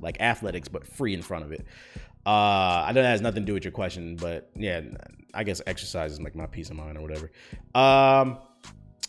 like 0.00 0.20
athletics 0.20 0.68
but 0.68 0.86
free 0.86 1.14
in 1.14 1.22
front 1.22 1.44
of 1.44 1.52
it 1.52 1.64
uh, 2.26 2.84
I 2.86 2.92
know 2.92 3.02
that 3.02 3.10
has 3.10 3.20
nothing 3.20 3.42
to 3.42 3.46
do 3.46 3.54
with 3.54 3.64
your 3.64 3.70
question, 3.70 4.16
but 4.16 4.50
yeah, 4.56 4.80
I 5.32 5.44
guess 5.44 5.62
exercise 5.64 6.12
is 6.12 6.20
like 6.20 6.34
my 6.34 6.46
peace 6.46 6.70
of 6.70 6.76
mind 6.76 6.98
or 6.98 7.02
whatever. 7.02 7.30
Um, 7.72 8.38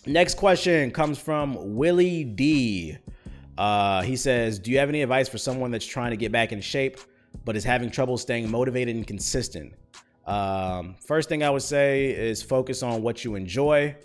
next 0.05 0.35
question 0.35 0.91
comes 0.91 1.17
from 1.17 1.75
Willie 1.75 2.23
D. 2.23 2.95
Uh, 3.57 4.03
he 4.03 4.15
says, 4.15 4.59
"Do 4.59 4.69
you 4.69 4.77
have 4.77 4.89
any 4.89 5.01
advice 5.01 5.27
for 5.27 5.39
someone 5.39 5.71
that's 5.71 5.85
trying 5.85 6.11
to 6.11 6.17
get 6.17 6.31
back 6.31 6.51
in 6.51 6.61
shape 6.61 6.99
but 7.43 7.55
is 7.55 7.63
having 7.63 7.89
trouble 7.89 8.19
staying 8.19 8.51
motivated 8.51 8.95
and 8.95 9.07
consistent?" 9.07 9.73
Um, 10.27 10.95
first 11.03 11.27
thing 11.27 11.41
I 11.41 11.49
would 11.49 11.63
say 11.63 12.11
is 12.11 12.43
focus 12.43 12.83
on 12.83 13.01
what 13.01 13.23
you 13.23 13.33
enjoy. 13.33 13.95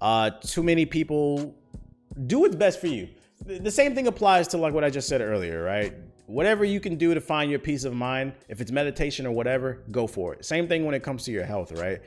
Uh, 0.00 0.30
too 0.30 0.64
many 0.64 0.86
people 0.86 1.54
do 2.26 2.40
what's 2.40 2.56
best 2.56 2.80
for 2.80 2.88
you. 2.88 3.08
The 3.44 3.70
same 3.70 3.94
thing 3.94 4.08
applies 4.08 4.48
to 4.48 4.56
like 4.56 4.74
what 4.74 4.82
I 4.82 4.90
just 4.90 5.06
said 5.06 5.20
earlier, 5.20 5.62
right? 5.62 5.94
Whatever 6.26 6.64
you 6.64 6.80
can 6.80 6.96
do 6.96 7.14
to 7.14 7.20
find 7.20 7.50
your 7.50 7.60
peace 7.60 7.84
of 7.84 7.94
mind, 7.94 8.34
if 8.48 8.60
it's 8.60 8.70
meditation 8.70 9.26
or 9.26 9.32
whatever, 9.32 9.82
go 9.90 10.06
for 10.06 10.34
it. 10.34 10.44
Same 10.44 10.68
thing 10.68 10.84
when 10.84 10.94
it 10.94 11.02
comes 11.02 11.24
to 11.24 11.32
your 11.32 11.44
health, 11.44 11.72
right? 11.72 12.00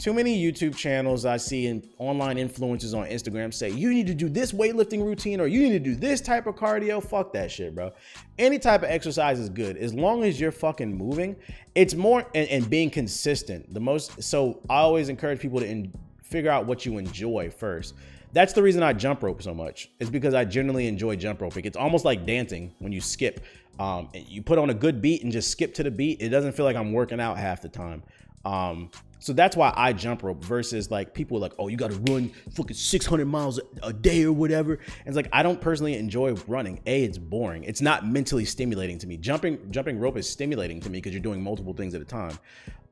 Too 0.00 0.12
many 0.12 0.42
YouTube 0.42 0.74
channels 0.74 1.24
I 1.24 1.36
see 1.36 1.68
and 1.68 1.88
online 1.98 2.36
influencers 2.36 2.98
on 2.98 3.06
Instagram 3.06 3.54
say 3.54 3.70
you 3.70 3.94
need 3.94 4.08
to 4.08 4.14
do 4.14 4.28
this 4.28 4.50
weightlifting 4.50 5.04
routine 5.04 5.40
or 5.40 5.46
you 5.46 5.62
need 5.62 5.72
to 5.72 5.78
do 5.78 5.94
this 5.94 6.20
type 6.20 6.48
of 6.48 6.56
cardio. 6.56 7.00
Fuck 7.00 7.32
that 7.34 7.48
shit, 7.52 7.76
bro. 7.76 7.92
Any 8.36 8.58
type 8.58 8.82
of 8.82 8.90
exercise 8.90 9.38
is 9.38 9.48
good 9.48 9.76
as 9.76 9.94
long 9.94 10.24
as 10.24 10.40
you're 10.40 10.50
fucking 10.50 10.92
moving. 10.92 11.36
It's 11.76 11.94
more 11.94 12.26
and, 12.34 12.48
and 12.48 12.68
being 12.68 12.90
consistent. 12.90 13.72
The 13.72 13.78
most 13.78 14.20
so 14.20 14.60
I 14.68 14.78
always 14.78 15.08
encourage 15.08 15.38
people 15.38 15.60
to 15.60 15.66
in, 15.66 15.92
figure 16.24 16.50
out 16.50 16.66
what 16.66 16.84
you 16.84 16.98
enjoy 16.98 17.50
first 17.50 17.94
that's 18.34 18.52
the 18.52 18.62
reason 18.62 18.82
I 18.82 18.92
jump 18.92 19.22
rope 19.22 19.42
so 19.42 19.54
much. 19.54 19.90
Is 20.00 20.10
because 20.10 20.34
I 20.34 20.44
generally 20.44 20.88
enjoy 20.88 21.14
jump 21.14 21.40
roping. 21.40 21.64
It's 21.64 21.76
almost 21.76 22.04
like 22.04 22.26
dancing 22.26 22.74
when 22.80 22.92
you 22.92 23.00
skip. 23.00 23.40
Um, 23.78 24.08
you 24.14 24.42
put 24.42 24.58
on 24.58 24.70
a 24.70 24.74
good 24.74 25.02
beat 25.02 25.22
and 25.22 25.32
just 25.32 25.50
skip 25.50 25.74
to 25.74 25.82
the 25.82 25.90
beat. 25.90 26.20
It 26.20 26.28
doesn't 26.28 26.52
feel 26.52 26.64
like 26.64 26.76
I'm 26.76 26.92
working 26.92 27.20
out 27.20 27.38
half 27.38 27.62
the 27.62 27.68
time. 27.68 28.02
Um, 28.44 28.90
so 29.24 29.32
that's 29.32 29.56
why 29.56 29.72
I 29.74 29.94
jump 29.94 30.22
rope 30.22 30.44
versus 30.44 30.90
like 30.90 31.14
people 31.14 31.38
like, 31.38 31.54
oh, 31.58 31.68
you 31.68 31.78
got 31.78 31.90
to 31.90 31.96
run 32.12 32.30
fucking 32.50 32.76
600 32.76 33.24
miles 33.24 33.58
a 33.82 33.90
day 33.90 34.24
or 34.24 34.32
whatever. 34.32 34.74
And 34.74 35.06
it's 35.06 35.16
like 35.16 35.30
I 35.32 35.42
don't 35.42 35.60
personally 35.60 35.94
enjoy 35.96 36.34
running. 36.46 36.80
A, 36.84 37.04
it's 37.04 37.16
boring. 37.16 37.64
It's 37.64 37.80
not 37.80 38.06
mentally 38.06 38.44
stimulating 38.44 38.98
to 38.98 39.06
me. 39.06 39.16
Jumping 39.16 39.70
jumping 39.70 39.98
rope 39.98 40.18
is 40.18 40.28
stimulating 40.28 40.78
to 40.80 40.90
me 40.90 40.98
because 40.98 41.12
you're 41.12 41.22
doing 41.22 41.42
multiple 41.42 41.72
things 41.72 41.94
at 41.94 42.02
a 42.02 42.04
time. 42.04 42.38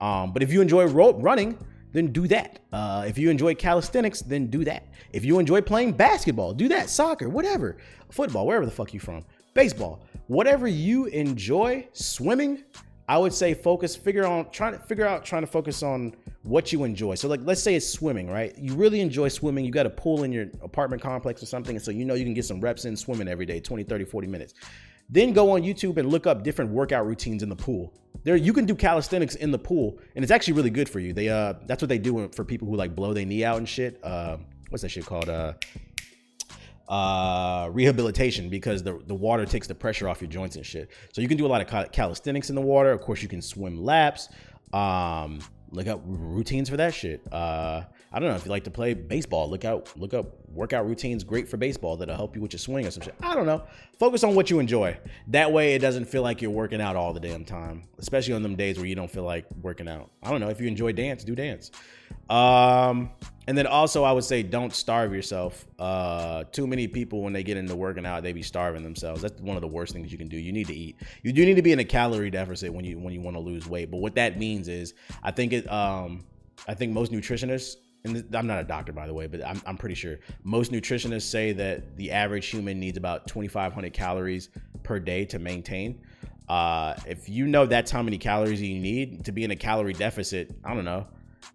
Um, 0.00 0.32
but 0.32 0.42
if 0.42 0.50
you 0.50 0.62
enjoy 0.62 0.86
rope 0.86 1.16
running, 1.20 1.58
then 1.92 2.06
do 2.12 2.26
that. 2.28 2.60
Uh, 2.72 3.04
if 3.06 3.18
you 3.18 3.28
enjoy 3.28 3.54
calisthenics, 3.54 4.22
then 4.22 4.46
do 4.46 4.64
that. 4.64 4.86
If 5.12 5.26
you 5.26 5.38
enjoy 5.38 5.60
playing 5.60 5.92
basketball, 5.92 6.54
do 6.54 6.68
that. 6.68 6.88
Soccer, 6.88 7.28
whatever, 7.28 7.76
football, 8.10 8.46
wherever 8.46 8.64
the 8.64 8.72
fuck 8.72 8.94
you 8.94 9.00
from, 9.00 9.22
baseball, 9.52 10.02
whatever 10.26 10.66
you 10.66 11.06
enjoy. 11.06 11.86
Swimming, 11.92 12.64
I 13.08 13.18
would 13.18 13.32
say 13.32 13.54
focus, 13.54 13.96
figure 13.96 14.26
on 14.26 14.50
trying 14.50 14.72
to 14.72 14.78
figure 14.78 15.06
out 15.06 15.24
trying 15.24 15.42
to 15.42 15.46
focus 15.46 15.82
on 15.82 16.14
what 16.42 16.72
you 16.72 16.84
enjoy. 16.84 17.14
So 17.14 17.28
like 17.28 17.40
let's 17.44 17.62
say 17.62 17.74
it's 17.74 17.88
swimming, 17.88 18.28
right? 18.30 18.56
You 18.58 18.74
really 18.74 19.00
enjoy 19.00 19.28
swimming. 19.28 19.64
You 19.64 19.70
got 19.70 19.86
a 19.86 19.90
pool 19.90 20.24
in 20.24 20.32
your 20.32 20.46
apartment 20.62 21.02
complex 21.02 21.42
or 21.42 21.46
something, 21.46 21.76
and 21.76 21.84
so 21.84 21.90
you 21.90 22.04
know 22.04 22.14
you 22.14 22.24
can 22.24 22.34
get 22.34 22.44
some 22.44 22.60
reps 22.60 22.84
in 22.84 22.96
swimming 22.96 23.28
every 23.28 23.46
day, 23.46 23.60
20, 23.60 23.84
30, 23.84 24.04
40 24.04 24.26
minutes. 24.26 24.54
Then 25.08 25.32
go 25.32 25.50
on 25.50 25.62
YouTube 25.62 25.98
and 25.98 26.08
look 26.08 26.26
up 26.26 26.42
different 26.42 26.70
workout 26.70 27.06
routines 27.06 27.42
in 27.42 27.48
the 27.48 27.56
pool. 27.56 27.92
There 28.24 28.36
you 28.36 28.52
can 28.52 28.64
do 28.64 28.74
calisthenics 28.74 29.34
in 29.34 29.50
the 29.50 29.58
pool, 29.58 29.98
and 30.14 30.22
it's 30.22 30.32
actually 30.32 30.54
really 30.54 30.70
good 30.70 30.88
for 30.88 31.00
you. 31.00 31.12
They 31.12 31.28
uh 31.28 31.54
that's 31.66 31.82
what 31.82 31.88
they 31.88 31.98
do 31.98 32.28
for 32.28 32.44
people 32.44 32.68
who 32.68 32.76
like 32.76 32.94
blow 32.94 33.12
their 33.12 33.26
knee 33.26 33.44
out 33.44 33.58
and 33.58 33.68
shit. 33.68 34.00
Uh, 34.02 34.38
what's 34.70 34.82
that 34.82 34.90
shit 34.90 35.04
called? 35.04 35.28
Uh, 35.28 35.54
uh, 36.92 37.70
rehabilitation 37.72 38.50
because 38.50 38.82
the, 38.82 39.00
the 39.06 39.14
water 39.14 39.46
takes 39.46 39.66
the 39.66 39.74
pressure 39.74 40.10
off 40.10 40.20
your 40.20 40.28
joints 40.28 40.56
and 40.56 40.66
shit. 40.66 40.90
So 41.12 41.22
you 41.22 41.28
can 41.28 41.38
do 41.38 41.46
a 41.46 41.48
lot 41.48 41.62
of 41.62 41.90
calisthenics 41.90 42.50
in 42.50 42.54
the 42.54 42.60
water. 42.60 42.92
Of 42.92 43.00
course, 43.00 43.22
you 43.22 43.28
can 43.28 43.40
swim 43.40 43.82
laps. 43.82 44.28
Um, 44.74 45.40
look 45.70 45.86
up 45.86 46.02
routines 46.04 46.68
for 46.68 46.76
that 46.76 46.92
shit. 46.92 47.22
Uh, 47.32 47.84
I 48.12 48.18
don't 48.18 48.28
know 48.28 48.34
if 48.34 48.44
you 48.44 48.50
like 48.50 48.64
to 48.64 48.70
play 48.70 48.92
baseball. 48.92 49.48
Look 49.48 49.64
out, 49.64 49.90
look 49.98 50.12
up 50.12 50.26
workout 50.50 50.86
routines 50.86 51.24
great 51.24 51.48
for 51.48 51.56
baseball 51.56 51.96
that'll 51.96 52.14
help 52.14 52.36
you 52.36 52.42
with 52.42 52.52
your 52.52 52.58
swing 52.58 52.86
or 52.86 52.90
some 52.90 53.02
shit. 53.02 53.14
I 53.22 53.34
don't 53.34 53.46
know. 53.46 53.62
Focus 53.98 54.22
on 54.22 54.34
what 54.34 54.50
you 54.50 54.58
enjoy. 54.58 54.98
That 55.28 55.50
way 55.50 55.74
it 55.74 55.78
doesn't 55.78 56.04
feel 56.04 56.20
like 56.22 56.42
you're 56.42 56.50
working 56.50 56.82
out 56.82 56.94
all 56.94 57.14
the 57.14 57.20
damn 57.20 57.46
time, 57.46 57.84
especially 57.98 58.34
on 58.34 58.42
them 58.42 58.54
days 58.54 58.76
where 58.76 58.86
you 58.86 58.94
don't 58.94 59.10
feel 59.10 59.24
like 59.24 59.46
working 59.62 59.88
out. 59.88 60.10
I 60.22 60.30
don't 60.30 60.40
know. 60.40 60.50
If 60.50 60.60
you 60.60 60.68
enjoy 60.68 60.92
dance, 60.92 61.24
do 61.24 61.34
dance. 61.34 61.70
Um, 62.30 63.10
and 63.46 63.58
then 63.58 63.66
also 63.66 64.04
I 64.04 64.12
would 64.12 64.24
say 64.24 64.42
don't 64.42 64.72
starve 64.72 65.12
yourself. 65.12 65.66
Uh, 65.78 66.44
too 66.44 66.66
many 66.66 66.86
people 66.86 67.22
when 67.22 67.32
they 67.32 67.42
get 67.42 67.56
into 67.56 67.74
working 67.74 68.06
out, 68.06 68.22
they 68.22 68.32
be 68.32 68.42
starving 68.42 68.82
themselves. 68.82 69.22
That's 69.22 69.40
one 69.40 69.56
of 69.56 69.60
the 69.60 69.68
worst 69.68 69.92
things 69.92 70.12
you 70.12 70.18
can 70.18 70.28
do. 70.28 70.36
You 70.36 70.52
need 70.52 70.68
to 70.68 70.74
eat. 70.74 70.96
You 71.22 71.32
do 71.32 71.44
need 71.44 71.56
to 71.56 71.62
be 71.62 71.72
in 71.72 71.78
a 71.78 71.84
calorie 71.84 72.30
deficit 72.30 72.72
when 72.72 72.84
you 72.84 72.98
when 72.98 73.12
you 73.12 73.20
want 73.20 73.36
to 73.36 73.40
lose 73.40 73.66
weight. 73.66 73.90
But 73.90 73.98
what 73.98 74.14
that 74.14 74.38
means 74.38 74.68
is, 74.68 74.94
I 75.22 75.30
think 75.30 75.52
it. 75.52 75.70
Um, 75.70 76.24
I 76.68 76.74
think 76.74 76.92
most 76.92 77.10
nutritionists 77.10 77.76
and 78.04 78.24
I'm 78.34 78.46
not 78.46 78.60
a 78.60 78.64
doctor 78.64 78.92
by 78.92 79.06
the 79.06 79.14
way, 79.14 79.26
but 79.26 79.44
I'm, 79.46 79.62
I'm 79.66 79.76
pretty 79.76 79.94
sure 79.94 80.18
most 80.42 80.72
nutritionists 80.72 81.22
say 81.22 81.52
that 81.52 81.96
the 81.96 82.10
average 82.10 82.46
human 82.48 82.80
needs 82.80 82.98
about 82.98 83.26
2,500 83.26 83.92
calories 83.92 84.48
per 84.82 84.98
day 84.98 85.24
to 85.26 85.38
maintain. 85.38 86.00
Uh, 86.48 86.94
if 87.06 87.28
you 87.28 87.46
know 87.46 87.66
that's 87.66 87.90
how 87.90 88.02
many 88.02 88.18
calories 88.18 88.60
you 88.60 88.78
need 88.78 89.24
to 89.24 89.32
be 89.32 89.44
in 89.44 89.52
a 89.52 89.56
calorie 89.56 89.92
deficit, 89.92 90.54
I 90.64 90.74
don't 90.74 90.84
know, 90.84 91.06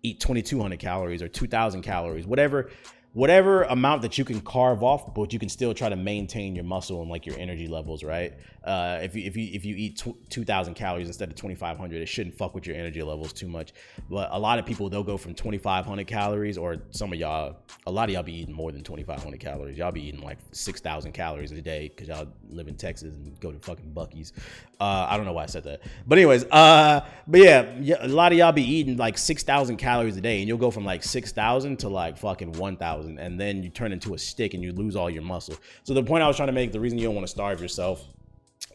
eat 0.04 0.20
2,200 0.20 0.80
calories 0.80 1.22
or 1.22 1.28
2,000 1.28 1.82
calories, 1.82 2.26
whatever 2.26 2.70
whatever 3.14 3.64
amount 3.64 4.04
that 4.04 4.16
you 4.20 4.24
can 4.24 4.40
carve 4.42 4.84
off, 4.84 5.12
but 5.16 5.34
you 5.34 5.40
can 5.40 5.50
still 5.50 5.74
try 5.74 5.90
to 5.90 5.96
maintain 5.96 6.54
your 6.54 6.64
muscle 6.64 7.02
and 7.02 7.10
like 7.10 7.26
your 7.26 7.36
energy 7.40 7.68
levels, 7.68 8.04
right? 8.04 8.36
Uh, 8.68 9.00
if 9.02 9.16
you 9.16 9.24
if 9.24 9.38
you 9.38 9.50
if 9.54 9.66
you 9.66 9.76
eat 9.76 9.98
tw- 9.98 10.30
2,000 10.30 10.74
calories 10.74 11.08
instead 11.08 11.30
of 11.30 11.36
2,500, 11.36 12.02
it 12.02 12.06
shouldn't 12.06 12.38
fuck 12.38 12.54
with 12.54 12.68
your 12.68 12.76
energy 12.76 13.02
levels 13.02 13.32
too 13.32 13.48
much. 13.48 13.74
But 14.10 14.30
a 14.32 14.40
lot 14.40 14.60
of 14.60 14.66
people 14.66 14.90
they'll 14.90 15.04
go 15.04 15.18
from 15.18 15.34
2,500 15.34 16.06
calories, 16.06 16.58
or 16.58 16.78
some 16.92 17.14
of 17.14 17.20
y'all, 17.20 17.58
a 17.86 17.92
lot 17.92 18.10
of 18.10 18.14
y'all 18.14 18.24
be 18.24 18.34
eating 18.34 18.54
more 18.54 18.72
than 18.72 18.84
2,500 18.84 19.40
calories. 19.40 19.78
Y'all 19.78 19.92
be 19.92 20.06
eating 20.06 20.22
like 20.22 20.38
6,000 20.52 21.12
calories 21.14 21.52
a 21.52 21.62
day 21.62 21.88
because 21.90 22.10
y'all 22.10 22.28
live 22.50 22.68
in 22.68 22.76
Texas 22.76 23.16
and 23.16 23.40
go 23.40 23.52
to 23.52 23.60
fucking 23.60 23.92
Buc-ee's. 23.94 24.34
Uh, 24.80 25.08
I 25.10 25.18
don't 25.18 25.26
know 25.26 25.34
why 25.34 25.44
I 25.44 25.48
said 25.48 25.64
that, 25.64 25.82
but 26.06 26.18
anyways, 26.18 26.44
uh, 26.52 27.04
but 27.26 27.40
yeah, 27.40 27.98
a 28.02 28.08
lot 28.08 28.32
of 28.32 28.38
y'all 28.38 28.52
be 28.52 28.64
eating 28.64 28.98
like 28.98 29.18
6,000 29.18 29.78
calories 29.78 30.18
a 30.18 30.22
day, 30.22 30.40
and 30.40 30.48
you'll 30.48 30.58
go 30.58 30.70
from 30.70 30.86
like 30.86 31.04
6,000 31.04 31.78
to 31.78 31.90
like 31.90 32.18
fucking 32.18 32.52
1,000 32.52 32.98
thousand, 32.98 33.20
and 33.20 33.40
then 33.40 33.64
you 33.64 33.70
turn 33.70 33.92
into 33.92 34.14
a 34.14 34.18
stick 34.18 34.54
and 34.54 34.64
you 34.64 34.72
lose 34.72 34.96
all 34.96 35.10
your 35.10 35.24
muscle. 35.24 35.56
So 35.84 35.94
the 35.94 36.04
point 36.04 36.24
I 36.24 36.28
was 36.28 36.36
trying 36.36 36.48
to 36.48 36.54
make, 36.54 36.72
the 36.72 36.80
reason 36.80 36.98
you 36.98 37.06
don't 37.06 37.16
want 37.16 37.28
to 37.28 37.32
starve 37.32 37.62
yourself 37.62 38.06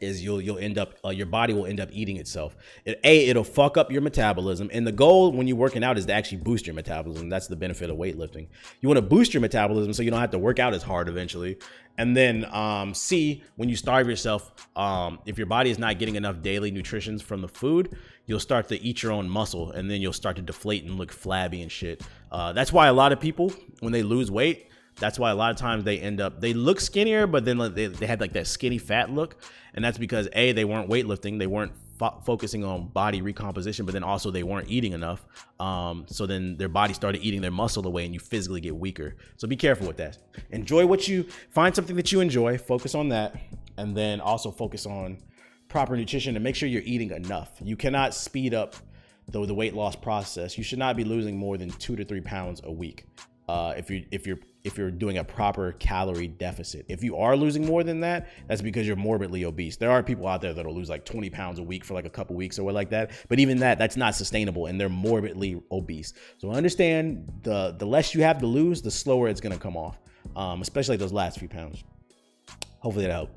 is 0.02 0.22
you'll 0.22 0.40
you'll 0.40 0.58
end 0.58 0.78
up 0.78 0.94
uh, 1.04 1.10
your 1.10 1.26
body 1.26 1.54
will 1.54 1.66
end 1.66 1.80
up 1.80 1.88
eating 1.92 2.16
itself. 2.16 2.56
It, 2.84 3.00
a 3.04 3.28
it'll 3.28 3.44
fuck 3.44 3.76
up 3.76 3.90
your 3.90 4.02
metabolism, 4.02 4.68
and 4.72 4.86
the 4.86 4.92
goal 4.92 5.32
when 5.32 5.46
you're 5.46 5.56
working 5.56 5.84
out 5.84 5.96
is 5.96 6.06
to 6.06 6.12
actually 6.12 6.38
boost 6.38 6.66
your 6.66 6.74
metabolism. 6.74 7.28
That's 7.28 7.46
the 7.46 7.56
benefit 7.56 7.88
of 7.88 7.96
weightlifting. 7.96 8.48
You 8.80 8.88
want 8.88 8.98
to 8.98 9.02
boost 9.02 9.32
your 9.32 9.40
metabolism 9.40 9.92
so 9.92 10.02
you 10.02 10.10
don't 10.10 10.20
have 10.20 10.30
to 10.32 10.38
work 10.38 10.58
out 10.58 10.74
as 10.74 10.82
hard 10.82 11.08
eventually. 11.08 11.58
And 11.98 12.16
then 12.16 12.46
um, 12.52 12.94
C 12.94 13.42
when 13.56 13.68
you 13.68 13.76
starve 13.76 14.08
yourself, 14.08 14.52
um, 14.76 15.20
if 15.26 15.38
your 15.38 15.46
body 15.46 15.70
is 15.70 15.78
not 15.78 15.98
getting 15.98 16.16
enough 16.16 16.42
daily 16.42 16.70
nutrition 16.70 17.18
from 17.18 17.42
the 17.42 17.48
food, 17.48 17.96
you'll 18.26 18.40
start 18.40 18.68
to 18.68 18.82
eat 18.82 19.02
your 19.02 19.12
own 19.12 19.28
muscle, 19.28 19.70
and 19.72 19.90
then 19.90 20.00
you'll 20.00 20.12
start 20.12 20.36
to 20.36 20.42
deflate 20.42 20.84
and 20.84 20.96
look 20.98 21.12
flabby 21.12 21.62
and 21.62 21.70
shit. 21.70 22.02
Uh, 22.30 22.52
that's 22.52 22.72
why 22.72 22.88
a 22.88 22.92
lot 22.92 23.12
of 23.12 23.20
people 23.20 23.52
when 23.80 23.92
they 23.92 24.02
lose 24.02 24.30
weight 24.30 24.68
that's 24.96 25.18
why 25.18 25.30
a 25.30 25.34
lot 25.34 25.50
of 25.50 25.56
times 25.56 25.84
they 25.84 25.98
end 25.98 26.20
up 26.20 26.40
they 26.40 26.52
look 26.52 26.80
skinnier, 26.80 27.26
but 27.26 27.44
then 27.44 27.58
they, 27.74 27.86
they 27.86 28.06
had 28.06 28.20
like 28.20 28.32
that 28.32 28.46
skinny 28.46 28.78
fat 28.78 29.10
look, 29.10 29.36
and 29.74 29.84
that's 29.84 29.98
because 29.98 30.28
a 30.32 30.52
they 30.52 30.64
weren't 30.64 30.88
weightlifting, 30.88 31.38
they 31.38 31.46
weren't 31.46 31.72
fo- 31.98 32.20
focusing 32.24 32.64
on 32.64 32.88
body 32.88 33.22
recomposition, 33.22 33.86
but 33.86 33.92
then 33.92 34.02
also 34.02 34.30
they 34.30 34.42
weren't 34.42 34.68
eating 34.70 34.92
enough. 34.92 35.24
Um, 35.60 36.04
so 36.08 36.26
then 36.26 36.56
their 36.56 36.68
body 36.68 36.94
started 36.94 37.22
eating 37.22 37.40
their 37.40 37.50
muscle 37.50 37.86
away, 37.86 38.04
and 38.04 38.14
you 38.14 38.20
physically 38.20 38.60
get 38.60 38.76
weaker. 38.76 39.16
So 39.36 39.48
be 39.48 39.56
careful 39.56 39.86
with 39.86 39.96
that. 39.96 40.18
Enjoy 40.50 40.86
what 40.86 41.08
you 41.08 41.24
find 41.50 41.74
something 41.74 41.96
that 41.96 42.12
you 42.12 42.20
enjoy, 42.20 42.58
focus 42.58 42.94
on 42.94 43.08
that, 43.10 43.36
and 43.76 43.96
then 43.96 44.20
also 44.20 44.50
focus 44.50 44.86
on 44.86 45.18
proper 45.68 45.96
nutrition 45.96 46.36
and 46.36 46.44
make 46.44 46.54
sure 46.54 46.68
you're 46.68 46.82
eating 46.84 47.10
enough. 47.10 47.50
You 47.62 47.76
cannot 47.76 48.14
speed 48.14 48.52
up 48.52 48.76
the, 49.28 49.46
the 49.46 49.54
weight 49.54 49.74
loss 49.74 49.96
process. 49.96 50.58
You 50.58 50.64
should 50.64 50.78
not 50.78 50.96
be 50.96 51.04
losing 51.04 51.36
more 51.36 51.56
than 51.56 51.70
two 51.70 51.96
to 51.96 52.04
three 52.04 52.20
pounds 52.20 52.60
a 52.64 52.72
week. 52.72 53.06
Uh, 53.48 53.74
if 53.76 53.90
you 53.90 54.04
if 54.10 54.26
you're 54.26 54.38
if 54.64 54.78
you're 54.78 54.90
doing 54.90 55.18
a 55.18 55.24
proper 55.24 55.72
calorie 55.72 56.28
deficit. 56.28 56.86
If 56.88 57.02
you 57.02 57.16
are 57.16 57.36
losing 57.36 57.66
more 57.66 57.82
than 57.82 58.00
that, 58.00 58.28
that's 58.48 58.62
because 58.62 58.86
you're 58.86 58.96
morbidly 58.96 59.44
obese. 59.44 59.76
There 59.76 59.90
are 59.90 60.02
people 60.02 60.26
out 60.28 60.40
there 60.40 60.54
that'll 60.54 60.74
lose 60.74 60.88
like 60.88 61.04
20 61.04 61.30
pounds 61.30 61.58
a 61.58 61.62
week 61.62 61.84
for 61.84 61.94
like 61.94 62.04
a 62.06 62.10
couple 62.10 62.36
weeks 62.36 62.58
or 62.58 62.64
what 62.64 62.74
like 62.74 62.90
that. 62.90 63.10
But 63.28 63.40
even 63.40 63.58
that, 63.58 63.78
that's 63.78 63.96
not 63.96 64.14
sustainable 64.14 64.66
and 64.66 64.80
they're 64.80 64.88
morbidly 64.88 65.60
obese. 65.70 66.14
So 66.38 66.50
understand 66.50 67.30
the 67.42 67.74
the 67.78 67.86
less 67.86 68.14
you 68.14 68.22
have 68.22 68.38
to 68.38 68.46
lose, 68.46 68.82
the 68.82 68.90
slower 68.90 69.28
it's 69.28 69.40
gonna 69.40 69.58
come 69.58 69.76
off. 69.76 69.98
Um, 70.36 70.62
especially 70.62 70.96
those 70.96 71.12
last 71.12 71.38
few 71.38 71.48
pounds. 71.48 71.82
Hopefully 72.78 73.06
that 73.06 73.12
helped. 73.12 73.34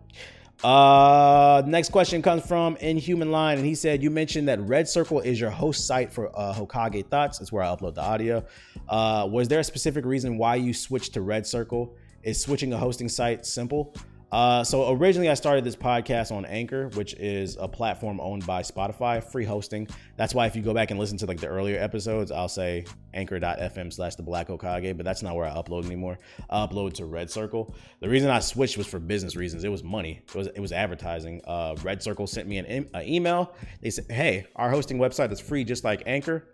Uh, 0.66 1.61
next 1.68 1.89
question 1.89 2.24
comes 2.24 2.43
from 2.43 2.76
Inhuman 2.78 3.30
Line, 3.30 3.59
and 3.59 3.68
he 3.68 3.76
said, 3.76 4.01
"You 4.01 4.09
mentioned 4.09 4.47
that 4.47 4.59
Red 4.61 4.89
Circle 4.89 5.20
is 5.20 5.39
your 5.39 5.51
host 5.51 5.86
site 5.86 6.11
for 6.11 6.36
uh, 6.36 6.55
Hokage 6.55 7.05
Thoughts. 7.05 7.38
That's 7.38 7.51
where 7.51 7.61
I 7.61 7.68
upload 7.68 7.93
the 7.93 8.01
audio. 8.01 8.43
Uh, 8.89 9.28
was 9.30 9.47
there 9.47 9.59
a 9.59 9.63
specific 9.63 10.05
reason 10.05 10.39
why 10.39 10.55
you 10.55 10.74
switched 10.74 11.13
to 11.13 11.22
Red 11.22 11.45
Circle? 11.45 11.95
Is 12.24 12.41
switching 12.41 12.74
a 12.74 12.80
hosting 12.80 13.09
site 13.09 13.45
simple? 13.45 13.93
Uh, 14.36 14.65
so 14.65 14.91
originally, 14.91 15.29
I 15.29 15.33
started 15.33 15.63
this 15.63 15.77
podcast 15.77 16.29
on 16.29 16.43
Anchor, 16.43 16.89
which 16.89 17.13
is 17.13 17.55
a 17.57 17.69
platform 17.69 18.19
owned 18.19 18.45
by 18.45 18.63
Spotify, 18.63 19.23
free 19.23 19.45
hosting. 19.45 19.88
That's 20.17 20.36
why 20.36 20.45
if 20.45 20.57
you 20.57 20.61
go 20.61 20.73
back 20.73 20.91
and 20.91 20.99
listen 20.99 21.17
to 21.19 21.25
like 21.25 21.39
the 21.39 21.47
earlier 21.47 21.79
episodes, 21.79 22.33
I'll 22.33 22.49
say 22.49 22.83
anchor.fm 23.13 23.93
slash 23.93 24.15
the 24.15 24.23
Black 24.23 24.49
Hokage, 24.49 24.97
but 24.97 25.05
that's 25.05 25.23
not 25.23 25.38
where 25.38 25.45
I 25.45 25.51
upload 25.51 25.86
anymore. 25.86 26.19
I 26.49 26.67
upload 26.67 26.91
to 26.95 27.05
Red 27.05 27.31
Circle. 27.31 27.73
The 28.01 28.09
reason 28.09 28.29
I 28.29 28.39
switched 28.39 28.77
was 28.77 28.88
for 28.88 28.99
business 28.99 29.38
reasons. 29.38 29.63
It 29.63 29.69
was 29.69 29.86
money. 29.86 30.21
It 30.27 30.36
was 30.36 30.47
it 30.47 30.59
was 30.59 30.73
advertising. 30.73 31.39
Uh, 31.47 31.77
Red 31.81 32.03
Circle 32.03 32.27
sent 32.27 32.45
me 32.45 32.57
an, 32.57 32.89
an 32.93 33.07
email. 33.07 33.55
They 33.79 33.89
said, 33.89 34.11
"Hey, 34.11 34.47
our 34.57 34.69
hosting 34.69 34.97
website 34.97 35.31
is 35.31 35.39
free, 35.39 35.63
just 35.63 35.86
like 35.86 36.03
Anchor." 36.07 36.45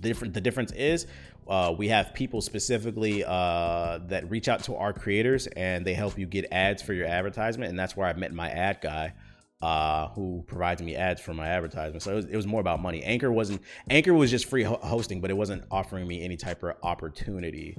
different 0.00 0.34
the 0.34 0.40
difference 0.40 0.72
is 0.72 1.06
uh, 1.48 1.74
we 1.76 1.88
have 1.88 2.12
people 2.12 2.40
specifically 2.40 3.24
uh, 3.24 3.98
that 4.06 4.30
reach 4.30 4.48
out 4.48 4.62
to 4.64 4.76
our 4.76 4.92
creators 4.92 5.46
and 5.48 5.84
they 5.84 5.94
help 5.94 6.18
you 6.18 6.26
get 6.26 6.46
ads 6.52 6.82
for 6.82 6.92
your 6.92 7.06
advertisement. 7.06 7.70
And 7.70 7.78
that's 7.78 7.96
where 7.96 8.06
i 8.06 8.12
met 8.12 8.32
my 8.32 8.50
ad 8.50 8.80
guy 8.82 9.14
uh, 9.62 10.08
who 10.08 10.44
provides 10.46 10.82
me 10.82 10.94
ads 10.94 11.20
for 11.20 11.34
my 11.34 11.48
advertisement. 11.48 12.02
So 12.02 12.12
it 12.12 12.16
was, 12.16 12.24
it 12.26 12.36
was, 12.36 12.46
more 12.46 12.60
about 12.60 12.80
money. 12.80 13.02
Anchor 13.02 13.32
wasn't 13.32 13.62
anchor 13.90 14.14
was 14.14 14.30
just 14.30 14.44
free 14.44 14.62
ho- 14.62 14.80
hosting 14.82 15.20
but 15.20 15.30
it 15.30 15.34
wasn't 15.34 15.64
offering 15.70 16.06
me 16.06 16.22
any 16.22 16.36
type 16.36 16.62
of 16.62 16.76
opportunity 16.82 17.76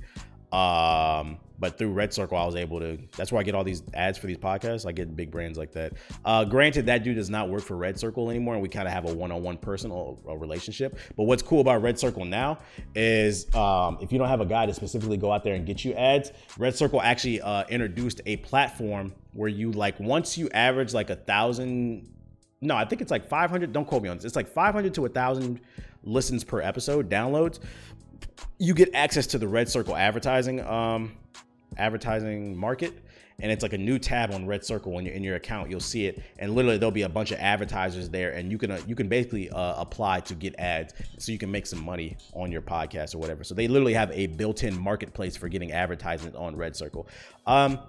um, 0.52 1.38
but 1.60 1.78
through 1.78 1.91
Red 1.91 2.14
Circle, 2.14 2.38
I 2.38 2.45
was 2.45 2.56
able 2.56 2.80
to. 2.80 2.97
That's 3.18 3.32
where 3.32 3.39
I 3.39 3.43
get 3.43 3.54
all 3.54 3.64
these 3.64 3.84
ads 3.93 4.18
for 4.18 4.28
these 4.28 4.38
podcasts. 4.38 4.86
I 4.86 4.93
get 4.93 5.16
big 5.16 5.30
brands 5.30 5.58
like 5.58 5.74
that. 5.74 5.93
Uh, 6.24 6.45
granted, 6.45 6.86
that 6.86 7.04
dude 7.04 7.18
does 7.18 7.30
not 7.30 7.50
work 7.50 7.64
for 7.64 7.76
Red 7.76 8.00
Circle 8.00 8.30
anymore, 8.30 8.54
and 8.54 8.64
we 8.64 8.70
kind 8.70 8.88
of 8.88 8.93
have 8.93 9.10
a 9.10 9.14
one-on-one 9.14 9.58
personal 9.58 10.20
uh, 10.28 10.38
relationship. 10.38 10.97
But 11.18 11.24
what's 11.24 11.43
cool 11.43 11.60
about 11.60 11.82
Red 11.82 12.00
Circle 12.00 12.26
now 12.26 12.60
is 12.95 13.54
um, 13.54 13.97
if 14.02 14.12
you 14.12 14.18
don't 14.18 14.30
have 14.30 14.41
a 14.41 14.45
guy 14.45 14.66
to 14.66 14.74
specifically 14.74 15.18
go 15.18 15.32
out 15.32 15.43
there 15.43 15.56
and 15.56 15.66
get 15.66 15.84
you 15.84 15.93
ads, 15.93 16.32
Red 16.58 16.76
Circle 16.76 17.02
actually 17.02 17.41
uh, 17.41 17.66
introduced 17.68 18.22
a 18.26 18.38
platform 18.38 19.14
where 19.34 19.50
you 19.50 19.72
like 19.72 20.00
once 20.00 20.38
you 20.38 20.50
average 20.52 20.93
like 20.93 21.10
a 21.10 21.16
thousand. 21.16 22.10
No, 22.62 22.76
I 22.76 22.84
think 22.86 23.02
it's 23.02 23.12
like 23.12 23.28
500. 23.28 23.72
Don't 23.72 23.86
quote 23.86 24.04
me 24.04 24.10
on 24.10 24.18
this. 24.18 24.26
It's 24.26 24.36
like 24.36 24.47
500 24.47 24.93
to 24.95 25.06
a 25.06 25.10
thousand 25.10 25.62
listens 26.04 26.43
per 26.43 26.62
episode, 26.62 27.10
downloads 27.10 27.60
you 28.57 28.74
get 28.74 28.93
access 28.93 29.28
to 29.28 29.38
the 29.38 29.47
Red 29.47 29.70
Circle 29.70 29.95
advertising 29.95 30.61
um, 30.65 31.13
advertising 31.78 32.57
market 32.57 32.93
and 33.41 33.51
it's 33.51 33.63
like 33.63 33.74
a 33.74 33.78
new 33.78 33.97
tab 33.97 34.32
on 34.32 34.45
red 34.45 34.65
circle 34.65 34.91
when 34.91 35.05
you're 35.05 35.15
in 35.15 35.24
your 35.24 35.36
account 35.36 35.70
you'll 35.70 35.80
see 35.80 36.05
it 36.05 36.22
and 36.39 36.53
literally 36.53 36.78
there'll 36.78 36.91
be 36.91 37.03
a 37.03 37.09
bunch 37.09 37.32
of 37.32 37.39
advertisers 37.39 38.09
there 38.09 38.32
and 38.32 38.51
you 38.51 38.57
can 38.57 38.72
uh, 38.72 38.80
you 38.86 38.95
can 38.95 39.07
basically 39.07 39.49
uh, 39.51 39.76
apply 39.78 40.20
to 40.20 40.36
get 40.36 40.53
ads 40.59 40.93
so 41.17 41.32
you 41.32 41.38
can 41.38 41.49
make 41.49 41.65
some 41.65 41.84
money 41.84 42.17
on 42.34 42.51
your 42.51 42.61
podcast 42.61 43.15
or 43.15 43.20
whatever 43.20 43.43
so 43.43 43.53
they 43.53 43.67
literally 43.67 43.93
have 43.93 44.11
a 44.11 44.28
built-in 44.28 44.78
marketplace 44.80 45.38
for 45.38 45.47
getting 45.47 45.72
advertisements 45.72 46.38
on 46.38 46.55
red 46.55 46.76
circle 46.76 47.07
um, 47.47 47.80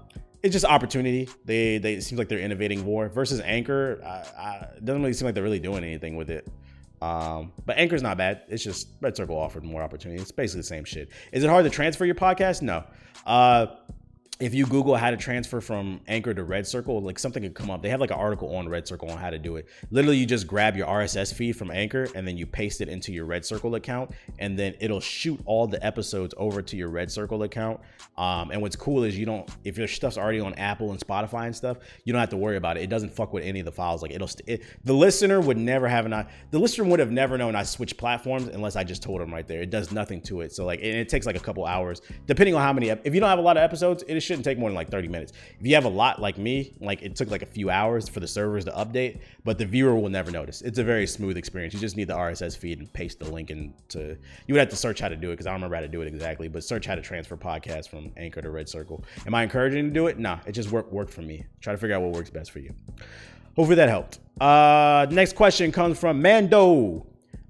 it's 0.43 0.55
just 0.55 0.65
opportunity. 0.65 1.29
They 1.45 1.77
they 1.77 1.95
it 1.95 2.03
seems 2.03 2.19
like 2.19 2.29
they're 2.29 2.39
innovating 2.39 2.83
more 2.83 3.11
versus 3.11 3.41
Anchor. 3.41 4.01
I, 4.03 4.41
I, 4.41 4.55
it 4.77 4.85
doesn't 4.87 5.03
really 5.03 5.13
seem 5.13 5.27
like 5.27 5.35
they're 5.35 5.45
really 5.45 5.61
doing 5.61 5.85
anything 5.85 6.17
with 6.17 6.31
it. 6.31 6.49
Um, 7.03 7.53
but 7.65 7.79
Anchor's 7.79 8.03
not 8.03 8.19
bad. 8.19 8.43
It's 8.49 8.63
just 8.63 8.89
Red 9.01 9.17
Circle 9.17 9.37
offered 9.37 9.65
more 9.65 9.83
opportunity. 9.83 10.21
It's 10.21 10.33
basically 10.33 10.61
the 10.61 10.67
same 10.67 10.85
shit. 10.85 11.11
Is 11.33 11.43
it 11.45 11.49
hard 11.49 11.65
to 11.65 11.71
transfer 11.71 12.05
your 12.05 12.15
podcast? 12.15 12.63
No. 12.63 12.85
Uh, 13.25 13.67
if 14.41 14.55
you 14.55 14.65
Google 14.65 14.97
how 14.97 15.11
to 15.11 15.17
transfer 15.19 15.61
from 15.61 16.01
Anchor 16.09 16.33
to 16.33 16.45
Red 16.45 16.67
Circle, 16.67 17.03
like 17.03 17.19
something 17.19 17.43
could 17.43 17.55
come 17.55 17.71
up. 17.71 17.83
They 17.83 17.91
have 17.91 18.01
like 18.01 18.11
an 18.11 18.17
article 18.17 18.57
on 18.57 18.69
Red 18.69 18.89
Circle 18.89 19.11
on 19.11 19.19
how 19.19 19.29
to 19.29 19.39
do 19.39 19.57
it. 19.57 19.69
Literally, 19.91 20.17
you 20.17 20.25
just 20.25 20.47
grab 20.47 20.77
your 20.77 20.87
RSS 20.87 21.35
feed 21.35 21.57
from 21.57 21.71
Anchor 21.71 22.09
and 22.15 22.27
then 22.27 22.39
you 22.39 22.47
paste 22.47 22.81
it 22.81 22.89
into 22.89 23.13
your 23.13 23.27
Red 23.27 23.45
Circle 23.45 23.75
account, 23.75 24.11
and 24.39 24.59
then 24.59 24.75
it'll 24.81 25.01
shoot 25.01 25.39
all 25.45 25.67
the 25.67 25.85
episodes 25.85 26.35
over 26.39 26.63
to 26.63 26.77
your 26.77 26.89
Red 26.89 27.11
Circle 27.11 27.43
account. 27.43 27.81
Um, 28.17 28.51
and 28.51 28.63
what's 28.63 28.77
cool 28.77 29.05
is 29.05 29.19
you 29.19 29.27
don't, 29.27 29.49
if 29.65 29.77
your 29.77 29.89
stuff's 29.89 30.17
already 30.17 30.41
on 30.41 30.55
Apple 30.55 30.91
and 30.91 30.99
Spotify 30.99 31.45
and 31.47 31.55
stuff, 31.55 31.79
you 32.05 32.13
don't 32.13 32.21
have 32.21 32.31
to 32.31 32.37
worry 32.37 32.57
about 32.57 32.79
it. 32.79 32.83
It 32.83 32.91
doesn't 32.91 33.13
fuck 33.13 33.33
with 33.33 33.45
any 33.45 33.61
of 33.61 33.67
the 33.67 33.73
files. 33.73 34.01
Like 34.01 34.13
it'll, 34.13 34.31
it, 34.47 34.63
the 34.85 34.95
listener 34.95 35.41
would 35.41 35.59
never 35.59 35.87
have 35.87 36.07
an, 36.07 36.27
the 36.51 36.59
listener 36.59 36.85
would 36.85 37.01
have 37.01 37.11
never 37.11 37.37
known 37.37 37.55
I 37.55 37.63
switched 37.63 37.99
platforms 37.99 38.49
unless 38.49 38.75
I 38.75 38.85
just 38.85 39.03
told 39.03 39.21
them 39.21 39.33
right 39.33 39.47
there. 39.47 39.61
It 39.61 39.71
does 39.71 39.93
nothing 39.93 40.23
to 40.23 40.41
it. 40.41 40.53
So 40.53 40.65
like, 40.65 40.81
it 40.81 41.09
takes 41.09 41.27
like 41.27 41.37
a 41.37 41.41
couple 41.41 41.67
hours, 41.67 42.01
depending 42.27 42.55
on 42.55 42.63
how 42.63 42.73
many. 42.73 42.89
If 42.89 43.15
you 43.15 43.21
don't 43.21 43.29
have 43.29 43.39
a 43.39 43.43
lot 43.43 43.57
of 43.57 43.63
episodes, 43.63 44.03
it 44.07 44.17
shouldn't 44.31 44.45
take 44.45 44.59
more 44.59 44.69
than 44.69 44.77
like 44.77 44.91
30 44.91 45.09
minutes. 45.09 45.33
If 45.59 45.67
you 45.67 45.75
have 45.75 45.87
a 45.87 45.91
lot 45.91 46.21
like 46.21 46.39
me, 46.39 46.73
like 46.81 47.03
it 47.03 47.17
took 47.17 47.31
like 47.31 47.43
a 47.43 47.47
few 47.47 47.69
hours 47.69 48.09
for 48.09 48.21
the 48.21 48.29
servers 48.29 48.65
to 48.67 48.71
update, 48.71 49.19
but 49.45 49.59
the 49.59 49.67
viewer 49.67 49.97
will 49.97 50.09
never 50.09 50.31
notice. 50.31 50.63
It's 50.63 50.79
a 50.79 50.85
very 50.85 51.05
smooth 51.05 51.37
experience. 51.37 51.75
You 51.75 51.81
just 51.81 51.97
need 51.97 52.07
the 52.07 52.15
RSS 52.15 52.57
feed 52.57 52.79
and 52.79 52.93
paste 52.93 53.19
the 53.19 53.29
link 53.29 53.51
into. 53.51 54.17
You 54.47 54.55
would 54.55 54.61
have 54.61 54.69
to 54.69 54.77
search 54.77 55.01
how 55.01 55.09
to 55.09 55.17
do 55.17 55.31
it 55.31 55.33
because 55.33 55.49
I 55.49 55.51
don't 55.51 55.57
remember 55.57 55.75
how 55.75 55.83
to 55.83 55.89
do 55.89 56.01
it 56.03 56.07
exactly, 56.07 56.47
but 56.47 56.63
search 56.63 56.87
how 56.87 56.95
to 56.95 57.03
transfer 57.03 57.37
podcasts 57.37 57.89
from 57.89 58.13
Anchor 58.17 58.41
to 58.41 58.51
Red 58.51 58.69
Circle. 58.69 59.05
Am 59.27 59.35
I 59.35 59.43
encouraging 59.43 59.87
to 59.87 59.91
do 59.91 60.07
it? 60.07 60.17
Nah, 60.17 60.39
it 60.47 60.53
just 60.53 60.71
worked 60.71 60.93
worked 60.93 61.13
for 61.13 61.23
me. 61.23 61.45
Try 61.61 61.73
to 61.73 61.79
figure 61.79 61.97
out 61.97 62.03
what 62.03 62.13
works 62.13 62.31
best 62.31 62.53
for 62.53 62.61
you. 62.61 62.73
Hopefully 63.57 63.75
that 63.75 63.89
helped. 63.89 64.21
Uh, 64.41 65.09
next 65.11 65.35
question 65.35 65.73
comes 65.73 65.99
from 65.99 66.23
Mando. 66.23 67.05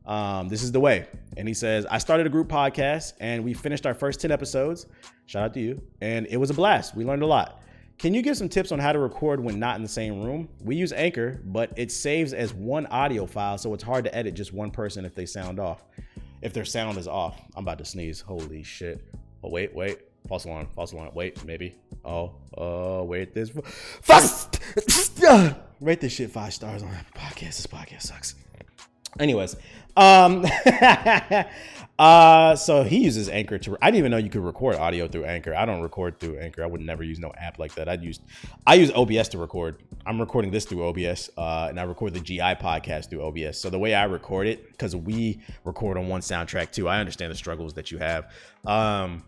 Um, 0.07 0.49
this 0.49 0.63
is 0.63 0.73
the 0.73 0.81
way. 0.81 1.07
And 1.37 1.47
he 1.47 1.55
says, 1.55 1.87
I 1.87 1.99
started 1.99 2.27
a 2.27 2.31
group 2.31 2.49
podcast 2.49 3.15
and 3.21 3.45
we 3.45 3.55
finished 3.55 3.87
our 3.87 3.95
first 3.95 4.21
10 4.21 4.31
episodes. 4.31 4.87
Shout 5.27 5.45
out 5.45 5.55
to 5.55 5.61
you. 5.61 5.81
And 6.01 6.27
it 6.29 6.37
was 6.37 6.51
a 6.51 6.55
blast. 6.55 6.95
We 6.97 7.05
learned 7.05 7.23
a 7.23 7.27
lot. 7.27 7.63
Can 7.99 8.15
you 8.15 8.23
give 8.23 8.37
some 8.37 8.49
tips 8.49 8.73
on 8.73 8.79
how 8.79 8.93
to 8.93 8.99
record 8.99 9.41
when 9.41 9.59
not 9.59 9.77
in 9.77 9.83
the 9.83 9.89
same 9.89 10.23
room? 10.23 10.49
We 10.65 10.75
use 10.75 10.93
Anchor, 10.93 11.41
but 11.45 11.73
it 11.77 11.93
saves 11.93 12.33
as 12.33 12.55
one 12.55 12.87
audio 12.87 13.27
file, 13.27 13.59
so 13.59 13.75
it's 13.75 13.83
hard 13.83 14.05
to 14.05 14.15
edit 14.15 14.33
just 14.33 14.55
one 14.55 14.71
person 14.71 15.05
if 15.05 15.15
they 15.15 15.27
sound 15.27 15.61
off. 15.61 15.85
If 16.41 16.55
their 16.55 16.65
sound 16.65 16.97
is 16.97 17.07
off. 17.07 17.43
I'm 17.55 17.65
about 17.65 17.77
to 17.79 17.85
sneeze. 17.85 18.23
Holy 18.23 18.63
shit. 18.63 19.05
Oh, 19.45 19.51
wait, 19.51 19.75
wait. 19.75 19.99
False 20.29 20.47
alarm. 20.47 20.69
False 20.75 20.93
alarm. 20.93 21.11
Wait, 21.13 21.45
maybe. 21.45 21.77
Oh, 22.05 22.33
oh, 22.57 23.05
wait. 23.05 23.35
This. 23.35 23.51
Fast! 24.01 24.61
Rate 25.81 26.01
this 26.01 26.13
shit 26.13 26.31
five 26.31 26.53
stars 26.53 26.83
on 26.83 26.91
Apple 26.91 27.21
Podcast. 27.21 27.57
This 27.57 27.67
podcast 27.67 28.03
sucks. 28.03 28.35
Anyways, 29.19 29.57
um, 29.97 30.47
uh, 31.99 32.57
so 32.57 32.85
he 32.85 32.99
uses 32.99 33.29
Anchor 33.29 33.59
to. 33.59 33.77
I 33.83 33.91
didn't 33.91 33.99
even 33.99 34.11
know 34.13 34.17
you 34.19 34.31
could 34.31 34.45
record 34.45 34.77
audio 34.77 35.09
through 35.09 35.25
Anchor. 35.25 35.55
I 35.55 35.67
don't 35.67 35.83
record 35.83 36.21
through 36.21 36.39
Anchor. 36.39 36.63
I 36.63 36.67
would 36.67 36.81
never 36.81 37.03
use 37.03 37.19
no 37.19 37.33
app 37.37 37.59
like 37.59 37.75
that. 37.75 37.89
I'd 37.89 38.03
use, 38.03 38.21
I 38.67 38.75
use 38.75 38.91
OBS 38.93 39.29
to 39.31 39.39
record. 39.39 39.83
I'm 40.07 40.21
recording 40.21 40.51
this 40.51 40.65
through 40.65 40.87
OBS, 40.89 41.31
uh, 41.37 41.67
and 41.69 41.79
I 41.79 41.83
record 41.83 42.15
the 42.15 42.21
GI 42.21 42.39
podcast 42.39 43.11
through 43.11 43.23
OBS. 43.23 43.59
So 43.59 43.69
the 43.69 43.79
way 43.79 43.95
I 43.95 44.05
record 44.05 44.47
it, 44.47 44.71
because 44.71 44.95
we 44.95 45.41
record 45.65 45.99
on 45.99 46.09
one 46.09 46.21
soundtrack 46.21 46.71
too, 46.71 46.89
I 46.89 47.01
understand 47.01 47.33
the 47.33 47.37
struggles 47.37 47.75
that 47.75 47.91
you 47.91 47.99
have. 47.99 48.33
Um, 48.65 49.25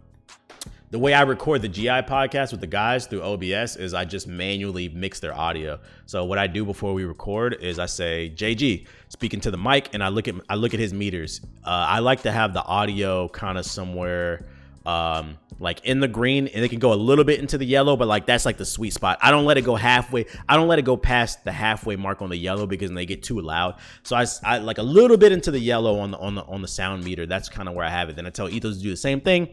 the 0.93 0.99
way 0.99 1.15
I 1.15 1.23
record 1.23 1.63
the 1.63 1.71
GI 1.71 2.05
podcast 2.05 2.51
with 2.51 2.61
the 2.61 2.67
guys 2.67 3.07
through 3.07 3.23
OBS 3.23 3.77
is 3.77 3.95
I 3.95 4.05
just 4.05 4.29
manually 4.29 4.91
mix 4.91 5.21
their 5.21 5.35
audio. 5.35 5.81
So 6.05 6.27
what 6.27 6.37
I 6.37 6.47
do 6.47 6.67
before 6.67 6.93
we 6.93 7.05
record 7.05 7.57
is 7.63 7.79
I 7.79 7.87
say 7.87 8.31
JG 8.37 8.87
speaking 9.09 9.41
to 9.41 9.51
the 9.51 9.57
mic, 9.57 9.89
and 9.95 10.05
I 10.05 10.09
look 10.09 10.29
at 10.29 10.35
I 10.51 10.55
look 10.57 10.75
at 10.75 10.81
his 10.81 10.93
meters. 10.93 11.41
Uh, 11.65 11.71
I 11.71 12.01
like 12.01 12.23
to 12.23 12.31
have 12.31 12.53
the 12.53 12.63
audio 12.63 13.29
kind 13.29 13.57
of 13.57 13.65
somewhere 13.65 14.45
um 14.85 15.39
like 15.61 15.85
in 15.85 16.01
the 16.01 16.09
green 16.09 16.49
and 16.49 16.65
it 16.65 16.69
can 16.69 16.81
go 16.81 16.93
a 16.93 16.95
little 16.95 17.23
bit 17.23 17.39
into 17.39 17.57
the 17.57 17.65
yellow 17.65 17.97
but 17.97 18.09
like 18.09 18.27
that's 18.27 18.45
like 18.45 18.57
the 18.57 18.67
sweet 18.67 18.93
spot. 18.93 19.17
I 19.23 19.31
don't 19.31 19.45
let 19.45 19.57
it 19.57 19.63
go 19.63 19.77
halfway 19.77 20.27
i 20.49 20.57
don't 20.57 20.67
let 20.67 20.81
it 20.81 20.85
go 20.85 20.97
past 20.97 21.45
the 21.45 21.53
halfway 21.53 21.95
mark 21.95 22.21
on 22.21 22.31
the 22.31 22.37
yellow 22.37 22.67
because 22.67 22.91
they 22.91 23.07
get 23.07 23.23
too 23.23 23.41
loud. 23.41 23.77
So 24.03 24.17
I, 24.17 24.27
I 24.43 24.59
like 24.59 24.79
a 24.79 24.83
little 24.83 25.17
bit 25.17 25.31
into 25.31 25.53
the 25.53 25.61
yellow 25.61 26.01
on 26.01 26.11
the 26.11 26.19
on 26.19 26.35
the 26.35 26.43
on 26.43 26.63
the 26.63 26.69
sound 26.69 27.05
meter. 27.05 27.27
That's 27.27 27.49
kind 27.49 27.69
of 27.69 27.77
where 27.77 27.87
i 27.87 27.91
have 27.91 28.11
it. 28.11 28.17
Then 28.17 28.27
i 28.27 28.31
tell 28.31 28.49
ethos 28.49 28.77
to 28.79 28.83
do 28.83 28.91
the 28.91 28.97
same 28.97 29.21
thing 29.21 29.49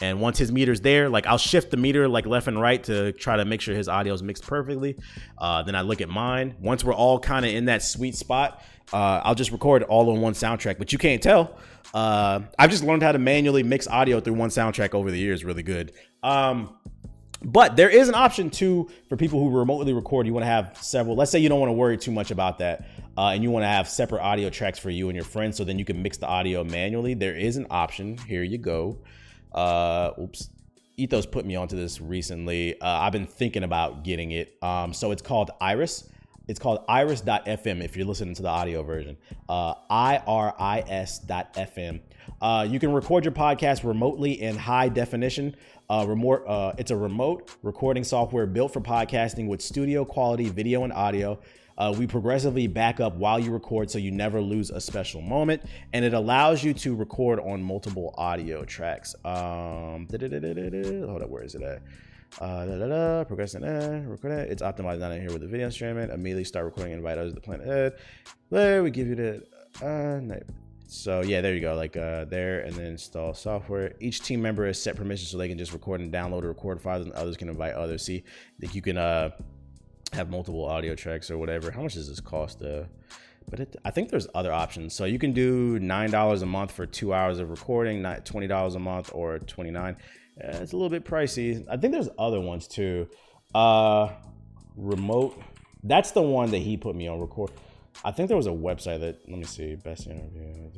and 0.00 0.20
once 0.20 0.38
his 0.38 0.50
meter's 0.50 0.80
there 0.80 1.08
like 1.08 1.26
i'll 1.26 1.38
shift 1.38 1.70
the 1.70 1.76
meter 1.76 2.08
like 2.08 2.26
left 2.26 2.46
and 2.46 2.60
right 2.60 2.84
to 2.84 3.12
try 3.12 3.36
to 3.36 3.44
make 3.44 3.60
sure 3.60 3.74
his 3.74 3.88
audio 3.88 4.14
is 4.14 4.22
mixed 4.22 4.46
perfectly 4.46 4.96
uh, 5.38 5.62
then 5.62 5.74
i 5.74 5.80
look 5.80 6.00
at 6.00 6.08
mine 6.08 6.54
once 6.60 6.84
we're 6.84 6.94
all 6.94 7.18
kind 7.18 7.44
of 7.44 7.52
in 7.52 7.66
that 7.66 7.82
sweet 7.82 8.14
spot 8.14 8.62
uh, 8.92 9.20
I'll 9.24 9.34
just 9.34 9.52
record 9.52 9.82
all 9.84 10.10
on 10.10 10.20
one 10.20 10.32
soundtrack, 10.32 10.78
but 10.78 10.92
you 10.92 10.98
can't 10.98 11.22
tell. 11.22 11.56
Uh, 11.94 12.40
I've 12.58 12.70
just 12.70 12.84
learned 12.84 13.02
how 13.02 13.12
to 13.12 13.18
manually 13.18 13.62
mix 13.62 13.86
audio 13.86 14.20
through 14.20 14.34
one 14.34 14.50
soundtrack 14.50 14.94
over 14.94 15.10
the 15.10 15.18
years, 15.18 15.44
really 15.44 15.62
good. 15.62 15.92
Um, 16.22 16.76
but 17.42 17.76
there 17.76 17.88
is 17.88 18.08
an 18.08 18.14
option 18.14 18.50
too 18.50 18.90
for 19.08 19.16
people 19.16 19.40
who 19.40 19.56
remotely 19.56 19.92
record. 19.92 20.26
You 20.26 20.34
want 20.34 20.42
to 20.42 20.50
have 20.50 20.76
several. 20.80 21.16
Let's 21.16 21.30
say 21.30 21.38
you 21.38 21.48
don't 21.48 21.60
want 21.60 21.70
to 21.70 21.74
worry 21.74 21.96
too 21.96 22.10
much 22.10 22.30
about 22.30 22.58
that, 22.58 22.86
uh, 23.16 23.28
and 23.28 23.42
you 23.42 23.50
want 23.50 23.62
to 23.62 23.68
have 23.68 23.88
separate 23.88 24.22
audio 24.22 24.50
tracks 24.50 24.78
for 24.78 24.90
you 24.90 25.08
and 25.08 25.16
your 25.16 25.24
friends, 25.24 25.56
so 25.56 25.64
then 25.64 25.78
you 25.78 25.84
can 25.84 26.02
mix 26.02 26.18
the 26.18 26.26
audio 26.26 26.64
manually. 26.64 27.14
There 27.14 27.36
is 27.36 27.56
an 27.56 27.66
option. 27.70 28.18
Here 28.18 28.42
you 28.42 28.58
go. 28.58 28.98
Uh, 29.52 30.12
oops. 30.20 30.50
Ethos 30.96 31.24
put 31.26 31.46
me 31.46 31.56
onto 31.56 31.76
this 31.76 32.00
recently. 32.00 32.78
Uh, 32.80 32.86
I've 32.86 33.12
been 33.12 33.26
thinking 33.26 33.62
about 33.62 34.04
getting 34.04 34.32
it. 34.32 34.56
Um, 34.62 34.92
so 34.92 35.12
it's 35.12 35.22
called 35.22 35.50
Iris. 35.60 36.10
It's 36.46 36.58
called 36.58 36.84
iris.fm 36.88 37.82
if 37.82 37.96
you're 37.96 38.06
listening 38.06 38.34
to 38.34 38.42
the 38.42 38.48
audio 38.48 38.82
version. 38.82 39.16
Uh, 39.48 39.74
I-R-I-S.fm. 39.88 41.30
Uh, 42.42 42.66
you 42.68 42.80
can 42.80 42.92
record 42.92 43.24
your 43.24 43.32
podcast 43.32 43.84
remotely 43.84 44.42
in 44.42 44.56
high 44.56 44.88
definition. 44.88 45.54
Uh, 45.88 46.04
remote, 46.08 46.44
uh, 46.46 46.72
it's 46.76 46.90
a 46.90 46.96
remote 46.96 47.54
recording 47.62 48.02
software 48.02 48.46
built 48.46 48.72
for 48.72 48.80
podcasting 48.80 49.46
with 49.46 49.62
studio 49.62 50.04
quality 50.04 50.48
video 50.48 50.82
and 50.84 50.92
audio. 50.92 51.38
Uh, 51.80 51.90
we 51.96 52.06
progressively 52.06 52.66
back 52.66 53.00
up 53.00 53.14
while 53.16 53.40
you 53.40 53.50
record 53.50 53.90
so 53.90 53.96
you 53.96 54.10
never 54.10 54.38
lose 54.38 54.68
a 54.68 54.78
special 54.78 55.22
moment. 55.22 55.62
And 55.94 56.04
it 56.04 56.12
allows 56.12 56.62
you 56.62 56.74
to 56.74 56.94
record 56.94 57.40
on 57.40 57.62
multiple 57.62 58.14
audio 58.18 58.66
tracks. 58.66 59.14
Um, 59.24 60.06
hold 60.10 61.22
up, 61.22 61.30
where 61.30 61.42
is 61.42 61.54
it 61.54 61.62
at? 61.62 61.80
Uh, 62.38 62.66
da, 62.66 62.78
da, 62.78 62.86
da, 62.86 63.24
progressing, 63.24 63.64
uh, 63.64 64.04
record 64.06 64.32
it. 64.32 64.52
It's 64.52 64.62
optimized 64.62 65.00
down 65.00 65.12
in 65.12 65.22
here 65.22 65.32
with 65.32 65.40
the 65.40 65.48
video 65.48 65.70
streaming. 65.70 66.10
Immediately 66.10 66.44
start 66.44 66.66
recording 66.66 66.92
and 66.92 66.98
invite 66.98 67.16
others 67.16 67.32
to 67.32 67.36
the 67.36 67.40
plan 67.40 67.62
ahead. 67.62 67.94
There, 68.50 68.82
we 68.82 68.90
give 68.90 69.08
you 69.08 69.14
the, 69.14 69.42
uh, 69.80 70.20
no. 70.20 70.38
So 70.86 71.22
yeah, 71.22 71.40
there 71.40 71.54
you 71.54 71.60
go. 71.60 71.74
Like 71.76 71.96
uh, 71.96 72.26
there, 72.26 72.60
and 72.60 72.74
then 72.74 72.86
install 72.86 73.32
software. 73.32 73.94
Each 74.00 74.20
team 74.20 74.42
member 74.42 74.66
has 74.66 74.80
set 74.80 74.96
permissions 74.96 75.30
so 75.30 75.38
they 75.38 75.48
can 75.48 75.56
just 75.56 75.72
record 75.72 76.00
and 76.00 76.12
download 76.12 76.42
or 76.42 76.48
record 76.48 76.80
files, 76.82 77.06
and 77.06 77.14
others 77.14 77.36
can 77.36 77.48
invite 77.48 77.74
others. 77.74 78.02
See, 78.02 78.24
like 78.60 78.74
you 78.74 78.82
can 78.82 78.98
uh 78.98 79.30
have 80.12 80.30
multiple 80.30 80.64
audio 80.64 80.94
tracks 80.94 81.30
or 81.30 81.38
whatever. 81.38 81.70
How 81.70 81.82
much 81.82 81.94
does 81.94 82.08
this 82.08 82.20
cost? 82.20 82.62
Uh, 82.62 82.84
but 83.48 83.60
it, 83.60 83.76
I 83.84 83.90
think 83.90 84.10
there's 84.10 84.28
other 84.34 84.52
options. 84.52 84.94
So 84.94 85.04
you 85.04 85.18
can 85.18 85.32
do 85.32 85.78
nine 85.78 86.10
dollars 86.10 86.42
a 86.42 86.46
month 86.46 86.72
for 86.72 86.86
two 86.86 87.12
hours 87.12 87.38
of 87.38 87.50
recording, 87.50 88.02
not 88.02 88.24
twenty 88.24 88.46
dollars 88.46 88.74
a 88.74 88.78
month 88.78 89.10
or 89.12 89.38
twenty 89.38 89.70
nine. 89.70 89.96
Yeah, 90.36 90.56
it's 90.56 90.72
a 90.72 90.76
little 90.76 90.90
bit 90.90 91.04
pricey. 91.04 91.64
I 91.68 91.76
think 91.76 91.92
there's 91.92 92.08
other 92.18 92.40
ones 92.40 92.66
too. 92.66 93.08
Uh, 93.54 94.10
remote. 94.76 95.40
That's 95.82 96.12
the 96.12 96.22
one 96.22 96.50
that 96.50 96.58
he 96.58 96.76
put 96.76 96.94
me 96.94 97.08
on. 97.08 97.20
Record. 97.20 97.50
I 98.04 98.12
think 98.12 98.28
there 98.28 98.36
was 98.36 98.46
a 98.46 98.50
website 98.50 99.00
that. 99.00 99.28
Let 99.28 99.38
me 99.38 99.44
see. 99.44 99.74
Best 99.74 100.06
interview. 100.06 100.70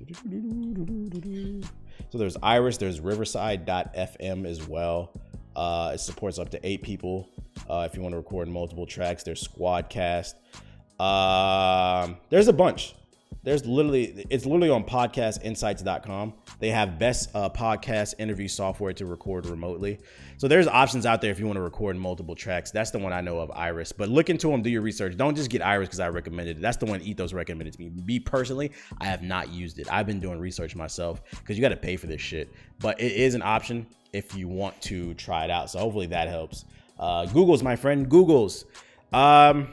So 2.11 2.19
there's 2.19 2.37
Iris. 2.43 2.79
There's 2.79 3.01
Riverside.fm 3.01 4.47
as 4.47 4.67
well. 4.67 5.13
Uh, 5.55 5.93
it 5.95 5.99
supports 5.99 6.39
up 6.39 6.51
to 6.51 6.67
eight 6.67 6.83
people. 6.83 7.29
Uh, 7.69 7.87
if 7.89 7.97
you 7.97 8.03
want 8.03 8.13
to 8.13 8.17
record 8.17 8.49
multiple 8.49 8.87
tracks, 8.87 9.23
there's 9.23 9.47
Squadcast. 9.47 10.35
Um, 11.01 12.17
there's 12.31 12.49
a 12.49 12.53
bunch 12.53 12.95
there's 13.43 13.67
literally 13.67 14.27
it's 14.31 14.45
literally 14.45 14.71
on 14.71 14.85
podcastinsights.com 14.85 16.35
they 16.63 16.71
have 16.71 16.97
best 16.97 17.29
uh, 17.35 17.49
podcast 17.51 18.15
interview 18.19 18.47
software 18.47 18.93
to 18.93 19.05
record 19.05 19.47
remotely. 19.47 19.99
So 20.37 20.47
there's 20.47 20.69
options 20.69 21.07
out 21.07 21.21
there 21.21 21.33
if 21.33 21.41
you 21.41 21.47
want 21.47 21.57
to 21.57 21.61
record 21.61 21.97
multiple 21.97 22.37
tracks. 22.37 22.71
That's 22.71 22.93
the 22.93 23.01
one 23.01 23.13
i 23.13 23.21
know 23.21 23.41
of 23.41 23.51
iris. 23.51 23.91
But 23.91 24.11
look 24.11 24.31
into 24.31 24.49
them 24.49 24.63
do 24.63 24.71
your 24.71 24.81
research. 24.81 25.17
Don't 25.17 25.35
just 25.35 25.51
get 25.51 25.61
iris 25.61 25.89
because 25.89 25.99
i 25.99 26.09
recommended 26.09 26.59
it. 26.59 26.61
That's 26.61 26.77
the 26.77 26.87
one 26.87 27.03
ethos 27.03 27.33
recommended 27.33 27.75
to 27.75 27.81
me. 27.81 27.91
Me 28.07 28.21
personally 28.21 28.71
i 29.01 29.07
have 29.07 29.23
not 29.23 29.51
used 29.51 29.81
it. 29.81 29.93
I've 29.93 30.07
been 30.07 30.21
doing 30.21 30.39
research 30.39 30.77
myself 30.77 31.21
because 31.31 31.57
you 31.57 31.63
got 31.63 31.71
to 31.71 31.77
pay 31.77 31.97
for 31.97 32.07
this 32.07 32.21
shit. 32.21 32.53
But 32.79 33.01
it 33.01 33.11
is 33.11 33.35
an 33.35 33.43
option 33.43 33.89
if 34.13 34.37
you 34.37 34.47
want 34.47 34.81
to 34.83 35.15
try 35.15 35.45
it 35.45 35.51
out. 35.51 35.69
So 35.71 35.81
hopefully 35.81 36.07
that 36.07 36.29
helps. 36.29 36.65
Uh, 36.97 37.27
google's 37.27 37.65
my 37.65 37.75
friend 37.75 38.09
google's. 38.09 38.67
Um, 39.13 39.69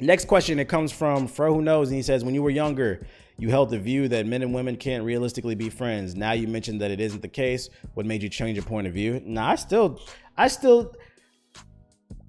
Next 0.00 0.26
question, 0.26 0.58
it 0.58 0.68
comes 0.68 0.92
from 0.92 1.26
Fro 1.26 1.54
Who 1.54 1.62
Knows, 1.62 1.88
and 1.88 1.96
he 1.96 2.02
says, 2.02 2.24
When 2.24 2.34
you 2.34 2.42
were 2.42 2.50
younger, 2.50 3.06
you 3.38 3.48
held 3.50 3.70
the 3.70 3.78
view 3.78 4.08
that 4.08 4.26
men 4.26 4.42
and 4.42 4.54
women 4.54 4.76
can't 4.76 5.04
realistically 5.04 5.54
be 5.54 5.70
friends. 5.70 6.14
Now 6.14 6.32
you 6.32 6.48
mentioned 6.48 6.80
that 6.80 6.90
it 6.90 7.00
isn't 7.00 7.22
the 7.22 7.28
case. 7.28 7.70
What 7.94 8.06
made 8.06 8.22
you 8.22 8.28
change 8.28 8.56
your 8.56 8.64
point 8.64 8.86
of 8.86 8.92
view? 8.92 9.22
Nah, 9.24 9.52
I 9.52 9.54
still, 9.54 10.00
I 10.36 10.48
still, 10.48 10.94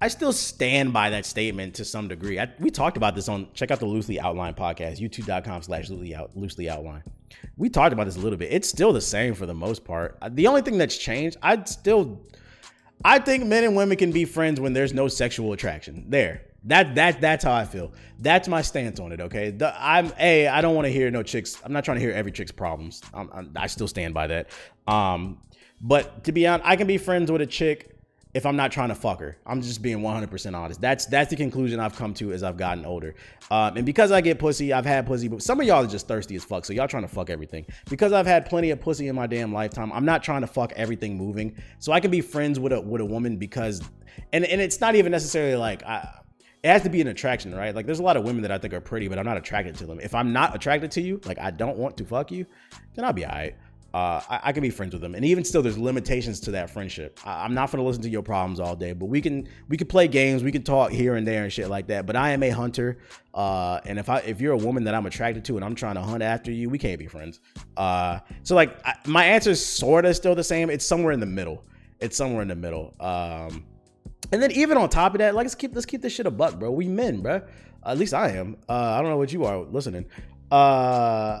I 0.00 0.08
still 0.08 0.32
stand 0.32 0.92
by 0.92 1.10
that 1.10 1.26
statement 1.26 1.74
to 1.74 1.84
some 1.84 2.08
degree. 2.08 2.38
I, 2.38 2.50
we 2.58 2.70
talked 2.70 2.96
about 2.96 3.14
this 3.14 3.28
on 3.28 3.48
check 3.52 3.70
out 3.70 3.80
the 3.80 3.86
loosely 3.86 4.18
outline 4.18 4.54
podcast, 4.54 4.98
youtube.com 4.98 5.62
slash 5.62 5.90
loosely 5.90 6.70
outline. 6.70 7.02
We 7.56 7.68
talked 7.68 7.92
about 7.92 8.04
this 8.04 8.16
a 8.16 8.20
little 8.20 8.38
bit. 8.38 8.52
It's 8.52 8.68
still 8.68 8.92
the 8.92 9.00
same 9.00 9.34
for 9.34 9.44
the 9.44 9.54
most 9.54 9.84
part. 9.84 10.16
Uh, 10.22 10.30
the 10.32 10.46
only 10.46 10.62
thing 10.62 10.78
that's 10.78 10.96
changed, 10.96 11.36
I'd 11.42 11.68
still 11.68 12.20
I 13.04 13.18
think 13.18 13.46
men 13.46 13.64
and 13.64 13.76
women 13.76 13.96
can 13.96 14.10
be 14.10 14.24
friends 14.24 14.60
when 14.60 14.72
there's 14.72 14.92
no 14.92 15.08
sexual 15.08 15.52
attraction. 15.52 16.06
There. 16.08 16.42
That 16.64 16.94
that 16.96 17.20
that's 17.20 17.44
how 17.44 17.52
I 17.52 17.64
feel. 17.64 17.92
That's 18.18 18.48
my 18.48 18.62
stance 18.62 18.98
on 18.98 19.12
it. 19.12 19.20
Okay, 19.20 19.50
the, 19.50 19.74
I'm 19.78 20.12
a. 20.18 20.48
I 20.48 20.60
don't 20.60 20.74
want 20.74 20.86
to 20.86 20.92
hear 20.92 21.10
no 21.10 21.22
chicks. 21.22 21.60
I'm 21.64 21.72
not 21.72 21.84
trying 21.84 21.96
to 21.96 22.00
hear 22.00 22.12
every 22.12 22.32
chick's 22.32 22.52
problems. 22.52 23.00
I'm, 23.14 23.30
I'm, 23.32 23.52
i 23.56 23.66
still 23.68 23.88
stand 23.88 24.12
by 24.12 24.26
that. 24.26 24.48
Um, 24.86 25.40
but 25.80 26.24
to 26.24 26.32
be 26.32 26.46
honest, 26.46 26.68
I 26.68 26.76
can 26.76 26.86
be 26.86 26.98
friends 26.98 27.30
with 27.30 27.40
a 27.40 27.46
chick 27.46 27.98
if 28.34 28.44
I'm 28.44 28.56
not 28.56 28.72
trying 28.72 28.90
to 28.90 28.94
fuck 28.94 29.20
her. 29.20 29.38
I'm 29.46 29.62
just 29.62 29.82
being 29.82 29.98
100% 29.98 30.54
honest. 30.54 30.80
That's 30.80 31.06
that's 31.06 31.30
the 31.30 31.36
conclusion 31.36 31.80
I've 31.80 31.96
come 31.96 32.14
to 32.14 32.32
as 32.32 32.42
I've 32.42 32.56
gotten 32.56 32.84
older. 32.84 33.14
Um, 33.50 33.76
and 33.76 33.86
because 33.86 34.12
I 34.12 34.20
get 34.20 34.38
pussy, 34.38 34.72
I've 34.72 34.84
had 34.84 35.06
pussy, 35.06 35.28
but 35.28 35.42
some 35.42 35.60
of 35.60 35.66
y'all 35.66 35.84
are 35.84 35.88
just 35.88 36.06
thirsty 36.06 36.36
as 36.36 36.44
fuck. 36.44 36.64
So 36.64 36.72
y'all 36.72 36.88
trying 36.88 37.04
to 37.04 37.08
fuck 37.08 37.30
everything. 37.30 37.66
Because 37.88 38.12
I've 38.12 38.26
had 38.26 38.46
plenty 38.46 38.70
of 38.70 38.80
pussy 38.80 39.08
in 39.08 39.14
my 39.14 39.26
damn 39.26 39.52
lifetime, 39.52 39.92
I'm 39.92 40.04
not 40.04 40.22
trying 40.22 40.42
to 40.42 40.46
fuck 40.46 40.72
everything 40.76 41.16
moving. 41.16 41.56
So 41.78 41.92
I 41.92 42.00
can 42.00 42.10
be 42.10 42.20
friends 42.20 42.60
with 42.60 42.72
a 42.72 42.80
with 42.80 43.00
a 43.00 43.06
woman 43.06 43.38
because, 43.38 43.82
and 44.32 44.44
and 44.44 44.60
it's 44.60 44.80
not 44.80 44.94
even 44.94 45.12
necessarily 45.12 45.56
like 45.56 45.82
I. 45.84 46.08
It 46.62 46.68
has 46.68 46.82
to 46.82 46.90
be 46.90 47.00
an 47.00 47.08
attraction, 47.08 47.54
right? 47.54 47.74
Like, 47.74 47.86
there's 47.86 48.00
a 48.00 48.02
lot 48.02 48.16
of 48.16 48.24
women 48.24 48.42
that 48.42 48.50
I 48.50 48.58
think 48.58 48.74
are 48.74 48.80
pretty, 48.80 49.08
but 49.08 49.18
I'm 49.18 49.24
not 49.24 49.36
attracted 49.36 49.76
to 49.76 49.86
them. 49.86 50.00
If 50.00 50.14
I'm 50.14 50.32
not 50.32 50.54
attracted 50.56 50.90
to 50.92 51.00
you, 51.00 51.20
like 51.24 51.38
I 51.38 51.50
don't 51.50 51.78
want 51.78 51.96
to 51.98 52.04
fuck 52.04 52.32
you, 52.32 52.46
then 52.94 53.04
I'll 53.04 53.12
be 53.12 53.24
alright 53.24 53.54
uh, 53.94 54.20
I, 54.28 54.40
I, 54.44 54.52
can 54.52 54.60
be 54.60 54.68
friends 54.68 54.92
with 54.92 55.00
them. 55.00 55.14
And 55.14 55.24
even 55.24 55.44
still, 55.44 55.62
there's 55.62 55.78
limitations 55.78 56.40
to 56.40 56.50
that 56.50 56.68
friendship. 56.68 57.18
I, 57.24 57.46
am 57.46 57.54
not 57.54 57.70
gonna 57.70 57.84
listen 57.84 58.02
to 58.02 58.10
your 58.10 58.22
problems 58.22 58.60
all 58.60 58.76
day, 58.76 58.92
but 58.92 59.06
we 59.06 59.22
can 59.22 59.48
we 59.68 59.78
can 59.78 59.86
play 59.86 60.06
games, 60.08 60.42
we 60.42 60.52
can 60.52 60.62
talk 60.62 60.90
here 60.90 61.14
and 61.14 61.26
there 61.26 61.44
and 61.44 61.52
shit 61.52 61.70
like 61.70 61.86
that. 61.86 62.04
But 62.04 62.14
I 62.14 62.30
am 62.30 62.42
a 62.42 62.50
hunter, 62.50 62.98
uh, 63.32 63.80
and 63.86 63.98
if 63.98 64.10
I 64.10 64.18
if 64.18 64.42
you're 64.42 64.52
a 64.52 64.58
woman 64.58 64.84
that 64.84 64.94
I'm 64.94 65.06
attracted 65.06 65.44
to 65.46 65.56
and 65.56 65.64
I'm 65.64 65.74
trying 65.74 65.94
to 65.94 66.02
hunt 66.02 66.22
after 66.22 66.52
you, 66.52 66.68
we 66.68 66.76
can't 66.76 66.98
be 66.98 67.06
friends. 67.06 67.40
Uh, 67.78 68.18
so 68.42 68.54
like 68.54 68.78
I, 68.86 68.94
my 69.06 69.24
answer 69.24 69.50
is 69.50 69.64
sort 69.64 70.04
of 70.04 70.14
still 70.14 70.34
the 70.34 70.44
same. 70.44 70.68
It's 70.68 70.84
somewhere 70.84 71.12
in 71.12 71.20
the 71.20 71.26
middle. 71.26 71.64
It's 71.98 72.16
somewhere 72.16 72.42
in 72.42 72.48
the 72.48 72.56
middle. 72.56 72.94
Um, 73.00 73.64
and 74.32 74.42
then 74.42 74.52
even 74.52 74.76
on 74.76 74.88
top 74.88 75.14
of 75.14 75.18
that, 75.18 75.34
like 75.34 75.44
let's 75.44 75.54
keep 75.54 75.74
let's 75.74 75.86
keep 75.86 76.02
this 76.02 76.12
shit 76.12 76.26
a 76.26 76.30
buck, 76.30 76.58
bro. 76.58 76.70
We 76.70 76.88
men, 76.88 77.20
bro. 77.20 77.42
at 77.84 77.98
least 77.98 78.14
I 78.14 78.30
am. 78.30 78.56
Uh, 78.68 78.72
I 78.72 79.00
don't 79.00 79.10
know 79.10 79.16
what 79.16 79.32
you 79.32 79.44
are 79.44 79.58
listening. 79.58 80.06
Uh 80.50 81.40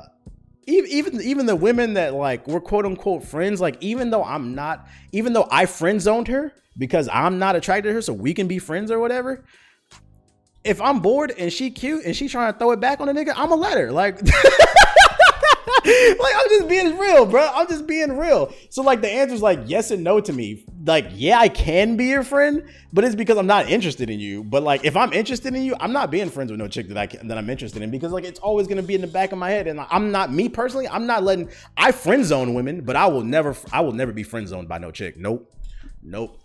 even 0.68 1.20
even 1.22 1.46
the 1.46 1.56
women 1.56 1.94
that 1.94 2.14
like 2.14 2.46
we're 2.46 2.60
quote 2.60 2.84
unquote 2.84 3.24
friends, 3.24 3.60
like 3.60 3.76
even 3.80 4.10
though 4.10 4.22
I'm 4.22 4.54
not, 4.54 4.86
even 5.12 5.32
though 5.32 5.48
I 5.50 5.66
friend 5.66 6.00
zoned 6.00 6.28
her 6.28 6.52
because 6.76 7.08
I'm 7.10 7.38
not 7.38 7.56
attracted 7.56 7.88
to 7.88 7.94
her, 7.94 8.02
so 8.02 8.12
we 8.12 8.34
can 8.34 8.46
be 8.48 8.58
friends 8.58 8.90
or 8.90 8.98
whatever. 8.98 9.44
If 10.64 10.80
I'm 10.82 11.00
bored 11.00 11.32
and 11.38 11.50
she 11.52 11.70
cute 11.70 12.04
and 12.04 12.14
she 12.14 12.28
trying 12.28 12.52
to 12.52 12.58
throw 12.58 12.72
it 12.72 12.80
back 12.80 13.00
on 13.00 13.08
a 13.08 13.14
nigga, 13.14 13.32
I'm 13.34 13.50
a 13.50 13.56
let 13.56 13.78
her. 13.78 13.90
Like 13.90 14.20
like 15.84 16.34
I'm 16.36 16.48
just 16.48 16.68
being 16.68 16.98
real, 16.98 17.26
bro. 17.26 17.48
I'm 17.54 17.68
just 17.68 17.86
being 17.86 18.16
real. 18.16 18.52
So 18.70 18.82
like 18.82 19.00
the 19.00 19.10
answer 19.10 19.34
is 19.34 19.42
like 19.42 19.60
yes 19.66 19.90
and 19.90 20.02
no 20.02 20.20
to 20.20 20.32
me. 20.32 20.64
Like 20.84 21.10
yeah, 21.14 21.38
I 21.38 21.48
can 21.48 21.96
be 21.96 22.06
your 22.06 22.22
friend, 22.22 22.64
but 22.92 23.04
it's 23.04 23.14
because 23.14 23.36
I'm 23.36 23.46
not 23.46 23.68
interested 23.68 24.10
in 24.10 24.20
you. 24.20 24.42
But 24.44 24.62
like 24.62 24.84
if 24.84 24.96
I'm 24.96 25.12
interested 25.12 25.54
in 25.54 25.62
you, 25.62 25.74
I'm 25.80 25.92
not 25.92 26.10
being 26.10 26.30
friends 26.30 26.50
with 26.50 26.58
no 26.58 26.68
chick 26.68 26.88
that 26.88 26.96
I 26.98 27.06
can, 27.06 27.28
that 27.28 27.38
I'm 27.38 27.50
interested 27.50 27.82
in 27.82 27.90
because 27.90 28.12
like 28.12 28.24
it's 28.24 28.40
always 28.40 28.66
gonna 28.66 28.82
be 28.82 28.94
in 28.94 29.00
the 29.00 29.06
back 29.06 29.32
of 29.32 29.38
my 29.38 29.50
head. 29.50 29.66
And 29.66 29.80
I'm 29.90 30.10
not 30.10 30.32
me 30.32 30.48
personally. 30.48 30.88
I'm 30.88 31.06
not 31.06 31.22
letting 31.22 31.50
I 31.76 31.92
friend 31.92 32.24
zone 32.24 32.54
women, 32.54 32.82
but 32.82 32.96
I 32.96 33.06
will 33.06 33.24
never 33.24 33.56
I 33.72 33.80
will 33.80 33.92
never 33.92 34.12
be 34.12 34.22
friend 34.22 34.48
zoned 34.48 34.68
by 34.68 34.78
no 34.78 34.90
chick. 34.90 35.16
Nope, 35.16 35.52
nope 36.02 36.40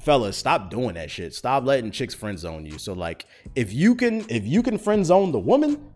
fellas 0.00 0.36
stop 0.36 0.70
doing 0.70 0.94
that 0.94 1.10
shit 1.10 1.34
stop 1.34 1.64
letting 1.64 1.90
chicks 1.90 2.14
friend 2.14 2.38
zone 2.38 2.64
you 2.64 2.78
so 2.78 2.92
like 2.92 3.26
if 3.56 3.72
you 3.72 3.94
can 3.94 4.24
if 4.28 4.46
you 4.46 4.62
can 4.62 4.78
friend 4.78 5.04
zone 5.04 5.32
the 5.32 5.38
woman 5.38 5.90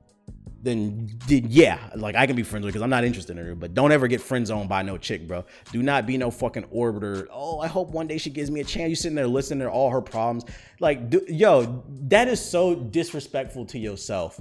then, 0.62 1.18
then 1.26 1.46
yeah, 1.48 1.90
like 1.96 2.14
I 2.14 2.26
can 2.26 2.36
be 2.36 2.42
friends 2.42 2.64
with 2.64 2.72
because 2.72 2.82
I'm 2.82 2.90
not 2.90 3.04
interested 3.04 3.36
in 3.36 3.44
her. 3.44 3.54
But 3.54 3.74
don't 3.74 3.92
ever 3.92 4.08
get 4.08 4.20
friend 4.20 4.46
zoned 4.46 4.68
by 4.68 4.82
no 4.82 4.96
chick, 4.96 5.26
bro. 5.26 5.44
Do 5.72 5.82
not 5.82 6.06
be 6.06 6.16
no 6.16 6.30
fucking 6.30 6.64
orbiter. 6.64 7.26
Oh, 7.30 7.58
I 7.60 7.66
hope 7.66 7.90
one 7.90 8.06
day 8.06 8.18
she 8.18 8.30
gives 8.30 8.50
me 8.50 8.60
a 8.60 8.64
chance. 8.64 8.88
You 8.88 8.96
sitting 8.96 9.16
there 9.16 9.26
listening 9.26 9.60
to 9.60 9.70
all 9.70 9.90
her 9.90 10.00
problems. 10.00 10.44
Like, 10.80 11.10
do, 11.10 11.24
yo, 11.28 11.84
that 12.08 12.28
is 12.28 12.40
so 12.40 12.74
disrespectful 12.74 13.66
to 13.66 13.78
yourself 13.78 14.40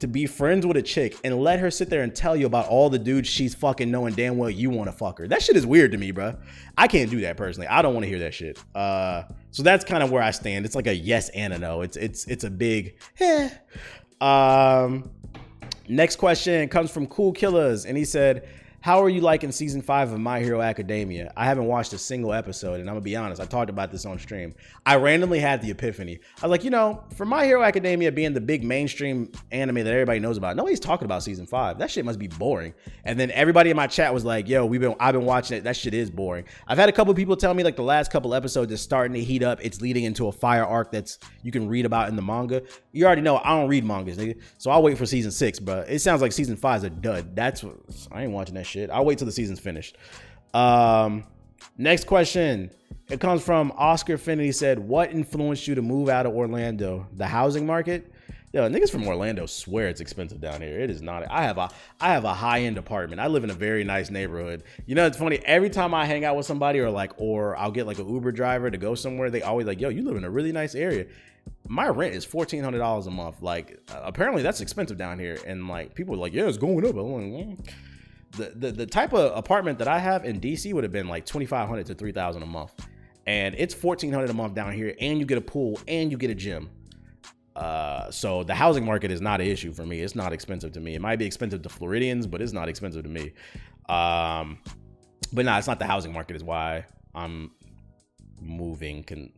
to 0.00 0.08
be 0.08 0.26
friends 0.26 0.66
with 0.66 0.78
a 0.78 0.82
chick 0.82 1.16
and 1.24 1.38
let 1.40 1.60
her 1.60 1.70
sit 1.70 1.90
there 1.90 2.02
and 2.02 2.14
tell 2.14 2.34
you 2.34 2.46
about 2.46 2.66
all 2.68 2.88
the 2.88 2.98
dudes 2.98 3.28
she's 3.28 3.54
fucking 3.54 3.90
knowing 3.90 4.14
damn 4.14 4.38
well 4.38 4.50
you 4.50 4.70
want 4.70 4.90
to 4.90 4.96
fuck 4.96 5.18
her. 5.18 5.28
That 5.28 5.42
shit 5.42 5.56
is 5.56 5.66
weird 5.66 5.92
to 5.92 5.98
me, 5.98 6.10
bro. 6.10 6.36
I 6.76 6.88
can't 6.88 7.10
do 7.10 7.20
that 7.20 7.36
personally. 7.36 7.68
I 7.68 7.82
don't 7.82 7.92
want 7.94 8.04
to 8.04 8.08
hear 8.08 8.20
that 8.20 8.34
shit. 8.34 8.58
Uh, 8.74 9.24
so 9.50 9.62
that's 9.62 9.84
kind 9.84 10.02
of 10.02 10.10
where 10.10 10.22
I 10.22 10.30
stand. 10.30 10.64
It's 10.64 10.74
like 10.74 10.86
a 10.86 10.94
yes 10.94 11.28
and 11.30 11.52
a 11.52 11.58
no. 11.58 11.82
It's 11.82 11.96
it's 11.96 12.26
it's 12.26 12.44
a 12.44 12.50
big 12.50 12.98
eh. 13.20 13.50
Um 14.20 15.10
Next 15.90 16.16
question 16.16 16.68
comes 16.68 16.88
from 16.92 17.08
Cool 17.08 17.32
Killers, 17.32 17.84
and 17.84 17.98
he 17.98 18.04
said, 18.04 18.46
how 18.80 19.02
are 19.02 19.10
you 19.10 19.20
liking 19.20 19.52
season 19.52 19.82
five 19.82 20.10
of 20.10 20.18
My 20.18 20.40
Hero 20.40 20.62
Academia? 20.62 21.30
I 21.36 21.44
haven't 21.44 21.66
watched 21.66 21.92
a 21.92 21.98
single 21.98 22.32
episode, 22.32 22.80
and 22.80 22.88
I'm 22.88 22.94
gonna 22.94 23.02
be 23.02 23.14
honest, 23.14 23.40
I 23.40 23.44
talked 23.44 23.68
about 23.68 23.92
this 23.92 24.06
on 24.06 24.18
stream. 24.18 24.54
I 24.86 24.96
randomly 24.96 25.38
had 25.38 25.60
the 25.60 25.70
epiphany. 25.70 26.18
I 26.42 26.46
was 26.46 26.50
like, 26.50 26.64
you 26.64 26.70
know, 26.70 27.04
for 27.14 27.26
My 27.26 27.44
Hero 27.44 27.62
Academia 27.62 28.10
being 28.10 28.32
the 28.32 28.40
big 28.40 28.64
mainstream 28.64 29.30
anime 29.52 29.76
that 29.76 29.86
everybody 29.86 30.18
knows 30.18 30.38
about, 30.38 30.56
nobody's 30.56 30.80
talking 30.80 31.04
about 31.04 31.22
season 31.22 31.46
five. 31.46 31.78
That 31.78 31.90
shit 31.90 32.06
must 32.06 32.18
be 32.18 32.28
boring. 32.28 32.72
And 33.04 33.20
then 33.20 33.30
everybody 33.32 33.68
in 33.68 33.76
my 33.76 33.86
chat 33.86 34.14
was 34.14 34.24
like, 34.24 34.48
yo, 34.48 34.64
we've 34.64 34.80
been 34.80 34.94
I've 34.98 35.12
been 35.12 35.26
watching 35.26 35.58
it. 35.58 35.64
That 35.64 35.76
shit 35.76 35.92
is 35.92 36.10
boring. 36.10 36.46
I've 36.66 36.78
had 36.78 36.88
a 36.88 36.92
couple 36.92 37.12
people 37.12 37.36
tell 37.36 37.52
me 37.52 37.62
like 37.62 37.76
the 37.76 37.82
last 37.82 38.10
couple 38.10 38.34
episodes 38.34 38.72
is 38.72 38.80
starting 38.80 39.12
to 39.12 39.22
heat 39.22 39.42
up. 39.42 39.58
It's 39.62 39.82
leading 39.82 40.04
into 40.04 40.28
a 40.28 40.32
fire 40.32 40.64
arc 40.64 40.90
that's 40.90 41.18
you 41.42 41.52
can 41.52 41.68
read 41.68 41.84
about 41.84 42.08
in 42.08 42.16
the 42.16 42.22
manga. 42.22 42.62
You 42.92 43.04
already 43.04 43.22
know 43.22 43.36
I 43.44 43.50
don't 43.58 43.68
read 43.68 43.84
mangas, 43.84 44.16
nigga. 44.16 44.40
So 44.56 44.70
I'll 44.70 44.82
wait 44.82 44.96
for 44.96 45.04
season 45.04 45.32
six, 45.32 45.58
but 45.58 45.90
it 45.90 45.98
sounds 45.98 46.22
like 46.22 46.32
season 46.32 46.56
five 46.56 46.78
is 46.78 46.84
a 46.84 46.90
dud. 46.90 47.36
That's 47.36 47.62
what 47.62 47.76
I 48.10 48.22
ain't 48.22 48.32
watching 48.32 48.54
that. 48.54 48.69
I'll 48.76 49.04
wait 49.04 49.18
till 49.18 49.26
the 49.26 49.32
season's 49.32 49.60
finished. 49.60 49.96
Um, 50.54 51.24
next 51.76 52.06
question. 52.06 52.70
It 53.08 53.20
comes 53.20 53.42
from 53.42 53.72
Oscar 53.76 54.16
Finity 54.18 54.52
said, 54.52 54.78
What 54.78 55.10
influenced 55.10 55.66
you 55.66 55.74
to 55.74 55.82
move 55.82 56.08
out 56.08 56.26
of 56.26 56.34
Orlando? 56.34 57.08
The 57.16 57.26
housing 57.26 57.66
market? 57.66 58.12
Yo, 58.52 58.68
niggas 58.68 58.90
from 58.90 59.06
Orlando 59.06 59.46
swear 59.46 59.86
it's 59.86 60.00
expensive 60.00 60.40
down 60.40 60.60
here. 60.60 60.80
It 60.80 60.90
is 60.90 61.00
not. 61.00 61.24
I 61.30 61.44
have 61.44 61.56
a 61.56 61.70
I 62.00 62.12
have 62.12 62.24
a 62.24 62.34
high 62.34 62.62
end 62.62 62.78
apartment. 62.78 63.20
I 63.20 63.28
live 63.28 63.44
in 63.44 63.50
a 63.50 63.54
very 63.54 63.84
nice 63.84 64.10
neighborhood. 64.10 64.64
You 64.86 64.96
know, 64.96 65.06
it's 65.06 65.16
funny. 65.16 65.38
Every 65.44 65.70
time 65.70 65.94
I 65.94 66.04
hang 66.04 66.24
out 66.24 66.36
with 66.36 66.46
somebody, 66.46 66.80
or 66.80 66.90
like, 66.90 67.12
or 67.16 67.56
I'll 67.56 67.70
get 67.70 67.86
like 67.86 68.00
an 68.00 68.12
Uber 68.12 68.32
driver 68.32 68.68
to 68.68 68.76
go 68.76 68.96
somewhere, 68.96 69.30
they 69.30 69.42
always 69.42 69.68
like, 69.68 69.80
"Yo, 69.80 69.88
you 69.88 70.02
live 70.02 70.16
in 70.16 70.24
a 70.24 70.30
really 70.30 70.50
nice 70.50 70.74
area." 70.74 71.06
My 71.68 71.86
rent 71.86 72.12
is 72.12 72.24
fourteen 72.24 72.64
hundred 72.64 72.78
dollars 72.78 73.06
a 73.06 73.12
month. 73.12 73.40
Like, 73.40 73.78
apparently 73.88 74.42
that's 74.42 74.60
expensive 74.60 74.98
down 74.98 75.20
here, 75.20 75.38
and 75.46 75.68
like 75.68 75.94
people 75.94 76.16
are 76.16 76.18
like, 76.18 76.32
"Yeah, 76.32 76.48
it's 76.48 76.58
going 76.58 76.84
up." 76.84 76.96
I'm 76.96 77.32
like, 77.32 77.72
the, 78.32 78.52
the 78.56 78.72
the 78.72 78.86
type 78.86 79.12
of 79.12 79.36
apartment 79.36 79.78
that 79.78 79.88
I 79.88 79.98
have 79.98 80.24
in 80.24 80.40
DC 80.40 80.72
would 80.72 80.84
have 80.84 80.92
been 80.92 81.08
like 81.08 81.26
twenty 81.26 81.46
five 81.46 81.68
hundred 81.68 81.86
to 81.86 81.94
three 81.94 82.12
thousand 82.12 82.42
a 82.42 82.46
month, 82.46 82.72
and 83.26 83.54
it's 83.58 83.74
fourteen 83.74 84.12
hundred 84.12 84.30
a 84.30 84.34
month 84.34 84.54
down 84.54 84.72
here, 84.72 84.94
and 85.00 85.18
you 85.18 85.26
get 85.26 85.38
a 85.38 85.42
pool 85.42 85.78
and 85.88 86.10
you 86.10 86.18
get 86.18 86.30
a 86.30 86.34
gym. 86.34 86.70
Uh, 87.56 88.10
so 88.10 88.42
the 88.44 88.54
housing 88.54 88.84
market 88.84 89.10
is 89.10 89.20
not 89.20 89.40
an 89.40 89.46
issue 89.46 89.72
for 89.72 89.84
me. 89.84 90.00
It's 90.00 90.14
not 90.14 90.32
expensive 90.32 90.72
to 90.72 90.80
me. 90.80 90.94
It 90.94 91.00
might 91.00 91.18
be 91.18 91.26
expensive 91.26 91.62
to 91.62 91.68
Floridians, 91.68 92.26
but 92.26 92.40
it's 92.40 92.52
not 92.52 92.68
expensive 92.68 93.02
to 93.02 93.08
me. 93.08 93.32
Um, 93.88 94.58
but 95.32 95.44
nah, 95.44 95.58
it's 95.58 95.66
not 95.66 95.78
the 95.78 95.86
housing 95.86 96.12
market. 96.12 96.36
Is 96.36 96.44
why 96.44 96.86
I'm 97.14 97.50
moving. 98.40 99.02
Can 99.02 99.32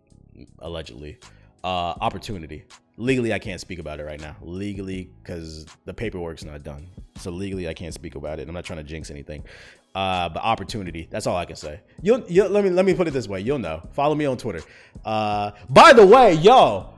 allegedly 0.59 1.19
uh, 1.65 1.95
opportunity. 2.01 2.65
Legally, 2.97 3.33
I 3.33 3.39
can't 3.39 3.61
speak 3.61 3.79
about 3.79 4.01
it 4.01 4.05
right 4.05 4.21
now. 4.21 4.37
Legally, 4.43 5.11
because 5.23 5.67
the 5.85 5.95
paperwork's 5.95 6.45
not 6.45 6.63
done. 6.63 6.87
So 7.17 7.31
legally, 7.31 7.69
I 7.69 7.75
can't 7.75 7.95
speak 7.95 8.15
about 8.15 8.39
it. 8.39 8.49
I'm 8.49 8.55
not 8.55 8.65
trying 8.65 8.79
to 8.79 8.85
jinx 8.85 9.11
anything. 9.11 9.45
Uh, 9.95 10.29
but 10.29 10.43
opportunity. 10.43 11.07
That's 11.11 11.27
all 11.27 11.37
I 11.37 11.45
can 11.45 11.57
say. 11.57 11.81
You'll, 12.01 12.25
you'll 12.29 12.49
let 12.49 12.65
me 12.65 12.71
let 12.71 12.87
me 12.87 12.95
put 12.95 13.09
it 13.09 13.11
this 13.11 13.29
way. 13.29 13.41
You'll 13.41 13.59
know. 13.59 13.87
Follow 13.93 14.15
me 14.15 14.25
on 14.25 14.39
Twitter. 14.39 14.63
Uh, 15.05 15.51
by 15.69 15.93
the 15.93 16.07
way, 16.07 16.35
yo, 16.35 16.89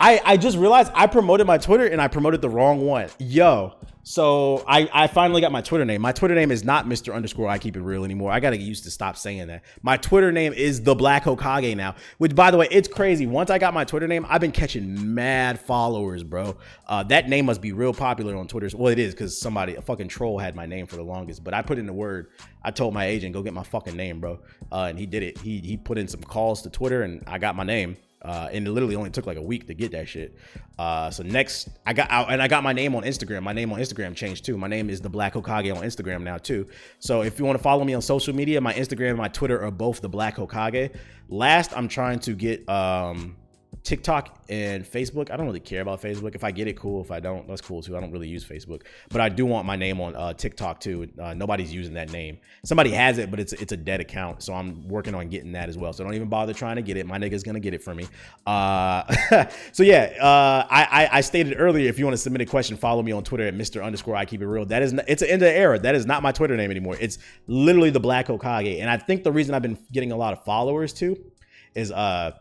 I 0.00 0.20
I 0.24 0.36
just 0.38 0.56
realized 0.56 0.90
I 0.94 1.06
promoted 1.06 1.46
my 1.46 1.58
Twitter 1.58 1.86
and 1.86 2.00
I 2.00 2.08
promoted 2.08 2.40
the 2.40 2.48
wrong 2.48 2.86
one. 2.86 3.08
Yo, 3.18 3.74
so 4.08 4.64
I, 4.66 4.88
I 4.90 5.06
finally 5.06 5.42
got 5.42 5.52
my 5.52 5.60
Twitter 5.60 5.84
name. 5.84 6.00
My 6.00 6.12
Twitter 6.12 6.34
name 6.34 6.50
is 6.50 6.64
not 6.64 6.86
Mr. 6.86 7.14
Underscore 7.14 7.46
I 7.46 7.58
keep 7.58 7.76
it 7.76 7.82
real 7.82 8.06
anymore. 8.06 8.32
I 8.32 8.40
gotta 8.40 8.56
get 8.56 8.64
used 8.64 8.84
to 8.84 8.90
stop 8.90 9.18
saying 9.18 9.48
that. 9.48 9.64
My 9.82 9.98
Twitter 9.98 10.32
name 10.32 10.54
is 10.54 10.82
the 10.82 10.94
Black 10.94 11.24
Hokage 11.24 11.76
now. 11.76 11.94
Which 12.16 12.34
by 12.34 12.50
the 12.50 12.56
way, 12.56 12.68
it's 12.70 12.88
crazy. 12.88 13.26
Once 13.26 13.50
I 13.50 13.58
got 13.58 13.74
my 13.74 13.84
Twitter 13.84 14.08
name, 14.08 14.24
I've 14.26 14.40
been 14.40 14.50
catching 14.50 15.14
mad 15.14 15.60
followers, 15.60 16.24
bro. 16.24 16.56
Uh, 16.86 17.02
that 17.02 17.28
name 17.28 17.44
must 17.44 17.60
be 17.60 17.72
real 17.72 17.92
popular 17.92 18.34
on 18.34 18.48
Twitter. 18.48 18.74
Well, 18.74 18.90
it 18.90 18.98
is 18.98 19.12
because 19.12 19.38
somebody, 19.38 19.74
a 19.74 19.82
fucking 19.82 20.08
troll, 20.08 20.38
had 20.38 20.56
my 20.56 20.64
name 20.64 20.86
for 20.86 20.96
the 20.96 21.02
longest. 21.02 21.44
But 21.44 21.52
I 21.52 21.60
put 21.60 21.76
in 21.76 21.84
the 21.84 21.92
word. 21.92 22.30
I 22.62 22.70
told 22.70 22.94
my 22.94 23.04
agent 23.04 23.34
go 23.34 23.42
get 23.42 23.52
my 23.52 23.62
fucking 23.62 23.94
name, 23.94 24.20
bro. 24.20 24.40
Uh, 24.72 24.86
and 24.88 24.98
he 24.98 25.04
did 25.04 25.22
it. 25.22 25.36
He 25.36 25.58
he 25.58 25.76
put 25.76 25.98
in 25.98 26.08
some 26.08 26.22
calls 26.22 26.62
to 26.62 26.70
Twitter, 26.70 27.02
and 27.02 27.22
I 27.26 27.36
got 27.36 27.56
my 27.56 27.64
name. 27.64 27.98
Uh, 28.22 28.48
and 28.52 28.66
it 28.66 28.70
literally 28.70 28.96
only 28.96 29.10
took 29.10 29.26
like 29.26 29.36
a 29.36 29.42
week 29.42 29.66
to 29.68 29.74
get 29.74 29.92
that 29.92 30.08
shit. 30.08 30.36
Uh, 30.78 31.10
so 31.10 31.22
next, 31.22 31.68
I 31.86 31.92
got 31.92 32.10
out 32.10 32.32
and 32.32 32.42
I 32.42 32.48
got 32.48 32.64
my 32.64 32.72
name 32.72 32.94
on 32.94 33.04
Instagram. 33.04 33.42
My 33.42 33.52
name 33.52 33.72
on 33.72 33.78
Instagram 33.78 34.16
changed 34.16 34.44
too. 34.44 34.58
My 34.58 34.66
name 34.66 34.90
is 34.90 35.00
the 35.00 35.08
Black 35.08 35.34
Hokage 35.34 35.74
on 35.74 35.82
Instagram 35.82 36.22
now 36.22 36.38
too. 36.38 36.66
So 36.98 37.22
if 37.22 37.38
you 37.38 37.44
want 37.44 37.58
to 37.58 37.62
follow 37.62 37.84
me 37.84 37.94
on 37.94 38.02
social 38.02 38.34
media, 38.34 38.60
my 38.60 38.74
Instagram 38.74 39.10
and 39.10 39.18
my 39.18 39.28
Twitter 39.28 39.62
are 39.62 39.70
both 39.70 40.00
the 40.00 40.08
Black 40.08 40.36
Hokage. 40.36 40.94
Last, 41.28 41.76
I'm 41.76 41.88
trying 41.88 42.18
to 42.20 42.34
get 42.34 42.68
um, 42.68 43.36
TikTok 43.82 44.38
and 44.48 44.84
Facebook. 44.84 45.30
I 45.30 45.36
don't 45.36 45.46
really 45.46 45.60
care 45.60 45.80
about 45.80 46.00
Facebook. 46.00 46.34
If 46.34 46.44
I 46.44 46.50
get 46.50 46.68
it, 46.68 46.76
cool. 46.76 47.02
If 47.02 47.10
I 47.10 47.20
don't, 47.20 47.46
that's 47.46 47.60
cool 47.60 47.82
too. 47.82 47.96
I 47.96 48.00
don't 48.00 48.10
really 48.10 48.28
use 48.28 48.44
Facebook, 48.44 48.82
but 49.10 49.20
I 49.20 49.28
do 49.28 49.46
want 49.46 49.66
my 49.66 49.76
name 49.76 50.00
on 50.00 50.14
uh, 50.14 50.32
TikTok 50.32 50.80
too. 50.80 51.08
Uh, 51.20 51.34
nobody's 51.34 51.72
using 51.72 51.94
that 51.94 52.10
name. 52.10 52.38
Somebody 52.64 52.90
has 52.90 53.18
it, 53.18 53.30
but 53.30 53.40
it's 53.40 53.52
it's 53.54 53.72
a 53.72 53.76
dead 53.76 54.00
account, 54.00 54.42
so 54.42 54.54
I'm 54.54 54.86
working 54.88 55.14
on 55.14 55.28
getting 55.28 55.52
that 55.52 55.68
as 55.68 55.76
well. 55.78 55.92
So 55.92 56.04
don't 56.04 56.14
even 56.14 56.28
bother 56.28 56.52
trying 56.52 56.76
to 56.76 56.82
get 56.82 56.96
it. 56.96 57.06
My 57.06 57.18
nigga's 57.18 57.42
gonna 57.42 57.60
get 57.60 57.74
it 57.74 57.82
for 57.82 57.94
me. 57.94 58.06
Uh, 58.46 59.46
so 59.72 59.82
yeah, 59.82 60.12
uh, 60.20 60.66
I, 60.70 60.84
I, 60.84 61.08
I 61.18 61.20
stated 61.20 61.54
earlier 61.58 61.88
if 61.88 61.98
you 61.98 62.04
want 62.04 62.14
to 62.14 62.22
submit 62.22 62.42
a 62.42 62.46
question, 62.46 62.76
follow 62.76 63.02
me 63.02 63.12
on 63.12 63.24
Twitter 63.24 63.46
at 63.46 63.54
Mr. 63.54 63.84
Underscore 63.84 64.16
I 64.16 64.24
keep 64.24 64.42
it 64.42 64.46
real. 64.46 64.64
That 64.66 64.82
is 64.82 64.92
not, 64.92 65.04
it's 65.08 65.22
an 65.22 65.28
end 65.28 65.42
of 65.42 65.48
era. 65.48 65.78
That 65.78 65.94
is 65.94 66.06
not 66.06 66.22
my 66.22 66.32
Twitter 66.32 66.56
name 66.56 66.70
anymore. 66.70 66.96
It's 67.00 67.18
literally 67.46 67.90
the 67.90 68.00
Black 68.00 68.28
Hokage, 68.28 68.80
and 68.80 68.90
I 68.90 68.96
think 68.96 69.24
the 69.24 69.32
reason 69.32 69.54
I've 69.54 69.62
been 69.62 69.78
getting 69.92 70.12
a 70.12 70.16
lot 70.16 70.32
of 70.32 70.44
followers 70.44 70.92
too 70.92 71.16
is 71.74 71.92
uh 71.92 72.32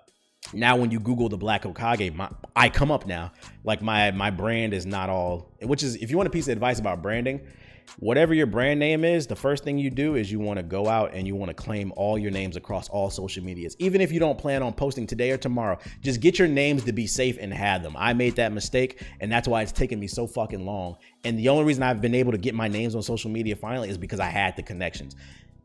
now 0.54 0.76
when 0.78 0.92
you 0.92 1.00
google 1.00 1.30
the 1.30 1.38
black 1.38 1.64
Hokage, 1.64 2.14
my, 2.14 2.30
i 2.56 2.70
come 2.70 2.92
up 2.92 3.06
now. 3.06 3.32
Like 3.64 3.82
my 3.82 4.12
my 4.12 4.30
brand 4.30 4.74
is 4.74 4.86
not 4.86 5.10
all 5.10 5.52
which 5.62 5.84
is 5.84 5.96
if 5.96 6.10
you 6.10 6.18
want 6.18 6.28
a 6.28 6.32
piece 6.32 6.48
of 6.48 6.54
advice 6.54 6.80
about 6.80 7.02
branding 7.02 7.42
whatever 8.00 8.34
your 8.34 8.46
brand 8.46 8.80
name 8.80 9.06
is 9.06 9.28
the 9.28 9.36
first 9.36 9.64
thing 9.64 9.78
you 9.78 9.90
do 9.90 10.16
is 10.16 10.32
you 10.32 10.40
want 10.40 10.58
to 10.58 10.64
go 10.64 10.88
out 10.88 11.14
and 11.14 11.26
you 11.26 11.36
want 11.36 11.50
to 11.50 11.54
claim 11.54 11.94
all 11.96 12.18
your 12.18 12.32
names 12.32 12.58
across 12.58 12.90
all 12.90 13.10
social 13.10 13.44
medias. 13.44 13.76
Even 13.80 14.02
if 14.02 14.12
you 14.12 14.20
don't 14.20 14.38
plan 14.38 14.62
on 14.62 14.74
posting 14.74 15.08
today 15.08 15.32
or 15.32 15.38
tomorrow 15.38 15.78
just 16.02 16.20
get 16.20 16.38
your 16.38 16.48
names 16.48 16.84
to 16.84 16.92
be 16.92 17.08
safe 17.08 17.38
and 17.40 17.54
have 17.54 17.84
them. 17.84 17.96
I 17.98 18.14
made 18.14 18.36
that 18.36 18.52
mistake 18.52 19.02
and 19.22 19.32
that's 19.32 19.48
why 19.48 19.62
it's 19.62 19.72
taken 19.72 20.00
me 20.00 20.08
so 20.08 20.28
fucking 20.28 20.66
long. 20.66 20.98
And 21.24 21.40
the 21.40 21.50
only 21.50 21.64
reason 21.64 21.84
i've 21.84 22.02
been 22.02 22.16
able 22.16 22.32
to 22.32 22.38
get 22.38 22.54
my 22.54 22.68
names 22.68 22.96
on 22.96 23.02
social 23.02 23.32
media 23.32 23.56
finally 23.56 23.90
is 23.90 23.98
because 23.98 24.20
i 24.20 24.30
had 24.30 24.56
the 24.56 24.64
connections 24.64 25.16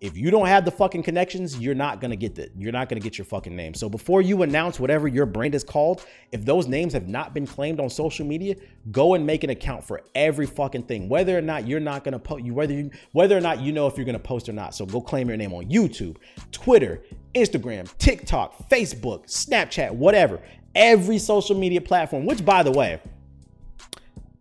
if 0.02 0.16
you 0.16 0.32
don't 0.32 0.48
have 0.48 0.64
the 0.64 0.70
fucking 0.72 1.04
connections, 1.04 1.56
you're 1.60 1.76
not 1.76 2.00
gonna 2.00 2.16
get 2.16 2.34
that. 2.34 2.50
You're 2.58 2.72
not 2.72 2.88
gonna 2.88 3.00
get 3.00 3.16
your 3.16 3.24
fucking 3.24 3.54
name. 3.54 3.72
So 3.72 3.88
before 3.88 4.20
you 4.20 4.42
announce 4.42 4.80
whatever 4.80 5.06
your 5.06 5.26
brand 5.26 5.54
is 5.54 5.62
called, 5.62 6.04
if 6.32 6.44
those 6.44 6.66
names 6.66 6.92
have 6.92 7.06
not 7.06 7.32
been 7.34 7.46
claimed 7.46 7.78
on 7.78 7.88
social 7.88 8.26
media, 8.26 8.56
go 8.90 9.14
and 9.14 9.24
make 9.24 9.44
an 9.44 9.50
account 9.50 9.84
for 9.84 10.02
every 10.16 10.44
fucking 10.44 10.82
thing. 10.82 11.08
Whether 11.08 11.38
or 11.38 11.40
not 11.40 11.68
you're 11.68 11.78
not 11.78 12.02
gonna 12.02 12.18
post, 12.18 12.44
you 12.44 12.52
whether 12.52 12.74
you 12.74 12.90
whether 13.12 13.38
or 13.38 13.40
not 13.40 13.60
you 13.60 13.70
know 13.70 13.86
if 13.86 13.96
you're 13.96 14.04
gonna 14.04 14.18
post 14.18 14.48
or 14.48 14.52
not. 14.52 14.74
So 14.74 14.84
go 14.84 15.00
claim 15.00 15.28
your 15.28 15.36
name 15.36 15.54
on 15.54 15.66
YouTube, 15.66 16.16
Twitter, 16.50 17.04
Instagram, 17.36 17.88
TikTok, 17.98 18.68
Facebook, 18.68 19.26
Snapchat, 19.26 19.92
whatever. 19.92 20.40
Every 20.74 21.18
social 21.18 21.56
media 21.56 21.80
platform. 21.80 22.26
Which, 22.26 22.44
by 22.44 22.64
the 22.64 22.72
way, 22.72 23.00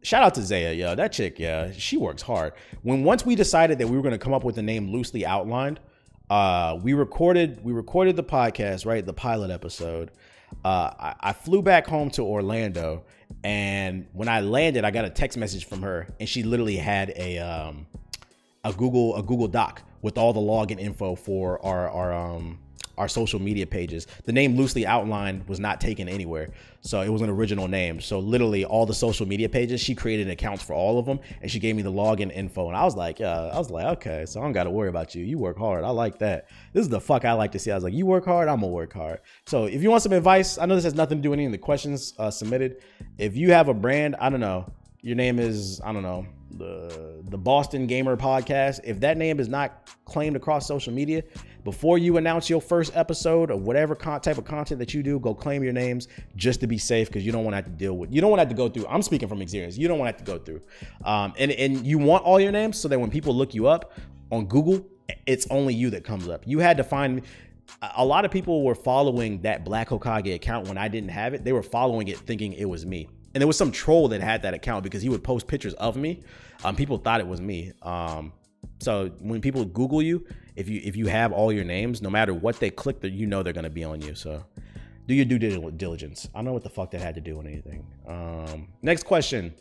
shout 0.01 0.23
out 0.23 0.35
to 0.35 0.41
Zaya, 0.41 0.73
yo. 0.73 0.95
That 0.95 1.11
chick, 1.11 1.39
yeah, 1.39 1.71
she 1.71 1.97
works 1.97 2.21
hard. 2.21 2.53
When 2.81 3.03
once 3.03 3.25
we 3.25 3.35
decided 3.35 3.77
that 3.79 3.87
we 3.87 3.97
were 3.97 4.03
gonna 4.03 4.17
come 4.17 4.33
up 4.33 4.43
with 4.43 4.57
a 4.57 4.61
name 4.61 4.91
loosely 4.91 5.25
outlined, 5.25 5.79
uh, 6.29 6.77
we 6.81 6.93
recorded 6.93 7.63
we 7.63 7.73
recorded 7.73 8.15
the 8.15 8.23
podcast, 8.23 8.85
right? 8.85 9.05
The 9.05 9.13
pilot 9.13 9.51
episode. 9.51 10.11
Uh, 10.65 10.91
I, 10.99 11.15
I 11.19 11.33
flew 11.33 11.61
back 11.61 11.87
home 11.87 12.09
to 12.11 12.23
Orlando, 12.23 13.03
and 13.43 14.07
when 14.13 14.27
I 14.27 14.41
landed, 14.41 14.83
I 14.83 14.91
got 14.91 15.05
a 15.05 15.09
text 15.09 15.37
message 15.37 15.65
from 15.65 15.81
her, 15.81 16.07
and 16.19 16.27
she 16.27 16.43
literally 16.43 16.77
had 16.77 17.13
a 17.15 17.39
um, 17.39 17.85
a 18.63 18.73
Google 18.73 19.15
a 19.15 19.23
Google 19.23 19.47
Doc 19.47 19.81
with 20.01 20.17
all 20.17 20.33
the 20.33 20.39
login 20.39 20.79
info 20.79 21.15
for 21.15 21.63
our 21.65 21.89
our 21.89 22.13
um 22.13 22.59
our 22.97 23.07
social 23.07 23.39
media 23.39 23.65
pages. 23.65 24.07
The 24.25 24.31
name 24.31 24.55
loosely 24.55 24.85
outlined 24.85 25.47
was 25.47 25.59
not 25.59 25.81
taken 25.81 26.07
anywhere. 26.07 26.49
So 26.81 27.01
it 27.01 27.09
was 27.09 27.21
an 27.21 27.29
original 27.29 27.67
name. 27.67 28.01
So 28.01 28.19
literally 28.19 28.65
all 28.65 28.85
the 28.85 28.93
social 28.93 29.27
media 29.27 29.47
pages, 29.47 29.79
she 29.79 29.93
created 29.93 30.29
accounts 30.29 30.63
for 30.63 30.73
all 30.73 30.97
of 30.97 31.05
them 31.05 31.19
and 31.41 31.49
she 31.49 31.59
gave 31.59 31.75
me 31.75 31.83
the 31.83 31.91
login 31.91 32.31
info. 32.31 32.67
And 32.67 32.75
I 32.75 32.83
was 32.83 32.95
like, 32.95 33.19
yeah, 33.19 33.37
I 33.37 33.57
was 33.57 33.69
like, 33.69 33.85
okay, 33.97 34.25
so 34.25 34.39
I 34.39 34.43
don't 34.43 34.53
got 34.53 34.63
to 34.63 34.71
worry 34.71 34.89
about 34.89 35.13
you. 35.13 35.23
You 35.23 35.37
work 35.37 35.57
hard. 35.57 35.83
I 35.83 35.89
like 35.89 36.19
that. 36.19 36.49
This 36.73 36.81
is 36.81 36.89
the 36.89 36.99
fuck 36.99 37.23
I 37.23 37.33
like 37.33 37.51
to 37.51 37.59
see. 37.59 37.71
I 37.71 37.75
was 37.75 37.83
like, 37.83 37.93
you 37.93 38.05
work 38.05 38.25
hard, 38.25 38.47
I'm 38.47 38.61
gonna 38.61 38.71
work 38.71 38.93
hard. 38.93 39.21
So 39.45 39.65
if 39.65 39.83
you 39.83 39.89
want 39.89 40.03
some 40.03 40.13
advice, 40.13 40.57
I 40.57 40.65
know 40.65 40.75
this 40.75 40.83
has 40.83 40.95
nothing 40.95 41.19
to 41.19 41.21
do 41.21 41.29
with 41.29 41.37
any 41.37 41.45
of 41.45 41.51
the 41.51 41.57
questions 41.57 42.13
uh, 42.17 42.31
submitted. 42.31 42.81
If 43.17 43.35
you 43.35 43.51
have 43.51 43.67
a 43.67 43.73
brand, 43.73 44.15
I 44.19 44.29
don't 44.29 44.39
know, 44.39 44.71
your 45.01 45.15
name 45.15 45.39
is, 45.39 45.81
I 45.83 45.93
don't 45.93 46.03
know, 46.03 46.25
the 46.57 47.21
the 47.29 47.37
Boston 47.37 47.87
Gamer 47.87 48.17
podcast, 48.17 48.81
if 48.83 48.99
that 49.01 49.17
name 49.17 49.39
is 49.39 49.47
not 49.47 49.89
claimed 50.05 50.35
across 50.35 50.67
social 50.67 50.93
media, 50.93 51.23
before 51.63 51.97
you 51.97 52.17
announce 52.17 52.49
your 52.49 52.61
first 52.61 52.95
episode 52.95 53.51
of 53.51 53.61
whatever 53.61 53.95
con- 53.95 54.21
type 54.21 54.37
of 54.37 54.45
content 54.45 54.79
that 54.79 54.93
you 54.93 55.03
do, 55.03 55.19
go 55.19 55.33
claim 55.33 55.63
your 55.63 55.73
names 55.73 56.07
just 56.35 56.59
to 56.61 56.67
be 56.67 56.77
safe 56.77 57.07
because 57.07 57.25
you 57.25 57.31
don't 57.31 57.43
want 57.43 57.53
to 57.53 57.57
have 57.57 57.65
to 57.65 57.71
deal 57.71 57.97
with. 57.97 58.11
You 58.11 58.21
don't 58.21 58.29
want 58.29 58.39
to 58.39 58.43
have 58.43 58.49
to 58.49 58.55
go 58.55 58.69
through. 58.69 58.87
I'm 58.87 59.01
speaking 59.01 59.29
from 59.29 59.41
experience. 59.41 59.77
You 59.77 59.87
don't 59.87 59.99
want 59.99 60.15
to 60.15 60.17
have 60.17 60.25
to 60.25 60.31
go 60.31 60.43
through, 60.43 60.61
um, 61.05 61.33
and 61.37 61.51
and 61.51 61.85
you 61.85 61.97
want 61.97 62.23
all 62.23 62.39
your 62.39 62.51
names 62.51 62.77
so 62.77 62.87
that 62.87 62.99
when 62.99 63.09
people 63.09 63.35
look 63.35 63.53
you 63.53 63.67
up 63.67 63.93
on 64.31 64.45
Google, 64.45 64.85
it's 65.25 65.47
only 65.49 65.73
you 65.73 65.89
that 65.91 66.03
comes 66.03 66.27
up. 66.27 66.43
You 66.45 66.59
had 66.59 66.77
to 66.77 66.83
find 66.83 67.21
a 67.95 68.05
lot 68.05 68.25
of 68.25 68.31
people 68.31 68.63
were 68.63 68.75
following 68.75 69.41
that 69.41 69.63
Black 69.63 69.89
Hokage 69.89 70.35
account 70.35 70.67
when 70.67 70.77
I 70.77 70.87
didn't 70.87 71.09
have 71.09 71.33
it. 71.33 71.43
They 71.43 71.53
were 71.53 71.63
following 71.63 72.07
it 72.09 72.17
thinking 72.17 72.53
it 72.53 72.65
was 72.65 72.85
me 72.85 73.07
and 73.33 73.41
there 73.41 73.47
was 73.47 73.57
some 73.57 73.71
troll 73.71 74.07
that 74.09 74.21
had 74.21 74.41
that 74.43 74.53
account 74.53 74.83
because 74.83 75.01
he 75.01 75.09
would 75.09 75.23
post 75.23 75.47
pictures 75.47 75.73
of 75.75 75.95
me. 75.95 76.21
Um, 76.63 76.75
people 76.75 76.97
thought 76.97 77.19
it 77.19 77.27
was 77.27 77.41
me. 77.41 77.71
Um, 77.81 78.33
so 78.79 79.09
when 79.19 79.41
people 79.41 79.65
Google 79.65 80.01
you, 80.01 80.25
if 80.55 80.67
you 80.69 80.81
if 80.83 80.95
you 80.95 81.07
have 81.07 81.31
all 81.31 81.51
your 81.51 81.63
names, 81.63 82.01
no 82.01 82.09
matter 82.09 82.33
what 82.33 82.59
they 82.59 82.69
click, 82.69 82.99
that 83.01 83.11
you 83.11 83.27
know 83.27 83.43
they're 83.43 83.53
gonna 83.53 83.69
be 83.69 83.83
on 83.83 84.01
you. 84.01 84.15
So 84.15 84.43
do 85.07 85.13
your 85.13 85.25
due 85.25 85.39
diligence. 85.71 86.29
I 86.33 86.39
don't 86.39 86.45
know 86.45 86.53
what 86.53 86.63
the 86.63 86.69
fuck 86.69 86.91
that 86.91 87.01
had 87.01 87.15
to 87.15 87.21
do 87.21 87.37
with 87.37 87.47
anything. 87.47 87.85
Um, 88.07 88.67
next 88.81 89.03
question 89.03 89.53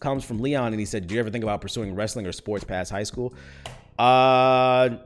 comes 0.00 0.24
from 0.24 0.40
Leon, 0.40 0.72
and 0.72 0.80
he 0.80 0.86
said, 0.86 1.06
"Did 1.06 1.14
you 1.14 1.20
ever 1.20 1.30
think 1.30 1.44
about 1.44 1.60
pursuing 1.60 1.94
wrestling 1.94 2.26
or 2.26 2.32
sports 2.32 2.64
past 2.64 2.90
high 2.90 3.04
school?" 3.04 3.34
Uh, 3.98 4.96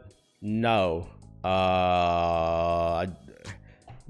no. 0.41 1.09
Uh, 1.45 3.07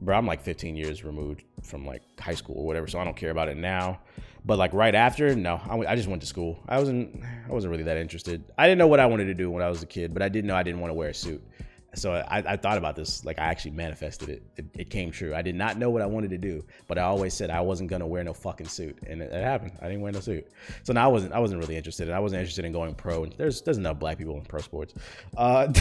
bro, 0.01 0.17
I'm 0.17 0.27
like 0.27 0.43
15 0.43 0.77
years 0.77 1.05
removed 1.05 1.45
from 1.63 1.87
like 1.87 2.03
high 2.19 2.35
school 2.35 2.57
or 2.59 2.67
whatever, 2.67 2.87
so 2.87 2.99
I 2.99 3.05
don't 3.05 3.17
care 3.17 3.31
about 3.31 3.49
it 3.49 3.57
now. 3.57 4.01
But 4.45 4.59
like 4.59 4.73
right 4.73 4.95
after, 4.95 5.35
no, 5.35 5.61
I, 5.69 5.93
I 5.93 5.97
just 5.97 6.09
went 6.09 6.23
to 6.23 6.27
school. 6.27 6.59
I 6.69 6.79
wasn't, 6.79 7.23
I 7.49 7.53
wasn't 7.53 7.71
really 7.73 7.85
that 7.85 7.99
interested. 7.99 8.45
I 8.57 8.67
didn't 8.67 8.79
know 8.79 8.87
what 8.87 9.01
I 9.01 9.07
wanted 9.07 9.27
to 9.27 9.35
do 9.35 9.51
when 9.51 9.63
I 9.63 9.69
was 9.69 9.83
a 9.83 9.87
kid, 9.87 10.15
but 10.15 10.23
I 10.23 10.29
did 10.29 10.45
know 10.45 10.57
I 10.57 10.63
didn't 10.63 10.81
want 10.81 10.91
to 10.91 10.95
wear 10.95 11.11
a 11.11 11.15
suit. 11.15 11.43
So 11.95 12.13
I, 12.13 12.39
I 12.47 12.57
thought 12.57 12.79
about 12.79 12.95
this, 12.95 13.25
like 13.25 13.39
I 13.39 13.45
actually 13.45 13.73
manifested 13.73 14.29
it. 14.29 14.43
it. 14.57 14.67
it. 14.79 14.91
came 14.91 15.11
true. 15.11 15.35
I 15.35 15.43
did 15.43 15.57
not 15.57 15.77
know 15.77 15.91
what 15.91 16.03
I 16.03 16.07
wanted 16.07 16.31
to 16.31 16.39
do, 16.39 16.65
but 16.87 16.99
I 16.99 17.03
always 17.03 17.35
said 17.35 17.51
I 17.51 17.61
wasn't 17.61 17.91
gonna 17.91 18.07
wear 18.07 18.23
no 18.23 18.33
fucking 18.33 18.69
suit, 18.69 18.97
and 19.07 19.21
it, 19.21 19.33
it 19.33 19.43
happened. 19.43 19.73
I 19.81 19.87
didn't 19.87 20.03
wear 20.03 20.13
no 20.13 20.21
suit. 20.21 20.47
So 20.85 20.93
now 20.93 21.05
I 21.05 21.09
wasn't, 21.09 21.33
I 21.33 21.41
wasn't 21.41 21.61
really 21.61 21.77
interested. 21.77 22.11
I 22.11 22.21
wasn't 22.21 22.41
interested 22.41 22.65
in 22.65 22.73
going 22.73 22.95
pro. 22.95 23.25
And 23.25 23.33
there's, 23.33 23.63
there's 23.63 23.79
enough 23.79 23.99
black 23.99 24.19
people 24.19 24.37
in 24.37 24.43
pro 24.43 24.61
sports. 24.61 24.95
Uh, 25.37 25.73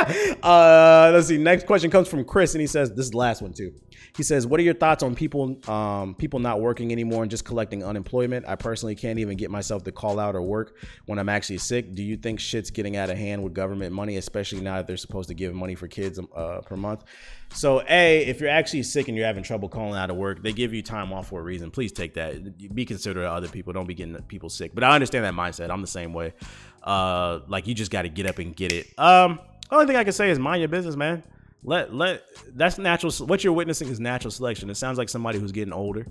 uh, 0.42 1.10
let's 1.12 1.28
see. 1.28 1.38
Next 1.38 1.66
question 1.66 1.90
comes 1.90 2.08
from 2.08 2.24
Chris, 2.24 2.54
and 2.54 2.60
he 2.60 2.66
says 2.66 2.90
this 2.90 3.06
is 3.06 3.10
the 3.10 3.18
last 3.18 3.42
one 3.42 3.52
too. 3.52 3.74
He 4.16 4.22
says, 4.22 4.46
"What 4.46 4.60
are 4.60 4.62
your 4.62 4.74
thoughts 4.74 5.02
on 5.02 5.14
people, 5.14 5.58
um, 5.70 6.14
people 6.14 6.40
not 6.40 6.60
working 6.60 6.92
anymore 6.92 7.22
and 7.22 7.30
just 7.30 7.44
collecting 7.44 7.84
unemployment? 7.84 8.46
I 8.48 8.56
personally 8.56 8.94
can't 8.94 9.18
even 9.18 9.36
get 9.36 9.50
myself 9.50 9.84
to 9.84 9.92
call 9.92 10.18
out 10.18 10.34
or 10.34 10.42
work 10.42 10.76
when 11.06 11.18
I'm 11.18 11.28
actually 11.28 11.58
sick. 11.58 11.94
Do 11.94 12.02
you 12.02 12.16
think 12.16 12.40
shit's 12.40 12.70
getting 12.70 12.96
out 12.96 13.10
of 13.10 13.18
hand 13.18 13.42
with 13.42 13.54
government 13.54 13.92
money, 13.92 14.16
especially 14.16 14.60
now 14.60 14.76
that 14.76 14.86
they're 14.86 14.96
supposed 14.96 15.28
to 15.28 15.34
give 15.34 15.54
money 15.54 15.74
for 15.74 15.88
kids 15.88 16.18
uh, 16.34 16.60
per 16.60 16.76
month?" 16.76 17.04
So, 17.54 17.82
a, 17.88 18.24
if 18.26 18.40
you're 18.40 18.48
actually 18.50 18.82
sick 18.82 19.08
and 19.08 19.16
you're 19.16 19.26
having 19.26 19.42
trouble 19.42 19.68
calling 19.68 19.98
out 19.98 20.10
of 20.10 20.16
work, 20.16 20.42
they 20.42 20.52
give 20.52 20.72
you 20.72 20.82
time 20.82 21.12
off 21.12 21.28
for 21.28 21.40
a 21.40 21.42
reason. 21.42 21.70
Please 21.70 21.92
take 21.92 22.14
that. 22.14 22.74
Be 22.74 22.84
considerate 22.84 23.26
of 23.26 23.32
other 23.32 23.48
people. 23.48 23.72
Don't 23.72 23.86
be 23.86 23.94
getting 23.94 24.14
people 24.22 24.48
sick. 24.48 24.74
But 24.74 24.84
I 24.84 24.94
understand 24.94 25.24
that 25.24 25.34
mindset. 25.34 25.70
I'm 25.70 25.82
the 25.82 25.86
same 25.86 26.14
way. 26.14 26.32
Uh, 26.82 27.40
like 27.48 27.66
you 27.66 27.74
just 27.74 27.90
got 27.90 28.02
to 28.02 28.08
get 28.08 28.26
up 28.26 28.38
and 28.38 28.56
get 28.56 28.72
it. 28.72 28.88
Um, 28.98 29.38
only 29.70 29.86
thing 29.86 29.96
I 29.96 30.04
can 30.04 30.12
say 30.12 30.30
is 30.30 30.38
mind 30.38 30.60
your 30.60 30.68
business, 30.68 30.96
man. 30.96 31.22
Let 31.64 31.94
let 31.94 32.24
that's 32.56 32.78
natural. 32.78 33.12
What 33.26 33.44
you're 33.44 33.52
witnessing 33.52 33.88
is 33.88 34.00
natural 34.00 34.30
selection. 34.30 34.68
It 34.68 34.76
sounds 34.76 34.98
like 34.98 35.08
somebody 35.08 35.38
who's 35.38 35.52
getting 35.52 35.72
older, 35.72 36.06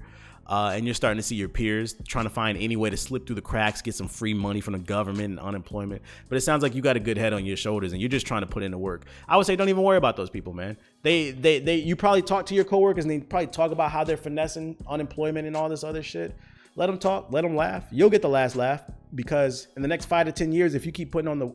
uh, 0.48 0.72
and 0.74 0.86
you're 0.86 0.94
starting 0.94 1.18
to 1.18 1.24
see 1.24 1.36
your 1.36 1.50
peers 1.50 1.96
trying 2.08 2.24
to 2.24 2.30
find 2.30 2.58
any 2.58 2.78
way 2.78 2.90
to 2.90 2.96
slip 2.96 3.28
through 3.28 3.36
the 3.36 3.42
cracks, 3.42 3.82
get 3.82 3.94
some 3.94 4.08
free 4.08 4.34
money 4.34 4.62
from 4.62 4.74
the 4.74 4.80
government 4.80 5.32
and 5.32 5.40
unemployment. 5.40 6.02
But 6.30 6.38
it 6.38 6.42
sounds 6.42 6.64
like 6.64 6.74
you 6.74 6.82
got 6.82 6.96
a 6.96 7.02
good 7.02 7.18
head 7.18 7.34
on 7.34 7.46
your 7.46 7.58
shoulders, 7.58 7.92
and 7.92 8.02
you're 8.02 8.10
just 8.10 8.26
trying 8.26 8.42
to 8.42 8.48
put 8.48 8.64
in 8.64 8.72
the 8.72 8.78
work. 8.78 9.06
I 9.28 9.36
would 9.36 9.46
say 9.46 9.58
don't 9.58 9.68
even 9.68 9.84
worry 9.84 9.98
about 9.98 10.16
those 10.16 10.30
people, 10.30 10.54
man. 10.54 10.78
They 11.02 11.32
they 11.32 11.60
they. 11.60 11.76
You 11.76 11.98
probably 11.98 12.22
talk 12.22 12.46
to 12.46 12.56
your 12.56 12.64
coworkers, 12.64 13.04
and 13.04 13.12
they 13.12 13.20
probably 13.20 13.48
talk 13.48 13.72
about 13.72 13.92
how 13.92 14.06
they're 14.06 14.16
finessing 14.16 14.78
unemployment 14.88 15.48
and 15.48 15.56
all 15.58 15.68
this 15.68 15.84
other 15.84 16.02
shit. 16.02 16.34
Let 16.82 16.88
them 16.88 16.98
talk. 16.98 17.28
Let 17.30 17.42
them 17.44 17.56
laugh. 17.56 17.86
You'll 17.92 18.10
get 18.10 18.24
the 18.24 18.28
last 18.28 18.56
laugh 18.56 18.82
because 19.14 19.68
in 19.76 19.84
the 19.84 19.88
next 19.88 20.06
five 20.06 20.26
to 20.26 20.32
ten 20.32 20.52
years, 20.52 20.74
if 20.74 20.84
you 20.84 20.92
keep 20.92 21.12
putting 21.12 21.28
on 21.28 21.38
the 21.38 21.50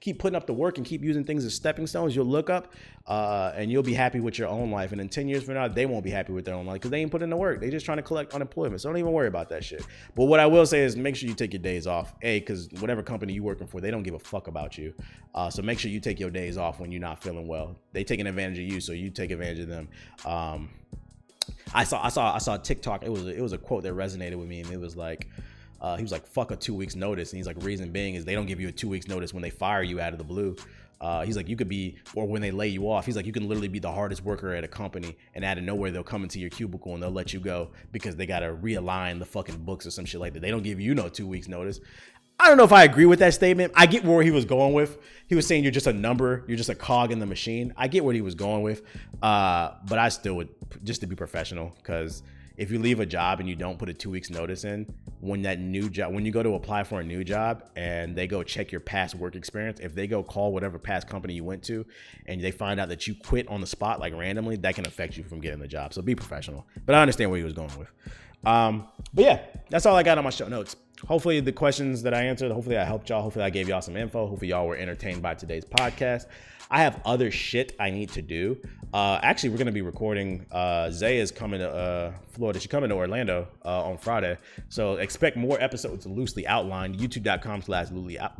keep 0.00 0.18
putting 0.18 0.34
up 0.34 0.46
the 0.46 0.54
work 0.54 0.78
and 0.78 0.86
keep 0.86 1.04
using 1.04 1.24
things 1.24 1.44
as 1.44 1.54
stepping 1.54 1.86
stones, 1.86 2.16
you'll 2.16 2.24
look 2.24 2.48
up 2.48 2.72
uh, 3.06 3.52
and 3.54 3.70
you'll 3.70 3.82
be 3.82 3.92
happy 3.92 4.18
with 4.18 4.38
your 4.38 4.48
own 4.48 4.70
life. 4.70 4.92
And 4.92 4.98
in 5.02 5.10
ten 5.10 5.28
years 5.28 5.44
from 5.44 5.56
now, 5.56 5.68
they 5.68 5.84
won't 5.84 6.02
be 6.02 6.10
happy 6.10 6.32
with 6.32 6.46
their 6.46 6.54
own 6.54 6.64
life 6.64 6.76
because 6.76 6.90
they 6.90 7.02
ain't 7.02 7.10
put 7.10 7.20
in 7.20 7.28
the 7.28 7.36
work. 7.36 7.60
They 7.60 7.68
just 7.68 7.84
trying 7.84 7.98
to 7.98 8.02
collect 8.02 8.32
unemployment. 8.32 8.80
So 8.80 8.88
don't 8.88 8.96
even 8.96 9.12
worry 9.12 9.28
about 9.28 9.50
that 9.50 9.62
shit. 9.62 9.84
But 10.14 10.24
what 10.24 10.40
I 10.40 10.46
will 10.46 10.64
say 10.64 10.80
is 10.80 10.96
make 10.96 11.16
sure 11.16 11.28
you 11.28 11.34
take 11.34 11.52
your 11.52 11.60
days 11.60 11.86
off. 11.86 12.14
A, 12.22 12.40
because 12.40 12.70
whatever 12.80 13.02
company 13.02 13.34
you 13.34 13.42
working 13.42 13.66
for, 13.66 13.82
they 13.82 13.90
don't 13.90 14.04
give 14.04 14.14
a 14.14 14.18
fuck 14.18 14.46
about 14.46 14.78
you. 14.78 14.94
Uh, 15.34 15.50
so 15.50 15.60
make 15.60 15.80
sure 15.80 15.90
you 15.90 16.00
take 16.00 16.18
your 16.18 16.30
days 16.30 16.56
off 16.56 16.80
when 16.80 16.90
you're 16.90 16.98
not 16.98 17.22
feeling 17.22 17.46
well. 17.46 17.76
They 17.92 18.04
taking 18.04 18.26
advantage 18.26 18.58
of 18.60 18.64
you, 18.64 18.80
so 18.80 18.92
you 18.92 19.10
take 19.10 19.32
advantage 19.32 19.58
of 19.58 19.68
them. 19.68 19.88
Um, 20.24 20.70
I 21.74 21.84
saw 21.84 22.04
I 22.04 22.08
saw 22.08 22.34
I 22.34 22.38
saw 22.38 22.56
TikTok. 22.56 23.04
It 23.04 23.10
was 23.10 23.26
it 23.26 23.40
was 23.40 23.52
a 23.52 23.58
quote 23.58 23.82
that 23.84 23.94
resonated 23.94 24.36
with 24.36 24.48
me, 24.48 24.60
and 24.60 24.70
it 24.70 24.80
was 24.80 24.96
like. 24.96 25.28
Uh, 25.80 25.96
he 25.96 26.02
was 26.04 26.12
like, 26.12 26.24
"Fuck 26.28 26.52
a 26.52 26.56
two 26.56 26.76
weeks 26.76 26.94
notice," 26.94 27.32
and 27.32 27.38
he's 27.38 27.46
like, 27.48 27.56
"Reason 27.64 27.90
being 27.90 28.14
is 28.14 28.24
they 28.24 28.36
don't 28.36 28.46
give 28.46 28.60
you 28.60 28.68
a 28.68 28.72
two 28.72 28.88
weeks 28.88 29.08
notice 29.08 29.34
when 29.34 29.42
they 29.42 29.50
fire 29.50 29.82
you 29.82 29.98
out 29.98 30.12
of 30.12 30.18
the 30.18 30.24
blue." 30.24 30.54
Uh, 31.02 31.24
he's 31.24 31.36
like, 31.36 31.48
you 31.48 31.56
could 31.56 31.68
be, 31.68 31.96
or 32.14 32.28
when 32.28 32.40
they 32.40 32.52
lay 32.52 32.68
you 32.68 32.88
off, 32.88 33.04
he's 33.04 33.16
like, 33.16 33.26
you 33.26 33.32
can 33.32 33.48
literally 33.48 33.66
be 33.66 33.80
the 33.80 33.90
hardest 33.90 34.24
worker 34.24 34.54
at 34.54 34.62
a 34.62 34.68
company, 34.68 35.16
and 35.34 35.44
out 35.44 35.58
of 35.58 35.64
nowhere 35.64 35.90
they'll 35.90 36.04
come 36.04 36.22
into 36.22 36.38
your 36.38 36.48
cubicle 36.48 36.94
and 36.94 37.02
they'll 37.02 37.10
let 37.10 37.32
you 37.32 37.40
go 37.40 37.70
because 37.90 38.14
they 38.14 38.24
gotta 38.24 38.46
realign 38.46 39.18
the 39.18 39.24
fucking 39.24 39.58
books 39.64 39.84
or 39.84 39.90
some 39.90 40.04
shit 40.04 40.20
like 40.20 40.32
that. 40.32 40.40
They 40.40 40.52
don't 40.52 40.62
give 40.62 40.80
you 40.80 40.94
no 40.94 41.08
two 41.08 41.26
weeks 41.26 41.48
notice. 41.48 41.80
I 42.42 42.48
don't 42.48 42.56
know 42.56 42.64
if 42.64 42.72
I 42.72 42.82
agree 42.82 43.06
with 43.06 43.20
that 43.20 43.34
statement. 43.34 43.72
I 43.76 43.86
get 43.86 44.04
where 44.04 44.20
he 44.20 44.32
was 44.32 44.44
going 44.44 44.72
with. 44.72 44.98
He 45.28 45.36
was 45.36 45.46
saying 45.46 45.62
you're 45.62 45.70
just 45.70 45.86
a 45.86 45.92
number, 45.92 46.42
you're 46.48 46.56
just 46.56 46.70
a 46.70 46.74
cog 46.74 47.12
in 47.12 47.20
the 47.20 47.26
machine. 47.26 47.72
I 47.76 47.86
get 47.86 48.04
what 48.04 48.16
he 48.16 48.20
was 48.20 48.34
going 48.34 48.62
with, 48.62 48.82
uh, 49.22 49.74
but 49.86 50.00
I 50.00 50.08
still 50.08 50.34
would 50.34 50.48
just 50.82 51.02
to 51.02 51.06
be 51.06 51.14
professional 51.14 51.72
because 51.76 52.24
if 52.56 52.72
you 52.72 52.80
leave 52.80 52.98
a 52.98 53.06
job 53.06 53.38
and 53.38 53.48
you 53.48 53.54
don't 53.54 53.78
put 53.78 53.88
a 53.88 53.94
two 53.94 54.10
weeks 54.10 54.28
notice 54.28 54.64
in, 54.64 54.92
when 55.20 55.42
that 55.42 55.60
new 55.60 55.88
job, 55.88 56.12
when 56.12 56.26
you 56.26 56.32
go 56.32 56.42
to 56.42 56.54
apply 56.56 56.82
for 56.82 56.98
a 56.98 57.04
new 57.04 57.22
job 57.22 57.70
and 57.76 58.16
they 58.16 58.26
go 58.26 58.42
check 58.42 58.72
your 58.72 58.80
past 58.80 59.14
work 59.14 59.36
experience, 59.36 59.78
if 59.78 59.94
they 59.94 60.08
go 60.08 60.24
call 60.24 60.52
whatever 60.52 60.80
past 60.80 61.06
company 61.06 61.34
you 61.34 61.44
went 61.44 61.62
to 61.62 61.86
and 62.26 62.40
they 62.40 62.50
find 62.50 62.80
out 62.80 62.88
that 62.88 63.06
you 63.06 63.14
quit 63.14 63.46
on 63.46 63.60
the 63.60 63.68
spot 63.68 64.00
like 64.00 64.12
randomly, 64.14 64.56
that 64.56 64.74
can 64.74 64.84
affect 64.84 65.16
you 65.16 65.22
from 65.22 65.40
getting 65.40 65.60
the 65.60 65.68
job. 65.68 65.94
So 65.94 66.02
be 66.02 66.16
professional. 66.16 66.66
But 66.86 66.96
I 66.96 67.02
understand 67.02 67.30
where 67.30 67.38
he 67.38 67.44
was 67.44 67.54
going 67.54 67.70
with. 67.78 67.88
Um, 68.44 68.88
but 69.14 69.24
yeah, 69.24 69.40
that's 69.70 69.86
all 69.86 69.96
I 69.96 70.02
got 70.02 70.18
on 70.18 70.24
my 70.24 70.30
show 70.30 70.48
notes. 70.48 70.76
Hopefully 71.06 71.40
the 71.40 71.52
questions 71.52 72.02
that 72.02 72.14
I 72.14 72.22
answered, 72.22 72.52
hopefully 72.52 72.76
I 72.76 72.84
helped 72.84 73.10
y'all. 73.10 73.22
Hopefully 73.22 73.44
I 73.44 73.50
gave 73.50 73.68
y'all 73.68 73.82
some 73.82 73.96
info. 73.96 74.26
Hopefully 74.26 74.50
y'all 74.50 74.66
were 74.66 74.76
entertained 74.76 75.20
by 75.20 75.34
today's 75.34 75.64
podcast. 75.64 76.26
I 76.70 76.80
have 76.80 77.00
other 77.04 77.30
shit 77.30 77.76
I 77.78 77.90
need 77.90 78.08
to 78.10 78.22
do. 78.22 78.56
Uh, 78.94 79.18
actually, 79.22 79.50
we're 79.50 79.58
gonna 79.58 79.72
be 79.72 79.82
recording. 79.82 80.46
Uh, 80.50 80.90
Zay 80.90 81.18
is 81.18 81.30
coming 81.30 81.60
to 81.60 81.70
uh, 81.70 82.12
Florida. 82.30 82.58
She's 82.58 82.70
coming 82.70 82.88
to 82.88 82.96
Orlando 82.96 83.48
uh, 83.64 83.84
on 83.84 83.98
Friday, 83.98 84.38
so 84.70 84.94
expect 84.94 85.36
more 85.36 85.60
episodes 85.60 86.06
loosely 86.06 86.46
outlined. 86.46 86.96
YouTube.com 86.96 87.62
slash 87.62 87.90
loosely 87.90 88.18
out. 88.18 88.32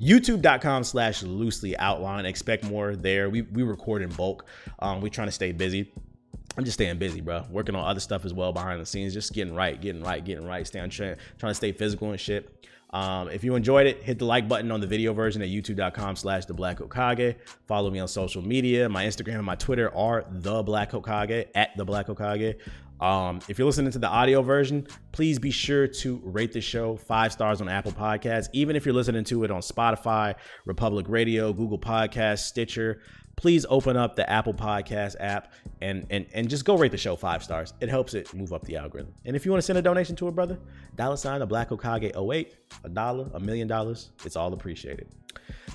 YouTube.com 0.00 0.84
slash 0.84 1.22
loosely 1.22 1.76
outlined. 1.78 2.26
Expect 2.26 2.64
more 2.64 2.94
there. 2.94 3.28
We 3.28 3.42
we 3.42 3.64
record 3.64 4.02
in 4.02 4.10
bulk. 4.10 4.46
Um, 4.78 5.00
we're 5.00 5.08
trying 5.08 5.28
to 5.28 5.32
stay 5.32 5.50
busy. 5.50 5.92
I'm 6.60 6.66
just 6.66 6.74
staying 6.74 6.98
busy, 6.98 7.22
bro. 7.22 7.46
Working 7.50 7.74
on 7.74 7.88
other 7.88 8.00
stuff 8.00 8.26
as 8.26 8.34
well 8.34 8.52
behind 8.52 8.82
the 8.82 8.84
scenes. 8.84 9.14
Just 9.14 9.32
getting 9.32 9.54
right, 9.54 9.80
getting 9.80 10.02
right, 10.02 10.22
getting 10.22 10.46
right. 10.46 10.66
Staying 10.66 10.90
trying, 10.90 11.16
trying 11.38 11.50
to 11.52 11.54
stay 11.54 11.72
physical 11.72 12.10
and 12.10 12.20
shit. 12.20 12.54
Um, 12.90 13.30
if 13.30 13.42
you 13.42 13.54
enjoyed 13.54 13.86
it, 13.86 14.02
hit 14.02 14.18
the 14.18 14.26
like 14.26 14.46
button 14.46 14.70
on 14.70 14.78
the 14.78 14.86
video 14.86 15.14
version 15.14 15.40
at 15.40 15.48
youtube.com 15.48 16.16
slash 16.16 16.44
the 16.44 16.52
black 16.52 16.76
Hokage. 16.76 17.36
Follow 17.66 17.90
me 17.90 17.98
on 17.98 18.08
social 18.08 18.42
media. 18.42 18.90
My 18.90 19.06
Instagram 19.06 19.36
and 19.36 19.46
my 19.46 19.54
Twitter 19.54 19.90
are 19.96 20.26
the 20.30 20.62
black 20.62 20.92
Hokage 20.92 21.46
at 21.54 21.74
the 21.78 21.84
black 21.86 22.08
Hokage. 22.08 22.56
Um, 23.00 23.40
if 23.48 23.58
you're 23.58 23.66
listening 23.66 23.92
to 23.92 23.98
the 23.98 24.08
audio 24.08 24.42
version, 24.42 24.86
please 25.12 25.38
be 25.38 25.50
sure 25.50 25.86
to 25.86 26.20
rate 26.22 26.52
the 26.52 26.60
show 26.60 26.96
five 26.96 27.32
stars 27.32 27.62
on 27.62 27.70
Apple 27.70 27.92
Podcasts. 27.92 28.50
Even 28.52 28.76
if 28.76 28.84
you're 28.84 28.94
listening 28.94 29.24
to 29.24 29.44
it 29.44 29.50
on 29.50 29.62
Spotify, 29.62 30.34
Republic 30.66 31.06
Radio, 31.08 31.54
Google 31.54 31.78
Podcasts, 31.78 32.40
Stitcher, 32.40 33.00
please 33.40 33.64
open 33.70 33.96
up 33.96 34.16
the 34.16 34.28
Apple 34.28 34.52
Podcast 34.52 35.16
app 35.18 35.54
and 35.80 36.06
and 36.10 36.26
and 36.34 36.50
just 36.50 36.66
go 36.66 36.76
rate 36.76 36.92
the 36.92 36.98
show 36.98 37.16
five 37.16 37.42
stars. 37.42 37.72
It 37.80 37.88
helps 37.88 38.12
it 38.12 38.32
move 38.34 38.52
up 38.52 38.62
the 38.64 38.76
algorithm. 38.76 39.14
And 39.24 39.34
if 39.34 39.46
you 39.46 39.50
want 39.50 39.62
to 39.62 39.66
send 39.66 39.78
a 39.78 39.82
donation 39.82 40.14
to 40.16 40.28
a 40.28 40.32
brother, 40.32 40.58
dollar 40.94 41.16
sign 41.16 41.40
the 41.40 41.46
Black 41.46 41.70
Hokage 41.70 42.12
08, 42.14 42.54
a 42.84 42.88
dollar, 42.90 43.30
a 43.32 43.40
million 43.40 43.66
dollars, 43.66 44.10
it's 44.26 44.36
all 44.36 44.52
appreciated. 44.52 45.08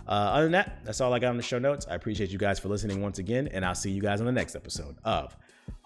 Uh, 0.08 0.12
other 0.12 0.44
than 0.44 0.52
that, 0.52 0.80
that's 0.84 1.02
all 1.02 1.12
I 1.12 1.18
got 1.18 1.30
on 1.30 1.38
the 1.38 1.44
show 1.44 1.58
notes. 1.58 1.88
I 1.90 1.96
appreciate 1.96 2.30
you 2.30 2.38
guys 2.38 2.60
for 2.60 2.68
listening 2.68 3.02
once 3.02 3.18
again, 3.18 3.48
and 3.48 3.66
I'll 3.66 3.74
see 3.74 3.90
you 3.90 4.02
guys 4.02 4.20
on 4.20 4.28
the 4.28 4.32
next 4.32 4.56
episode 4.56 4.96
of 5.04 5.36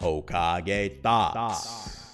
Hokage 0.01 1.01
Thoughts. 1.01 1.33
Thoughts. 1.33 2.08